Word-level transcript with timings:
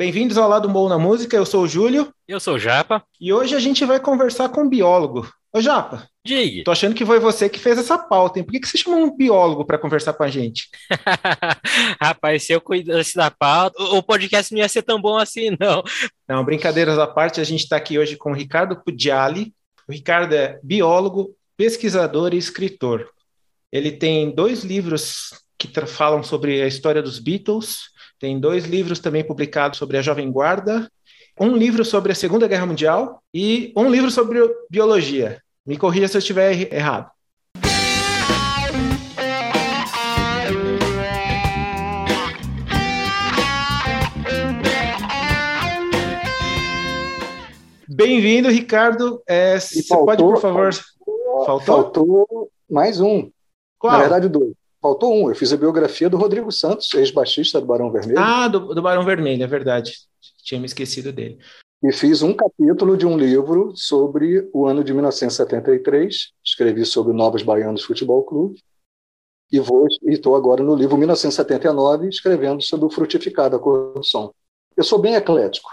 Bem-vindos 0.00 0.38
ao 0.38 0.48
Lado 0.48 0.66
Bom 0.66 0.88
na 0.88 0.98
Música, 0.98 1.36
eu 1.36 1.44
sou 1.44 1.64
o 1.64 1.68
Júlio. 1.68 2.10
Eu 2.26 2.40
sou 2.40 2.54
o 2.54 2.58
Japa. 2.58 3.04
E 3.20 3.34
hoje 3.34 3.54
a 3.54 3.58
gente 3.58 3.84
vai 3.84 4.00
conversar 4.00 4.48
com 4.48 4.62
um 4.62 4.68
biólogo. 4.70 5.30
Ô 5.52 5.60
Japa, 5.60 6.08
Diga. 6.24 6.64
tô 6.64 6.70
achando 6.70 6.94
que 6.94 7.04
foi 7.04 7.20
você 7.20 7.50
que 7.50 7.58
fez 7.58 7.76
essa 7.76 7.98
pauta, 7.98 8.38
hein? 8.38 8.44
Por 8.46 8.52
que, 8.52 8.60
que 8.60 8.66
você 8.66 8.78
chamou 8.78 8.98
um 8.98 9.14
biólogo 9.14 9.62
para 9.62 9.76
conversar 9.76 10.14
com 10.14 10.22
a 10.22 10.28
gente? 10.28 10.70
Rapaz, 12.00 12.44
se 12.44 12.54
eu 12.54 12.62
cuidasse 12.62 13.14
da 13.14 13.30
pauta, 13.30 13.78
o 13.78 14.02
podcast 14.02 14.50
não 14.54 14.60
ia 14.60 14.70
ser 14.70 14.80
tão 14.80 14.98
bom 14.98 15.18
assim, 15.18 15.54
não. 15.60 15.82
Não, 16.26 16.46
brincadeiras 16.46 16.98
à 16.98 17.06
parte, 17.06 17.38
a 17.38 17.44
gente 17.44 17.64
está 17.64 17.76
aqui 17.76 17.98
hoje 17.98 18.16
com 18.16 18.30
o 18.30 18.34
Ricardo 18.34 18.82
Pudiali. 18.82 19.52
O 19.86 19.92
Ricardo 19.92 20.32
é 20.34 20.58
biólogo, 20.62 21.36
pesquisador 21.58 22.32
e 22.32 22.38
escritor. 22.38 23.06
Ele 23.70 23.92
tem 23.92 24.34
dois 24.34 24.64
livros 24.64 25.34
que 25.58 25.68
falam 25.86 26.22
sobre 26.22 26.62
a 26.62 26.66
história 26.66 27.02
dos 27.02 27.18
Beatles, 27.18 27.90
tem 28.20 28.38
dois 28.38 28.66
livros 28.66 28.98
também 28.98 29.24
publicados 29.24 29.78
sobre 29.78 29.96
a 29.96 30.02
Jovem 30.02 30.30
Guarda 30.30 30.86
um 31.40 31.56
livro 31.56 31.82
sobre 31.86 32.12
a 32.12 32.14
Segunda 32.14 32.46
Guerra 32.46 32.66
Mundial 32.66 33.22
e 33.32 33.72
um 33.74 33.88
livro 33.90 34.10
sobre 34.10 34.38
biologia. 34.70 35.40
Me 35.64 35.78
corrija 35.78 36.06
se 36.06 36.18
eu 36.18 36.18
estiver 36.18 36.70
errado. 36.70 37.10
Bem-vindo, 47.88 48.50
Ricardo. 48.50 49.22
É, 49.26 49.58
você 49.58 49.82
pode, 49.88 50.22
por 50.22 50.38
favor. 50.38 50.74
Faltou, 51.46 51.60
faltou 51.60 52.50
mais 52.70 53.00
um. 53.00 53.30
Qual? 53.78 53.94
Na 53.94 54.00
verdade, 54.00 54.28
dois. 54.28 54.59
Faltou 54.82 55.14
um. 55.14 55.28
Eu 55.28 55.34
fiz 55.34 55.52
a 55.52 55.56
biografia 55.56 56.08
do 56.08 56.16
Rodrigo 56.16 56.50
Santos, 56.50 56.92
ex-baixista 56.94 57.60
do 57.60 57.66
Barão 57.66 57.92
Vermelho. 57.92 58.18
Ah, 58.18 58.48
do, 58.48 58.74
do 58.74 58.82
Barão 58.82 59.04
Vermelho, 59.04 59.42
é 59.42 59.46
verdade 59.46 59.92
tinha 60.50 60.60
me 60.60 60.66
esquecido 60.66 61.12
dele. 61.12 61.38
E 61.82 61.92
fiz 61.92 62.22
um 62.22 62.34
capítulo 62.34 62.96
de 62.96 63.06
um 63.06 63.16
livro 63.16 63.72
sobre 63.74 64.48
o 64.52 64.66
ano 64.66 64.84
de 64.84 64.92
1973, 64.92 66.32
escrevi 66.44 66.84
sobre 66.84 67.12
o 67.12 67.16
Novos 67.16 67.42
Baianos 67.42 67.84
Futebol 67.84 68.22
Clube, 68.24 68.62
e 69.50 69.58
vou 69.58 69.86
estou 70.04 70.36
agora 70.36 70.62
no 70.62 70.74
livro 70.74 70.96
1979, 70.96 72.08
escrevendo 72.08 72.62
sobre 72.62 72.86
o 72.86 72.90
frutificado, 72.90 73.56
a 73.56 73.58
corrupção. 73.58 74.34
Eu 74.76 74.84
sou 74.84 74.98
bem 74.98 75.14
eclético. 75.14 75.68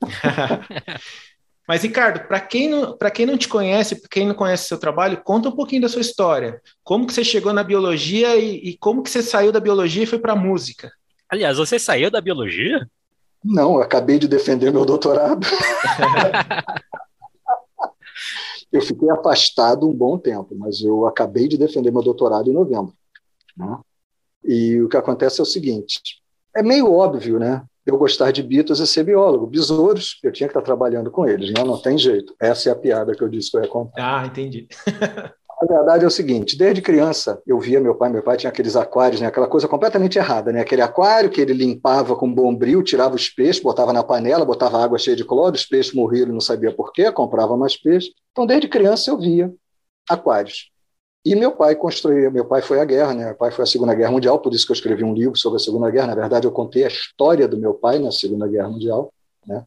Mas, 1.70 1.84
Ricardo, 1.84 2.26
para 2.26 2.40
quem, 2.40 2.68
não, 2.68 2.98
quem 3.14 3.24
não 3.24 3.38
te 3.38 3.46
conhece, 3.46 3.94
para 3.94 4.08
quem 4.08 4.26
não 4.26 4.34
conhece 4.34 4.66
seu 4.66 4.76
trabalho, 4.76 5.22
conta 5.22 5.50
um 5.50 5.54
pouquinho 5.54 5.82
da 5.82 5.88
sua 5.88 6.00
história. 6.00 6.60
Como 6.82 7.06
que 7.06 7.14
você 7.14 7.22
chegou 7.22 7.52
na 7.52 7.62
biologia 7.62 8.34
e, 8.34 8.70
e 8.70 8.76
como 8.76 9.04
que 9.04 9.08
você 9.08 9.22
saiu 9.22 9.52
da 9.52 9.60
biologia 9.60 10.02
e 10.02 10.06
foi 10.06 10.18
para 10.18 10.32
a 10.32 10.36
música? 10.36 10.90
Aliás, 11.28 11.58
você 11.58 11.78
saiu 11.78 12.10
da 12.10 12.20
biologia? 12.20 12.90
Não, 13.44 13.78
acabei 13.78 14.18
de 14.18 14.26
defender 14.26 14.72
meu 14.72 14.84
doutorado. 14.84 15.46
eu 18.72 18.82
fiquei 18.82 19.08
afastado 19.08 19.88
um 19.88 19.94
bom 19.94 20.18
tempo, 20.18 20.56
mas 20.58 20.82
eu 20.82 21.06
acabei 21.06 21.46
de 21.46 21.56
defender 21.56 21.92
meu 21.92 22.02
doutorado 22.02 22.50
em 22.50 22.52
novembro. 22.52 22.92
Né? 23.56 23.78
E 24.42 24.82
o 24.82 24.88
que 24.88 24.96
acontece 24.96 25.38
é 25.38 25.44
o 25.44 25.46
seguinte: 25.46 26.00
é 26.52 26.64
meio 26.64 26.92
óbvio, 26.92 27.38
né? 27.38 27.62
Eu 27.90 27.98
gostar 27.98 28.30
de 28.30 28.40
Beatles 28.40 28.78
e 28.78 28.86
ser 28.86 29.02
biólogo. 29.02 29.48
Besouros, 29.48 30.20
eu 30.22 30.30
tinha 30.30 30.46
que 30.46 30.52
estar 30.52 30.62
trabalhando 30.62 31.10
com 31.10 31.26
eles, 31.26 31.52
né? 31.52 31.64
não 31.64 31.76
tem 31.76 31.98
jeito. 31.98 32.34
Essa 32.40 32.68
é 32.68 32.72
a 32.72 32.76
piada 32.76 33.12
que 33.14 33.22
eu 33.22 33.28
disse 33.28 33.50
que 33.50 33.56
eu 33.56 33.62
ia 33.62 33.68
contar. 33.68 33.94
Ah, 33.98 34.24
entendi. 34.24 34.68
A 35.60 35.66
verdade 35.66 36.04
é 36.04 36.06
o 36.06 36.10
seguinte: 36.10 36.56
desde 36.56 36.80
criança 36.80 37.42
eu 37.46 37.60
via 37.60 37.78
meu 37.80 37.94
pai, 37.94 38.08
meu 38.08 38.22
pai 38.22 38.38
tinha 38.38 38.48
aqueles 38.48 38.76
aquários, 38.76 39.20
né, 39.20 39.26
aquela 39.26 39.46
coisa 39.46 39.68
completamente 39.68 40.16
errada, 40.16 40.50
né, 40.50 40.60
aquele 40.60 40.80
aquário 40.80 41.28
que 41.28 41.38
ele 41.38 41.52
limpava 41.52 42.16
com 42.16 42.32
bombril, 42.32 42.82
tirava 42.82 43.14
os 43.14 43.28
peixes, 43.28 43.62
botava 43.62 43.92
na 43.92 44.02
panela, 44.02 44.42
botava 44.42 44.82
água 44.82 44.96
cheia 44.96 45.14
de 45.14 45.24
cloro, 45.24 45.54
os 45.54 45.66
peixes 45.66 45.92
morriam, 45.92 46.22
ele 46.22 46.32
não 46.32 46.40
sabia 46.40 46.74
por 46.74 46.92
quê, 46.92 47.12
comprava 47.12 47.58
mais 47.58 47.76
peixe. 47.76 48.10
Então, 48.32 48.46
desde 48.46 48.68
criança 48.68 49.10
eu 49.10 49.18
via 49.18 49.52
aquários. 50.08 50.70
E 51.24 51.34
meu 51.34 51.52
pai 51.52 51.76
construía, 51.76 52.30
meu 52.30 52.46
pai 52.46 52.62
foi 52.62 52.80
à 52.80 52.84
guerra, 52.84 53.12
né? 53.12 53.26
Meu 53.26 53.34
pai 53.34 53.50
foi 53.50 53.62
à 53.62 53.66
Segunda 53.66 53.94
Guerra 53.94 54.10
Mundial, 54.10 54.38
por 54.40 54.54
isso 54.54 54.64
que 54.64 54.72
eu 54.72 54.74
escrevi 54.74 55.04
um 55.04 55.12
livro 55.12 55.36
sobre 55.36 55.56
a 55.56 55.60
Segunda 55.60 55.90
Guerra. 55.90 56.08
Na 56.08 56.14
verdade, 56.14 56.46
eu 56.46 56.52
contei 56.52 56.84
a 56.84 56.88
história 56.88 57.46
do 57.46 57.58
meu 57.58 57.74
pai 57.74 57.98
na 57.98 58.10
Segunda 58.10 58.48
Guerra 58.48 58.70
Mundial, 58.70 59.12
né? 59.46 59.64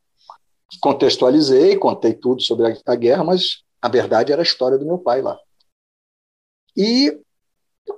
Contextualizei, 0.81 1.77
contei 1.77 2.13
tudo 2.13 2.41
sobre 2.41 2.75
a 2.83 2.95
guerra, 2.95 3.23
mas 3.23 3.63
a 3.79 3.87
verdade 3.87 4.31
era 4.31 4.41
a 4.41 4.43
história 4.43 4.77
do 4.77 4.85
meu 4.85 4.97
pai 4.97 5.21
lá. 5.21 5.37
E 6.75 7.19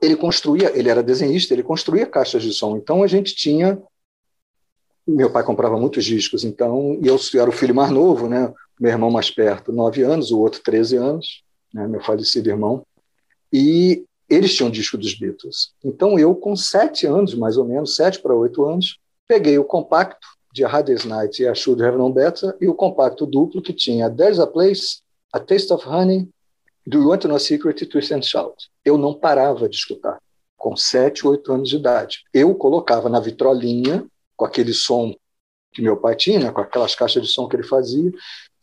ele 0.01 0.17
construía, 0.17 0.77
ele 0.77 0.89
era 0.89 1.01
desenhista, 1.01 1.53
ele 1.53 1.63
construía 1.63 2.05
caixas 2.05 2.43
de 2.43 2.51
som. 2.51 2.75
Então 2.75 3.03
a 3.03 3.07
gente 3.07 3.35
tinha. 3.35 3.81
Meu 5.07 5.31
pai 5.31 5.43
comprava 5.43 5.79
muitos 5.79 6.03
discos, 6.03 6.43
então, 6.43 6.99
e 7.01 7.07
eu 7.07 7.17
era 7.39 7.49
o 7.49 7.53
filho 7.53 7.75
mais 7.75 7.91
novo, 7.91 8.27
né? 8.27 8.51
Meu 8.79 8.91
irmão 8.91 9.11
mais 9.11 9.29
perto, 9.29 9.71
nove 9.71 10.01
anos, 10.01 10.31
o 10.31 10.39
outro, 10.39 10.61
13 10.63 10.97
anos, 10.97 11.43
né? 11.71 11.87
meu 11.87 12.01
falecido 12.01 12.49
irmão. 12.49 12.83
E 13.51 14.05
eles 14.29 14.55
tinham 14.55 14.69
disco 14.69 14.97
dos 14.97 15.17
Beatles. 15.17 15.71
Então 15.83 16.17
eu, 16.17 16.35
com 16.35 16.55
sete 16.55 17.05
anos, 17.05 17.33
mais 17.35 17.57
ou 17.57 17.65
menos, 17.65 17.95
sete 17.95 18.19
para 18.19 18.33
oito 18.35 18.65
anos, 18.65 18.99
peguei 19.27 19.57
o 19.57 19.63
compacto 19.63 20.27
de 20.51 20.63
A 20.63 20.67
Hardest 20.67 21.07
Night 21.07 21.41
e 21.41 21.47
A 21.47 21.53
Should 21.53 21.83
Have 21.83 21.97
Known 21.97 22.11
Better 22.11 22.55
e 22.59 22.67
o 22.67 22.73
compacto 22.73 23.25
duplo 23.25 23.61
que 23.61 23.73
tinha 23.73 24.09
There's 24.09 24.39
a 24.39 24.47
Place, 24.47 24.99
A 25.31 25.39
Taste 25.39 25.71
of 25.73 25.87
Honey 25.87 26.29
do 26.87 26.99
You 26.99 27.09
Want 27.09 27.21
to 27.21 27.27
Know 27.27 27.39
Secret 27.39 27.85
Twist 27.85 28.13
and 28.13 28.21
Shout. 28.21 28.69
Eu 28.83 28.97
não 28.97 29.13
parava 29.13 29.67
de 29.67 29.75
escutar, 29.75 30.19
com 30.55 30.75
7, 30.75 31.27
8 31.27 31.53
anos 31.53 31.69
de 31.69 31.75
idade. 31.77 32.23
Eu 32.33 32.53
colocava 32.55 33.09
na 33.09 33.19
vitrolinha, 33.19 34.05
com 34.35 34.45
aquele 34.45 34.73
som 34.73 35.13
que 35.73 35.81
meu 35.81 35.97
pai 35.97 36.15
tinha, 36.15 36.51
com 36.51 36.61
aquelas 36.61 36.95
caixas 36.95 37.21
de 37.21 37.29
som 37.29 37.47
que 37.47 37.55
ele 37.55 37.63
fazia, 37.63 38.09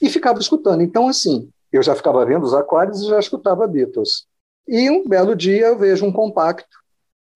e 0.00 0.08
ficava 0.08 0.38
escutando. 0.38 0.82
Então, 0.82 1.08
assim, 1.08 1.50
eu 1.70 1.82
já 1.82 1.94
ficava 1.94 2.24
vendo 2.24 2.44
os 2.44 2.54
aquários 2.54 3.02
e 3.02 3.08
já 3.08 3.18
escutava 3.18 3.66
Beatles. 3.66 4.26
E 4.66 4.90
um 4.90 5.06
belo 5.06 5.34
dia 5.34 5.66
eu 5.66 5.78
vejo 5.78 6.04
um 6.04 6.12
compacto 6.12 6.78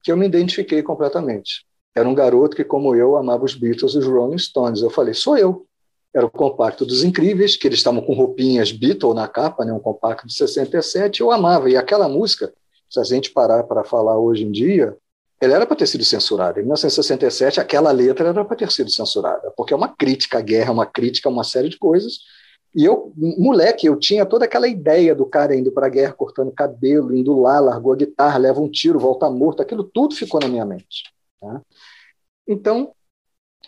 que 0.03 0.12
eu 0.12 0.16
me 0.16 0.26
identifiquei 0.26 0.82
completamente. 0.82 1.66
Era 1.94 2.09
um 2.09 2.14
garoto 2.14 2.56
que, 2.56 2.64
como 2.64 2.94
eu, 2.94 3.16
amava 3.16 3.44
os 3.44 3.54
Beatles 3.54 3.94
e 3.94 3.98
os 3.98 4.06
Rolling 4.06 4.38
Stones. 4.38 4.82
Eu 4.82 4.91
falei, 4.91 5.14
sou 5.14 5.36
eu 5.36 5.66
era 6.16 6.25
o 6.25 6.31
compacto 6.31 6.86
dos 6.86 7.04
Incríveis, 7.04 7.56
que 7.56 7.69
eles 7.69 7.78
estavam 7.78 8.00
com 8.00 8.15
roupinhas 8.15 8.72
Beatle 8.72 9.12
na 9.12 9.28
capa, 9.28 9.66
né, 9.66 9.72
um 9.72 9.78
compacto 9.78 10.26
de 10.26 10.32
67, 10.32 11.20
eu 11.20 11.31
amava. 11.31 11.69
E 11.69 11.76
aquela 11.76 12.09
música, 12.09 12.54
se 12.88 12.98
a 12.98 13.04
gente 13.04 13.31
parar 13.31 13.65
para 13.65 13.84
falar 13.84 14.19
hoje 14.19 14.42
em 14.42 14.50
dia, 14.50 14.97
ela 15.38 15.56
era 15.56 15.66
para 15.66 15.76
ter 15.76 15.86
sido 15.86 16.03
censurada. 16.04 16.59
Em 16.59 16.62
1967, 16.62 17.60
aquela 17.60 17.92
letra 17.92 18.28
era 18.28 18.44
para 18.47 18.56
ter 18.56 18.72
sido 18.72 18.91
censurada, 18.91 19.53
porque 19.54 19.75
é 19.75 19.76
uma 19.76 19.88
crítica 19.88 20.38
à 20.38 20.41
guerra, 20.41 20.72
uma 20.72 20.86
crítica 20.86 21.28
a 21.28 21.32
uma 21.32 21.44
série 21.44 21.69
de 21.69 21.78
coisas. 21.78 22.20
E 22.75 22.84
eu, 22.84 23.12
moleque, 23.16 23.87
eu 23.87 23.97
tinha 23.97 24.27
toda 24.27 24.44
aquela 24.44 24.69
ideia 24.69 25.15
do 25.15 25.25
cara 25.25 25.56
indo 25.56 25.72
para 25.72 25.87
a 25.87 25.91
guerra, 25.91 26.12
cortando 26.12 26.53
cabelo, 26.53 27.16
indo 27.16 27.41
lá, 27.41 27.59
largou 27.59 27.93
a 27.93 27.97
guitarra, 27.97 28.38
leva 28.38 28.60
um 28.60 28.71
tiro, 28.71 28.99
volta 28.99 29.31
morto, 29.31 29.62
aquilo 29.62 29.82
tudo 29.82 30.15
ficou 30.15 30.41
na 30.41 30.49
minha 30.49 30.65
mente. 30.65 31.10
Tá? 31.41 31.62
Então, 32.47 32.93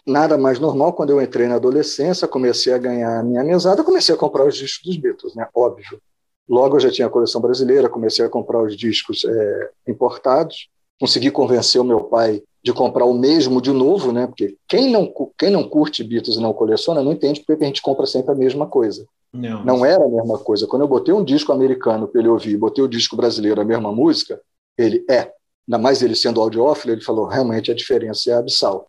nada 0.07 0.37
mais 0.37 0.59
normal, 0.59 0.93
quando 0.93 1.11
eu 1.11 1.23
entrei 1.23 1.49
na 1.49 1.57
adolescência, 1.57 2.29
comecei 2.29 2.73
a 2.73 2.79
ganhar 2.79 3.21
a 3.21 3.23
minha 3.23 3.43
mesada, 3.45 3.83
comecei 3.83 4.15
a 4.15 4.19
comprar 4.19 4.47
os 4.47 4.57
discos 4.57 4.85
dos 4.85 4.97
Beatles, 4.97 5.35
né? 5.35 5.49
Óbvio. 5.55 6.01
Logo 6.49 6.77
eu 6.77 6.81
já 6.81 6.91
tinha 6.91 7.07
a 7.07 7.11
coleção 7.11 7.41
brasileira, 7.41 7.89
comecei 7.89 8.25
a 8.25 8.29
comprar 8.29 8.63
os 8.63 8.77
discos 8.77 9.25
é, 9.25 9.71
importados, 9.87 10.71
consegui 11.01 11.31
convencer 11.31 11.81
o 11.81 11.85
meu 11.85 12.05
pai 12.05 12.43
de 12.63 12.73
comprar 12.73 13.05
o 13.05 13.15
mesmo 13.15 13.63
de 13.63 13.73
novo, 13.73 14.13
né? 14.13 14.27
Porque 14.27 14.57
quem 14.69 14.91
não, 14.91 15.13
quem 15.39 15.51
não 15.51 15.69
curte 15.69 16.03
Beatles 16.03 16.37
e 16.37 16.41
não 16.41 16.53
coleciona 16.53 17.03
não 17.03 17.13
entende 17.13 17.43
porque 17.47 17.65
a 17.65 17.67
gente 17.67 17.83
compra 17.83 18.07
sempre 18.07 18.33
a 18.33 18.35
mesma 18.35 18.67
coisa. 18.67 19.07
Não, 19.33 19.65
não 19.65 19.87
era 19.87 20.05
a 20.05 20.09
mesma 20.09 20.39
coisa. 20.39 20.67
Quando 20.67 20.83
eu 20.83 20.89
botei 20.89 21.15
um 21.15 21.25
disco 21.25 21.53
americano 21.53 22.09
para 22.09 22.21
ele 22.21 22.29
ouvir, 22.29 22.57
botei 22.57 22.83
o 22.83 22.89
disco 22.89 23.17
brasileiro, 23.17 23.61
a 23.61 23.65
mesma 23.65 23.93
música, 23.93 24.41
ele 24.77 25.05
é. 25.09 25.33
Ainda 25.69 25.79
mais 25.79 26.03
ele 26.03 26.17
sendo 26.17 26.41
audiófilo, 26.41 26.95
ele 26.95 27.03
falou, 27.03 27.27
realmente 27.27 27.71
a 27.71 27.75
diferença 27.75 28.31
é 28.31 28.35
abissal. 28.35 28.89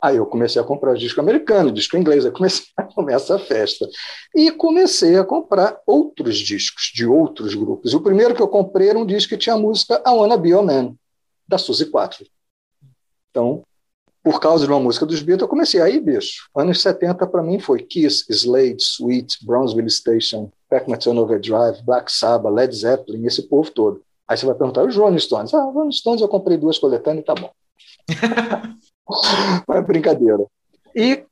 Aí 0.00 0.16
eu 0.16 0.26
comecei 0.26 0.60
a 0.60 0.64
comprar 0.64 0.94
disco 0.94 1.20
americano, 1.20 1.70
disco 1.70 1.96
inglês, 1.96 2.24
aí 2.24 2.32
comecei 2.32 2.66
a 2.76 2.82
começar 2.82 3.36
a 3.36 3.38
festa. 3.38 3.86
E 4.34 4.50
comecei 4.50 5.16
a 5.16 5.24
comprar 5.24 5.78
outros 5.86 6.38
discos 6.38 6.90
de 6.94 7.06
outros 7.06 7.54
grupos. 7.54 7.92
E 7.92 7.96
o 7.96 8.00
primeiro 8.00 8.34
que 8.34 8.42
eu 8.42 8.48
comprei 8.48 8.88
era 8.88 8.98
um 8.98 9.06
disco 9.06 9.30
que 9.30 9.36
tinha 9.36 9.54
a 9.54 9.58
música 9.58 10.02
I 10.06 10.10
Wanna 10.10 10.36
Be 10.36 10.50
Your 10.50 10.64
Man, 10.64 10.94
da 11.46 11.58
Suzy 11.58 11.86
4. 11.86 12.26
Então, 13.30 13.62
por 14.22 14.40
causa 14.40 14.64
de 14.64 14.72
uma 14.72 14.78
música 14.78 15.04
dos 15.04 15.20
Beatles, 15.20 15.42
eu 15.42 15.48
comecei 15.48 15.80
aí, 15.80 15.98
bicho. 15.98 16.48
Anos 16.54 16.80
70 16.80 17.26
para 17.26 17.42
mim 17.42 17.58
foi 17.58 17.82
Kiss, 17.82 18.24
Slade, 18.30 18.80
Sweet, 18.80 19.44
Brownsville 19.44 19.90
Station, 19.90 20.50
Pac-Man 20.70 21.18
Overdrive, 21.18 21.82
Black 21.84 22.10
Sabbath, 22.12 22.52
Led 22.52 22.74
Zeppelin, 22.74 23.26
esse 23.26 23.42
povo 23.42 23.70
todo. 23.70 24.00
Aí 24.28 24.36
você 24.36 24.46
vai 24.46 24.54
perguntar, 24.54 24.84
os 24.84 24.96
Rolling 24.96 25.18
Stones? 25.18 25.52
Ah, 25.52 25.64
Rolling 25.64 25.92
Stones 25.92 26.22
eu 26.22 26.28
comprei 26.28 26.56
duas 26.56 26.78
coletâneas 26.78 27.22
e 27.22 27.26
tá 27.26 27.34
bom. 27.34 27.50
é 29.74 29.82
brincadeira. 29.82 30.46
E 30.94 31.24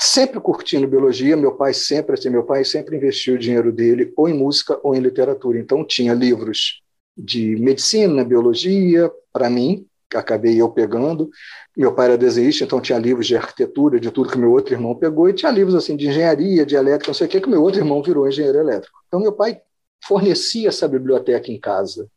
sempre 0.00 0.40
curtindo 0.40 0.88
biologia, 0.88 1.36
meu 1.36 1.54
pai 1.54 1.74
sempre, 1.74 2.14
assim, 2.14 2.30
meu 2.30 2.44
pai 2.44 2.64
sempre 2.64 2.96
investiu 2.96 3.34
o 3.34 3.38
dinheiro 3.38 3.70
dele 3.70 4.12
ou 4.16 4.28
em 4.28 4.34
música 4.34 4.80
ou 4.82 4.94
em 4.94 5.00
literatura. 5.00 5.58
Então 5.58 5.84
tinha 5.84 6.14
livros 6.14 6.81
de 7.16 7.56
medicina, 7.56 8.24
biologia 8.24 9.10
para 9.32 9.48
mim, 9.50 9.86
acabei 10.14 10.60
eu 10.60 10.70
pegando. 10.70 11.30
Meu 11.76 11.94
pai 11.94 12.06
era 12.06 12.18
desenhista, 12.18 12.64
então 12.64 12.80
tinha 12.80 12.98
livros 12.98 13.26
de 13.26 13.36
arquitetura, 13.36 13.98
de 13.98 14.10
tudo 14.10 14.30
que 14.30 14.38
meu 14.38 14.52
outro 14.52 14.74
irmão 14.74 14.94
pegou, 14.94 15.28
e 15.28 15.32
tinha 15.32 15.50
livros 15.50 15.74
assim 15.74 15.96
de 15.96 16.08
engenharia, 16.08 16.66
de 16.66 16.74
elétrica, 16.74 17.10
não 17.10 17.14
sei 17.14 17.26
o 17.26 17.30
que, 17.30 17.40
que 17.40 17.48
meu 17.48 17.62
outro 17.62 17.80
irmão 17.80 18.02
virou 18.02 18.28
engenheiro 18.28 18.58
elétrico. 18.58 18.98
Então 19.06 19.20
meu 19.20 19.32
pai 19.32 19.60
fornecia 20.04 20.68
essa 20.68 20.88
biblioteca 20.88 21.50
em 21.50 21.58
casa. 21.58 22.08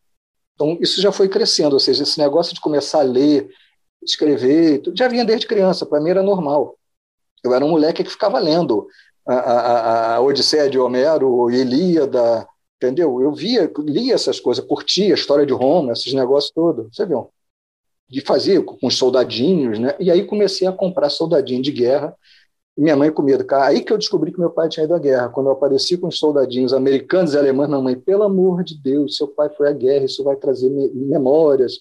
Então 0.53 0.77
isso 0.81 1.01
já 1.01 1.12
foi 1.12 1.30
crescendo, 1.30 1.74
ou 1.74 1.80
seja, 1.80 2.03
esse 2.03 2.18
negócio 2.19 2.53
de 2.53 2.62
começar 2.62 3.00
a 3.00 3.03
ler, 3.03 3.50
escrever, 4.03 4.81
já 4.94 5.07
vinha 5.07 5.25
desde 5.25 5.47
criança, 5.47 5.86
para 5.86 6.01
mim 6.01 6.09
era 6.09 6.24
normal. 6.24 6.77
Eu 7.44 7.53
era 7.53 7.63
um 7.63 7.69
moleque 7.69 8.03
que 8.03 8.09
ficava 8.09 8.39
lendo 8.39 8.88
a, 9.27 9.33
a, 9.33 10.15
a 10.15 10.21
Odisseia 10.21 10.69
de 10.69 10.80
Homero, 10.80 11.50
Ilíada, 11.51 12.47
entendeu? 12.77 13.22
Eu 13.22 13.33
via, 13.33 13.72
lia 13.80 14.13
essas 14.13 14.39
coisas, 14.39 14.63
curtia 14.66 15.13
a 15.13 15.18
história 15.18 15.45
de 15.45 15.54
Roma, 15.54 15.94
esses 15.94 16.13
negócios 16.13 16.51
todos, 16.54 16.95
você 16.95 17.06
viu? 17.06 17.30
De 18.07 18.22
fazer 18.22 18.63
com 18.63 18.77
os 18.88 18.98
soldadinhos, 18.98 19.80
né? 19.80 19.95
E 20.00 20.12
aí 20.12 20.25
comecei 20.25 20.68
a 20.68 20.72
comprar 20.72 21.10
soldadinho 21.10 21.62
de 21.62 21.72
guerra, 21.72 22.16
minha 22.77 22.95
mãe 22.95 23.12
com 23.12 23.22
medo. 23.22 23.45
Aí 23.56 23.83
que 23.83 23.92
eu 23.94 23.98
descobri 23.98 24.31
que 24.31 24.39
meu 24.39 24.50
pai 24.50 24.68
tinha 24.68 24.83
ido 24.83 24.94
à 24.94 25.00
guerra. 25.00 25.30
Quando 25.30 25.48
eu 25.48 25.54
apareci 25.54 25.98
com 25.98 26.07
os 26.07 26.19
soldadinhos 26.19 26.74
americanos 26.74 27.33
e 27.33 27.38
alemães, 27.38 27.69
minha 27.69 27.81
mãe, 27.81 27.95
pelo 27.98 28.24
amor 28.24 28.63
de 28.63 28.78
Deus, 28.78 29.16
seu 29.16 29.28
pai 29.28 29.50
foi 29.50 29.69
à 29.69 29.71
guerra, 29.71 30.06
isso 30.06 30.24
vai 30.24 30.36
trazer 30.36 30.69
memórias. 30.69 31.80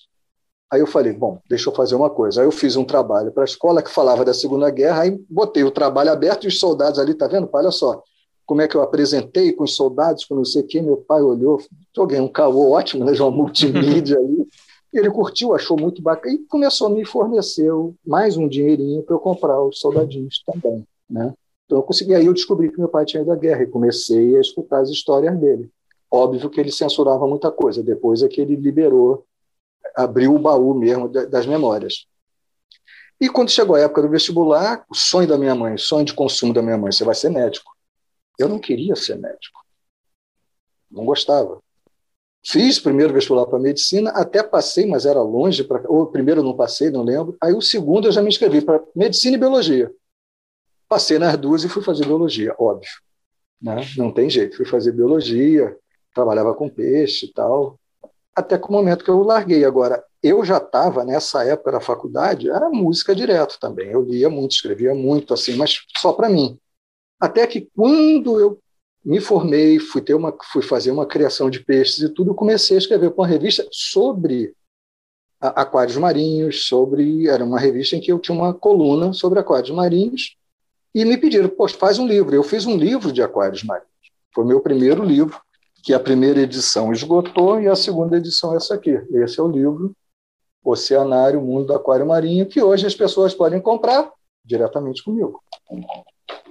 Aí 0.71 0.81
eu 0.81 0.87
falei, 0.87 1.13
bom, 1.13 1.41
deixa 1.49 1.69
eu 1.69 1.75
fazer 1.75 1.95
uma 1.95 2.11
coisa. 2.11 2.41
Aí 2.41 2.47
eu 2.47 2.53
fiz 2.53 2.77
um 2.77 2.85
trabalho 2.85 3.33
para 3.33 3.43
a 3.43 3.45
escola 3.45 3.83
que 3.83 3.91
falava 3.91 4.25
da 4.25 4.33
Segunda 4.33 4.71
Guerra, 4.71 5.03
aí 5.03 5.11
botei 5.29 5.65
o 5.65 5.71
trabalho 5.71 6.11
aberto 6.11 6.45
e 6.45 6.49
os 6.49 6.59
soldados 6.59 6.99
ali, 6.99 7.15
tá 7.15 7.27
vendo? 7.27 7.49
Olha 7.53 7.71
só, 7.71 8.03
como 8.47 8.61
é 8.61 8.69
que 8.69 8.77
eu 8.77 8.83
apresentei 8.83 9.53
com 9.53 9.65
os 9.65 9.75
soldados, 9.75 10.25
com 10.25 10.35
não 10.35 10.45
sei 10.45 10.63
quem, 10.63 10.83
meu 10.83 10.99
pai 10.99 11.23
olhou, 11.23 11.61
joguei 11.95 12.21
um 12.21 12.29
caô 12.29 12.73
ótimo, 12.73 13.05
né, 13.05 13.13
de 13.13 13.23
uma 13.23 13.31
multimídia 13.31 14.19
ali, 14.19 14.47
ele 14.93 15.11
curtiu, 15.11 15.55
achou 15.55 15.79
muito 15.79 16.01
bacana, 16.01 16.35
e 16.35 16.39
começou 16.47 16.87
a 16.87 16.91
me 16.91 17.05
fornecer 17.05 17.71
mais 18.07 18.37
um 18.37 18.47
dinheirinho 18.47 19.03
para 19.03 19.15
eu 19.15 19.19
comprar 19.19 19.61
os 19.63 19.81
soldadinhos 19.81 20.43
também, 20.47 20.87
né? 21.11 21.35
Então 21.67 21.79
eu 21.79 21.83
consegui, 21.83 22.15
aí 22.15 22.27
eu 22.27 22.35
descobri 22.35 22.71
que 22.71 22.79
meu 22.79 22.89
pai 22.89 23.05
tinha 23.05 23.23
ido 23.23 23.33
à 23.33 23.37
guerra 23.37 23.63
e 23.63 23.67
comecei 23.67 24.37
a 24.37 24.41
escutar 24.41 24.81
as 24.81 24.91
histórias 24.91 25.37
dele. 25.39 25.71
Óbvio 26.11 26.49
que 26.49 26.61
ele 26.61 26.71
censurava 26.71 27.27
muita 27.27 27.51
coisa, 27.51 27.83
depois 27.83 28.23
é 28.23 28.29
que 28.29 28.41
ele 28.41 28.55
liberou, 28.55 29.25
abriu 29.97 30.35
o 30.35 30.39
baú 30.39 30.75
mesmo 30.75 31.09
das 31.09 31.47
memórias. 31.47 32.07
E 33.21 33.29
quando 33.29 33.51
chegou 33.51 33.75
a 33.75 33.81
época 33.81 34.03
do 34.03 34.09
vestibular, 34.09 34.85
o 34.89 34.95
sonho 34.95 35.27
da 35.27 35.39
minha 35.39 35.55
mãe, 35.55 35.75
o 35.75 35.79
sonho 35.79 36.05
de 36.05 36.15
consumo 36.15 36.53
da 36.53 36.63
minha 36.63 36.77
mãe, 36.77 36.93
você 36.93 37.05
vai 37.05 37.15
ser 37.15 37.31
médico. 37.31 37.74
Eu 38.39 38.49
não 38.49 38.59
queria 38.59 38.97
ser 38.97 39.17
médico. 39.17 39.65
Não 40.91 41.05
gostava. 41.05 41.61
Fiz 42.47 42.79
primeiro 42.79 43.15
vestibular 43.15 43.47
para 43.47 43.59
medicina, 43.59 44.11
até 44.11 44.43
passei, 44.43 44.87
mas 44.87 45.07
era 45.07 45.23
longe. 45.23 45.65
Pra, 45.65 45.83
ou 45.89 46.07
primeiro 46.07 46.43
não 46.43 46.55
passei, 46.55 46.91
não 46.91 47.03
lembro. 47.03 47.37
Aí 47.43 47.55
o 47.55 47.63
segundo 47.63 48.09
eu 48.09 48.13
já 48.13 48.21
me 48.21 48.29
inscrevi 48.29 48.61
para 48.61 48.83
medicina 48.95 49.37
e 49.37 49.41
biologia. 49.41 49.91
Passei 50.87 51.19
nas 51.19 51.37
duas 51.39 51.65
e 51.65 51.69
fui 51.69 51.83
fazer 51.83 52.05
biologia, 52.05 52.55
óbvio. 52.59 52.91
Né? 53.61 53.77
Não 53.97 54.13
tem 54.13 54.29
jeito. 54.29 54.57
Fui 54.57 54.67
fazer 54.67 54.93
biologia, 54.93 55.75
trabalhava 56.15 56.55
com 56.55 56.69
peixe 56.69 57.27
e 57.27 57.33
tal. 57.33 57.81
Até 58.37 58.59
que 58.59 58.69
o 58.69 58.73
momento 58.73 59.05
que 59.05 59.11
eu 59.11 59.23
larguei. 59.23 59.65
Agora, 59.65 60.05
eu 60.23 60.45
já 60.45 60.59
estava, 60.59 61.03
nessa 61.03 61.45
época 61.45 61.73
da 61.73 61.81
faculdade, 61.81 62.51
era 62.51 62.69
música 62.69 63.15
direto 63.15 63.59
também. 63.59 63.91
Eu 63.91 64.03
lia 64.03 64.29
muito, 64.29 64.53
escrevia 64.53 64.95
muito, 64.95 65.33
assim, 65.33 65.57
mas 65.57 65.81
só 65.97 66.13
para 66.13 66.29
mim. 66.29 66.59
Até 67.25 67.47
que 67.47 67.71
quando 67.75 68.39
eu 68.39 68.59
me 69.03 69.19
formei, 69.19 69.79
fui, 69.79 70.03
ter 70.03 70.13
uma, 70.13 70.37
fui 70.53 70.61
fazer 70.61 70.91
uma 70.91 71.07
criação 71.07 71.49
de 71.49 71.65
peixes 71.65 72.01
e 72.01 72.11
tudo, 72.11 72.35
comecei 72.35 72.77
a 72.77 72.79
escrever 72.79 73.13
para 73.13 73.23
uma 73.23 73.27
revista 73.27 73.67
sobre 73.73 74.55
aquários 75.41 75.97
marinhos, 75.97 76.67
sobre 76.67 77.27
era 77.27 77.43
uma 77.43 77.59
revista 77.59 77.97
em 77.97 78.01
que 78.01 78.13
eu 78.13 78.19
tinha 78.19 78.37
uma 78.37 78.53
coluna 78.53 79.15
sobre 79.15 79.39
aquários 79.39 79.71
marinhos 79.71 80.37
e 80.95 81.03
me 81.03 81.17
pediram, 81.17 81.49
poxa, 81.49 81.79
faz 81.79 81.99
um 81.99 82.07
livro. 82.07 82.35
Eu 82.35 82.43
fiz 82.43 82.67
um 82.67 82.77
livro 82.77 83.11
de 83.11 83.23
aquários 83.23 83.65
marinhos. 83.65 83.89
Foi 84.35 84.45
meu 84.45 84.61
primeiro 84.61 85.03
livro, 85.03 85.41
que 85.83 85.95
a 85.95 86.01
primeira 86.01 86.41
edição 86.41 86.93
esgotou 86.93 87.59
e 87.59 87.69
a 87.69 87.75
segunda 87.75 88.19
edição 88.19 88.53
é 88.53 88.57
essa 88.57 88.75
aqui. 88.75 89.03
Esse 89.13 89.41
é 89.41 89.43
o 89.43 89.49
livro 89.49 89.97
Oceanário, 90.63 91.41
Mundo 91.41 91.69
do 91.69 91.73
Aquário 91.75 92.07
Marinho, 92.07 92.45
que 92.45 92.63
hoje 92.63 92.87
as 92.87 92.95
pessoas 92.95 93.33
podem 93.33 93.63
comprar 93.63 94.13
diretamente 94.45 95.03
comigo. 95.03 95.43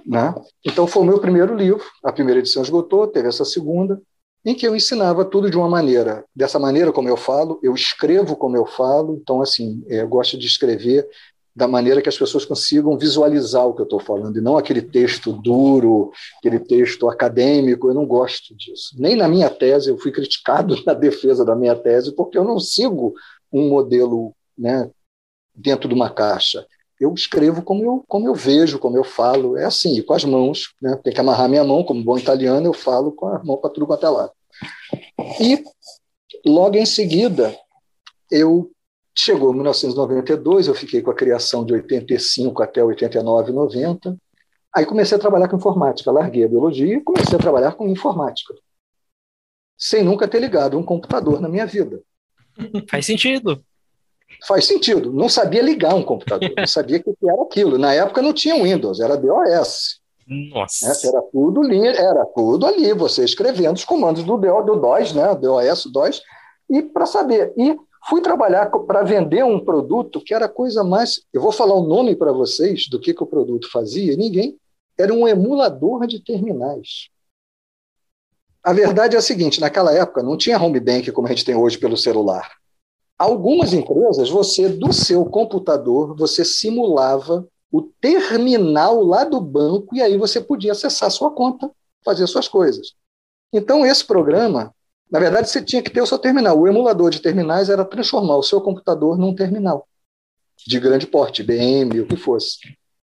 Né? 0.06 0.34
Então, 0.64 0.86
foi 0.86 1.02
o 1.02 1.06
meu 1.06 1.18
primeiro 1.18 1.54
livro, 1.54 1.84
a 2.02 2.12
primeira 2.12 2.40
edição 2.40 2.62
esgotou, 2.62 3.06
teve 3.06 3.28
essa 3.28 3.44
segunda, 3.44 4.00
em 4.44 4.54
que 4.54 4.66
eu 4.66 4.76
ensinava 4.76 5.24
tudo 5.24 5.50
de 5.50 5.56
uma 5.56 5.68
maneira, 5.68 6.24
dessa 6.36 6.58
maneira 6.58 6.92
como 6.92 7.08
eu 7.08 7.16
falo, 7.16 7.58
eu 7.62 7.74
escrevo 7.74 8.36
como 8.36 8.56
eu 8.56 8.66
falo, 8.66 9.14
então, 9.14 9.40
assim, 9.40 9.82
é, 9.88 10.02
eu 10.02 10.08
gosto 10.08 10.36
de 10.36 10.46
escrever 10.46 11.08
da 11.56 11.66
maneira 11.68 12.02
que 12.02 12.08
as 12.08 12.18
pessoas 12.18 12.44
consigam 12.44 12.98
visualizar 12.98 13.64
o 13.64 13.72
que 13.72 13.80
eu 13.80 13.84
estou 13.84 14.00
falando, 14.00 14.36
e 14.36 14.42
não 14.42 14.58
aquele 14.58 14.82
texto 14.82 15.32
duro, 15.32 16.10
aquele 16.38 16.58
texto 16.58 17.08
acadêmico, 17.08 17.88
eu 17.88 17.94
não 17.94 18.04
gosto 18.04 18.54
disso. 18.54 18.94
Nem 18.98 19.16
na 19.16 19.28
minha 19.28 19.48
tese, 19.48 19.88
eu 19.88 19.96
fui 19.96 20.12
criticado 20.12 20.76
na 20.84 20.92
defesa 20.92 21.44
da 21.44 21.54
minha 21.54 21.76
tese, 21.76 22.14
porque 22.14 22.36
eu 22.36 22.44
não 22.44 22.58
sigo 22.58 23.14
um 23.50 23.70
modelo 23.70 24.34
né, 24.58 24.90
dentro 25.54 25.88
de 25.88 25.94
uma 25.94 26.10
caixa 26.10 26.66
eu 27.00 27.12
escrevo 27.12 27.62
como 27.62 27.84
eu, 27.84 28.04
como 28.06 28.28
eu 28.28 28.34
vejo, 28.34 28.78
como 28.78 28.96
eu 28.96 29.04
falo. 29.04 29.56
É 29.56 29.64
assim, 29.64 30.00
com 30.02 30.14
as 30.14 30.24
mãos. 30.24 30.74
Né? 30.80 30.98
Tem 31.02 31.12
que 31.12 31.20
amarrar 31.20 31.48
minha 31.48 31.64
mão, 31.64 31.82
como 31.82 32.02
bom 32.02 32.18
italiano, 32.18 32.66
eu 32.66 32.72
falo 32.72 33.12
com 33.12 33.26
a 33.28 33.42
mão 33.42 33.56
para 33.56 33.70
tudo 33.70 33.86
quanto 33.86 34.06
é 34.06 34.08
lado. 34.08 34.32
E 35.40 35.62
logo 36.46 36.76
em 36.76 36.86
seguida, 36.86 37.56
eu 38.30 38.70
chegou 39.16 39.52
1992, 39.52 40.68
eu 40.68 40.74
fiquei 40.74 41.02
com 41.02 41.10
a 41.10 41.14
criação 41.14 41.64
de 41.64 41.72
85 41.72 42.62
até 42.62 42.82
89, 42.82 43.52
90. 43.52 44.16
Aí 44.74 44.84
comecei 44.84 45.16
a 45.16 45.20
trabalhar 45.20 45.48
com 45.48 45.56
informática, 45.56 46.10
larguei 46.10 46.44
a 46.44 46.48
biologia 46.48 46.96
e 46.96 47.00
comecei 47.00 47.36
a 47.36 47.40
trabalhar 47.40 47.72
com 47.72 47.88
informática. 47.88 48.54
Sem 49.76 50.02
nunca 50.02 50.26
ter 50.26 50.40
ligado 50.40 50.78
um 50.78 50.82
computador 50.82 51.40
na 51.40 51.48
minha 51.48 51.66
vida. 51.66 52.02
Faz 52.88 53.06
sentido 53.06 53.64
faz 54.46 54.66
sentido. 54.66 55.12
Não 55.12 55.28
sabia 55.28 55.62
ligar 55.62 55.94
um 55.94 56.02
computador, 56.02 56.52
não 56.56 56.66
sabia 56.66 57.02
o 57.04 57.14
que 57.14 57.28
era 57.28 57.42
aquilo. 57.42 57.78
Na 57.78 57.92
época 57.92 58.22
não 58.22 58.32
tinha 58.32 58.62
Windows, 58.62 59.00
era 59.00 59.16
DOS. 59.16 60.00
Nossa. 60.26 60.88
Né? 60.88 60.94
Era 61.04 61.22
tudo 61.22 61.62
linha, 61.62 61.90
era 61.90 62.24
tudo 62.26 62.66
ali, 62.66 62.92
você 62.94 63.24
escrevendo 63.24 63.76
os 63.76 63.84
comandos 63.84 64.22
do, 64.24 64.36
do 64.36 64.76
DOS, 64.76 65.12
né? 65.12 65.34
DOS, 65.34 65.86
DOS, 65.92 66.22
e 66.70 66.82
para 66.82 67.06
saber. 67.06 67.52
E 67.56 67.76
fui 68.08 68.20
trabalhar 68.20 68.70
para 68.70 69.02
vender 69.02 69.44
um 69.44 69.62
produto 69.62 70.20
que 70.20 70.34
era 70.34 70.46
a 70.46 70.48
coisa 70.48 70.82
mais. 70.82 71.22
Eu 71.32 71.40
vou 71.40 71.52
falar 71.52 71.74
o 71.74 71.86
nome 71.86 72.16
para 72.16 72.32
vocês 72.32 72.88
do 72.88 72.98
que, 72.98 73.12
que 73.12 73.22
o 73.22 73.26
produto 73.26 73.70
fazia, 73.70 74.16
ninguém. 74.16 74.56
Era 74.96 75.12
um 75.12 75.26
emulador 75.26 76.06
de 76.06 76.20
terminais. 76.22 77.08
A 78.62 78.72
verdade 78.72 79.14
é 79.14 79.18
a 79.18 79.22
seguinte: 79.22 79.60
naquela 79.60 79.92
época 79.92 80.22
não 80.22 80.36
tinha 80.36 80.60
home 80.60 80.80
bank 80.80 81.12
como 81.12 81.26
a 81.26 81.30
gente 81.30 81.44
tem 81.44 81.54
hoje 81.54 81.76
pelo 81.76 81.96
celular. 81.96 82.50
Algumas 83.18 83.72
empresas, 83.72 84.28
você 84.28 84.68
do 84.68 84.92
seu 84.92 85.24
computador, 85.24 86.16
você 86.16 86.44
simulava 86.44 87.46
o 87.70 87.82
terminal 87.82 89.02
lá 89.02 89.24
do 89.24 89.40
banco 89.40 89.94
e 89.94 90.02
aí 90.02 90.16
você 90.16 90.40
podia 90.40 90.72
acessar 90.72 91.10
sua 91.10 91.30
conta, 91.30 91.70
fazer 92.04 92.26
suas 92.26 92.48
coisas. 92.48 92.94
Então 93.52 93.86
esse 93.86 94.04
programa, 94.04 94.74
na 95.10 95.20
verdade, 95.20 95.48
você 95.48 95.62
tinha 95.62 95.82
que 95.82 95.90
ter 95.90 96.02
o 96.02 96.06
seu 96.06 96.18
terminal. 96.18 96.58
O 96.58 96.66
emulador 96.66 97.10
de 97.10 97.20
terminais 97.20 97.68
era 97.68 97.84
transformar 97.84 98.36
o 98.36 98.42
seu 98.42 98.60
computador 98.60 99.16
num 99.16 99.34
terminal 99.34 99.86
de 100.66 100.80
grande 100.80 101.06
porte, 101.06 101.42
IBM, 101.42 102.00
o 102.00 102.06
que 102.06 102.16
fosse. 102.16 102.58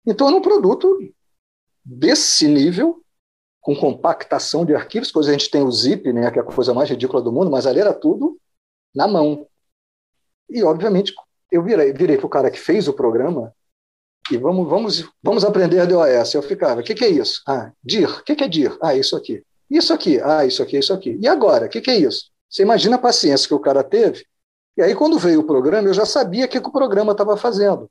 Então, 0.06 0.30
num 0.30 0.40
produto 0.40 0.98
desse 1.84 2.48
nível, 2.48 3.02
com 3.60 3.74
compactação 3.74 4.64
de 4.64 4.74
arquivos, 4.74 5.10
coisa 5.10 5.30
a 5.30 5.32
gente 5.32 5.50
tem 5.50 5.62
o 5.62 5.70
zip, 5.70 6.12
né, 6.12 6.30
que 6.30 6.38
é 6.38 6.42
a 6.42 6.44
coisa 6.44 6.72
mais 6.72 6.88
ridícula 6.88 7.22
do 7.22 7.32
mundo, 7.32 7.50
mas 7.50 7.66
ali 7.66 7.80
era 7.80 7.92
tudo 7.92 8.38
na 8.94 9.06
mão. 9.08 9.46
E, 10.48 10.62
obviamente, 10.62 11.14
eu 11.50 11.62
virei, 11.62 11.92
virei 11.92 12.16
para 12.16 12.26
o 12.26 12.30
cara 12.30 12.50
que 12.50 12.58
fez 12.58 12.88
o 12.88 12.92
programa 12.92 13.52
e 14.30 14.36
vamos, 14.36 14.68
vamos, 14.68 15.08
vamos 15.22 15.44
aprender 15.44 15.86
DOS. 15.86 16.34
Eu 16.34 16.42
ficava, 16.42 16.80
o 16.80 16.84
que, 16.84 16.94
que 16.94 17.04
é 17.04 17.08
isso? 17.08 17.42
Ah, 17.46 17.72
DIR. 17.82 18.20
O 18.20 18.24
que, 18.24 18.34
que 18.34 18.44
é 18.44 18.48
DIR? 18.48 18.76
Ah, 18.82 18.94
isso 18.94 19.16
aqui. 19.16 19.42
Isso 19.70 19.92
aqui. 19.92 20.20
Ah, 20.20 20.44
isso 20.44 20.62
aqui, 20.62 20.76
isso 20.76 20.92
aqui. 20.92 21.18
E 21.20 21.28
agora? 21.28 21.66
O 21.66 21.68
que, 21.68 21.80
que 21.80 21.90
é 21.90 21.96
isso? 21.96 22.30
Você 22.48 22.62
imagina 22.62 22.96
a 22.96 23.00
paciência 23.00 23.46
que 23.46 23.54
o 23.54 23.60
cara 23.60 23.84
teve. 23.84 24.24
E 24.76 24.82
aí, 24.82 24.94
quando 24.94 25.18
veio 25.18 25.40
o 25.40 25.46
programa, 25.46 25.88
eu 25.88 25.94
já 25.94 26.04
sabia 26.04 26.44
o 26.44 26.48
que, 26.48 26.60
que 26.60 26.68
o 26.68 26.72
programa 26.72 27.12
estava 27.12 27.36
fazendo. 27.36 27.88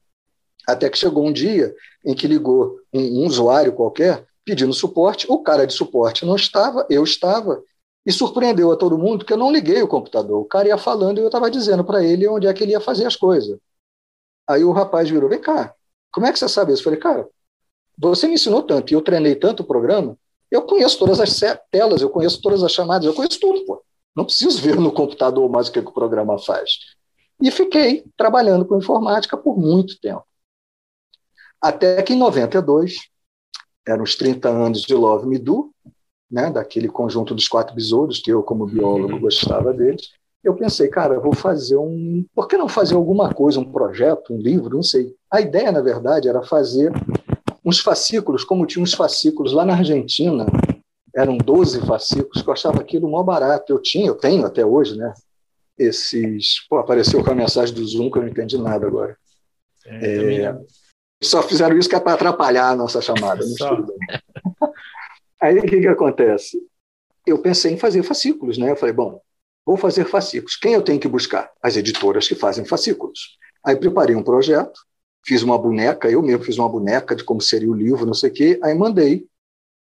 Até 0.67 0.89
que 0.89 0.97
chegou 0.97 1.25
um 1.25 1.33
dia 1.33 1.73
em 2.03 2.15
que 2.15 2.27
ligou 2.27 2.79
um, 2.93 3.23
um 3.23 3.27
usuário 3.27 3.73
qualquer 3.73 4.25
pedindo 4.43 4.73
suporte, 4.73 5.25
o 5.27 5.39
cara 5.39 5.65
de 5.65 5.73
suporte 5.73 6.23
não 6.23 6.35
estava, 6.35 6.85
eu 6.87 7.03
estava, 7.03 7.63
e 8.05 8.11
surpreendeu 8.11 8.71
a 8.71 8.77
todo 8.77 8.97
mundo 8.97 9.25
que 9.25 9.33
eu 9.33 9.37
não 9.37 9.51
liguei 9.51 9.81
o 9.81 9.87
computador. 9.87 10.39
O 10.39 10.45
cara 10.45 10.67
ia 10.67 10.77
falando 10.77 11.17
e 11.17 11.21
eu 11.21 11.27
estava 11.27 11.49
dizendo 11.49 11.83
para 11.83 12.03
ele 12.03 12.27
onde 12.27 12.47
é 12.47 12.53
que 12.53 12.63
ele 12.63 12.73
ia 12.73 12.79
fazer 12.79 13.05
as 13.05 13.15
coisas. 13.15 13.57
Aí 14.47 14.63
o 14.63 14.71
rapaz 14.71 15.09
virou: 15.09 15.29
vem 15.29 15.41
cá, 15.41 15.73
como 16.11 16.27
é 16.27 16.31
que 16.31 16.37
você 16.37 16.47
sabe 16.47 16.71
isso? 16.71 16.81
Eu 16.81 16.85
falei: 16.85 16.99
cara, 16.99 17.27
você 17.97 18.27
me 18.27 18.35
ensinou 18.35 18.61
tanto 18.61 18.91
e 18.91 18.93
eu 18.93 19.01
treinei 19.01 19.35
tanto 19.35 19.63
o 19.63 19.65
programa, 19.65 20.17
eu 20.51 20.61
conheço 20.61 20.99
todas 20.99 21.19
as 21.19 21.39
telas, 21.71 22.01
eu 22.01 22.09
conheço 22.09 22.41
todas 22.41 22.63
as 22.63 22.71
chamadas, 22.71 23.05
eu 23.05 23.13
conheço 23.13 23.39
tudo, 23.39 23.65
pô. 23.65 23.83
Não 24.15 24.23
preciso 24.23 24.61
ver 24.61 24.77
no 24.77 24.91
computador 24.91 25.49
mais 25.49 25.67
o 25.67 25.71
que, 25.71 25.81
que 25.81 25.89
o 25.89 25.93
programa 25.93 26.37
faz. 26.39 26.79
E 27.41 27.51
fiquei 27.51 28.05
trabalhando 28.15 28.65
com 28.65 28.77
informática 28.77 29.35
por 29.35 29.57
muito 29.57 29.99
tempo. 29.99 30.25
Até 31.59 32.01
que 32.01 32.13
em 32.13 32.17
92, 32.17 32.95
eram 33.85 34.03
os 34.03 34.15
30 34.15 34.47
anos 34.47 34.81
de 34.83 34.93
Love 34.93 35.27
Me 35.27 35.37
Do, 35.37 35.73
né, 36.35 36.51
daquele 36.51 36.89
conjunto 36.89 37.33
dos 37.33 37.47
quatro 37.47 37.73
besouros, 37.73 38.19
que 38.19 38.29
eu, 38.29 38.43
como 38.43 38.65
biólogo, 38.65 39.13
uhum. 39.13 39.21
gostava 39.21 39.73
deles, 39.73 40.09
eu 40.43 40.53
pensei, 40.53 40.89
cara, 40.89 41.17
vou 41.17 41.33
fazer 41.33 41.77
um. 41.77 42.25
Por 42.35 42.49
que 42.49 42.57
não 42.57 42.67
fazer 42.67 42.93
alguma 42.93 43.33
coisa, 43.33 43.57
um 43.57 43.71
projeto, 43.71 44.33
um 44.33 44.37
livro? 44.37 44.75
Não 44.75 44.83
sei. 44.83 45.15
A 45.31 45.39
ideia, 45.39 45.71
na 45.71 45.81
verdade, 45.81 46.27
era 46.27 46.43
fazer 46.43 46.91
uns 47.63 47.79
fascículos, 47.79 48.43
como 48.43 48.65
tinha 48.65 48.83
uns 48.83 48.93
fascículos 48.93 49.53
lá 49.53 49.65
na 49.65 49.77
Argentina, 49.77 50.45
eram 51.15 51.37
12 51.37 51.79
fascículos, 51.85 52.43
que 52.43 52.49
eu 52.49 52.53
achava 52.53 52.81
aquilo 52.81 53.09
mó 53.09 53.23
barato. 53.23 53.71
Eu 53.71 53.81
tinha, 53.81 54.07
eu 54.07 54.15
tenho 54.15 54.45
até 54.45 54.63
hoje, 54.65 54.97
né? 54.97 55.13
Esses. 55.79 56.67
Pô, 56.69 56.77
apareceu 56.77 57.23
com 57.23 57.31
a 57.31 57.35
mensagem 57.35 57.73
do 57.73 57.87
Zoom 57.87 58.11
que 58.11 58.17
eu 58.17 58.23
não 58.23 58.29
entendi 58.29 58.57
nada 58.57 58.85
agora. 58.85 59.17
É, 59.85 60.43
é... 60.43 60.55
Só 61.23 61.41
fizeram 61.41 61.77
isso 61.77 61.89
que 61.89 61.95
é 61.95 61.99
para 61.99 62.13
atrapalhar 62.13 62.71
a 62.71 62.75
nossa 62.75 63.01
chamada. 63.01 63.41
Aí 65.41 65.57
o 65.59 65.63
que, 65.63 65.79
que 65.79 65.87
acontece? 65.87 66.59
Eu 67.25 67.39
pensei 67.39 67.73
em 67.73 67.77
fazer 67.77 68.03
fascículos, 68.03 68.57
né? 68.57 68.71
Eu 68.71 68.75
falei, 68.75 68.93
bom, 68.93 69.19
vou 69.65 69.77
fazer 69.77 70.05
fascículos. 70.05 70.55
Quem 70.55 70.73
eu 70.73 70.81
tenho 70.81 70.99
que 70.99 71.07
buscar? 71.07 71.51
As 71.61 71.75
editoras 71.75 72.27
que 72.27 72.35
fazem 72.35 72.65
fascículos. 72.65 73.37
Aí 73.65 73.75
preparei 73.75 74.15
um 74.15 74.23
projeto, 74.23 74.79
fiz 75.25 75.41
uma 75.41 75.57
boneca, 75.57 76.09
eu 76.09 76.21
mesmo 76.21 76.43
fiz 76.43 76.57
uma 76.57 76.69
boneca 76.69 77.15
de 77.15 77.23
como 77.23 77.41
seria 77.41 77.69
o 77.69 77.73
livro, 77.73 78.05
não 78.05 78.13
sei 78.13 78.29
o 78.29 78.33
quê, 78.33 78.59
aí 78.61 78.75
mandei 78.75 79.25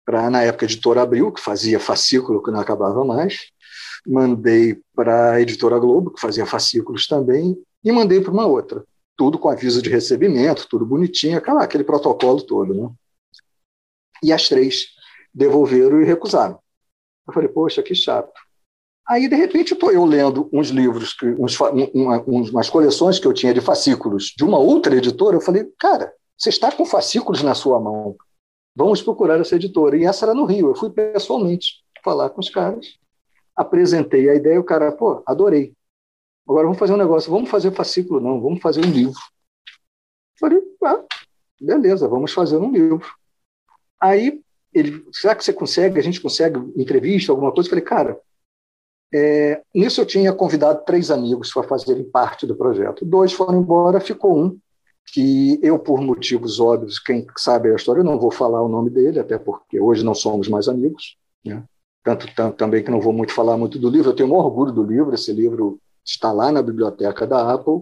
para, 0.05 0.29
na 0.29 0.43
época, 0.43 0.67
a 0.67 0.69
editora 0.69 1.03
Abril, 1.03 1.33
que 1.33 1.41
fazia 1.41 1.81
fascículo, 1.81 2.43
que 2.43 2.51
não 2.51 2.61
acabava 2.61 3.05
mais, 3.05 3.51
mandei 4.07 4.81
para 4.95 5.33
a 5.33 5.41
editora 5.41 5.79
Globo, 5.79 6.11
que 6.11 6.21
fazia 6.21 6.45
fascículos 6.45 7.07
também, 7.07 7.57
e 7.85 7.93
mandei 7.93 8.21
para 8.21 8.33
uma 8.33 8.47
outra. 8.47 8.85
Tudo 9.17 9.39
com 9.39 9.49
aviso 9.49 9.81
de 9.81 9.89
recebimento, 9.89 10.67
tudo 10.69 10.85
bonitinho, 10.85 11.39
aquele 11.39 11.85
protocolo 11.85 12.43
todo. 12.43 12.75
Né? 12.75 12.91
E 14.23 14.33
as 14.33 14.49
três 14.49 14.89
devolveram 15.35 16.01
e 16.01 16.05
recusaram. 16.05 16.59
Eu 17.27 17.33
falei, 17.33 17.49
poxa, 17.49 17.83
que 17.83 17.95
chato. 17.95 18.33
Aí, 19.09 19.29
de 19.29 19.35
repente, 19.35 19.75
estou 19.75 19.91
eu 19.91 20.05
lendo 20.05 20.49
uns 20.53 20.69
livros, 20.69 21.17
uns, 21.39 21.59
uma, 21.93 22.21
umas 22.23 22.71
coleções 22.71 23.19
que 23.19 23.27
eu 23.27 23.33
tinha 23.33 23.53
de 23.53 23.61
fascículos 23.61 24.33
de 24.37 24.45
uma 24.45 24.59
outra 24.59 24.97
editora. 24.97 25.37
Eu 25.37 25.41
falei, 25.41 25.65
cara, 25.79 26.13
você 26.39 26.51
está 26.51 26.71
com 26.71 26.85
fascículos 26.85 27.43
na 27.43 27.55
sua 27.55 27.81
mão. 27.81 28.17
Vamos 28.75 29.03
procurar 29.03 29.41
essa 29.41 29.57
editora. 29.57 29.97
E 29.97 30.05
essa 30.05 30.25
era 30.25 30.35
no 30.35 30.45
Rio. 30.45 30.69
Eu 30.69 30.75
fui 30.75 30.91
pessoalmente 30.91 31.85
falar 32.05 32.31
com 32.31 32.41
os 32.41 32.49
caras, 32.49 32.99
apresentei 33.57 34.29
a 34.29 34.35
ideia. 34.35 34.61
O 34.61 34.65
cara, 34.65 34.93
pô, 34.93 35.23
adorei. 35.27 35.75
Agora 36.49 36.65
vamos 36.65 36.79
fazer 36.79 36.93
um 36.93 36.99
negócio. 36.99 37.31
Vamos 37.31 37.51
fazer 37.51 37.73
fascículo, 37.73 38.21
não. 38.21 38.41
Vamos 38.41 38.61
fazer 38.61 38.85
um 38.85 38.91
livro. 38.91 39.19
Eu 39.19 40.49
falei, 40.49 40.63
ah, 40.85 41.05
beleza, 41.61 42.09
vamos 42.09 42.33
fazer 42.33 42.57
um 42.57 42.71
livro. 42.71 43.07
Aí 44.01 44.41
ele, 44.75 45.05
será 45.13 45.35
que 45.35 45.45
você 45.45 45.53
consegue? 45.53 45.99
A 45.99 46.03
gente 46.03 46.21
consegue 46.21 46.59
entrevista, 46.77 47.33
alguma 47.33 47.53
coisa? 47.53 47.69
Eu 47.69 47.71
falei, 47.71 47.85
cara, 47.85 48.19
é, 49.15 49.61
nisso 49.75 50.01
eu 50.01 50.07
tinha 50.07 50.33
convidado 50.33 50.85
três 50.87 51.11
amigos 51.11 51.53
para 51.53 51.63
fazerem 51.65 52.05
parte 52.05 52.47
do 52.47 52.57
projeto. 52.57 53.05
Dois 53.05 53.33
foram 53.33 53.61
embora, 53.61 54.01
ficou 54.01 54.39
um, 54.39 54.59
que 55.07 55.59
eu, 55.63 55.79
por 55.79 56.01
motivos 56.01 56.59
óbvios, 56.59 56.99
quem 56.99 57.27
sabe 57.37 57.71
a 57.71 57.77
história, 57.77 58.01
eu 58.01 58.05
não 58.05 58.19
vou 58.19 58.31
falar 58.31 58.63
o 58.63 58.69
nome 58.69 58.89
dele, 58.89 59.21
até 59.21 59.39
porque 59.39 59.79
hoje 59.79 60.05
não 60.05 60.15
somos 60.15 60.49
mais 60.49 60.69
amigos, 60.69 61.17
né? 61.45 61.63
tanto, 62.03 62.27
tanto 62.35 62.57
também 62.57 62.83
que 62.83 62.91
não 62.91 63.01
vou 63.01 63.13
muito 63.13 63.33
falar 63.33 63.57
muito 63.59 63.79
do 63.79 63.91
livro, 63.91 64.11
eu 64.11 64.17
tenho 64.17 64.31
um 64.31 64.37
orgulho 64.37 64.73
do 64.73 64.83
livro, 64.83 65.15
esse 65.15 65.33
livro 65.33 65.79
está 66.05 66.33
lá 66.33 66.51
na 66.51 66.63
biblioteca 66.63 67.27
da 67.27 67.53
Apple, 67.53 67.81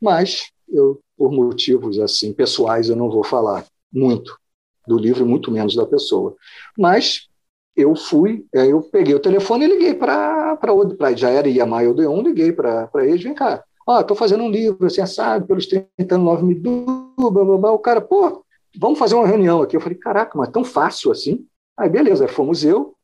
mas 0.00 0.50
eu, 0.68 1.00
por 1.16 1.30
motivos 1.30 1.98
assim 2.00 2.32
pessoais, 2.32 2.88
eu 2.88 2.96
não 2.96 3.08
vou 3.08 3.22
falar 3.22 3.64
muito 3.92 4.36
do 4.86 4.98
livro, 4.98 5.26
muito 5.26 5.50
menos 5.50 5.74
da 5.74 5.86
pessoa. 5.86 6.36
Mas 6.76 7.28
eu 7.76 7.94
fui, 7.96 8.44
eu 8.52 8.82
peguei 8.82 9.14
o 9.14 9.20
telefone 9.20 9.64
e 9.64 9.68
liguei 9.68 9.94
para 9.94 10.56
para 10.56 11.16
já 11.16 11.30
era 11.30 11.48
Iamai 11.48 11.86
Odeon, 11.88 12.22
liguei 12.22 12.52
para 12.52 12.88
eles, 12.96 13.22
vem 13.22 13.34
cá, 13.34 13.64
ó, 13.86 14.00
estou 14.00 14.16
fazendo 14.16 14.44
um 14.44 14.50
livro, 14.50 14.86
assim, 14.86 15.00
assado, 15.00 15.46
pelos 15.46 15.66
39 15.66 16.44
mil, 16.44 16.60
blá, 16.60 17.30
blá, 17.30 17.58
blá, 17.58 17.72
o 17.72 17.78
cara, 17.78 18.00
pô, 18.00 18.44
vamos 18.78 18.98
fazer 18.98 19.14
uma 19.14 19.26
reunião 19.26 19.62
aqui. 19.62 19.76
Eu 19.76 19.80
falei, 19.80 19.98
caraca, 19.98 20.36
mas 20.36 20.50
tão 20.50 20.64
fácil 20.64 21.10
assim? 21.10 21.46
Aí, 21.76 21.88
beleza, 21.88 22.28
fomos 22.28 22.64
eu, 22.64 22.94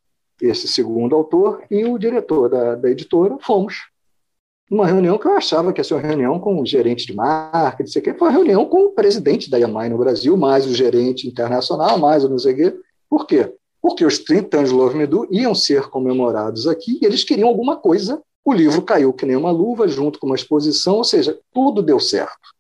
esse 0.41 0.69
segundo 0.69 1.17
autor, 1.17 1.63
e 1.71 1.85
o 1.85 1.99
diretor 1.99 2.49
da, 2.49 2.75
da 2.75 2.91
editora, 2.91 3.37
fomos. 3.41 3.89
Uma 4.71 4.87
reunião 4.87 5.17
que 5.17 5.27
eu 5.27 5.33
achava 5.33 5.73
que 5.73 5.81
ia 5.81 5.85
ser 5.85 5.95
uma 5.95 6.03
reunião 6.03 6.39
com 6.39 6.61
o 6.61 6.67
gerente 6.67 7.07
de 7.07 7.15
marketing, 7.15 7.91
sei 7.91 8.03
que, 8.03 8.15
foi 8.15 8.29
uma 8.29 8.35
reunião 8.35 8.67
com 8.67 8.87
o 8.87 8.91
presidente 8.91 9.51
da 9.51 9.57
Yamai 9.57 9.89
no 9.89 9.97
Brasil, 9.97 10.37
mais 10.37 10.67
o 10.67 10.75
gerente 10.75 11.27
internacional, 11.27 11.99
mais 11.99 12.23
o 12.23 12.29
não 12.29 12.39
sei 12.39 12.53
o 12.53 12.57
quê. 12.57 12.77
Por 13.09 13.27
quê? 13.27 13.53
porque 13.81 14.05
os 14.05 14.19
30 14.19 14.59
anos 14.59 14.71
de 14.71 14.77
Love 14.77 14.97
Me 14.97 15.07
Do 15.07 15.27
iam 15.31 15.55
ser 15.55 15.89
comemorados 15.89 16.67
aqui 16.67 16.99
e 17.01 17.07
eles 17.07 17.25
queriam 17.25 17.49
alguma 17.49 17.77
coisa. 17.77 18.21
O 18.45 18.53
livro 18.53 18.83
caiu 18.83 19.13
que 19.13 19.27
nem 19.27 19.37
uma 19.37 19.51
luva, 19.51 19.87
junto 19.89 20.19
com 20.19 20.27
uma 20.27 20.37
exposição, 20.37 20.97
ou 20.97 21.05
seja, 21.05 21.39
tudo 21.53 21.83
deu 21.83 22.01
certo. 22.01 22.57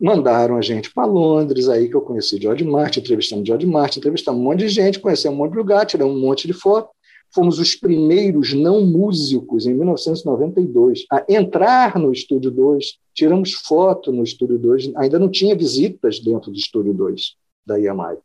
Mandaram 0.00 0.56
a 0.56 0.62
gente 0.62 0.92
para 0.92 1.04
Londres, 1.06 1.68
aí 1.68 1.88
que 1.88 1.94
eu 1.94 2.00
conheci 2.00 2.40
George 2.40 2.64
Martin, 2.64 3.00
entrevistamos 3.00 3.46
George 3.46 3.66
Martin, 3.66 3.98
entrevistamos 3.98 4.40
um 4.40 4.44
monte 4.44 4.60
de 4.60 4.68
gente, 4.68 5.00
conhecemos 5.00 5.36
um 5.36 5.42
monte 5.42 5.52
de 5.52 5.58
lugar, 5.58 5.84
tiramos 5.86 6.16
um 6.16 6.20
monte 6.20 6.46
de 6.46 6.52
foto. 6.52 6.88
Fomos 7.34 7.58
os 7.58 7.74
primeiros 7.74 8.54
não 8.54 8.84
músicos, 8.84 9.66
em 9.66 9.74
1992, 9.74 11.04
a 11.10 11.24
entrar 11.28 11.98
no 11.98 12.12
Estúdio 12.12 12.50
2. 12.50 12.98
Tiramos 13.14 13.52
foto 13.52 14.10
no 14.12 14.22
Estúdio 14.22 14.58
2, 14.58 14.92
ainda 14.96 15.18
não 15.18 15.30
tinha 15.30 15.56
visitas 15.56 16.20
dentro 16.20 16.50
do 16.50 16.56
Estúdio 16.56 16.94
2 16.94 17.36
da 17.66 17.78
EMI. 17.78 18.18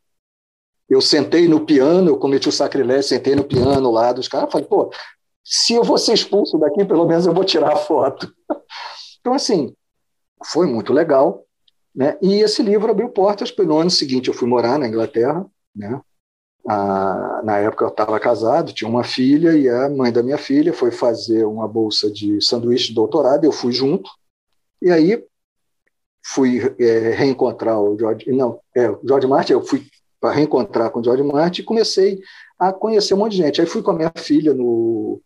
Eu 0.89 1.01
sentei 1.01 1.47
no 1.47 1.65
piano, 1.65 2.09
eu 2.09 2.17
cometi 2.17 2.47
o 2.47 2.51
sacrilégio, 2.51 3.03
sentei 3.03 3.35
no 3.35 3.43
piano 3.43 3.91
lá 3.91 4.13
dos 4.13 4.27
caras, 4.27 4.51
falei, 4.51 4.67
pô, 4.67 4.91
se 5.43 5.73
eu 5.73 5.83
vou 5.83 5.97
ser 5.97 6.13
expulso 6.13 6.57
daqui, 6.57 6.85
pelo 6.85 7.05
menos 7.05 7.25
eu 7.25 7.33
vou 7.33 7.43
tirar 7.43 7.73
a 7.73 7.77
foto. 7.77 8.33
Então, 9.19 9.33
assim, 9.33 9.73
foi 10.51 10.67
muito 10.67 10.91
legal. 10.91 11.45
Né? 11.95 12.17
E 12.21 12.41
esse 12.41 12.61
livro 12.61 12.91
abriu 12.91 13.07
portas 13.07 13.51
para 13.51 13.63
no 13.63 13.77
ano 13.77 13.89
seguinte 13.89 14.27
eu 14.27 14.33
fui 14.33 14.49
morar 14.49 14.77
na 14.77 14.85
Inglaterra, 14.85 15.45
né? 15.73 16.01
Ah, 16.67 17.41
na 17.43 17.57
época 17.57 17.83
eu 17.83 17.89
estava 17.89 18.19
casado, 18.19 18.73
tinha 18.73 18.89
uma 18.89 19.03
filha 19.03 19.53
e 19.57 19.67
a 19.67 19.89
mãe 19.89 20.11
da 20.13 20.23
minha 20.23 20.37
filha 20.37 20.73
foi 20.73 20.91
fazer 20.91 21.43
uma 21.43 21.67
bolsa 21.67 22.09
de 22.09 22.41
sanduíche 22.41 22.89
de 22.89 22.95
doutorado, 22.95 23.43
eu 23.43 23.51
fui 23.51 23.73
junto 23.73 24.09
e 24.81 24.89
aí 24.89 25.25
fui 26.25 26.73
é, 26.79 27.09
reencontrar 27.09 27.81
o 27.81 27.97
George, 27.99 28.31
não, 28.31 28.61
é, 28.73 28.89
o 28.89 29.01
George 29.05 29.27
Martin, 29.27 29.53
eu 29.53 29.61
fui 29.61 29.85
para 30.23 30.33
reencontrar 30.33 30.89
com 30.89 31.01
o 31.01 31.03
George 31.03 31.21
Martin 31.21 31.61
e 31.61 31.65
comecei 31.65 32.21
a 32.57 32.71
conhecer 32.71 33.13
um 33.13 33.17
monte 33.17 33.33
de 33.33 33.39
gente. 33.39 33.59
Aí 33.59 33.67
fui 33.67 33.83
com 33.83 33.91
a 33.91 33.93
minha 33.93 34.11
filha 34.15 34.53
no. 34.53 35.21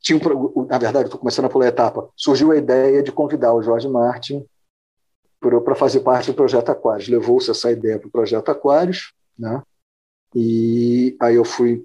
Tinha 0.00 0.18
um, 0.18 0.64
na 0.64 0.78
verdade, 0.78 1.04
estou 1.04 1.20
começando 1.20 1.44
a 1.44 1.48
pular 1.50 1.66
a 1.66 1.68
etapa. 1.68 2.08
Surgiu 2.16 2.50
a 2.50 2.56
ideia 2.56 3.02
de 3.02 3.12
convidar 3.12 3.52
o 3.52 3.62
George 3.62 3.86
Martin 3.88 4.42
para 5.38 5.74
fazer 5.74 6.00
parte 6.00 6.30
do 6.30 6.34
projeto 6.34 6.70
Aquários. 6.70 7.08
Levou-se 7.08 7.50
essa 7.50 7.70
ideia 7.70 7.98
para 7.98 8.08
o 8.08 8.10
projeto 8.10 8.48
Aquários, 8.48 9.12
né? 9.38 9.62
E 10.34 11.16
aí 11.20 11.34
eu 11.34 11.44
fui, 11.44 11.84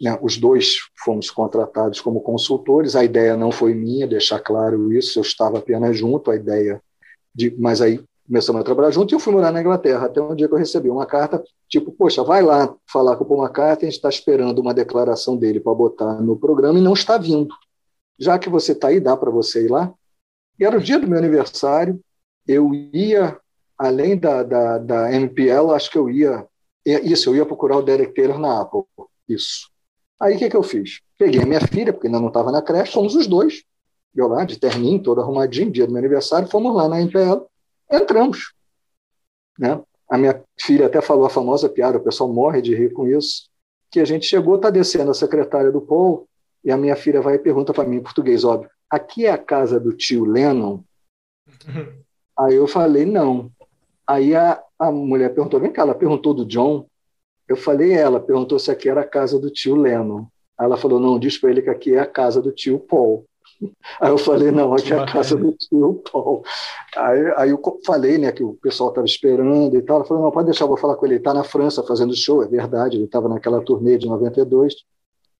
né, 0.00 0.18
os 0.22 0.36
dois 0.36 0.76
fomos 1.04 1.30
contratados 1.30 2.00
como 2.00 2.20
consultores. 2.20 2.96
A 2.96 3.04
ideia 3.04 3.36
não 3.36 3.50
foi 3.50 3.74
minha, 3.74 4.06
deixar 4.06 4.40
claro 4.40 4.92
isso. 4.92 5.18
Eu 5.18 5.22
estava 5.22 5.58
apenas 5.58 5.96
junto. 5.96 6.30
A 6.30 6.36
ideia 6.36 6.80
de, 7.34 7.54
mas 7.58 7.80
aí 7.80 8.02
começamos 8.30 8.60
a 8.60 8.64
trabalhar 8.64 8.92
junto 8.92 9.12
e 9.12 9.16
eu 9.16 9.20
fui 9.20 9.32
morar 9.32 9.50
na 9.50 9.60
Inglaterra, 9.60 10.06
até 10.06 10.22
um 10.22 10.36
dia 10.36 10.46
que 10.46 10.54
eu 10.54 10.58
recebi 10.58 10.88
uma 10.88 11.04
carta, 11.04 11.42
tipo, 11.68 11.90
poxa, 11.90 12.22
vai 12.22 12.40
lá 12.40 12.72
falar 12.86 13.16
com 13.16 13.24
o 13.24 13.26
Paul 13.26 13.42
McCartney, 13.42 13.88
a 13.88 13.90
gente 13.90 13.98
está 13.98 14.08
esperando 14.08 14.60
uma 14.60 14.72
declaração 14.72 15.36
dele 15.36 15.58
para 15.58 15.74
botar 15.74 16.14
no 16.22 16.36
programa 16.36 16.78
e 16.78 16.82
não 16.82 16.92
está 16.92 17.18
vindo. 17.18 17.52
Já 18.16 18.38
que 18.38 18.48
você 18.48 18.70
está 18.70 18.86
aí, 18.86 19.00
dá 19.00 19.16
para 19.16 19.32
você 19.32 19.64
ir 19.64 19.68
lá? 19.68 19.92
E 20.60 20.64
era 20.64 20.78
o 20.78 20.80
dia 20.80 21.00
do 21.00 21.08
meu 21.08 21.18
aniversário, 21.18 22.00
eu 22.46 22.72
ia, 22.72 23.36
além 23.76 24.16
da, 24.16 24.44
da, 24.44 24.78
da 24.78 25.12
MPL, 25.12 25.72
acho 25.72 25.90
que 25.90 25.98
eu 25.98 26.08
ia, 26.08 26.46
isso, 26.86 27.30
eu 27.30 27.36
ia 27.36 27.46
procurar 27.46 27.76
o 27.76 27.82
Derek 27.82 28.14
Taylor 28.14 28.38
na 28.38 28.60
Apple, 28.62 28.82
isso. 29.28 29.70
Aí 30.18 30.36
o 30.36 30.38
que, 30.38 30.50
que 30.50 30.56
eu 30.56 30.62
fiz? 30.62 31.00
Peguei 31.18 31.42
a 31.42 31.46
minha 31.46 31.60
filha, 31.60 31.92
porque 31.92 32.06
ainda 32.06 32.20
não 32.20 32.28
estava 32.28 32.50
na 32.50 32.62
creche, 32.62 32.92
fomos 32.92 33.14
os 33.14 33.26
dois, 33.26 33.62
eu 34.14 34.28
lá, 34.28 34.44
de 34.44 34.58
terninho, 34.58 35.02
todo 35.02 35.20
arrumadinho, 35.20 35.70
dia 35.70 35.86
do 35.86 35.92
meu 35.92 35.98
aniversário, 35.98 36.48
fomos 36.48 36.74
lá 36.74 36.88
na 36.88 37.00
MPL, 37.00 37.46
entramos. 37.90 38.52
Né? 39.58 39.80
A 40.08 40.18
minha 40.18 40.42
filha 40.58 40.86
até 40.86 41.00
falou 41.00 41.24
a 41.24 41.30
famosa 41.30 41.68
piada, 41.68 41.98
o 41.98 42.02
pessoal 42.02 42.32
morre 42.32 42.60
de 42.60 42.74
rir 42.74 42.92
com 42.92 43.06
isso, 43.06 43.48
que 43.90 44.00
a 44.00 44.04
gente 44.04 44.26
chegou, 44.26 44.56
está 44.56 44.70
descendo 44.70 45.10
a 45.10 45.14
secretária 45.14 45.70
do 45.70 45.80
Paul, 45.80 46.28
e 46.64 46.70
a 46.70 46.76
minha 46.76 46.96
filha 46.96 47.20
vai 47.20 47.36
e 47.36 47.38
pergunta 47.38 47.72
para 47.72 47.84
mim, 47.84 47.96
em 47.96 48.02
português, 48.02 48.44
óbvio, 48.44 48.70
aqui 48.90 49.26
é 49.26 49.30
a 49.30 49.38
casa 49.38 49.78
do 49.78 49.92
tio 49.92 50.24
Lennon? 50.24 50.82
Aí 52.38 52.54
eu 52.54 52.66
falei, 52.66 53.04
não. 53.04 53.50
Aí 54.10 54.34
a, 54.34 54.60
a 54.76 54.90
mulher 54.90 55.32
perguntou, 55.32 55.60
vem 55.60 55.70
cá, 55.70 55.82
ela 55.82 55.94
perguntou 55.94 56.34
do 56.34 56.44
John. 56.44 56.84
Eu 57.46 57.56
falei, 57.56 57.92
ela 57.92 58.18
perguntou 58.18 58.58
se 58.58 58.68
aqui 58.68 58.88
era 58.88 59.02
a 59.02 59.06
casa 59.06 59.38
do 59.38 59.48
tio 59.48 59.76
Lennon. 59.76 60.26
Aí 60.58 60.66
ela 60.66 60.76
falou, 60.76 60.98
não, 60.98 61.16
diz 61.16 61.38
para 61.38 61.50
ele 61.50 61.62
que 61.62 61.70
aqui 61.70 61.94
é 61.94 62.00
a 62.00 62.06
casa 62.06 62.42
do 62.42 62.50
tio 62.50 62.80
Paul. 62.80 63.24
Aí 64.00 64.10
eu 64.10 64.18
falei, 64.18 64.50
não, 64.50 64.74
aqui 64.74 64.92
é 64.92 64.98
a 64.98 65.06
casa 65.06 65.36
do 65.36 65.52
tio 65.52 66.02
Paul. 66.10 66.42
Aí, 66.96 67.32
aí 67.36 67.50
eu 67.50 67.62
falei, 67.86 68.18
né, 68.18 68.32
que 68.32 68.42
o 68.42 68.54
pessoal 68.54 68.88
estava 68.88 69.06
esperando 69.06 69.76
e 69.76 69.82
tal. 69.82 69.98
Ela 69.98 70.04
falou, 70.04 70.24
não, 70.24 70.32
pode 70.32 70.46
deixar, 70.46 70.64
eu 70.64 70.68
vou 70.68 70.76
falar 70.76 70.96
com 70.96 71.06
ele. 71.06 71.14
Ele 71.14 71.20
está 71.20 71.32
na 71.32 71.44
França 71.44 71.80
fazendo 71.84 72.12
show, 72.16 72.42
é 72.42 72.48
verdade, 72.48 72.96
ele 72.96 73.04
estava 73.04 73.28
naquela 73.28 73.62
turnê 73.62 73.96
de 73.96 74.08
92. 74.08 74.74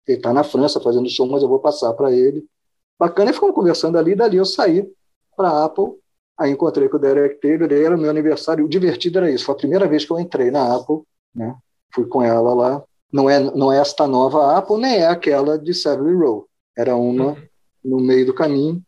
Ele 0.07 0.17
está 0.17 0.33
na 0.33 0.45
França 0.45 0.81
fazendo 0.81 1.09
show, 1.11 1.27
mas 1.27 1.43
eu 1.43 1.49
vou 1.49 1.59
passar 1.59 1.93
para 1.95 2.13
ele. 2.13 2.45
Bacana, 2.97 3.33
e 3.33 3.35
ficamos 3.35 3.55
conversando 3.55 3.99
ali, 3.99 4.15
dali 4.15 4.37
eu 4.37 4.45
saí 4.45 4.89
para 5.37 5.49
a 5.49 5.65
Apple, 5.65 5.95
aí 6.41 6.51
encontrei 6.51 6.89
com 6.89 6.97
o 6.97 7.01
Derek 7.01 7.39
Taylor, 7.39 7.71
e 7.71 7.85
era 7.85 7.97
meu 7.97 8.09
aniversário, 8.09 8.65
o 8.65 8.69
divertido 8.69 9.19
era 9.19 9.31
isso, 9.31 9.45
foi 9.45 9.55
a 9.55 9.59
primeira 9.59 9.87
vez 9.87 10.07
que 10.07 10.11
eu 10.11 10.19
entrei 10.19 10.51
na 10.51 10.75
Apple, 10.75 11.03
né, 11.35 11.55
fui 11.95 12.07
com 12.07 12.23
ela 12.23 12.55
lá, 12.55 12.83
não 13.13 13.29
é, 13.29 13.39
não 13.39 13.71
é 13.71 13.79
esta 13.79 14.07
nova 14.07 14.57
Apple, 14.57 14.79
nem 14.79 14.97
é 14.97 15.07
aquela 15.07 15.59
de 15.59 15.75
Savile 15.75 16.15
Row, 16.15 16.47
era 16.77 16.97
uma 16.97 17.37
no 17.85 18.01
meio 18.01 18.25
do 18.25 18.35
caminho, 18.35 18.83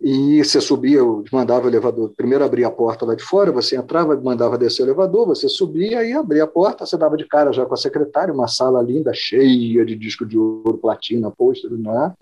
e 0.00 0.42
você 0.42 0.60
subia, 0.60 0.98
eu 0.98 1.22
mandava 1.30 1.66
o 1.66 1.68
elevador, 1.68 2.12
primeiro 2.16 2.42
abria 2.42 2.66
a 2.66 2.70
porta 2.70 3.04
lá 3.04 3.14
de 3.14 3.22
fora, 3.22 3.52
você 3.52 3.76
entrava, 3.76 4.18
mandava 4.20 4.58
descer 4.58 4.82
o 4.82 4.86
elevador, 4.86 5.26
você 5.26 5.48
subia 5.48 6.04
e 6.04 6.12
abria 6.12 6.42
a 6.44 6.48
porta, 6.48 6.84
você 6.84 6.96
dava 6.96 7.16
de 7.16 7.24
cara 7.24 7.52
já 7.52 7.64
com 7.64 7.74
a 7.74 7.76
secretária, 7.76 8.34
uma 8.34 8.48
sala 8.48 8.82
linda, 8.82 9.12
cheia 9.14 9.84
de 9.84 9.94
disco 9.94 10.26
de 10.26 10.36
ouro, 10.36 10.78
platina, 10.78 11.30
pôster, 11.30 11.70
né? 11.70 12.12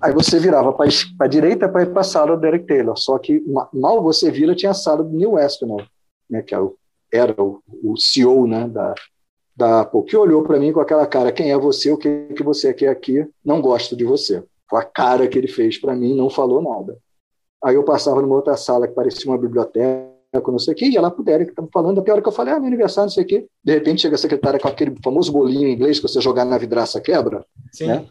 Aí 0.00 0.12
você 0.12 0.38
virava 0.38 0.72
para 0.72 0.88
a 1.20 1.26
direita 1.26 1.68
para 1.68 1.82
ir 1.82 1.92
para 1.92 2.00
a 2.00 2.04
sala 2.04 2.36
do 2.36 2.40
Derek 2.40 2.66
Taylor, 2.66 2.96
só 2.96 3.18
que 3.18 3.42
mal 3.72 4.02
você 4.02 4.30
vira, 4.30 4.54
tinha 4.54 4.70
a 4.70 4.74
sala 4.74 5.02
do 5.02 5.16
Neil 5.16 5.32
Westphal, 5.32 5.82
né, 6.28 6.42
que 6.42 6.54
era 6.54 6.62
é 6.62 6.66
o, 6.66 6.76
era 7.12 7.42
o, 7.42 7.62
o 7.82 7.96
CEO 7.96 8.46
né, 8.46 8.66
da, 8.68 8.94
da 9.56 9.80
Apple, 9.80 10.04
que 10.04 10.16
olhou 10.16 10.42
para 10.42 10.58
mim 10.58 10.72
com 10.72 10.80
aquela 10.80 11.06
cara, 11.06 11.32
quem 11.32 11.50
é 11.50 11.58
você, 11.58 11.90
o 11.90 11.98
que, 11.98 12.28
que 12.34 12.42
você 12.42 12.72
quer 12.72 12.88
aqui, 12.88 13.26
não 13.44 13.60
gosto 13.60 13.96
de 13.96 14.04
você. 14.04 14.42
Com 14.68 14.76
a 14.76 14.84
cara 14.84 15.28
que 15.28 15.38
ele 15.38 15.48
fez 15.48 15.78
para 15.78 15.94
mim, 15.94 16.16
não 16.16 16.30
falou 16.30 16.62
nada. 16.62 16.98
Aí 17.62 17.74
eu 17.74 17.84
passava 17.84 18.20
numa 18.20 18.34
outra 18.34 18.56
sala 18.56 18.88
que 18.88 18.94
parecia 18.94 19.30
uma 19.30 19.38
biblioteca, 19.38 20.12
não 20.48 20.58
sei 20.58 20.74
o 20.74 20.76
quê, 20.76 20.86
ia 20.86 21.00
lá 21.00 21.10
pro 21.10 21.22
Derek, 21.22 21.50
estamos 21.50 21.70
falando, 21.72 22.00
até 22.00 22.10
a 22.10 22.14
hora 22.14 22.22
que 22.22 22.28
eu 22.28 22.32
falei, 22.32 22.52
ah, 22.52 22.58
meu 22.58 22.66
aniversário, 22.66 23.06
não 23.06 23.14
sei 23.14 23.24
o 23.24 23.26
quê. 23.26 23.46
De 23.62 23.72
repente 23.72 24.02
chega 24.02 24.16
a 24.16 24.18
secretária 24.18 24.58
com 24.58 24.66
aquele 24.66 24.94
famoso 25.02 25.30
bolinho 25.30 25.68
em 25.68 25.72
inglês 25.72 25.98
que 25.98 26.08
você 26.08 26.20
jogar 26.20 26.44
na 26.44 26.58
vidraça 26.58 27.00
quebra, 27.00 27.44
Sim. 27.72 27.86
né? 27.86 28.06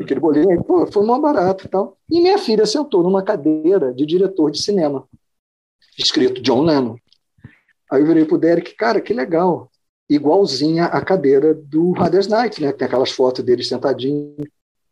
Aquele 0.00 0.20
bolinho, 0.20 0.62
pô, 0.64 0.86
foi 0.86 1.04
mó 1.04 1.18
barato 1.18 1.66
e 1.66 1.68
tal. 1.68 1.96
E 2.10 2.20
minha 2.20 2.38
filha 2.38 2.66
sentou 2.66 3.02
numa 3.02 3.22
cadeira 3.22 3.92
de 3.92 4.04
diretor 4.04 4.50
de 4.50 4.62
cinema, 4.62 5.04
escrito 5.98 6.42
John 6.42 6.62
Lennon. 6.62 6.96
Aí 7.90 8.02
eu 8.02 8.06
virei 8.06 8.24
pro 8.24 8.36
Derek, 8.36 8.74
cara, 8.74 9.00
que 9.00 9.14
legal. 9.14 9.70
Igualzinha 10.10 10.86
a 10.86 11.00
cadeira 11.02 11.54
do 11.54 11.94
Hades 11.96 12.26
Night, 12.26 12.60
né? 12.62 12.72
Tem 12.72 12.86
aquelas 12.86 13.10
fotos 13.10 13.44
dele 13.44 13.62
sentadinho. 13.62 14.36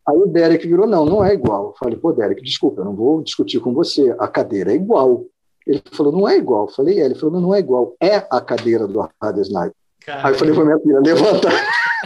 Aí 0.07 0.17
o 0.17 0.27
Derek 0.27 0.67
virou, 0.67 0.87
não, 0.87 1.05
não 1.05 1.23
é 1.23 1.33
igual. 1.33 1.67
Eu 1.67 1.73
falei, 1.77 1.97
pô, 1.97 2.13
Derek, 2.13 2.41
desculpa, 2.41 2.81
eu 2.81 2.85
não 2.85 2.95
vou 2.95 3.21
discutir 3.21 3.59
com 3.59 3.73
você. 3.73 4.15
A 4.17 4.27
cadeira 4.27 4.71
é 4.71 4.75
igual. 4.75 5.25
Ele 5.65 5.83
falou, 5.91 6.13
não 6.13 6.27
é 6.27 6.37
igual. 6.37 6.65
Eu 6.65 6.71
falei, 6.71 7.01
é. 7.01 7.05
Ele 7.05 7.15
falou, 7.15 7.33
não, 7.33 7.41
não 7.41 7.55
é 7.55 7.59
igual. 7.59 7.95
É 8.01 8.15
a 8.15 8.39
cadeira 8.39 8.87
do 8.87 9.07
Hades 9.19 9.51
Night. 9.51 9.75
Caramba. 10.05 10.27
Aí 10.27 10.33
eu 10.33 10.37
falei 10.39 10.53
pra 10.53 10.65
minha 10.65 10.79
filha, 10.79 10.99
levanta. 10.99 11.49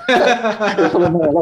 Ele 0.78 0.90
falou, 0.90 1.10
não, 1.10 1.24
ela, 1.24 1.42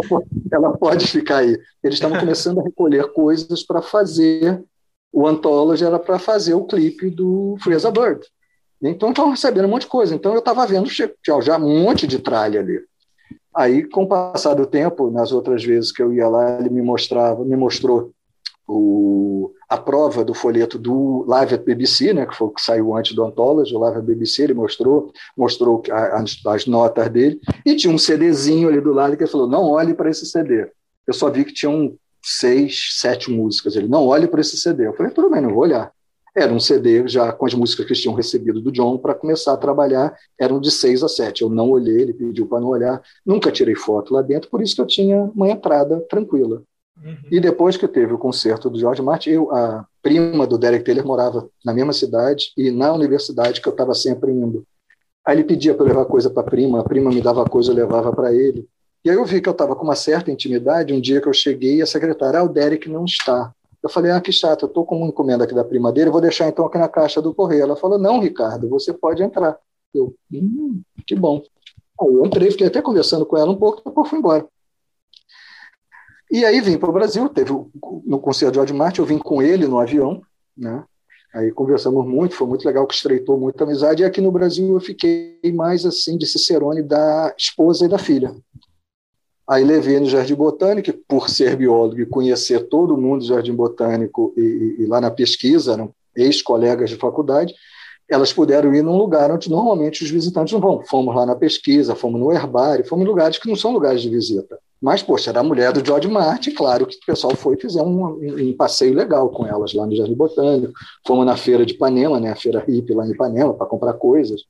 ela 0.51 0.77
pode 0.77 1.07
ficar 1.07 1.37
aí. 1.37 1.57
Eles 1.83 1.95
estavam 1.95 2.19
começando 2.19 2.59
a 2.59 2.63
recolher 2.63 3.11
coisas 3.13 3.63
para 3.63 3.81
fazer 3.81 4.63
o 5.11 5.27
Anthology 5.27 5.83
era 5.83 5.99
para 5.99 6.19
fazer 6.19 6.53
o 6.53 6.65
clipe 6.65 7.09
do 7.09 7.55
Free 7.61 7.75
as 7.75 7.85
a 7.85 7.91
Bird. 7.91 8.25
Então 8.81 9.09
estavam 9.09 9.31
recebendo 9.31 9.65
um 9.65 9.69
monte 9.69 9.81
de 9.81 9.87
coisa. 9.87 10.15
Então 10.15 10.33
eu 10.33 10.39
estava 10.39 10.65
vendo 10.65 10.89
já 10.89 11.57
um 11.57 11.83
monte 11.83 12.07
de 12.07 12.19
tralha 12.19 12.59
ali. 12.59 12.79
Aí, 13.53 13.83
com 13.83 14.03
o 14.03 14.07
passar 14.07 14.53
do 14.53 14.65
tempo, 14.65 15.09
nas 15.09 15.31
outras 15.31 15.63
vezes 15.63 15.91
que 15.91 16.01
eu 16.01 16.13
ia 16.13 16.27
lá, 16.27 16.59
ele 16.59 16.69
me 16.69 16.81
mostrava, 16.81 17.43
me 17.43 17.55
mostrou 17.55 18.11
o, 18.69 19.51
a 19.67 19.77
prova 19.77 20.23
do 20.23 20.33
folheto 20.33 20.77
do 20.77 21.25
Live 21.27 21.55
at 21.55 21.63
BBC, 21.63 22.13
né, 22.13 22.25
que 22.25 22.35
foi 22.35 22.47
o 22.47 22.51
que 22.51 22.61
saiu 22.61 22.95
antes 22.95 23.15
do 23.15 23.25
Anthology, 23.25 23.75
o 23.75 23.79
Live 23.79 23.97
at 23.97 24.03
BBC, 24.03 24.43
ele 24.43 24.53
mostrou, 24.53 25.11
mostrou 25.35 25.81
as, 25.91 26.39
as 26.45 26.65
notas 26.67 27.09
dele, 27.09 27.39
e 27.65 27.75
tinha 27.75 27.93
um 27.93 27.97
CDzinho 27.97 28.69
ali 28.69 28.79
do 28.79 28.93
lado 28.93 29.17
que 29.17 29.23
ele 29.23 29.31
falou, 29.31 29.47
não 29.47 29.71
olhe 29.71 29.93
para 29.93 30.09
esse 30.09 30.25
CD. 30.25 30.69
Eu 31.07 31.13
só 31.13 31.29
vi 31.29 31.43
que 31.43 31.53
tinham 31.53 31.97
seis, 32.21 32.97
sete 32.99 33.31
músicas. 33.31 33.75
Ele, 33.75 33.87
não 33.87 34.05
olhe 34.05 34.27
para 34.27 34.41
esse 34.41 34.57
CD. 34.57 34.85
Eu 34.85 34.93
falei, 34.93 35.11
tudo 35.11 35.29
bem, 35.29 35.41
não 35.41 35.49
vou 35.49 35.63
olhar. 35.63 35.91
Era 36.35 36.53
um 36.53 36.59
CD 36.59 37.07
já 37.07 37.31
com 37.31 37.47
as 37.47 37.53
músicas 37.55 37.85
que 37.85 37.91
eles 37.93 38.01
tinham 38.01 38.13
recebido 38.13 38.61
do 38.61 38.71
John 38.71 38.97
para 38.99 39.15
começar 39.15 39.53
a 39.53 39.57
trabalhar, 39.57 40.15
eram 40.39 40.59
de 40.59 40.69
seis 40.69 41.03
a 41.03 41.07
sete. 41.07 41.41
Eu 41.41 41.49
não 41.49 41.71
olhei, 41.71 42.01
ele 42.01 42.13
pediu 42.13 42.45
para 42.45 42.59
não 42.59 42.67
olhar, 42.67 43.01
nunca 43.25 43.51
tirei 43.51 43.75
foto 43.75 44.13
lá 44.13 44.21
dentro, 44.21 44.49
por 44.49 44.61
isso 44.61 44.75
que 44.75 44.81
eu 44.81 44.85
tinha 44.85 45.23
uma 45.35 45.49
entrada 45.49 45.99
tranquila. 46.07 46.61
Uhum. 47.03 47.15
E 47.31 47.39
depois 47.39 47.77
que 47.77 47.87
teve 47.87 48.13
o 48.13 48.17
concerto 48.17 48.69
do 48.69 48.79
George 48.79 49.01
Martin, 49.01 49.29
eu, 49.31 49.55
a 49.55 49.85
prima 50.01 50.45
do 50.45 50.57
Derek 50.57 50.83
Taylor 50.83 51.05
morava 51.05 51.49
na 51.63 51.73
mesma 51.73 51.93
cidade 51.93 52.51
e 52.57 52.71
na 52.71 52.93
universidade 52.93 53.61
que 53.61 53.67
eu 53.67 53.71
estava 53.71 53.93
sempre 53.93 54.31
indo. 54.31 54.65
Aí 55.25 55.35
ele 55.35 55.43
pedia 55.43 55.73
para 55.73 55.85
levar 55.85 56.05
coisa 56.05 56.29
para 56.29 56.41
a 56.41 56.45
prima, 56.45 56.79
a 56.79 56.83
prima 56.83 57.09
me 57.09 57.21
dava 57.21 57.45
coisa, 57.45 57.71
eu 57.71 57.75
levava 57.75 58.11
para 58.13 58.33
ele. 58.33 58.67
E 59.03 59.09
aí 59.09 59.15
eu 59.15 59.25
vi 59.25 59.41
que 59.41 59.47
eu 59.47 59.53
estava 59.53 59.75
com 59.75 59.83
uma 59.83 59.95
certa 59.95 60.31
intimidade. 60.31 60.93
Um 60.93 60.99
dia 60.99 61.21
que 61.21 61.27
eu 61.27 61.33
cheguei, 61.33 61.81
a 61.81 61.85
secretária, 61.85 62.39
ah, 62.39 62.43
o 62.43 62.49
Derek 62.49 62.89
não 62.89 63.05
está. 63.05 63.53
Eu 63.81 63.89
falei, 63.89 64.11
ah, 64.11 64.19
que 64.19 64.31
chato, 64.31 64.63
eu 64.63 64.67
estou 64.67 64.85
com 64.85 64.97
uma 64.97 65.07
encomenda 65.07 65.45
aqui 65.45 65.55
da 65.55 65.63
prima 65.63 65.91
dele, 65.91 66.09
vou 66.09 66.19
deixar 66.19 66.49
então 66.49 66.65
aqui 66.65 66.77
na 66.77 66.89
caixa 66.89 67.21
do 67.21 67.33
correio. 67.33 67.61
Ela 67.61 67.77
falou, 67.77 67.97
não, 67.97 68.19
Ricardo, 68.19 68.67
você 68.67 68.91
pode 68.91 69.23
entrar. 69.23 69.57
Eu, 69.93 70.13
hum, 70.33 70.81
que 71.07 71.15
bom. 71.15 71.41
Aí 72.01 72.07
eu 72.07 72.25
entrei, 72.25 72.51
fiquei 72.51 72.67
até 72.67 72.81
conversando 72.81 73.25
com 73.25 73.37
ela 73.37 73.49
um 73.49 73.55
pouco, 73.55 73.81
depois 73.85 74.09
fui 74.09 74.19
embora. 74.19 74.45
E 76.31 76.45
aí 76.45 76.61
vim 76.61 76.77
para 76.77 76.89
o 76.89 76.93
Brasil, 76.93 77.27
teve 77.29 77.51
no 78.05 78.19
concerto 78.19 78.51
de 78.51 78.55
George 78.55 78.73
Martin, 78.73 79.01
eu 79.01 79.05
vim 79.05 79.17
com 79.17 79.41
ele 79.41 79.67
no 79.67 79.79
avião, 79.79 80.21
né? 80.55 80.83
Aí 81.33 81.51
conversamos 81.51 82.05
muito, 82.07 82.35
foi 82.35 82.47
muito 82.47 82.65
legal, 82.65 82.87
que 82.87 82.93
estreitou 82.93 83.39
muita 83.39 83.63
amizade. 83.63 84.01
E 84.01 84.05
aqui 84.05 84.19
no 84.19 84.31
Brasil 84.31 84.73
eu 84.73 84.79
fiquei 84.79 85.39
mais 85.53 85.85
assim 85.85 86.17
de 86.17 86.25
Cicerone 86.25 86.81
da 86.81 87.33
esposa 87.37 87.85
e 87.85 87.87
da 87.87 87.99
filha. 87.99 88.35
Aí 89.47 89.63
levei 89.63 89.99
no 89.99 90.07
Jardim 90.07 90.35
Botânico, 90.35 90.91
por 91.07 91.29
ser 91.29 91.55
biólogo 91.55 91.99
e 91.99 92.05
conhecer 92.05 92.67
todo 92.67 92.97
mundo 92.97 93.21
do 93.21 93.27
Jardim 93.27 93.53
Botânico 93.53 94.33
e, 94.37 94.41
e, 94.41 94.83
e 94.83 94.85
lá 94.85 95.01
na 95.01 95.09
pesquisa, 95.09 95.73
eram 95.73 95.93
ex-colegas 96.15 96.89
de 96.89 96.95
faculdade, 96.95 97.53
elas 98.07 98.33
puderam 98.33 98.73
ir 98.73 98.83
num 98.83 98.97
lugar 98.97 99.31
onde 99.31 99.49
normalmente 99.49 100.03
os 100.03 100.09
visitantes 100.09 100.53
não 100.53 100.59
vão. 100.59 100.83
Fomos 100.85 101.15
lá 101.15 101.25
na 101.25 101.35
pesquisa, 101.35 101.95
fomos 101.95 102.19
no 102.19 102.31
herbário, 102.31 102.87
fomos 102.87 103.05
em 103.05 103.07
lugares 103.07 103.37
que 103.37 103.47
não 103.47 103.55
são 103.55 103.71
lugares 103.71 104.01
de 104.01 104.09
visita. 104.09 104.59
Mas, 104.81 105.03
poxa, 105.03 105.29
era 105.29 105.41
a 105.41 105.43
mulher 105.43 105.73
do 105.73 105.85
George 105.85 106.07
Martin, 106.07 106.51
claro 106.51 106.85
que 106.85 106.95
o 106.95 107.05
pessoal 107.05 107.35
foi 107.35 107.57
e 107.61 107.77
um, 107.81 108.49
um, 108.49 108.53
passeio 108.55 108.93
legal 108.93 109.29
com 109.29 109.45
elas 109.45 109.73
lá 109.73 109.85
no 109.85 109.95
Jardim 109.95 110.13
Botânico. 110.13 110.73
Fomos 111.05 111.25
na 111.25 111.35
feira 111.35 111.65
de 111.65 111.73
Ipanema, 111.73 112.19
né, 112.19 112.31
a 112.31 112.35
feira 112.35 112.63
hippie 112.65 112.93
lá 112.93 113.05
em 113.05 113.11
Ipanema, 113.11 113.53
para 113.53 113.67
comprar 113.67 113.93
coisas. 113.93 114.41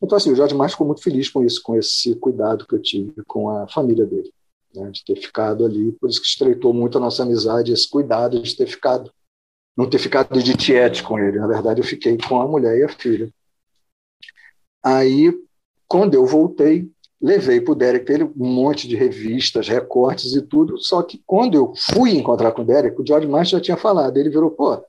Então, 0.00 0.16
assim, 0.16 0.30
o 0.30 0.36
George 0.36 0.54
Martin 0.54 0.72
ficou 0.72 0.86
muito 0.86 1.02
feliz 1.02 1.28
com 1.28 1.44
isso, 1.44 1.60
com 1.62 1.76
esse 1.76 2.14
cuidado 2.16 2.66
que 2.66 2.74
eu 2.74 2.80
tive 2.80 3.14
com 3.26 3.50
a 3.50 3.66
família 3.66 4.06
dele, 4.06 4.32
né, 4.74 4.90
de 4.90 5.04
ter 5.04 5.16
ficado 5.16 5.64
ali. 5.64 5.90
Por 5.92 6.08
isso 6.08 6.20
que 6.20 6.26
estreitou 6.26 6.72
muito 6.72 6.96
a 6.98 7.00
nossa 7.00 7.24
amizade, 7.24 7.72
esse 7.72 7.90
cuidado 7.90 8.40
de 8.40 8.56
ter 8.56 8.66
ficado 8.66 9.10
não 9.76 9.90
ter 9.90 9.98
ficado 9.98 10.40
de 10.40 10.56
tiete 10.56 11.02
com 11.02 11.18
ele. 11.18 11.38
Na 11.38 11.48
verdade, 11.48 11.80
eu 11.80 11.84
fiquei 11.84 12.16
com 12.16 12.40
a 12.40 12.46
mulher 12.46 12.78
e 12.78 12.84
a 12.84 12.88
filha. 12.88 13.28
Aí, 14.84 15.32
quando 15.88 16.14
eu 16.14 16.24
voltei, 16.24 16.88
levei 17.24 17.58
para 17.58 17.72
o 17.72 17.74
Derek 17.74 18.12
ele 18.12 18.24
um 18.24 18.46
monte 18.46 18.86
de 18.86 18.94
revistas, 18.94 19.66
recortes 19.66 20.34
e 20.34 20.42
tudo. 20.42 20.76
Só 20.76 21.02
que 21.02 21.22
quando 21.26 21.54
eu 21.54 21.72
fui 21.74 22.10
encontrar 22.10 22.52
com 22.52 22.60
o 22.60 22.64
Derek, 22.66 23.00
o 23.00 23.06
George 23.06 23.26
Martin 23.26 23.52
já 23.52 23.60
tinha 23.62 23.76
falado. 23.78 24.18
Ele 24.18 24.28
virou, 24.28 24.50
pô, 24.50 24.84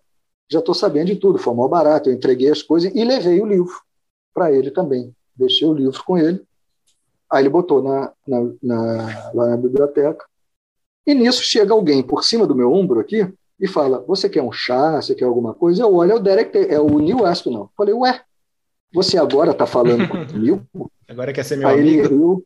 já 0.52 0.60
estou 0.60 0.76
sabendo 0.76 1.08
de 1.08 1.16
tudo, 1.16 1.40
foi 1.40 1.54
mal 1.54 1.70
barato. 1.70 2.10
Eu 2.10 2.14
entreguei 2.14 2.52
as 2.52 2.62
coisas 2.62 2.92
e 2.94 3.06
levei 3.06 3.40
o 3.40 3.46
livro 3.46 3.74
para 4.34 4.52
ele 4.52 4.70
também. 4.70 5.16
Deixei 5.34 5.66
o 5.66 5.74
livro 5.74 6.04
com 6.04 6.18
ele. 6.18 6.44
Aí 7.32 7.42
ele 7.42 7.50
botou 7.50 7.82
na, 7.82 8.12
na, 8.28 8.52
na, 8.62 9.32
lá 9.34 9.48
na 9.52 9.58
biblioteca. 9.58 10.26
E 11.08 11.14
nisso 11.14 11.42
chega 11.42 11.74
alguém 11.74 12.04
por 12.04 12.22
cima 12.22 12.46
do 12.46 12.54
meu 12.54 12.74
ombro 12.74 13.00
aqui 13.00 13.32
e 13.58 13.66
fala: 13.66 14.04
Você 14.08 14.28
quer 14.28 14.44
um 14.44 14.52
chá? 14.52 15.02
Você 15.02 15.16
quer 15.16 15.24
alguma 15.24 15.54
coisa? 15.54 15.84
Eu 15.84 15.94
olho, 15.96 16.12
é 16.12 16.16
o 16.16 16.20
Derek, 16.20 16.58
é 16.58 16.80
o 16.82 17.00
Neil 17.00 17.26
Aspinall. 17.26 17.72
Falei: 17.78 17.94
Ué, 17.94 18.22
você 18.96 19.18
agora 19.18 19.52
está 19.52 19.68
falando 19.68 20.08
comigo? 20.08 20.66
agora 21.08 21.32
quer 21.32 21.44
ser 21.44 21.58
meu 21.58 21.68
aí 21.68 21.80
amigo? 21.80 22.00
Ele 22.00 22.08
riu, 22.08 22.46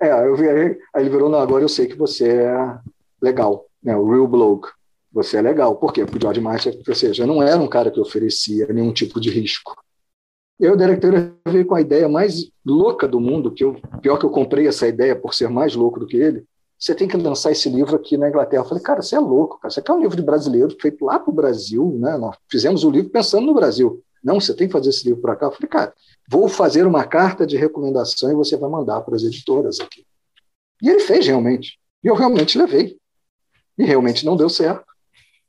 é, 0.00 0.26
eu 0.26 0.34
vi, 0.34 0.48
aí 0.48 0.76
ele 0.96 1.10
virou: 1.10 1.28
Não, 1.28 1.38
agora 1.38 1.62
eu 1.62 1.68
sei 1.68 1.86
que 1.86 1.96
você 1.96 2.28
é 2.28 2.78
legal, 3.20 3.66
né? 3.82 3.96
o 3.96 4.10
real 4.10 4.26
bloke. 4.26 4.68
Você 5.12 5.36
é 5.36 5.42
legal. 5.42 5.76
Por 5.76 5.92
quê? 5.92 6.04
Porque 6.04 6.18
o 6.18 6.20
George 6.20 6.40
Martin, 6.40 6.82
ou 6.88 6.94
seja, 6.94 7.26
não 7.26 7.42
era 7.42 7.60
um 7.60 7.68
cara 7.68 7.90
que 7.90 8.00
oferecia 8.00 8.66
nenhum 8.68 8.92
tipo 8.92 9.20
de 9.20 9.30
risco. 9.30 9.76
Eu, 10.58 10.72
o 10.72 10.76
Derek 10.76 11.06
veio 11.46 11.66
com 11.66 11.74
a 11.74 11.80
ideia 11.80 12.08
mais 12.08 12.50
louca 12.64 13.06
do 13.06 13.20
mundo, 13.20 13.52
que 13.52 13.62
eu, 13.62 13.76
pior 14.00 14.16
que 14.16 14.24
eu 14.24 14.30
comprei 14.30 14.66
essa 14.66 14.88
ideia 14.88 15.14
por 15.14 15.34
ser 15.34 15.48
mais 15.48 15.74
louco 15.74 16.00
do 16.00 16.06
que 16.06 16.16
ele, 16.16 16.44
você 16.78 16.94
tem 16.94 17.06
que 17.06 17.16
lançar 17.16 17.52
esse 17.52 17.68
livro 17.68 17.94
aqui 17.94 18.16
na 18.16 18.28
Inglaterra. 18.28 18.62
Eu 18.62 18.68
falei, 18.68 18.82
cara, 18.82 19.02
você 19.02 19.14
é 19.14 19.20
louco, 19.20 19.60
cara. 19.60 19.70
Você 19.70 19.80
quer 19.80 19.92
um 19.92 20.00
livro 20.00 20.16
de 20.16 20.22
brasileiro 20.22 20.76
feito 20.80 21.04
lá 21.04 21.18
para 21.18 21.30
o 21.30 21.34
Brasil, 21.34 21.96
né? 22.00 22.16
Nós 22.16 22.36
fizemos 22.50 22.82
o 22.82 22.90
livro 22.90 23.10
pensando 23.10 23.46
no 23.46 23.54
Brasil. 23.54 24.02
Não, 24.22 24.40
você 24.40 24.54
tem 24.54 24.66
que 24.66 24.72
fazer 24.72 24.90
esse 24.90 25.04
livro 25.04 25.20
para 25.20 25.36
cá. 25.36 25.46
Eu 25.46 25.52
falei, 25.52 25.68
cara, 25.68 25.94
vou 26.28 26.48
fazer 26.48 26.86
uma 26.86 27.04
carta 27.04 27.46
de 27.46 27.56
recomendação 27.56 28.30
e 28.30 28.34
você 28.34 28.56
vai 28.56 28.70
mandar 28.70 29.00
para 29.00 29.16
as 29.16 29.22
editoras 29.22 29.80
aqui. 29.80 30.06
E 30.80 30.88
ele 30.88 31.00
fez 31.00 31.26
realmente. 31.26 31.78
E 32.02 32.08
eu 32.08 32.14
realmente 32.14 32.58
levei. 32.58 32.98
E 33.78 33.84
realmente 33.84 34.24
não 34.24 34.36
deu 34.36 34.48
certo. 34.48 34.84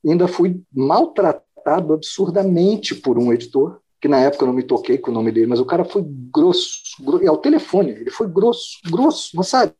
ainda 0.04 0.26
fui 0.26 0.60
maltratado 0.72 1.92
absurdamente 1.92 2.94
por 2.94 3.18
um 3.18 3.32
editor, 3.32 3.80
que 4.00 4.08
na 4.08 4.20
época 4.20 4.44
eu 4.44 4.48
não 4.48 4.54
me 4.54 4.62
toquei 4.62 4.98
com 4.98 5.10
o 5.10 5.14
nome 5.14 5.32
dele, 5.32 5.46
mas 5.46 5.60
o 5.60 5.64
cara 5.64 5.84
foi 5.84 6.04
grosso, 6.04 6.82
grosso 7.00 7.24
é 7.24 7.30
o 7.30 7.38
telefone, 7.38 7.90
ele 7.90 8.10
foi 8.10 8.28
grosso, 8.28 8.78
grosso, 8.90 9.30
mas 9.34 9.48
sabe? 9.48 9.72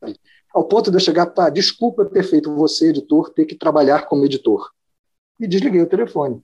Ao 0.53 0.63
ponto 0.63 0.89
de 0.89 0.95
eu 0.97 1.01
chegar, 1.01 1.27
tá, 1.27 1.49
desculpa 1.49 2.05
ter 2.05 2.23
feito 2.23 2.55
você, 2.55 2.89
editor, 2.89 3.29
ter 3.29 3.45
que 3.45 3.55
trabalhar 3.55 4.07
como 4.07 4.25
editor. 4.25 4.71
E 5.39 5.47
desliguei 5.47 5.81
o 5.81 5.87
telefone. 5.87 6.41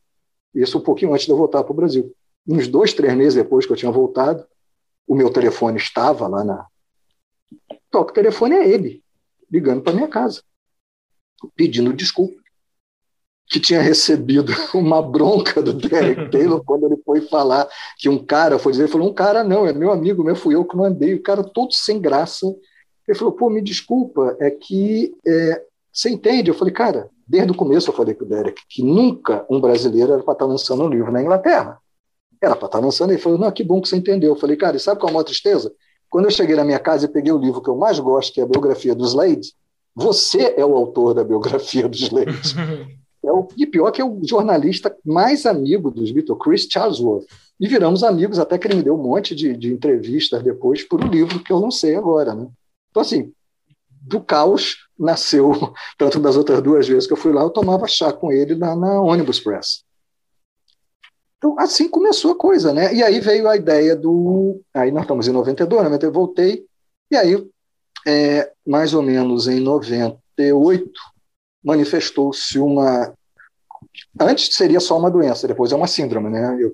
Isso 0.54 0.78
um 0.78 0.82
pouquinho 0.82 1.14
antes 1.14 1.26
de 1.26 1.32
eu 1.32 1.38
voltar 1.38 1.64
para 1.64 1.72
o 1.72 1.76
Brasil. 1.76 2.14
Uns 2.48 2.68
dois, 2.68 2.94
três 2.94 3.16
meses 3.16 3.36
depois 3.36 3.66
que 3.66 3.72
eu 3.72 3.78
tinha 3.78 3.92
voltado, 3.92 4.46
o 5.08 5.16
meu 5.16 5.32
telefone 5.32 5.78
estava 5.78 6.28
lá 6.28 6.44
na. 6.44 6.66
Toca 7.90 8.12
o 8.12 8.14
telefone 8.14 8.56
é 8.56 8.68
ele, 8.68 9.04
ligando 9.50 9.82
para 9.82 9.94
minha 9.94 10.08
casa, 10.08 10.42
pedindo 11.56 11.94
desculpa. 11.94 12.40
Que 13.48 13.60
tinha 13.60 13.82
recebido 13.82 14.54
uma 14.74 15.02
bronca 15.02 15.62
do 15.62 15.74
Derek 15.74 16.30
Taylor 16.32 16.64
quando 16.64 16.86
ele 16.86 16.98
foi 17.04 17.22
falar 17.22 17.68
que 17.98 18.08
um 18.08 18.24
cara 18.24 18.58
foi 18.58 18.72
dizer, 18.72 18.84
ele 18.84 18.92
falou: 18.92 19.10
um 19.10 19.14
cara 19.14 19.44
não, 19.44 19.68
é 19.68 19.74
meu 19.74 19.92
amigo, 19.92 20.24
meu, 20.24 20.36
fui 20.36 20.56
eu 20.56 20.66
que 20.66 20.78
mandei. 20.78 21.16
O 21.16 21.24
cara 21.24 21.44
todo 21.44 21.74
sem 21.74 22.00
graça. 22.00 22.48
Ele 23.08 23.18
falou: 23.18 23.34
pô, 23.34 23.50
me 23.50 23.62
desculpa, 23.62 24.38
é 24.40 24.50
que 24.50 25.14
é, 25.28 25.66
você 25.92 26.10
entende? 26.10 26.50
Eu 26.50 26.56
falei, 26.56 26.74
cara, 26.74 27.10
desde 27.28 27.52
o 27.52 27.56
começo 27.56 27.90
eu 27.90 27.94
falei 27.94 28.14
com 28.14 28.24
o 28.24 28.28
Derek 28.28 28.62
que 28.70 28.82
nunca 28.82 29.46
um 29.50 29.60
brasileiro 29.60 30.14
era 30.14 30.24
para 30.24 30.34
estar 30.34 30.46
lançando 30.46 30.84
um 30.84 30.90
livro 30.90 31.12
na 31.12 31.22
Inglaterra. 31.22 31.81
Era 32.42 32.56
para 32.56 32.66
estar 32.66 32.80
lançando. 32.80 33.12
Ele 33.12 33.22
falou, 33.22 33.38
não, 33.38 33.52
que 33.52 33.64
bom 33.64 33.82
que 33.82 33.88
você 33.88 33.96
entendeu. 33.96 34.32
Eu 34.32 34.40
falei, 34.40 34.56
cara, 34.56 34.76
e 34.76 34.80
sabe 34.80 35.00
qual 35.00 35.10
é 35.10 35.12
a 35.12 35.14
maior 35.14 35.24
tristeza? 35.24 35.72
Quando 36.10 36.26
eu 36.26 36.32
cheguei 36.32 36.56
na 36.56 36.66
minha 36.66 36.80
casa 36.80 37.06
e 37.06 37.10
peguei 37.10 37.32
o 37.32 37.38
livro 37.38 37.62
que 37.62 37.70
eu 37.70 37.76
mais 37.76 38.00
gosto, 38.00 38.34
que 38.34 38.42
é 38.42 38.44
a 38.44 38.48
biografia 38.48 38.94
do 38.94 39.06
Slade, 39.06 39.54
você 39.96 40.54
é 40.58 40.66
o 40.66 40.76
autor 40.76 41.14
da 41.14 41.24
biografia 41.24 41.88
do 41.88 41.96
Slade. 41.96 42.32
É 43.24 43.32
o, 43.32 43.48
e 43.56 43.68
pior 43.68 43.92
que 43.92 44.02
é 44.02 44.04
o 44.04 44.20
jornalista 44.28 44.96
mais 45.06 45.46
amigo 45.46 45.92
dos 45.92 46.12
Beatles, 46.12 46.40
Chris 46.42 46.68
Charlesworth. 46.68 47.28
E 47.60 47.68
viramos 47.68 48.04
amigos, 48.04 48.40
até 48.40 48.58
que 48.58 48.68
ele 48.68 48.78
me 48.78 48.84
deu 48.84 48.96
um 48.96 49.04
monte 49.04 49.36
de, 49.36 49.56
de 49.56 49.72
entrevistas 49.72 50.42
depois 50.42 50.84
por 50.84 51.04
um 51.04 51.08
livro 51.08 51.40
que 51.40 51.54
eu 51.54 51.60
não 51.60 51.70
sei 51.70 51.96
agora. 51.96 52.34
Né? 52.34 52.48
Então, 52.90 53.02
assim, 53.02 53.32
do 54.02 54.20
caos 54.20 54.88
nasceu, 54.98 55.52
tanto 56.00 56.20
das 56.20 56.36
outras 56.36 56.62
duas 56.64 56.88
vezes 56.88 57.06
que 57.06 57.14
eu 57.14 57.18
fui 57.18 57.32
lá, 57.32 57.44
eu 57.44 57.52
tomava 57.52 57.88
chá 57.88 58.12
com 58.12 58.32
ele 58.32 58.56
na, 58.56 58.76
na 58.76 59.00
Ônibus 59.00 59.40
Press. 59.40 59.84
Então, 61.42 61.56
assim 61.58 61.90
começou 61.90 62.34
a 62.34 62.38
coisa, 62.38 62.72
né? 62.72 62.94
E 62.94 63.02
aí 63.02 63.20
veio 63.20 63.50
a 63.50 63.56
ideia 63.56 63.96
do. 63.96 64.62
Aí 64.72 64.92
nós 64.92 65.02
estamos 65.02 65.28
em 65.28 65.32
92, 65.32 65.84
90 65.86 66.06
eu 66.06 66.12
voltei, 66.12 66.68
e 67.10 67.16
aí, 67.16 67.50
é, 68.08 68.52
mais 68.64 68.94
ou 68.94 69.02
menos 69.02 69.48
em 69.48 69.60
98, 69.60 70.92
manifestou-se 71.64 72.60
uma. 72.60 73.12
Antes 74.20 74.56
seria 74.56 74.80
só 74.80 74.96
uma 74.96 75.10
doença, 75.10 75.48
depois 75.48 75.72
é 75.72 75.76
uma 75.76 75.88
síndrome, 75.88 76.30
né? 76.30 76.72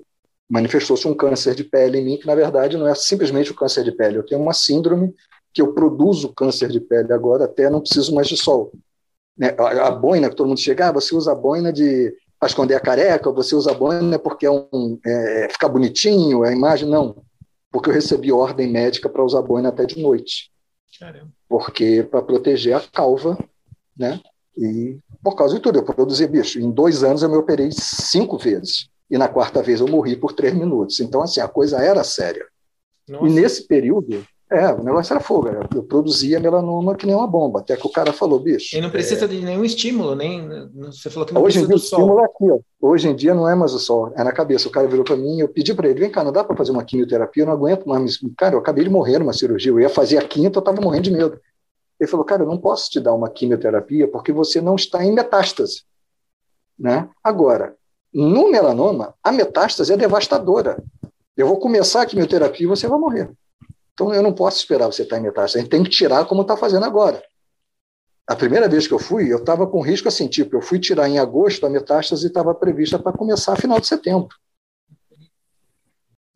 Manifestou-se 0.50 1.08
um 1.08 1.14
câncer 1.14 1.54
de 1.54 1.64
pele 1.64 2.00
em 2.00 2.04
mim, 2.04 2.18
que 2.18 2.26
na 2.26 2.34
verdade 2.34 2.76
não 2.76 2.86
é 2.86 2.94
simplesmente 2.94 3.50
o 3.50 3.54
câncer 3.54 3.82
de 3.84 3.92
pele, 3.92 4.18
eu 4.18 4.26
tenho 4.26 4.42
uma 4.42 4.52
síndrome 4.52 5.14
que 5.50 5.62
eu 5.62 5.72
produzo 5.72 6.34
câncer 6.34 6.68
de 6.68 6.78
pele 6.78 7.10
agora, 7.10 7.46
até 7.46 7.70
não 7.70 7.80
preciso 7.80 8.14
mais 8.14 8.28
de 8.28 8.36
sol. 8.36 8.70
Né? 9.34 9.56
A, 9.58 9.88
a 9.88 9.90
boina, 9.90 10.28
que 10.28 10.36
todo 10.36 10.46
mundo 10.46 10.60
chega, 10.60 10.88
ah, 10.88 10.92
você 10.92 11.14
usa 11.14 11.32
a 11.32 11.34
boina 11.34 11.72
de 11.72 12.14
para 12.38 12.48
esconder 12.48 12.74
a 12.74 12.80
careca, 12.80 13.30
você 13.32 13.54
usa 13.54 13.74
boina 13.74 14.18
porque 14.18 14.46
é 14.46 14.50
um, 14.50 14.98
é, 15.04 15.48
fica 15.50 15.68
bonitinho, 15.68 16.44
a 16.44 16.52
imagem, 16.52 16.88
não. 16.88 17.22
Porque 17.70 17.90
eu 17.90 17.94
recebi 17.94 18.32
ordem 18.32 18.70
médica 18.70 19.08
para 19.08 19.24
usar 19.24 19.42
boina 19.42 19.68
até 19.68 19.84
de 19.84 20.00
noite. 20.00 20.50
Caramba. 20.98 21.30
Porque 21.48 22.02
para 22.02 22.22
proteger 22.22 22.76
a 22.76 22.80
calva, 22.80 23.36
né? 23.96 24.20
E 24.56 24.98
por 25.22 25.34
causa 25.34 25.54
de 25.54 25.60
tudo, 25.60 25.78
eu 25.78 25.84
produzi 25.84 26.26
bicho. 26.26 26.58
Em 26.60 26.70
dois 26.70 27.02
anos 27.02 27.22
eu 27.22 27.28
me 27.28 27.36
operei 27.36 27.70
cinco 27.72 28.38
vezes. 28.38 28.88
E 29.10 29.16
na 29.18 29.28
quarta 29.28 29.62
vez 29.62 29.80
eu 29.80 29.88
morri 29.88 30.16
por 30.16 30.32
três 30.32 30.54
minutos. 30.54 31.00
Então, 31.00 31.22
assim, 31.22 31.40
a 31.40 31.48
coisa 31.48 31.78
era 31.78 32.04
séria. 32.04 32.46
Nossa. 33.08 33.26
E 33.26 33.30
nesse 33.30 33.66
período, 33.66 34.26
é, 34.50 34.72
o 34.72 34.82
negócio 34.82 35.12
era 35.12 35.22
fogo. 35.22 35.48
Eu 35.74 35.82
produzia 35.82 36.40
melanoma 36.40 36.96
que 36.96 37.06
nem 37.06 37.14
uma 37.14 37.26
bomba. 37.26 37.60
Até 37.60 37.76
que 37.76 37.86
o 37.86 37.92
cara 37.92 38.14
falou, 38.14 38.40
bicho. 38.40 38.74
E 38.74 38.80
não 38.80 38.90
precisa 38.90 39.26
é... 39.26 39.28
de 39.28 39.40
nenhum 39.44 39.64
estímulo, 39.64 40.14
nem. 40.14 40.48
Você 40.86 41.10
falou 41.10 41.26
que 41.26 41.34
não 41.34 41.42
Hoje 41.42 41.58
precisa 41.58 41.64
em 41.64 41.68
dia, 41.68 41.76
do 41.76 41.78
sol. 41.78 41.98
estímulo 41.98 42.20
é 42.20 42.24
aqui, 42.24 42.50
ó. 42.50 42.88
Hoje 42.88 43.08
em 43.08 43.14
dia 43.14 43.34
não 43.34 43.48
é 43.48 43.54
mais 43.54 43.74
o 43.74 43.78
sol, 43.78 44.10
é 44.16 44.24
na 44.24 44.32
cabeça. 44.32 44.66
O 44.66 44.70
cara 44.70 44.88
virou 44.88 45.04
para 45.04 45.16
mim, 45.16 45.40
eu 45.40 45.48
pedi 45.48 45.74
para 45.74 45.88
ele: 45.88 46.00
vem 46.00 46.10
cá, 46.10 46.24
não 46.24 46.32
dá 46.32 46.42
para 46.42 46.56
fazer 46.56 46.70
uma 46.70 46.82
quimioterapia, 46.82 47.42
eu 47.42 47.46
não 47.46 47.52
aguento 47.52 47.86
mais. 47.86 48.18
Cara, 48.38 48.54
eu 48.54 48.58
acabei 48.58 48.84
de 48.84 48.90
morrer 48.90 49.18
numa 49.18 49.34
cirurgia, 49.34 49.70
eu 49.70 49.80
ia 49.80 49.90
fazer 49.90 50.16
a 50.16 50.26
quinta, 50.26 50.58
eu 50.58 50.60
estava 50.60 50.80
morrendo 50.80 51.04
de 51.04 51.10
medo. 51.10 51.38
Ele 52.00 52.10
falou: 52.10 52.24
cara, 52.24 52.42
eu 52.42 52.46
não 52.46 52.56
posso 52.56 52.90
te 52.90 53.00
dar 53.00 53.12
uma 53.12 53.28
quimioterapia 53.28 54.08
porque 54.08 54.32
você 54.32 54.62
não 54.62 54.76
está 54.76 55.04
em 55.04 55.12
metástase. 55.12 55.82
Né? 56.78 57.06
Agora, 57.22 57.74
no 58.14 58.50
melanoma, 58.50 59.14
a 59.22 59.30
metástase 59.30 59.92
é 59.92 59.96
devastadora. 59.96 60.82
Eu 61.36 61.46
vou 61.46 61.58
começar 61.58 62.02
a 62.02 62.06
quimioterapia 62.06 62.64
e 62.64 62.68
você 62.68 62.88
vai 62.88 62.98
morrer. 62.98 63.30
Então 63.98 64.14
eu 64.14 64.22
não 64.22 64.32
posso 64.32 64.58
esperar 64.58 64.86
você 64.86 65.02
estar 65.02 65.18
em 65.18 65.22
metástase, 65.22 65.58
a 65.58 65.60
gente 65.62 65.70
tem 65.70 65.82
que 65.82 65.90
tirar 65.90 66.24
como 66.24 66.42
está 66.42 66.56
fazendo 66.56 66.86
agora. 66.86 67.20
A 68.28 68.36
primeira 68.36 68.68
vez 68.68 68.86
que 68.86 68.94
eu 68.94 68.98
fui, 68.98 69.32
eu 69.32 69.38
estava 69.38 69.66
com 69.66 69.80
risco 69.80 70.06
assim, 70.06 70.28
tipo, 70.28 70.54
eu 70.54 70.62
fui 70.62 70.78
tirar 70.78 71.08
em 71.08 71.18
agosto, 71.18 71.66
a 71.66 71.70
metástase 71.70 72.28
estava 72.28 72.54
prevista 72.54 72.96
para 72.96 73.12
começar 73.12 73.54
a 73.54 73.56
final 73.56 73.80
de 73.80 73.88
setembro. 73.88 74.28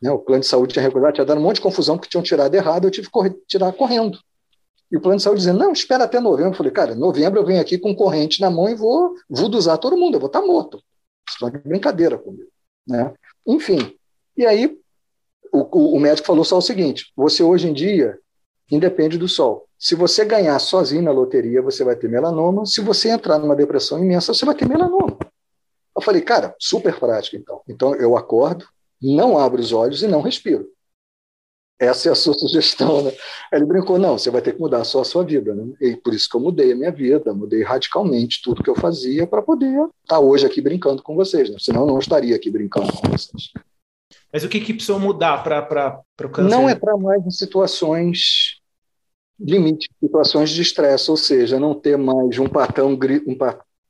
Né, 0.02 0.10
o 0.10 0.18
plano 0.18 0.40
de 0.40 0.48
saúde 0.48 0.72
tinha 0.72 0.82
recordado, 0.82 1.14
tinha 1.14 1.24
dado 1.24 1.38
um 1.38 1.42
monte 1.44 1.56
de 1.56 1.60
confusão 1.60 1.96
porque 1.96 2.10
tinham 2.10 2.24
tirado 2.24 2.52
errado, 2.52 2.88
eu 2.88 2.90
tive 2.90 3.06
que 3.06 3.12
correr, 3.12 3.32
tirar 3.46 3.72
correndo. 3.74 4.18
E 4.90 4.96
o 4.96 5.00
plano 5.00 5.18
de 5.18 5.22
saúde 5.22 5.42
dizendo, 5.42 5.60
não, 5.60 5.70
espera 5.70 6.02
até 6.02 6.18
novembro. 6.18 6.50
Eu 6.50 6.56
falei, 6.56 6.72
cara, 6.72 6.96
novembro 6.96 7.38
eu 7.38 7.46
venho 7.46 7.60
aqui 7.60 7.78
com 7.78 7.94
corrente 7.94 8.40
na 8.40 8.50
mão 8.50 8.68
e 8.68 8.74
vou 8.74 9.14
vuduzar 9.30 9.78
todo 9.78 9.96
mundo, 9.96 10.14
eu 10.16 10.20
vou 10.20 10.26
estar 10.26 10.40
tá 10.40 10.46
morto. 10.46 10.82
Isso 11.28 11.46
é 11.46 11.50
brincadeira 11.50 12.18
comigo. 12.18 12.50
Né? 12.88 13.14
Enfim, 13.46 13.96
e 14.36 14.44
aí 14.44 14.81
o, 15.52 15.96
o, 15.96 16.00
médico 16.00 16.26
falou 16.26 16.44
só 16.44 16.56
o 16.56 16.62
seguinte: 16.62 17.12
você 17.14 17.42
hoje 17.42 17.68
em 17.68 17.72
dia 17.72 18.18
independe 18.70 19.18
do 19.18 19.28
sol. 19.28 19.68
Se 19.78 19.94
você 19.94 20.24
ganhar 20.24 20.58
sozinho 20.58 21.02
na 21.02 21.12
loteria, 21.12 21.60
você 21.60 21.84
vai 21.84 21.94
ter 21.94 22.08
melanoma. 22.08 22.64
Se 22.64 22.80
você 22.80 23.10
entrar 23.10 23.38
numa 23.38 23.54
depressão 23.54 23.98
imensa, 23.98 24.32
você 24.32 24.46
vai 24.46 24.54
ter 24.54 24.66
melanoma. 24.66 25.18
Eu 25.94 26.00
falei, 26.00 26.22
cara, 26.22 26.54
super 26.58 26.98
prático 26.98 27.36
então. 27.36 27.60
Então 27.68 27.94
eu 27.96 28.16
acordo, 28.16 28.64
não 29.00 29.38
abro 29.38 29.60
os 29.60 29.72
olhos 29.72 30.02
e 30.02 30.06
não 30.06 30.22
respiro. 30.22 30.66
Essa 31.78 32.08
é 32.08 32.12
a 32.12 32.14
sua 32.14 32.32
sugestão, 32.38 33.02
né? 33.02 33.10
Aí 33.52 33.58
ele 33.58 33.66
brincou, 33.66 33.98
não, 33.98 34.16
você 34.16 34.30
vai 34.30 34.40
ter 34.40 34.54
que 34.54 34.60
mudar 34.60 34.84
só 34.84 35.00
a 35.00 35.04
sua 35.04 35.24
vida, 35.24 35.54
né? 35.54 35.74
E 35.80 35.96
por 35.96 36.14
isso 36.14 36.28
que 36.30 36.36
eu 36.36 36.40
mudei 36.40 36.72
a 36.72 36.76
minha 36.76 36.92
vida, 36.92 37.34
mudei 37.34 37.62
radicalmente 37.62 38.40
tudo 38.42 38.62
que 38.62 38.70
eu 38.70 38.76
fazia 38.76 39.26
para 39.26 39.42
poder 39.42 39.86
estar 40.02 40.20
hoje 40.20 40.46
aqui 40.46 40.62
brincando 40.62 41.02
com 41.02 41.14
vocês, 41.14 41.50
né? 41.50 41.56
Senão 41.58 41.82
eu 41.82 41.88
não 41.88 41.98
estaria 41.98 42.36
aqui 42.36 42.50
brincando 42.50 42.92
com 42.92 43.10
vocês. 43.10 43.52
Mas 44.32 44.44
o 44.44 44.48
que, 44.48 44.60
que 44.60 44.72
precisou 44.72 44.98
mudar 44.98 45.44
para 45.44 46.02
o 46.24 46.28
câncer? 46.30 46.48
Não 46.48 46.70
entrar 46.70 46.96
mais 46.96 47.24
em 47.26 47.30
situações 47.30 48.60
limite, 49.38 49.90
situações 50.00 50.50
de 50.50 50.62
estresse, 50.62 51.10
ou 51.10 51.16
seja, 51.16 51.58
não 51.58 51.74
ter 51.74 51.98
mais 51.98 52.38
um 52.38 52.48
patrão, 52.48 52.98
um 53.26 53.36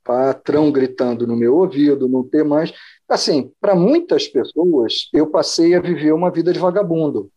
patrão 0.03 0.71
gritando 0.71 1.25
no 1.27 1.35
meu 1.35 1.55
ouvido, 1.55 2.09
não 2.09 2.27
ter 2.27 2.43
mais. 2.43 2.73
Assim, 3.07 3.53
para 3.61 3.75
muitas 3.75 4.27
pessoas, 4.27 5.09
eu 5.13 5.27
passei 5.27 5.75
a 5.75 5.79
viver 5.79 6.11
uma 6.11 6.31
vida 6.31 6.51
de 6.51 6.59
vagabundo. 6.59 7.31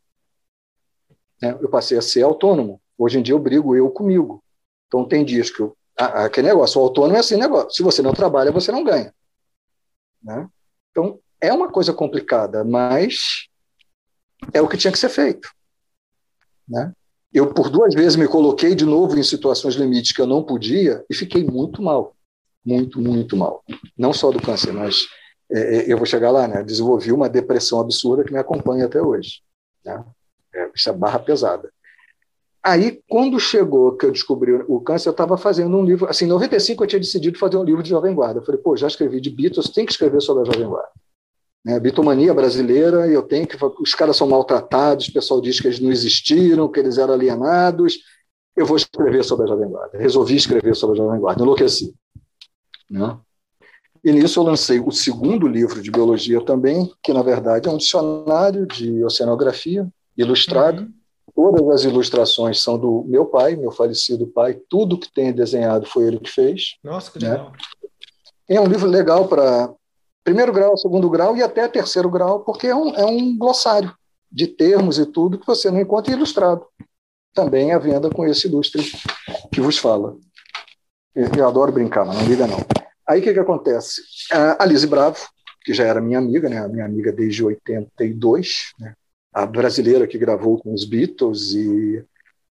Né? 1.41 1.57
Eu 1.61 1.69
passei 1.69 1.99
a 1.99 2.03
ser 2.03 2.23
autônomo. 2.23 2.81
Hoje 2.99 3.19
em 3.19 3.23
dia 3.23 3.35
eu 3.35 3.39
brigo 3.39 3.77
eu 3.77 3.91
comigo. 3.91 4.43
Então 4.89 5.07
tem 5.07 5.25
dias 5.25 5.51
que 5.51 5.61
eu, 5.61 5.77
aquele 5.97 6.49
negócio, 6.49 6.81
o 6.81 6.85
autônomo 6.85 7.17
é 7.17 7.21
assim 7.21 7.37
negócio. 7.37 7.71
Se 7.71 7.83
você 7.83 8.01
não 8.01 8.15
trabalha, 8.15 8.51
você 8.51 8.73
não 8.73 8.83
ganha. 8.83 9.15
Né? 10.23 10.49
Então 10.91 11.21
é 11.41 11.53
uma 11.53 11.71
coisa 11.71 11.93
complicada, 11.93 12.65
mas 12.65 13.49
é 14.53 14.61
o 14.61 14.69
que 14.69 14.77
tinha 14.77 14.93
que 14.93 14.99
ser 14.99 15.09
feito. 15.09 15.49
Né? 16.69 16.93
Eu, 17.33 17.53
por 17.53 17.69
duas 17.69 17.95
vezes, 17.95 18.17
me 18.17 18.27
coloquei 18.27 18.75
de 18.75 18.85
novo 18.85 19.19
em 19.19 19.23
situações 19.23 19.75
limites 19.75 20.13
que 20.13 20.21
eu 20.21 20.27
não 20.27 20.43
podia 20.43 21.05
e 21.11 21.15
fiquei 21.15 21.45
muito 21.45 21.83
mal. 21.83 22.15
Muito, 22.65 23.01
muito 23.01 23.37
mal. 23.37 23.63
Não 23.97 24.13
só 24.13 24.31
do 24.31 24.41
câncer, 24.41 24.73
mas 24.73 25.07
é, 25.51 25.61
é 25.61 25.93
eu 25.93 25.97
vou 25.97 26.07
chegar 26.07 26.31
lá, 26.31 26.49
né? 26.49 26.63
Desenvolvi 26.63 27.13
uma 27.13 27.29
depressão 27.29 27.81
absurda 27.81 28.25
que 28.25 28.33
me 28.33 28.39
acompanha 28.39 28.87
até 28.87 29.01
hoje. 29.01 29.43
Né? 29.85 30.05
É, 30.55 30.71
isso 30.75 30.89
é 30.89 30.93
barra 30.93 31.19
pesada. 31.19 31.71
Aí, 32.63 33.01
quando 33.09 33.39
chegou 33.39 33.97
que 33.97 34.05
eu 34.05 34.11
descobri 34.11 34.53
o 34.53 34.81
câncer, 34.81 35.09
eu 35.09 35.13
estava 35.13 35.37
fazendo 35.37 35.77
um 35.77 35.85
livro. 35.85 36.09
Assim, 36.09 36.25
em 36.25 36.29
95 36.29 36.83
eu 36.83 36.89
tinha 36.89 36.99
decidido 36.99 37.39
fazer 37.39 37.57
um 37.57 37.63
livro 37.63 37.83
de 37.83 37.91
Jovem 37.91 38.13
Guarda. 38.13 38.41
Eu 38.41 38.45
falei, 38.45 38.61
pô, 38.61 38.77
já 38.77 38.89
escrevi 38.89 39.21
de 39.21 39.31
Beatles, 39.31 39.71
tem 39.71 39.87
que 39.87 39.93
escrever 39.93 40.21
sobre 40.21 40.43
a 40.43 40.53
Jovem 40.53 40.69
Guarda 40.69 40.91
né, 41.67 41.81
bitomania 41.81 42.33
brasileira, 42.33 43.09
eu 43.09 43.25
tenho 43.25 43.45
que. 43.45 43.57
Os 43.81 43.93
caras 43.93 44.17
são 44.17 44.29
maltratados, 44.29 45.09
o 45.09 45.13
pessoal 45.13 45.41
diz 45.41 45.61
que 45.61 45.67
eles 45.67 45.81
não 45.81 45.91
existiram, 45.91 46.71
que 46.71 46.79
eles 46.79 46.97
eram 46.97 47.15
alienados. 47.15 47.99
Eu 48.57 48.65
vou 48.65 48.77
escrever 48.77 49.25
sobre 49.25 49.47
a 49.47 49.49
Jovem 49.49 49.69
Guarda. 49.69 49.99
Resolvi 49.99 50.37
escrever 50.37 50.77
sobre 50.77 51.01
a 51.01 51.03
Jovem 51.03 51.21
Guarda, 51.21 51.43
enlouqueci. 51.43 51.93
Né? 52.89 53.19
E 54.05 54.13
nisso 54.13 54.39
eu 54.39 54.45
lancei 54.45 54.79
o 54.79 54.93
segundo 54.93 55.49
livro 55.49 55.83
de 55.83 55.91
biologia 55.91 56.41
também, 56.41 56.89
que 57.03 57.13
na 57.13 57.21
verdade 57.21 57.69
é 57.69 57.73
um 57.73 57.79
dicionário 57.79 58.65
de 58.65 59.03
oceanografia 59.03 59.89
ilustrado. 60.17 60.83
Uhum. 60.83 60.93
Todas 61.35 61.69
as 61.69 61.83
ilustrações 61.83 62.63
são 62.63 62.79
do 62.79 63.05
meu 63.09 63.27
pai, 63.27 63.57
meu 63.57 63.73
falecido 63.73 64.29
pai. 64.29 64.57
Tudo 64.71 65.01
que 65.01 65.13
tem 65.13 65.33
desenhado 65.33 65.85
foi 65.85 66.05
ele 66.05 66.21
que 66.21 66.31
fez. 66.31 66.77
Nossa, 66.85 67.11
que 67.11 67.19
né? 67.19 67.31
legal. 67.31 67.53
É 68.49 68.61
um 68.61 68.69
livro 68.69 68.89
legal 68.89 69.27
para 69.27 69.75
primeiro 70.27 70.53
grau, 70.53 70.77
segundo 70.77 71.09
grau 71.09 71.37
e 71.37 71.43
até 71.43 71.69
terceiro 71.69 72.11
grau, 72.11 72.41
porque 72.41 72.67
é 72.67 72.75
um, 72.75 72.93
é 72.97 73.05
um 73.05 73.39
glossário 73.39 73.95
de 74.31 74.49
termos 74.49 74.99
e 74.99 75.07
tudo 75.07 75.39
que 75.39 75.47
você 75.47 75.71
não 75.71 75.81
encontra 75.81 76.13
ilustrado. 76.13 76.67
Também 77.33 77.73
à 77.73 77.79
venda 77.79 78.11
com 78.11 78.27
esse 78.27 78.49
ilustre 78.49 78.83
que 79.53 79.61
vos 79.61 79.79
fala. 79.79 80.17
Eu 81.15 81.47
adoro 81.47 81.71
brincar, 81.71 82.05
mas 82.05 82.17
não 82.19 82.27
liga 82.27 82.45
não. 82.45 82.59
Aí 83.09 83.21
o 83.21 83.23
que, 83.23 83.33
que 83.33 83.39
acontece? 83.39 84.03
A 84.59 84.67
Lise 84.67 84.89
Bravo, 84.89 85.25
que 85.65 85.73
já 85.73 85.85
era 85.85 86.01
minha 86.01 86.19
amiga, 86.19 86.49
né? 86.49 86.67
minha 86.67 86.85
amiga 86.85 87.13
desde 87.13 87.45
82, 87.45 88.73
né? 88.81 88.95
a 89.33 89.47
brasileira 89.47 90.09
que 90.09 90.19
gravou 90.19 90.59
com 90.59 90.75
os 90.75 90.85
Beatles 90.85 91.53
e 91.53 92.05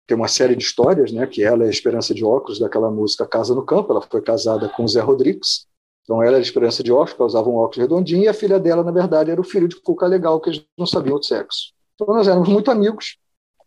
tem 0.06 0.16
uma 0.16 0.28
série 0.28 0.54
de 0.54 0.62
histórias, 0.62 1.10
né? 1.10 1.26
que 1.26 1.42
ela 1.42 1.64
é 1.64 1.66
a 1.66 1.70
Esperança 1.70 2.14
de 2.14 2.24
Óculos 2.24 2.60
daquela 2.60 2.88
música 2.88 3.26
Casa 3.26 3.52
no 3.52 3.66
Campo, 3.66 3.90
ela 3.90 4.00
foi 4.00 4.22
casada 4.22 4.68
com 4.68 4.84
o 4.84 4.88
Zé 4.88 5.00
Rodrigues, 5.00 5.66
então 6.04 6.22
ela 6.22 6.36
era 6.36 6.40
Esperança 6.40 6.82
de 6.82 6.92
Óculos, 6.92 7.14
ela 7.18 7.26
usava 7.26 7.48
um 7.48 7.56
óculos 7.56 7.78
redondinho, 7.78 8.22
e 8.22 8.28
a 8.28 8.34
filha 8.34 8.60
dela, 8.60 8.84
na 8.84 8.92
verdade, 8.92 9.30
era 9.30 9.40
o 9.40 9.44
filho 9.44 9.66
de 9.66 9.80
Cuca 9.80 10.06
Legal, 10.06 10.38
que 10.40 10.50
eles 10.50 10.64
não 10.78 10.86
sabiam 10.86 11.18
de 11.18 11.26
sexo. 11.26 11.72
Então 11.94 12.14
nós 12.14 12.28
éramos 12.28 12.48
muito 12.48 12.70
amigos, 12.70 13.18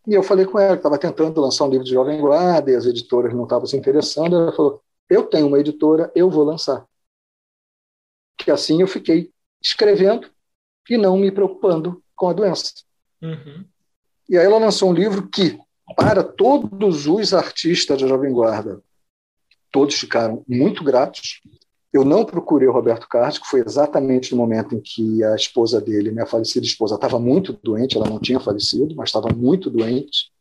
e 0.07 0.13
eu 0.13 0.23
falei 0.23 0.45
com 0.45 0.59
ela, 0.59 0.73
que 0.73 0.79
estava 0.79 0.97
tentando 0.97 1.41
lançar 1.41 1.65
um 1.65 1.69
livro 1.69 1.83
de 1.83 1.91
Jovem 1.91 2.21
Guarda, 2.21 2.71
e 2.71 2.75
as 2.75 2.85
editoras 2.85 3.33
não 3.33 3.43
estavam 3.43 3.65
se 3.65 3.75
interessando, 3.75 4.35
ela 4.35 4.53
falou, 4.53 4.81
eu 5.09 5.23
tenho 5.23 5.47
uma 5.47 5.59
editora, 5.59 6.11
eu 6.15 6.29
vou 6.29 6.43
lançar. 6.43 6.85
Que 8.37 8.51
assim 8.51 8.81
eu 8.81 8.87
fiquei 8.87 9.31
escrevendo 9.61 10.29
e 10.89 10.97
não 10.97 11.17
me 11.17 11.31
preocupando 11.31 12.01
com 12.15 12.29
a 12.29 12.33
doença. 12.33 12.71
Uhum. 13.21 13.65
E 14.29 14.37
aí 14.37 14.45
ela 14.45 14.59
lançou 14.59 14.89
um 14.89 14.93
livro 14.93 15.27
que, 15.27 15.59
para 15.95 16.23
todos 16.23 17.07
os 17.07 17.33
artistas 17.33 18.01
da 18.01 18.07
Jovem 18.07 18.31
Guarda, 18.31 18.81
todos 19.71 19.95
ficaram 19.95 20.43
muito 20.47 20.83
gratos. 20.83 21.41
Eu 21.93 22.03
não 22.03 22.25
procurei 22.25 22.67
o 22.67 22.71
Roberto 22.71 23.07
Carlos, 23.07 23.37
que 23.37 23.47
foi 23.47 23.61
exatamente 23.61 24.31
no 24.31 24.37
momento 24.37 24.75
em 24.75 24.79
que 24.79 25.23
a 25.23 25.35
esposa 25.35 25.79
dele, 25.79 26.11
minha 26.11 26.25
falecida 26.25 26.65
esposa, 26.65 26.95
estava 26.95 27.17
muito 27.19 27.53
doente, 27.63 27.97
ela 27.97 28.09
não 28.09 28.19
tinha 28.19 28.39
falecido, 28.39 28.93
mas 28.95 29.09
estava 29.09 29.29
muito 29.29 29.69
doente. 29.69 30.31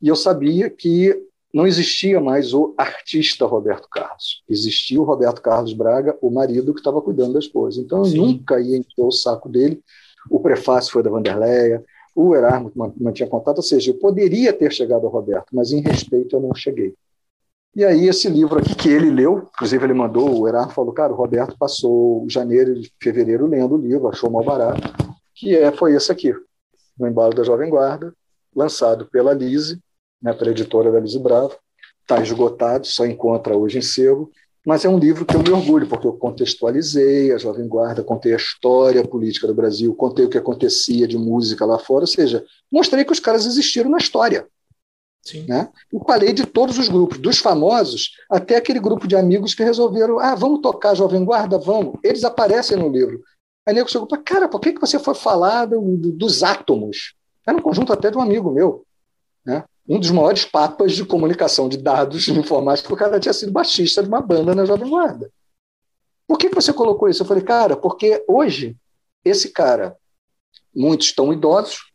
E 0.00 0.08
eu 0.08 0.16
sabia 0.16 0.70
que 0.70 1.14
não 1.52 1.66
existia 1.66 2.20
mais 2.20 2.52
o 2.52 2.74
artista 2.76 3.46
Roberto 3.46 3.88
Carlos. 3.88 4.42
Existia 4.48 5.00
o 5.00 5.04
Roberto 5.04 5.40
Carlos 5.40 5.72
Braga, 5.72 6.16
o 6.20 6.30
marido 6.30 6.72
que 6.72 6.80
estava 6.80 7.00
cuidando 7.00 7.32
da 7.32 7.38
esposa. 7.38 7.80
Então 7.80 7.98
eu 7.98 8.04
Sim. 8.04 8.18
nunca 8.18 8.60
ia 8.60 8.76
encher 8.76 9.02
o 9.02 9.10
saco 9.10 9.48
dele. 9.48 9.82
O 10.30 10.38
prefácio 10.40 10.92
foi 10.92 11.02
da 11.02 11.10
Vanderleia, 11.10 11.84
o 12.14 12.34
Erasmo 12.34 12.72
mantinha 12.98 13.28
contato, 13.28 13.58
ou 13.58 13.62
seja, 13.62 13.90
eu 13.90 13.94
poderia 13.94 14.52
ter 14.52 14.72
chegado 14.72 15.06
ao 15.06 15.12
Roberto, 15.12 15.48
mas 15.52 15.70
em 15.70 15.80
respeito 15.80 16.34
eu 16.34 16.40
não 16.40 16.54
cheguei. 16.54 16.94
E 17.76 17.84
aí 17.84 18.08
esse 18.08 18.26
livro 18.26 18.58
aqui 18.58 18.74
que 18.74 18.88
ele 18.88 19.10
leu, 19.10 19.50
inclusive 19.54 19.84
ele 19.84 19.92
mandou, 19.92 20.40
o 20.40 20.48
Erasmo 20.48 20.72
falou, 20.72 20.94
cara, 20.94 21.12
o 21.12 21.16
Roberto 21.16 21.58
passou 21.58 22.24
janeiro 22.26 22.72
e 22.72 22.90
fevereiro 22.98 23.46
lendo 23.46 23.74
o 23.74 23.78
livro, 23.78 24.08
achou 24.08 24.30
mal 24.30 24.42
barato, 24.42 24.80
que 25.34 25.54
é, 25.54 25.70
foi 25.70 25.94
esse 25.94 26.10
aqui, 26.10 26.34
No 26.98 27.06
Embalo 27.06 27.34
da 27.34 27.44
Jovem 27.44 27.68
Guarda, 27.68 28.14
lançado 28.54 29.04
pela 29.04 29.34
Lise, 29.34 29.78
né, 30.22 30.32
para 30.32 30.48
a 30.48 30.52
editora 30.52 30.90
da 30.90 30.98
Lise 30.98 31.18
Bravo. 31.18 31.54
Está 32.00 32.22
esgotado, 32.22 32.86
só 32.86 33.04
encontra 33.04 33.54
hoje 33.54 33.76
em 33.76 33.82
sebo, 33.82 34.30
mas 34.66 34.86
é 34.86 34.88
um 34.88 34.98
livro 34.98 35.26
que 35.26 35.36
eu 35.36 35.42
me 35.42 35.50
orgulho, 35.50 35.86
porque 35.86 36.06
eu 36.06 36.14
contextualizei 36.14 37.30
a 37.30 37.36
Jovem 37.36 37.68
Guarda, 37.68 38.02
contei 38.02 38.32
a 38.32 38.38
história 38.38 39.06
política 39.06 39.46
do 39.46 39.54
Brasil, 39.54 39.94
contei 39.94 40.24
o 40.24 40.30
que 40.30 40.38
acontecia 40.38 41.06
de 41.06 41.18
música 41.18 41.66
lá 41.66 41.78
fora, 41.78 42.04
ou 42.04 42.08
seja, 42.08 42.42
mostrei 42.72 43.04
que 43.04 43.12
os 43.12 43.20
caras 43.20 43.44
existiram 43.44 43.90
na 43.90 43.98
história. 43.98 44.46
Sim. 45.26 45.44
Né? 45.46 45.68
E 45.92 45.98
falei 46.06 46.32
de 46.32 46.46
todos 46.46 46.78
os 46.78 46.88
grupos, 46.88 47.18
dos 47.18 47.38
famosos 47.38 48.12
até 48.30 48.56
aquele 48.56 48.78
grupo 48.78 49.08
de 49.08 49.16
amigos 49.16 49.54
que 49.54 49.64
resolveram, 49.64 50.20
ah, 50.20 50.36
vamos 50.36 50.60
tocar 50.60 50.94
Jovem 50.94 51.24
Guarda? 51.24 51.58
Vamos. 51.58 51.98
Eles 52.04 52.22
aparecem 52.22 52.76
no 52.76 52.88
livro. 52.88 53.20
Aí 53.66 53.74
nego 53.74 53.90
chegou 53.90 54.06
para, 54.06 54.22
cara, 54.22 54.48
por 54.48 54.60
que, 54.60 54.72
que 54.72 54.80
você 54.80 55.00
foi 55.00 55.14
falar 55.16 55.64
do, 55.64 55.80
do, 55.96 56.12
dos 56.12 56.44
átomos? 56.44 57.14
Era 57.44 57.56
um 57.56 57.60
conjunto 57.60 57.92
até 57.92 58.08
de 58.08 58.16
um 58.16 58.20
amigo 58.20 58.52
meu. 58.52 58.86
Né? 59.44 59.64
um 59.88 60.00
dos 60.00 60.10
maiores 60.10 60.44
papas 60.44 60.92
de 60.92 61.04
comunicação 61.04 61.68
de 61.68 61.76
dados 61.76 62.24
de 62.24 62.32
informática, 62.38 62.92
o 62.92 62.96
cara 62.96 63.20
tinha 63.20 63.32
sido 63.32 63.52
baixista 63.52 64.02
de 64.02 64.08
uma 64.08 64.20
banda 64.20 64.54
na 64.54 64.64
Jovem 64.64 64.88
Guarda. 64.88 65.30
Por 66.26 66.38
que 66.38 66.48
você 66.48 66.72
colocou 66.72 67.08
isso? 67.08 67.22
Eu 67.22 67.26
falei, 67.26 67.44
cara, 67.44 67.76
porque 67.76 68.24
hoje 68.26 68.76
esse 69.24 69.50
cara, 69.50 69.96
muitos 70.74 71.08
estão 71.08 71.32
idosos, 71.32 71.92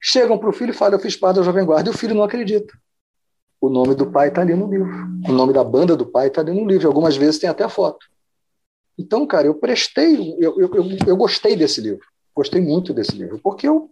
chegam 0.00 0.38
para 0.38 0.48
o 0.48 0.52
filho 0.52 0.70
e 0.70 0.74
falam, 0.74 0.94
eu 0.94 1.02
fiz 1.02 1.16
parte 1.16 1.36
da 1.36 1.42
Jovem 1.42 1.64
Guarda, 1.64 1.90
e 1.90 1.92
o 1.92 1.96
filho 1.96 2.14
não 2.14 2.22
acredita. 2.22 2.72
O 3.60 3.68
nome 3.68 3.94
do 3.94 4.10
pai 4.10 4.28
está 4.28 4.42
ali 4.42 4.54
no 4.54 4.70
livro. 4.70 4.88
O 5.28 5.32
nome 5.32 5.52
da 5.52 5.64
banda 5.64 5.96
do 5.96 6.06
pai 6.06 6.28
está 6.28 6.40
ali 6.40 6.52
no 6.52 6.66
livro. 6.66 6.86
Algumas 6.86 7.16
vezes 7.16 7.40
tem 7.40 7.50
até 7.50 7.64
a 7.64 7.68
foto. 7.68 8.06
Então, 8.96 9.26
cara, 9.26 9.46
eu 9.46 9.54
prestei, 9.54 10.34
eu, 10.38 10.58
eu, 10.60 10.70
eu, 11.06 11.16
gostei 11.16 11.56
desse 11.56 11.80
livro. 11.80 12.04
Gostei 12.34 12.60
muito 12.60 12.92
desse 12.94 13.12
livro, 13.12 13.38
porque 13.38 13.68
eu 13.68 13.90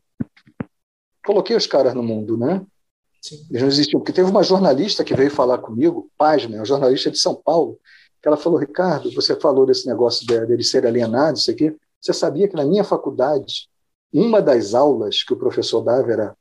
coloquei 1.24 1.56
os 1.56 1.66
caras 1.66 1.94
no 1.94 2.02
mundo, 2.02 2.36
né? 2.36 2.64
Sim. 3.20 3.44
Eles 3.50 3.62
não 3.62 3.68
existiam. 3.68 4.00
Porque 4.00 4.12
teve 4.12 4.30
uma 4.30 4.42
jornalista 4.42 5.04
que 5.04 5.14
veio 5.14 5.30
falar 5.30 5.58
comigo, 5.58 6.10
Página, 6.16 6.56
uma 6.56 6.64
jornalista 6.64 7.10
de 7.10 7.18
São 7.18 7.34
Paulo, 7.34 7.78
que 8.22 8.28
ela 8.28 8.36
falou: 8.36 8.58
Ricardo, 8.58 9.12
você 9.12 9.34
falou 9.38 9.66
desse 9.66 9.86
negócio 9.86 10.26
dele 10.26 10.62
ser 10.62 10.86
alienado, 10.86 11.38
isso 11.38 11.50
aqui. 11.50 11.76
Você 12.00 12.12
sabia 12.12 12.48
que 12.48 12.54
na 12.54 12.64
minha 12.64 12.84
faculdade, 12.84 13.68
uma 14.16 14.40
das 14.40 14.72
aulas 14.72 15.22
que 15.22 15.34
o 15.34 15.36
professor 15.36 15.82
dava 15.82 16.10
era 16.10 16.36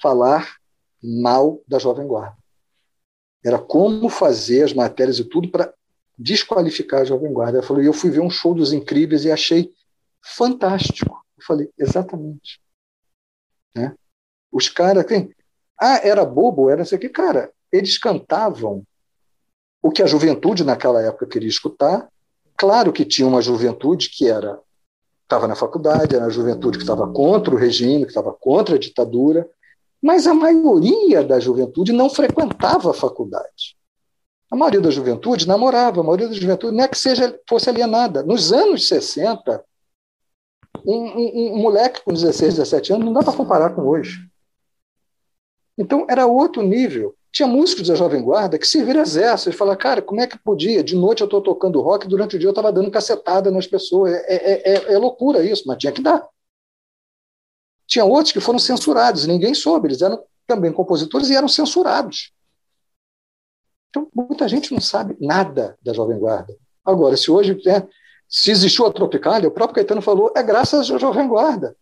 falar 0.00 0.56
mal 1.02 1.62
da 1.68 1.78
Jovem 1.78 2.06
Guarda. 2.06 2.38
Era 3.44 3.58
como 3.58 4.08
fazer 4.08 4.64
as 4.64 4.72
matérias 4.72 5.18
e 5.18 5.24
tudo 5.24 5.50
para 5.50 5.74
desqualificar 6.18 7.02
a 7.02 7.04
Jovem 7.04 7.32
Guarda. 7.32 7.58
Ela 7.58 7.66
falou: 7.66 7.82
e 7.82 7.86
eu 7.86 7.92
fui 7.92 8.10
ver 8.10 8.20
um 8.20 8.30
show 8.30 8.54
dos 8.54 8.72
incríveis 8.72 9.26
e 9.26 9.30
achei 9.30 9.70
fantástico. 10.22 11.22
Eu 11.36 11.44
falei: 11.44 11.70
exatamente. 11.78 12.62
Né? 13.74 13.94
Os 14.50 14.70
caras, 14.70 15.04
tem, 15.04 15.34
ah, 15.78 16.00
era 16.02 16.24
bobo, 16.24 16.70
era 16.70 16.82
isso 16.82 16.94
aqui. 16.94 17.10
Cara, 17.10 17.52
eles 17.70 17.98
cantavam 17.98 18.86
o 19.82 19.90
que 19.90 20.02
a 20.02 20.06
juventude 20.06 20.64
naquela 20.64 21.02
época 21.02 21.26
queria 21.26 21.48
escutar. 21.48 22.10
Claro 22.56 22.90
que 22.90 23.04
tinha 23.04 23.28
uma 23.28 23.42
juventude 23.42 24.08
que 24.08 24.26
era 24.26 24.58
estava 25.30 25.46
na 25.46 25.54
faculdade, 25.54 26.16
era 26.16 26.26
a 26.26 26.30
juventude 26.30 26.76
que 26.76 26.82
estava 26.82 27.06
contra 27.06 27.54
o 27.54 27.56
regime, 27.56 28.04
que 28.04 28.10
estava 28.10 28.32
contra 28.32 28.74
a 28.74 28.78
ditadura, 28.78 29.48
mas 30.02 30.26
a 30.26 30.34
maioria 30.34 31.22
da 31.22 31.38
juventude 31.38 31.92
não 31.92 32.10
frequentava 32.10 32.90
a 32.90 32.94
faculdade. 32.94 33.76
A 34.50 34.56
maioria 34.56 34.80
da 34.80 34.90
juventude 34.90 35.46
namorava, 35.46 36.00
a 36.00 36.02
maioria 36.02 36.26
da 36.26 36.34
juventude 36.34 36.76
não 36.76 36.82
é 36.82 36.88
que 36.88 36.98
seja, 36.98 37.38
fosse 37.48 37.70
alienada. 37.70 38.24
Nos 38.24 38.52
anos 38.52 38.88
60, 38.88 39.64
um, 40.84 40.96
um, 40.96 41.54
um 41.54 41.58
moleque 41.58 42.02
com 42.02 42.12
16, 42.12 42.56
17 42.56 42.94
anos 42.94 43.04
não 43.04 43.12
dá 43.12 43.22
para 43.22 43.36
comparar 43.36 43.70
com 43.70 43.82
hoje. 43.82 44.28
Então, 45.78 46.06
era 46.10 46.26
outro 46.26 46.62
nível. 46.62 47.14
Tinha 47.32 47.46
músicos 47.46 47.86
da 47.86 47.94
Jovem 47.94 48.22
Guarda 48.22 48.58
que 48.58 48.66
serviram 48.66 49.00
exército. 49.00 49.50
Eles 49.50 49.58
falaram, 49.58 49.78
cara, 49.78 50.02
como 50.02 50.20
é 50.20 50.26
que 50.26 50.38
podia? 50.38 50.82
De 50.82 50.96
noite 50.96 51.20
eu 51.20 51.26
estou 51.26 51.40
tocando 51.40 51.80
rock, 51.80 52.08
durante 52.08 52.36
o 52.36 52.38
dia 52.38 52.48
eu 52.48 52.52
estava 52.52 52.72
dando 52.72 52.90
cacetada 52.90 53.50
nas 53.50 53.66
pessoas. 53.66 54.12
É, 54.12 54.34
é, 54.34 54.72
é, 54.72 54.92
é, 54.94 54.98
loucura 54.98 55.44
isso, 55.44 55.64
mas 55.66 55.78
tinha 55.78 55.92
que 55.92 56.02
dar. 56.02 56.26
Tinha 57.86 58.04
outros 58.04 58.32
que 58.32 58.40
foram 58.40 58.58
censurados, 58.58 59.26
ninguém 59.26 59.54
soube. 59.54 59.88
Eles 59.88 60.02
eram 60.02 60.22
também 60.46 60.72
compositores 60.72 61.30
e 61.30 61.36
eram 61.36 61.48
censurados. 61.48 62.32
Então, 63.88 64.08
muita 64.14 64.48
gente 64.48 64.72
não 64.72 64.80
sabe 64.80 65.16
nada 65.20 65.76
da 65.82 65.92
Jovem 65.92 66.18
Guarda. 66.18 66.56
Agora, 66.84 67.16
se 67.16 67.30
hoje, 67.30 67.60
né, 67.64 67.86
se 68.28 68.50
existiu 68.50 68.86
a 68.86 68.92
Tropicália, 68.92 69.48
o 69.48 69.52
próprio 69.52 69.76
Caetano 69.76 70.02
falou, 70.02 70.32
é 70.36 70.42
graças 70.42 70.90
à 70.90 70.98
Jovem 70.98 71.28
Guarda. 71.28 71.76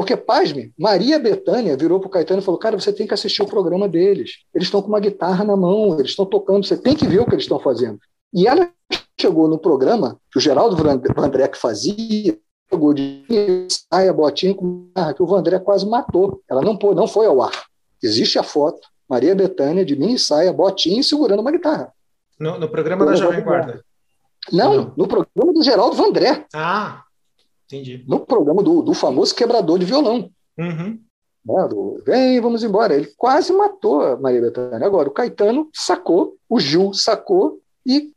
Porque, 0.00 0.16
pasme, 0.16 0.72
Maria 0.78 1.18
Bethânia 1.18 1.76
virou 1.76 2.00
para 2.00 2.06
o 2.06 2.10
Caetano 2.10 2.40
e 2.40 2.42
falou: 2.42 2.58
Cara, 2.58 2.80
você 2.80 2.90
tem 2.90 3.06
que 3.06 3.12
assistir 3.12 3.42
o 3.42 3.46
programa 3.46 3.86
deles. 3.86 4.38
Eles 4.54 4.68
estão 4.68 4.80
com 4.80 4.88
uma 4.88 4.98
guitarra 4.98 5.44
na 5.44 5.54
mão, 5.54 5.98
eles 5.98 6.12
estão 6.12 6.24
tocando, 6.24 6.64
você 6.64 6.74
tem 6.74 6.96
que 6.96 7.06
ver 7.06 7.20
o 7.20 7.26
que 7.26 7.34
eles 7.34 7.44
estão 7.44 7.60
fazendo. 7.60 7.98
E 8.32 8.46
ela 8.46 8.70
chegou 9.20 9.46
no 9.46 9.58
programa 9.58 10.18
que 10.32 10.38
o 10.38 10.40
Geraldo 10.40 10.74
Vandré 10.74 11.48
que 11.48 11.58
fazia, 11.58 12.34
chegou 12.72 12.94
de 12.94 13.26
saia, 13.68 14.10
botinha 14.10 14.54
com 14.54 14.86
guitarra, 14.86 15.12
que 15.12 15.22
o 15.22 15.26
Vandré 15.26 15.58
quase 15.58 15.86
matou. 15.86 16.40
Ela 16.50 16.62
não, 16.62 16.78
não 16.94 17.06
foi 17.06 17.26
ao 17.26 17.42
ar. 17.42 17.66
Existe 18.02 18.38
a 18.38 18.42
foto, 18.42 18.80
Maria 19.06 19.34
Bethânia 19.34 19.84
de 19.84 19.94
mini 19.96 20.18
saia, 20.18 20.50
botinha 20.50 21.02
segurando 21.02 21.40
uma 21.40 21.52
guitarra. 21.52 21.92
No, 22.38 22.58
no 22.58 22.70
programa 22.70 23.04
da 23.04 23.16
Jovem 23.16 23.44
Guarda? 23.44 23.84
Não, 24.50 24.74
não, 24.74 24.94
no 24.96 25.06
programa 25.06 25.52
do 25.52 25.62
Geraldo 25.62 25.94
Vandré. 25.94 26.46
Ah, 26.54 27.02
Entendi. 27.70 28.04
No 28.08 28.20
programa 28.20 28.62
do, 28.62 28.82
do 28.82 28.92
famoso 28.92 29.34
quebrador 29.34 29.78
de 29.78 29.84
violão. 29.84 30.28
Uhum. 30.58 30.98
Né, 31.46 31.68
do, 31.68 32.02
Vem, 32.04 32.40
vamos 32.40 32.64
embora. 32.64 32.94
Ele 32.94 33.06
quase 33.16 33.52
matou 33.52 34.00
a 34.02 34.16
Maria 34.16 34.40
Bethânia. 34.40 34.86
Agora, 34.86 35.08
o 35.08 35.12
Caetano 35.12 35.68
sacou, 35.72 36.36
o 36.48 36.58
Gil 36.58 36.92
sacou, 36.92 37.60
e 37.86 38.12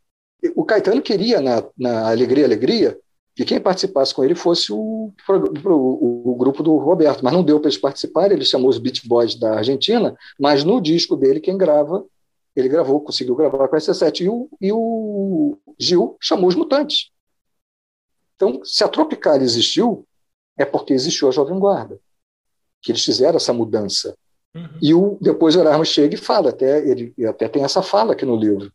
o 0.56 0.66
Caetano 0.66 1.02
queria, 1.02 1.40
na, 1.40 1.64
na 1.78 2.10
Alegria, 2.10 2.46
Alegria, 2.46 2.98
que 3.36 3.46
quem 3.46 3.62
participasse 3.62 4.14
com 4.14 4.24
ele 4.24 4.36
fosse 4.36 4.74
o, 4.74 5.12
o, 5.30 6.32
o 6.32 6.36
grupo 6.36 6.62
do 6.64 6.76
Roberto, 6.78 7.24
mas 7.24 7.34
não 7.34 7.44
deu 7.44 7.60
para 7.60 7.70
eles 7.70 7.80
participarem, 7.80 8.36
ele 8.36 8.46
chamou 8.46 8.70
os 8.70 8.78
Beat 8.78 9.06
Boys 9.06 9.36
da 9.36 9.58
Argentina, 9.58 10.16
mas 10.40 10.64
no 10.64 10.82
disco 10.82 11.16
dele 11.16 11.40
quem 11.40 11.58
grava 11.58 12.04
ele 12.56 12.70
gravou, 12.70 13.02
conseguiu 13.02 13.36
gravar 13.36 13.68
com 13.68 13.76
a 13.76 13.80
RC7. 13.80 14.22
E 14.22 14.30
o, 14.30 14.50
e 14.62 14.72
o 14.72 15.58
Gil 15.80 16.16
chamou 16.20 16.48
os 16.48 16.56
Mutantes. 16.56 17.10
Então, 18.44 18.62
se 18.66 18.84
a 18.84 18.88
Tropical 18.90 19.38
existiu, 19.38 20.06
é 20.58 20.66
porque 20.66 20.94
existiu 20.94 21.30
a 21.30 21.32
Jovem 21.32 21.58
Guarda, 21.58 22.00
que 22.82 22.92
eles 22.92 23.04
fizeram 23.04 23.38
essa 23.38 23.54
mudança. 23.54 24.16
Uhum. 24.54 24.70
E 24.82 24.94
o, 24.94 25.18
depois 25.22 25.56
o 25.56 25.60
Erasmo 25.60 25.86
chega 25.86 26.16
e 26.16 26.18
fala, 26.18 26.50
até, 26.50 26.86
ele 26.88 27.14
até 27.26 27.48
tem 27.48 27.64
essa 27.64 27.82
fala 27.82 28.12
aqui 28.12 28.26
no 28.26 28.36
livro. 28.36 28.72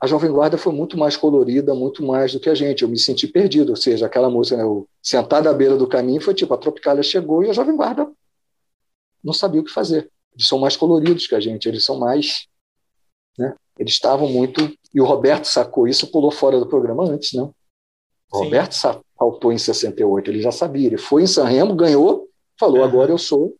A 0.00 0.06
Jovem 0.06 0.30
Guarda 0.30 0.56
foi 0.56 0.72
muito 0.72 0.96
mais 0.96 1.16
colorida, 1.16 1.74
muito 1.74 2.04
mais 2.04 2.32
do 2.32 2.38
que 2.38 2.48
a 2.48 2.54
gente. 2.54 2.82
Eu 2.82 2.88
me 2.88 2.98
senti 2.98 3.26
perdido, 3.26 3.70
ou 3.70 3.76
seja, 3.76 4.06
aquela 4.06 4.30
música, 4.30 4.56
né, 4.56 4.64
o 4.64 4.86
Sentado 5.02 5.48
à 5.48 5.52
beira 5.52 5.76
do 5.76 5.86
caminho, 5.86 6.20
foi 6.20 6.34
tipo, 6.34 6.54
a 6.54 6.58
Tropicália 6.58 7.02
chegou 7.02 7.42
e 7.42 7.50
a 7.50 7.52
Jovem 7.52 7.76
Guarda 7.76 8.10
não 9.22 9.32
sabia 9.32 9.60
o 9.60 9.64
que 9.64 9.72
fazer. 9.72 10.10
Eles 10.34 10.46
são 10.46 10.58
mais 10.58 10.76
coloridos 10.76 11.26
que 11.26 11.34
a 11.34 11.40
gente, 11.40 11.66
eles 11.68 11.84
são 11.84 11.98
mais. 11.98 12.46
Né? 13.38 13.54
Eles 13.78 13.94
estavam 13.94 14.28
muito. 14.28 14.72
E 14.92 15.00
o 15.00 15.04
Roberto 15.04 15.46
sacou 15.46 15.88
isso 15.88 16.08
pulou 16.08 16.30
fora 16.30 16.60
do 16.60 16.66
programa 16.66 17.04
antes, 17.04 17.32
não? 17.32 17.54
O 18.34 18.38
Sim. 18.38 18.44
Roberto 18.44 18.72
saltou 18.72 19.52
em 19.52 19.58
68, 19.58 20.28
ele 20.28 20.42
já 20.42 20.50
sabia. 20.50 20.88
Ele 20.88 20.98
foi 20.98 21.22
em 21.22 21.26
San 21.26 21.44
Remo, 21.44 21.76
ganhou, 21.76 22.28
falou: 22.58 22.78
uhum. 22.78 22.84
agora 22.84 23.12
eu 23.12 23.18
sou. 23.18 23.54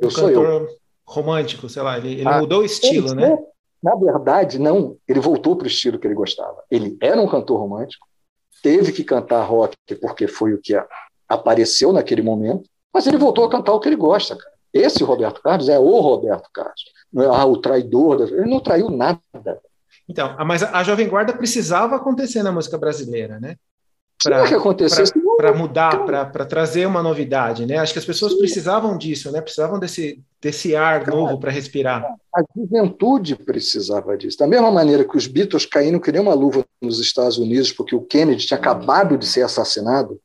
Eu 0.00 0.10
sou 0.10 0.30
eu. 0.30 0.66
Romântico, 1.06 1.68
sei 1.68 1.82
lá, 1.82 1.96
ele, 1.98 2.14
ele 2.14 2.28
ah, 2.28 2.40
mudou 2.40 2.62
o 2.62 2.64
estilo, 2.64 3.08
ele, 3.08 3.14
né? 3.14 3.38
Na 3.80 3.94
verdade, 3.94 4.58
não. 4.58 4.96
Ele 5.06 5.20
voltou 5.20 5.54
para 5.54 5.66
o 5.66 5.68
estilo 5.68 5.98
que 5.98 6.06
ele 6.06 6.14
gostava. 6.14 6.64
Ele 6.70 6.96
era 7.00 7.20
um 7.20 7.28
cantor 7.28 7.60
romântico, 7.60 8.04
teve 8.62 8.90
que 8.90 9.04
cantar 9.04 9.44
rock 9.44 9.76
porque 10.00 10.26
foi 10.26 10.54
o 10.54 10.60
que 10.60 10.74
apareceu 11.28 11.92
naquele 11.92 12.22
momento, 12.22 12.68
mas 12.92 13.06
ele 13.06 13.16
voltou 13.16 13.44
a 13.44 13.50
cantar 13.50 13.74
o 13.74 13.80
que 13.80 13.88
ele 13.88 13.96
gosta, 13.96 14.34
cara. 14.34 14.54
Esse 14.72 15.04
Roberto 15.04 15.40
Carlos 15.40 15.68
é 15.68 15.78
o 15.78 16.00
Roberto 16.00 16.48
Carlos. 16.52 16.82
Não 17.12 17.22
é 17.22 17.26
ah, 17.26 17.46
o 17.46 17.58
traidor. 17.58 18.18
Da... 18.18 18.24
Ele 18.24 18.50
não 18.50 18.58
traiu 18.58 18.90
nada. 18.90 19.20
Então, 20.08 20.36
mas 20.44 20.64
a 20.64 20.82
Jovem 20.82 21.08
Guarda 21.08 21.32
precisava 21.32 21.94
acontecer 21.94 22.42
na 22.42 22.50
música 22.50 22.76
brasileira, 22.76 23.38
né? 23.38 23.56
Para 25.36 25.52
mudar, 25.52 26.04
para 26.04 26.46
trazer 26.46 26.86
uma 26.86 27.02
novidade, 27.02 27.66
né? 27.66 27.76
Acho 27.76 27.92
que 27.92 27.98
as 27.98 28.04
pessoas 28.04 28.32
Sim. 28.32 28.38
precisavam 28.38 28.96
disso, 28.96 29.30
né? 29.30 29.40
Precisavam 29.40 29.78
desse, 29.78 30.22
desse 30.40 30.74
ar 30.74 31.04
Cara, 31.04 31.16
novo 31.16 31.38
para 31.38 31.50
respirar. 31.50 32.04
A 32.34 32.42
juventude 32.56 33.36
precisava 33.36 34.16
disso. 34.16 34.38
Da 34.38 34.46
mesma 34.46 34.70
maneira 34.70 35.04
que 35.04 35.16
os 35.16 35.26
Beatles 35.26 35.66
caíram 35.66 35.98
que 35.98 36.10
nem 36.10 36.22
uma 36.22 36.34
luva 36.34 36.64
nos 36.80 36.98
Estados 36.98 37.36
Unidos, 37.36 37.72
porque 37.72 37.94
o 37.94 38.02
Kennedy 38.02 38.46
tinha 38.46 38.58
acabado 38.58 39.18
de 39.18 39.26
ser 39.26 39.42
assassinado. 39.42 40.18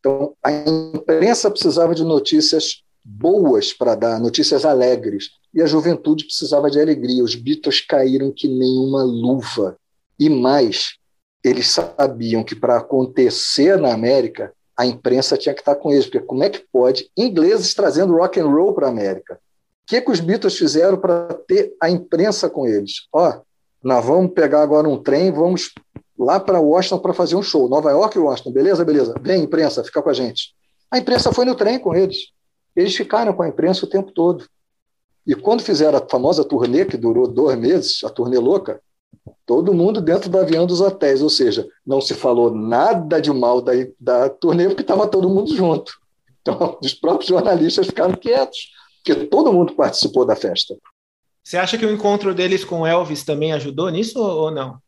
Então, 0.00 0.34
a 0.42 0.50
imprensa 0.50 1.50
precisava 1.50 1.94
de 1.94 2.04
notícias 2.04 2.82
boas 3.04 3.72
para 3.72 3.94
dar, 3.94 4.20
notícias 4.20 4.64
alegres. 4.64 5.30
E 5.54 5.60
a 5.60 5.66
juventude 5.66 6.24
precisava 6.24 6.70
de 6.70 6.80
alegria. 6.80 7.22
Os 7.22 7.34
Beatles 7.34 7.80
caíram 7.80 8.32
que 8.34 8.48
nem 8.48 8.78
uma 8.78 9.02
luva. 9.02 9.76
E 10.18 10.30
mais, 10.30 10.96
eles 11.42 11.70
sabiam 11.70 12.44
que 12.44 12.54
para 12.54 12.78
acontecer 12.78 13.78
na 13.78 13.92
América, 13.92 14.52
a 14.76 14.86
imprensa 14.86 15.36
tinha 15.36 15.54
que 15.54 15.60
estar 15.60 15.74
com 15.74 15.90
eles, 15.90 16.06
porque 16.06 16.20
como 16.20 16.42
é 16.42 16.50
que 16.50 16.64
pode 16.72 17.10
ingleses 17.16 17.74
trazendo 17.74 18.16
rock 18.16 18.40
and 18.40 18.46
roll 18.46 18.72
para 18.72 18.86
a 18.86 18.90
América? 18.90 19.34
O 19.34 19.86
que, 19.86 20.00
que 20.00 20.10
os 20.10 20.20
Beatles 20.20 20.56
fizeram 20.56 20.96
para 20.96 21.34
ter 21.46 21.74
a 21.80 21.90
imprensa 21.90 22.48
com 22.48 22.66
eles? 22.66 23.08
Ó, 23.12 23.40
nós 23.82 24.04
vamos 24.04 24.32
pegar 24.32 24.62
agora 24.62 24.88
um 24.88 25.02
trem, 25.02 25.32
vamos 25.32 25.72
lá 26.18 26.38
para 26.38 26.60
Washington 26.60 27.00
para 27.00 27.12
fazer 27.12 27.34
um 27.34 27.42
show. 27.42 27.68
Nova 27.68 27.90
York 27.90 28.16
e 28.16 28.20
Washington, 28.20 28.52
beleza, 28.52 28.84
beleza. 28.84 29.14
Vem, 29.20 29.42
imprensa, 29.42 29.82
fica 29.82 30.00
com 30.00 30.08
a 30.08 30.14
gente. 30.14 30.54
A 30.90 30.98
imprensa 30.98 31.32
foi 31.32 31.44
no 31.44 31.54
trem 31.54 31.78
com 31.78 31.94
eles. 31.94 32.28
Eles 32.76 32.94
ficaram 32.94 33.32
com 33.32 33.42
a 33.42 33.48
imprensa 33.48 33.84
o 33.84 33.88
tempo 33.88 34.12
todo. 34.12 34.46
E 35.26 35.34
quando 35.34 35.62
fizeram 35.62 35.98
a 35.98 36.08
famosa 36.08 36.44
turnê, 36.44 36.84
que 36.84 36.96
durou 36.96 37.26
dois 37.26 37.58
meses, 37.58 38.02
a 38.04 38.10
turnê 38.10 38.38
louca, 38.38 38.80
todo 39.46 39.74
mundo 39.74 40.00
dentro 40.00 40.30
do 40.30 40.38
avião 40.38 40.66
dos 40.66 40.80
hotéis, 40.80 41.22
ou 41.22 41.28
seja, 41.28 41.66
não 41.86 42.00
se 42.00 42.14
falou 42.14 42.50
nada 42.54 43.20
de 43.20 43.30
mal 43.30 43.60
da, 43.60 43.72
da 43.98 44.28
turnê, 44.28 44.66
porque 44.66 44.82
estava 44.82 45.06
todo 45.06 45.28
mundo 45.28 45.54
junto. 45.54 45.92
Então, 46.40 46.78
os 46.82 46.94
próprios 46.94 47.28
jornalistas 47.28 47.86
ficaram 47.86 48.14
quietos, 48.14 48.70
porque 48.96 49.26
todo 49.26 49.52
mundo 49.52 49.74
participou 49.74 50.24
da 50.24 50.36
festa. 50.36 50.74
Você 51.44 51.56
acha 51.56 51.76
que 51.76 51.84
o 51.84 51.92
encontro 51.92 52.34
deles 52.34 52.64
com 52.64 52.86
Elvis 52.86 53.24
também 53.24 53.52
ajudou 53.52 53.90
nisso 53.90 54.20
ou 54.20 54.50
não? 54.50 54.78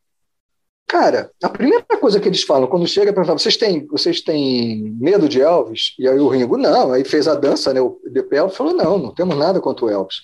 Cara, 0.87 1.31
a 1.43 1.49
primeira 1.49 1.85
coisa 1.99 2.21
que 2.21 2.29
eles 2.29 2.43
falam 2.43 2.69
quando 2.69 2.87
chega 2.87 3.13
para 3.13 3.25
falar, 3.25 3.39
vocês 3.39 3.57
têm, 3.57 3.85
vocês 3.87 4.21
têm 4.21 4.83
medo 5.01 5.29
de 5.29 5.41
Elvis? 5.41 5.95
E 5.99 6.07
aí 6.07 6.19
o 6.19 6.29
Ringo, 6.29 6.57
não. 6.57 6.93
Aí 6.93 7.05
fez 7.05 7.27
a 7.27 7.35
dança, 7.35 7.75
né? 7.75 7.81
O 7.81 7.99
De 8.07 8.25
Elvis 8.31 8.57
falou, 8.57 8.73
não, 8.75 8.99
não 8.99 9.15
temos 9.15 9.37
nada 9.37 9.61
contra 9.61 9.87
o 9.87 9.91
Elvis. 9.91 10.17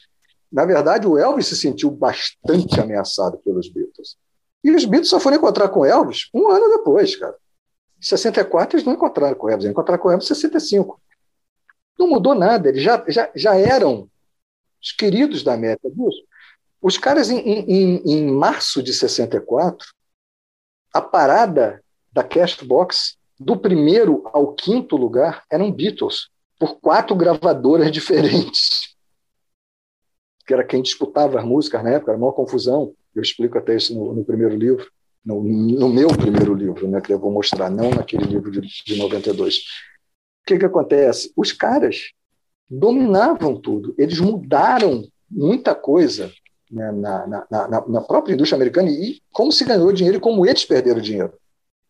Na 0.52 0.64
verdade, 0.64 1.06
o 1.06 1.18
Elvis 1.18 1.46
se 1.46 1.56
sentiu 1.56 1.90
bastante 1.90 2.80
ameaçado 2.80 3.38
pelos 3.38 3.68
Beatles. 3.68 3.89
E 4.62 4.70
os 4.70 4.85
Beatles 4.85 5.09
só 5.09 5.18
foram 5.18 5.37
encontrar 5.37 5.68
com 5.68 5.85
Elvis 5.85 6.29
um 6.35 6.51
ano 6.51 6.77
depois, 6.77 7.16
cara. 7.16 7.35
Em 7.99 8.05
64 8.05 8.77
eles 8.77 8.87
não 8.87 8.94
encontraram 8.94 9.35
com 9.35 9.49
Elvis, 9.49 9.64
eles 9.64 9.73
encontraram 9.73 10.03
com 10.03 10.11
Elvis 10.11 10.27
em 10.27 10.35
65. 10.35 11.01
Não 11.99 12.09
mudou 12.09 12.35
nada, 12.35 12.68
eles 12.68 12.83
já, 12.83 13.05
já, 13.09 13.31
já 13.35 13.55
eram 13.57 14.09
os 14.83 14.92
queridos 14.92 15.42
da 15.42 15.55
América. 15.55 15.88
Os 16.81 16.96
caras, 16.96 17.31
em, 17.31 17.38
em, 17.38 18.03
em 18.05 18.27
março 18.31 18.83
de 18.83 18.92
64, 18.92 19.87
a 20.92 21.01
parada 21.01 21.83
da 22.11 22.25
Cashbox, 22.25 23.16
do 23.38 23.57
primeiro 23.57 24.23
ao 24.33 24.55
quinto 24.55 24.96
lugar, 24.96 25.44
eram 25.51 25.70
Beatles, 25.70 26.29
por 26.59 26.81
quatro 26.81 27.14
gravadoras 27.14 27.90
diferentes. 27.92 28.94
Que 30.46 30.55
era 30.55 30.64
quem 30.64 30.83
disputava 30.83 31.38
as 31.38 31.44
músicas 31.44 31.83
na 31.85 31.90
época, 31.90 32.12
era 32.12 32.18
uma 32.18 32.33
confusão. 32.33 32.94
Eu 33.14 33.23
explico 33.23 33.59
até 33.59 33.77
isso 33.77 33.94
no, 33.94 34.14
no 34.14 34.25
primeiro 34.25 34.57
livro, 34.57 34.87
no, 35.25 35.42
no, 35.42 35.88
meu 35.88 36.09
primeiro 36.09 36.55
livro, 36.55 36.88
né, 36.88 37.01
que 37.01 37.12
eu 37.12 37.18
vou 37.18 37.31
mostrar, 37.31 37.70
não 37.70 37.90
naquele 37.90 38.25
livro 38.25 38.51
de, 38.51 38.61
de 38.61 38.96
92. 38.96 39.57
O 39.57 39.61
que, 40.46 40.59
que 40.59 40.64
acontece? 40.64 41.33
Os 41.37 41.53
caras 41.53 42.12
dominavam 42.68 43.61
tudo, 43.61 43.94
eles 43.99 44.18
mudaram 44.20 45.05
muita 45.31 45.75
coisa 45.75 46.33
né, 46.70 46.92
na, 46.92 47.27
na, 47.27 47.46
na, 47.51 47.88
na, 47.88 48.01
própria 48.01 48.33
indústria 48.33 48.57
americana 48.57 48.88
e 48.88 49.20
como 49.33 49.51
se 49.51 49.64
ganhou 49.64 49.92
dinheiro 49.92 50.18
e 50.18 50.20
como 50.20 50.46
eles 50.46 50.64
perderam 50.64 51.01
dinheiro. 51.01 51.33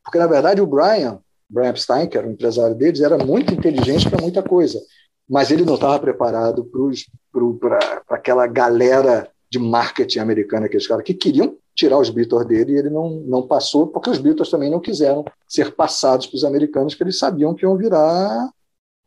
Porque, 0.02 0.18
na 0.18 0.26
verdade, 0.26 0.60
o 0.60 0.66
Brian, 0.66 1.20
Brian 1.48 1.70
Epstein, 1.70 2.08
que 2.08 2.16
era 2.16 2.26
o 2.26 2.32
empresário 2.32 2.74
deles, 2.74 3.00
era 3.00 3.18
muito 3.18 3.52
inteligente 3.52 4.08
para 4.08 4.22
muita 4.22 4.42
coisa, 4.42 4.80
mas 5.28 5.50
ele 5.50 5.64
não 5.64 5.74
estava 5.74 5.98
preparado 5.98 6.68
para 7.60 8.02
aquela 8.08 8.46
galera 8.46 9.30
de 9.50 9.58
marketing 9.58 10.20
americana, 10.20 10.66
aqueles 10.66 10.86
caras 10.86 11.04
que 11.04 11.12
queriam 11.12 11.56
tirar 11.74 11.98
os 11.98 12.10
Beatles 12.10 12.46
dele 12.46 12.72
e 12.72 12.76
ele 12.76 12.90
não, 12.90 13.10
não 13.26 13.46
passou, 13.46 13.86
porque 13.86 14.10
os 14.10 14.18
Beatles 14.18 14.50
também 14.50 14.70
não 14.70 14.80
quiseram 14.80 15.24
ser 15.48 15.74
passados 15.74 16.26
para 16.26 16.36
os 16.36 16.44
americanos, 16.44 16.94
que 16.94 17.02
eles 17.02 17.18
sabiam 17.18 17.54
que 17.54 17.64
iam 17.64 17.76
virar 17.76 18.50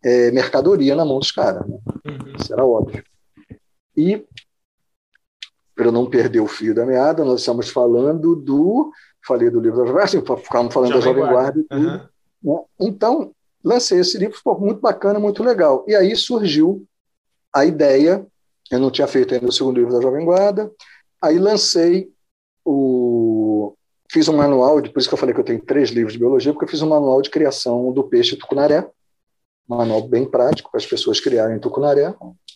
é, 0.04 0.32
mercadoria 0.32 0.96
na 0.96 1.06
mão 1.06 1.20
dos 1.20 1.32
caras. 1.32 1.66
Né? 1.68 1.78
Uhum. 2.06 2.36
Isso 2.38 2.52
era 2.52 2.66
óbvio. 2.66 3.04
E 3.96 4.26
para 5.76 5.92
não 5.92 6.10
perder 6.10 6.40
o 6.40 6.48
fio 6.48 6.76
da 6.76 6.86
meada, 6.86 7.24
nós 7.24 7.40
estamos 7.40 7.70
falando 7.70 8.36
do. 8.36 8.92
Falei 9.26 9.50
do 9.50 9.60
livro 9.60 9.80
da 9.80 9.86
Jovem 9.86 10.04
assim, 10.04 10.22
ficamos 10.22 10.74
falando 10.74 10.94
Jovem 10.94 11.02
da 11.02 11.20
Jovem 11.22 11.34
Guarda. 11.34 11.66
Guarda 11.70 12.12
uhum. 12.44 12.58
né? 12.58 12.64
Então, 12.82 13.32
lancei 13.64 14.00
esse 14.00 14.18
livro, 14.18 14.36
ficou 14.36 14.60
muito 14.60 14.82
bacana, 14.82 15.20
muito 15.20 15.42
legal. 15.42 15.86
E 15.88 15.96
aí 15.96 16.16
surgiu 16.16 16.86
a 17.54 17.66
ideia, 17.66 18.26
eu 18.72 18.80
não 18.80 18.92
tinha 18.92 19.08
feito 19.08 19.34
ainda 19.34 19.48
o 19.48 19.52
segundo 19.52 19.78
livro 19.78 19.94
da 19.94 20.02
Jovem 20.02 20.26
Guarda, 20.26 20.72
aí 21.22 21.38
lancei 21.38 22.10
o. 22.66 23.74
Fiz 24.12 24.28
um 24.28 24.38
manual, 24.38 24.82
por 24.82 25.00
isso 25.00 25.08
que 25.08 25.14
eu 25.14 25.18
falei 25.18 25.34
que 25.34 25.42
eu 25.42 25.46
tenho 25.46 25.62
três 25.62 25.90
livros 25.90 26.14
de 26.14 26.20
biologia, 26.20 26.54
porque 26.54 26.66
eu 26.66 26.70
fiz 26.70 26.82
um 26.84 26.90
manual 26.90 27.22
de 27.22 27.32
criação 27.32 27.92
do 27.92 28.04
peixe 28.04 28.36
tucunaré, 28.36 28.88
um 29.68 29.76
manual 29.76 30.08
bem 30.08 30.24
prático 30.24 30.70
para 30.70 30.80
as 30.80 30.86
pessoas 30.86 31.20
criarem 31.20 31.60
tucunaré. 31.60 32.14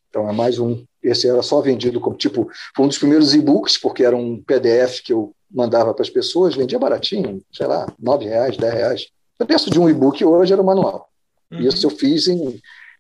Então 0.10 0.30
é 0.30 0.34
mais 0.34 0.60
um. 0.60 0.86
Esse 1.02 1.28
era 1.28 1.42
só 1.42 1.60
vendido 1.62 2.00
como 2.00 2.16
tipo, 2.16 2.48
foi 2.76 2.86
um 2.86 2.88
dos 2.88 2.98
primeiros 2.98 3.34
e-books, 3.34 3.78
porque 3.78 4.04
era 4.04 4.16
um 4.16 4.42
PDF 4.44 5.02
que 5.02 5.14
eu 5.14 5.34
mandava 5.50 5.94
para 5.94 6.04
as 6.04 6.10
pessoas, 6.10 6.56
vendia 6.56 6.78
baratinho, 6.78 7.42
sei 7.52 7.66
lá, 7.66 7.88
nove 7.98 8.26
reais, 8.26 8.58
dez 8.58 8.74
reais. 8.74 9.08
O 9.40 9.46
preço 9.46 9.70
de 9.70 9.80
um 9.80 9.90
e-book 9.90 10.24
hoje 10.24 10.54
era 10.54 10.62
o 10.62 10.66
manual. 10.66 11.10
Uhum. 11.52 11.60
Isso 11.60 11.86
eu 11.86 11.90
fiz 11.90 12.28
em, 12.28 12.60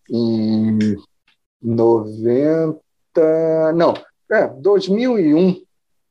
em 0.09 0.97
90. 1.61 2.79
Não, 3.75 3.93
é, 4.31 4.47
2001 4.47 5.61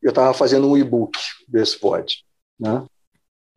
eu 0.02 0.10
estava 0.10 0.32
fazendo 0.32 0.68
um 0.68 0.76
e-book 0.76 1.18
desse 1.48 1.78
pod. 1.78 2.24
Né? 2.58 2.84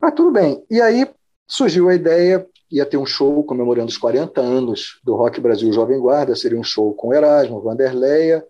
Mas 0.00 0.14
tudo 0.14 0.30
bem. 0.30 0.64
E 0.70 0.80
aí 0.80 1.08
surgiu 1.46 1.88
a 1.88 1.94
ideia 1.94 2.46
ia 2.70 2.86
ter 2.86 2.96
um 2.96 3.06
show 3.06 3.42
comemorando 3.42 3.88
os 3.88 3.98
40 3.98 4.40
anos 4.40 5.00
do 5.02 5.16
Rock 5.16 5.40
Brasil 5.40 5.72
Jovem 5.72 5.98
Guarda, 5.98 6.36
seria 6.36 6.58
um 6.58 6.62
show 6.62 6.94
com 6.94 7.12
Erasmo, 7.12 7.60
Vanderleia, 7.60 8.46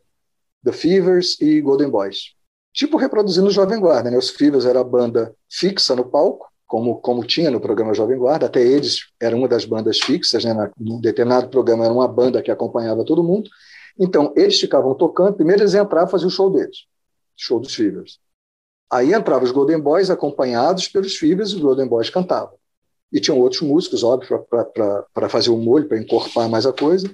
The 0.63 0.73
Fevers 0.73 1.41
e 1.41 1.61
Golden 1.61 1.89
Boys. 1.89 2.35
Tipo 2.73 2.99
reproduzindo 2.99 3.49
o 3.49 3.51
Jovem 3.51 3.81
Guarda, 3.81 4.11
né? 4.11 4.19
Os 4.19 4.31
Fevers 4.31 4.67
era 4.67 4.81
a 4.81 4.85
banda 4.85 5.35
fixa 5.49 5.97
no 5.97 6.05
palco, 6.05 6.49
como, 6.67 6.97
como 7.01 7.25
tinha 7.25 7.51
no 7.51 7.61
programa 7.61 7.95
Jovem 7.95 8.19
Guarda, 8.19 8.47
até 8.47 8.61
eles 8.61 9.09
eram 9.19 9.39
uma 9.39 9.49
das 9.49 9.65
bandas 9.65 9.99
fixas, 9.99 10.45
né? 10.45 10.71
Num 10.79 11.01
determinado 11.01 11.49
programa 11.49 11.85
era 11.85 11.93
uma 11.93 12.07
banda 12.07 12.43
que 12.43 12.51
acompanhava 12.51 13.05
todo 13.05 13.25
mundo. 13.25 13.49
Então, 13.99 14.33
eles 14.37 14.59
ficavam 14.59 14.95
tocando, 14.95 15.35
primeiro 15.35 15.63
eles 15.63 15.75
entravam 15.75 16.09
e 16.09 16.11
faziam 16.11 16.29
o 16.29 16.31
show 16.31 16.51
deles. 16.51 16.87
show 17.37 17.59
dos 17.61 17.75
Fivers. 17.75 18.19
Aí 18.91 19.15
entravam 19.15 19.45
os 19.45 19.53
Golden 19.53 19.81
Boys 19.81 20.11
acompanhados 20.11 20.89
pelos 20.89 21.17
Fivers 21.17 21.51
e 21.51 21.57
os 21.57 21.61
Golden 21.61 21.87
Boys 21.87 22.11
cantavam. 22.11 22.55
E 23.13 23.21
tinham 23.21 23.39
outros 23.39 23.61
músicos, 23.63 24.03
óbvio, 24.03 24.45
para 25.15 25.29
fazer 25.29 25.51
o 25.51 25.57
molho, 25.57 25.89
para 25.89 25.99
encorpar 25.99 26.49
mais 26.49 26.67
a 26.67 26.73
coisa. 26.73 27.09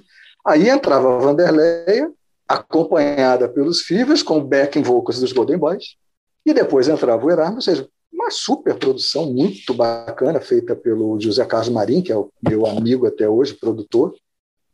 Aí 0.45 0.69
entrava 0.69 1.15
a 1.15 1.19
Vanderleia, 1.19 2.11
acompanhada 2.47 3.49
pelos 3.49 3.81
Fivers, 3.81 4.23
com 4.23 4.37
o 4.37 4.43
backing 4.43 4.81
vocals 4.81 5.19
dos 5.19 5.33
Golden 5.33 5.57
Boys. 5.57 5.97
E 6.45 6.53
depois 6.53 6.87
entrava 6.87 7.25
o 7.25 7.29
Erasmo, 7.31 7.55
ou 7.55 7.61
seja, 7.61 7.87
uma 8.11 8.31
super 8.31 8.75
produção 8.75 9.31
muito 9.31 9.73
bacana, 9.73 10.39
feita 10.39 10.75
pelo 10.75 11.19
José 11.19 11.45
Carlos 11.45 11.69
Marim, 11.69 12.01
que 12.01 12.11
é 12.11 12.15
o 12.15 12.31
meu 12.47 12.65
amigo 12.65 13.05
até 13.05 13.27
hoje, 13.27 13.53
produtor. 13.53 14.15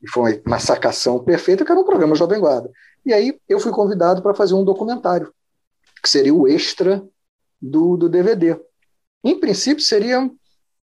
E 0.03 0.09
foi 0.09 0.41
uma 0.45 0.59
sacação 0.59 1.23
perfeita, 1.23 1.63
que 1.63 1.71
era 1.71 1.79
um 1.79 1.85
programa 1.85 2.15
Jovem 2.15 2.39
Guarda. 2.39 2.69
E 3.05 3.13
aí 3.13 3.39
eu 3.47 3.59
fui 3.59 3.71
convidado 3.71 4.21
para 4.21 4.33
fazer 4.33 4.53
um 4.53 4.63
documentário, 4.63 5.33
que 6.01 6.09
seria 6.09 6.33
o 6.33 6.47
extra 6.47 7.03
do, 7.61 7.95
do 7.95 8.09
DVD. 8.09 8.59
Em 9.23 9.39
princípio, 9.39 9.83
seria 9.83 10.29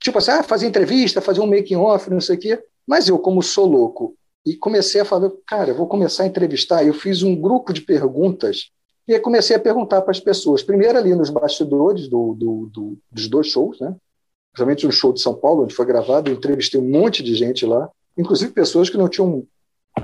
tipo 0.00 0.18
assim, 0.18 0.30
ah, 0.30 0.42
fazer 0.42 0.66
entrevista, 0.66 1.20
fazer 1.20 1.40
um 1.40 1.46
making-off, 1.46 2.08
não 2.08 2.20
sei 2.20 2.36
o 2.36 2.38
quê. 2.38 2.64
Mas 2.86 3.08
eu, 3.08 3.18
como 3.18 3.42
sou 3.42 3.66
louco, 3.66 4.16
e 4.44 4.56
comecei 4.56 5.00
a 5.00 5.04
falar, 5.04 5.30
cara, 5.46 5.74
vou 5.74 5.86
começar 5.86 6.22
a 6.22 6.26
entrevistar. 6.26 6.84
Eu 6.84 6.94
fiz 6.94 7.22
um 7.22 7.36
grupo 7.36 7.72
de 7.72 7.82
perguntas 7.82 8.70
e 9.06 9.18
comecei 9.18 9.54
a 9.54 9.60
perguntar 9.60 10.00
para 10.02 10.12
as 10.12 10.20
pessoas. 10.20 10.62
Primeiro 10.62 10.96
ali 10.96 11.14
nos 11.14 11.30
bastidores 11.30 12.08
do, 12.08 12.34
do, 12.34 12.70
do, 12.72 12.98
dos 13.10 13.28
dois 13.28 13.48
shows, 13.48 13.78
né? 13.78 13.94
principalmente 14.52 14.86
no 14.86 14.92
show 14.92 15.12
de 15.12 15.20
São 15.20 15.34
Paulo, 15.34 15.64
onde 15.64 15.74
foi 15.74 15.86
gravado, 15.86 16.30
eu 16.30 16.34
entrevistei 16.34 16.80
um 16.80 16.88
monte 16.88 17.22
de 17.22 17.34
gente 17.34 17.66
lá, 17.66 17.88
inclusive 18.16 18.52
pessoas 18.52 18.90
que 18.90 18.96
não 18.96 19.08
tinham 19.08 19.46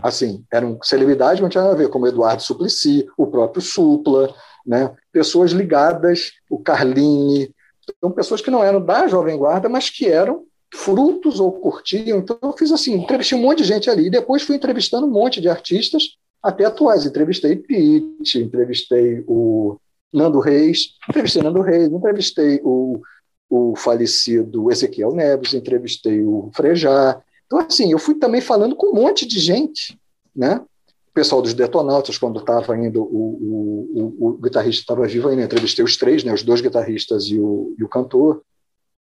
assim, 0.03 0.45
eram 0.53 0.79
celebridades, 0.83 1.41
mas 1.41 1.43
não 1.43 1.49
tinha 1.49 1.63
nada 1.63 1.75
a 1.75 1.79
ver, 1.79 1.89
como 1.89 2.07
Eduardo 2.07 2.43
Suplicy, 2.43 3.07
o 3.17 3.27
próprio 3.27 3.63
Supla, 3.63 4.35
né? 4.67 4.95
pessoas 5.13 5.53
ligadas, 5.53 6.33
o 6.51 6.59
Carline, 6.59 7.55
então 7.89 8.11
pessoas 8.11 8.41
que 8.41 8.51
não 8.51 8.65
eram 8.65 8.85
da 8.85 9.07
Jovem 9.07 9.37
Guarda, 9.37 9.69
mas 9.69 9.91
que 9.91 10.07
eram 10.07 10.45
frutos 10.75 11.39
ou 11.39 11.53
curtiam. 11.53 12.19
Então 12.19 12.39
eu 12.43 12.53
fiz 12.53 12.73
assim, 12.73 12.95
entrevistei 12.95 13.39
um 13.39 13.43
monte 13.43 13.59
de 13.59 13.65
gente 13.65 13.89
ali, 13.89 14.07
e 14.07 14.11
depois 14.11 14.43
fui 14.43 14.57
entrevistando 14.57 15.07
um 15.07 15.11
monte 15.11 15.41
de 15.41 15.49
artistas, 15.49 16.17
até 16.43 16.65
atuais. 16.65 17.07
Entrevistei 17.07 17.57
Pete, 17.57 18.39
entrevistei 18.39 19.25
o 19.27 19.79
Nando 20.13 20.41
Reis, 20.41 20.95
entrevistei 21.09 21.43
Nando 21.43 21.61
Reis, 21.61 21.89
entrevistei 21.89 22.61
o, 22.63 23.01
o 23.49 23.75
falecido 23.77 24.71
Ezequiel 24.71 25.13
Neves, 25.13 25.55
entrevistei 25.55 26.23
o 26.23 26.51
Frejá, 26.55 27.21
então, 27.47 27.61
assim, 27.61 27.93
eu 27.93 27.99
fui 27.99 28.15
também 28.17 28.41
falando 28.41 28.75
com 28.75 28.89
um 28.89 28.95
monte 28.95 29.27
de 29.27 29.39
gente, 29.39 29.99
né? 30.35 30.61
O 31.09 31.13
pessoal 31.15 31.41
dos 31.41 31.55
Detonautas, 31.55 32.19
quando 32.19 32.41
estava 32.41 32.77
indo, 32.77 33.03
o, 33.03 33.07
o, 33.07 34.15
o, 34.19 34.29
o 34.29 34.33
guitarrista 34.39 34.83
estava 34.83 35.07
vivo 35.07 35.29
ainda, 35.29 35.45
entrevistei 35.45 35.85
os 35.85 35.97
três, 35.97 36.25
né? 36.25 36.35
Os 36.35 36.43
dois 36.43 36.61
guitarristas 36.61 37.25
e 37.25 37.39
o, 37.39 37.75
e 37.79 37.85
o 37.85 37.89
cantor. 37.89 38.43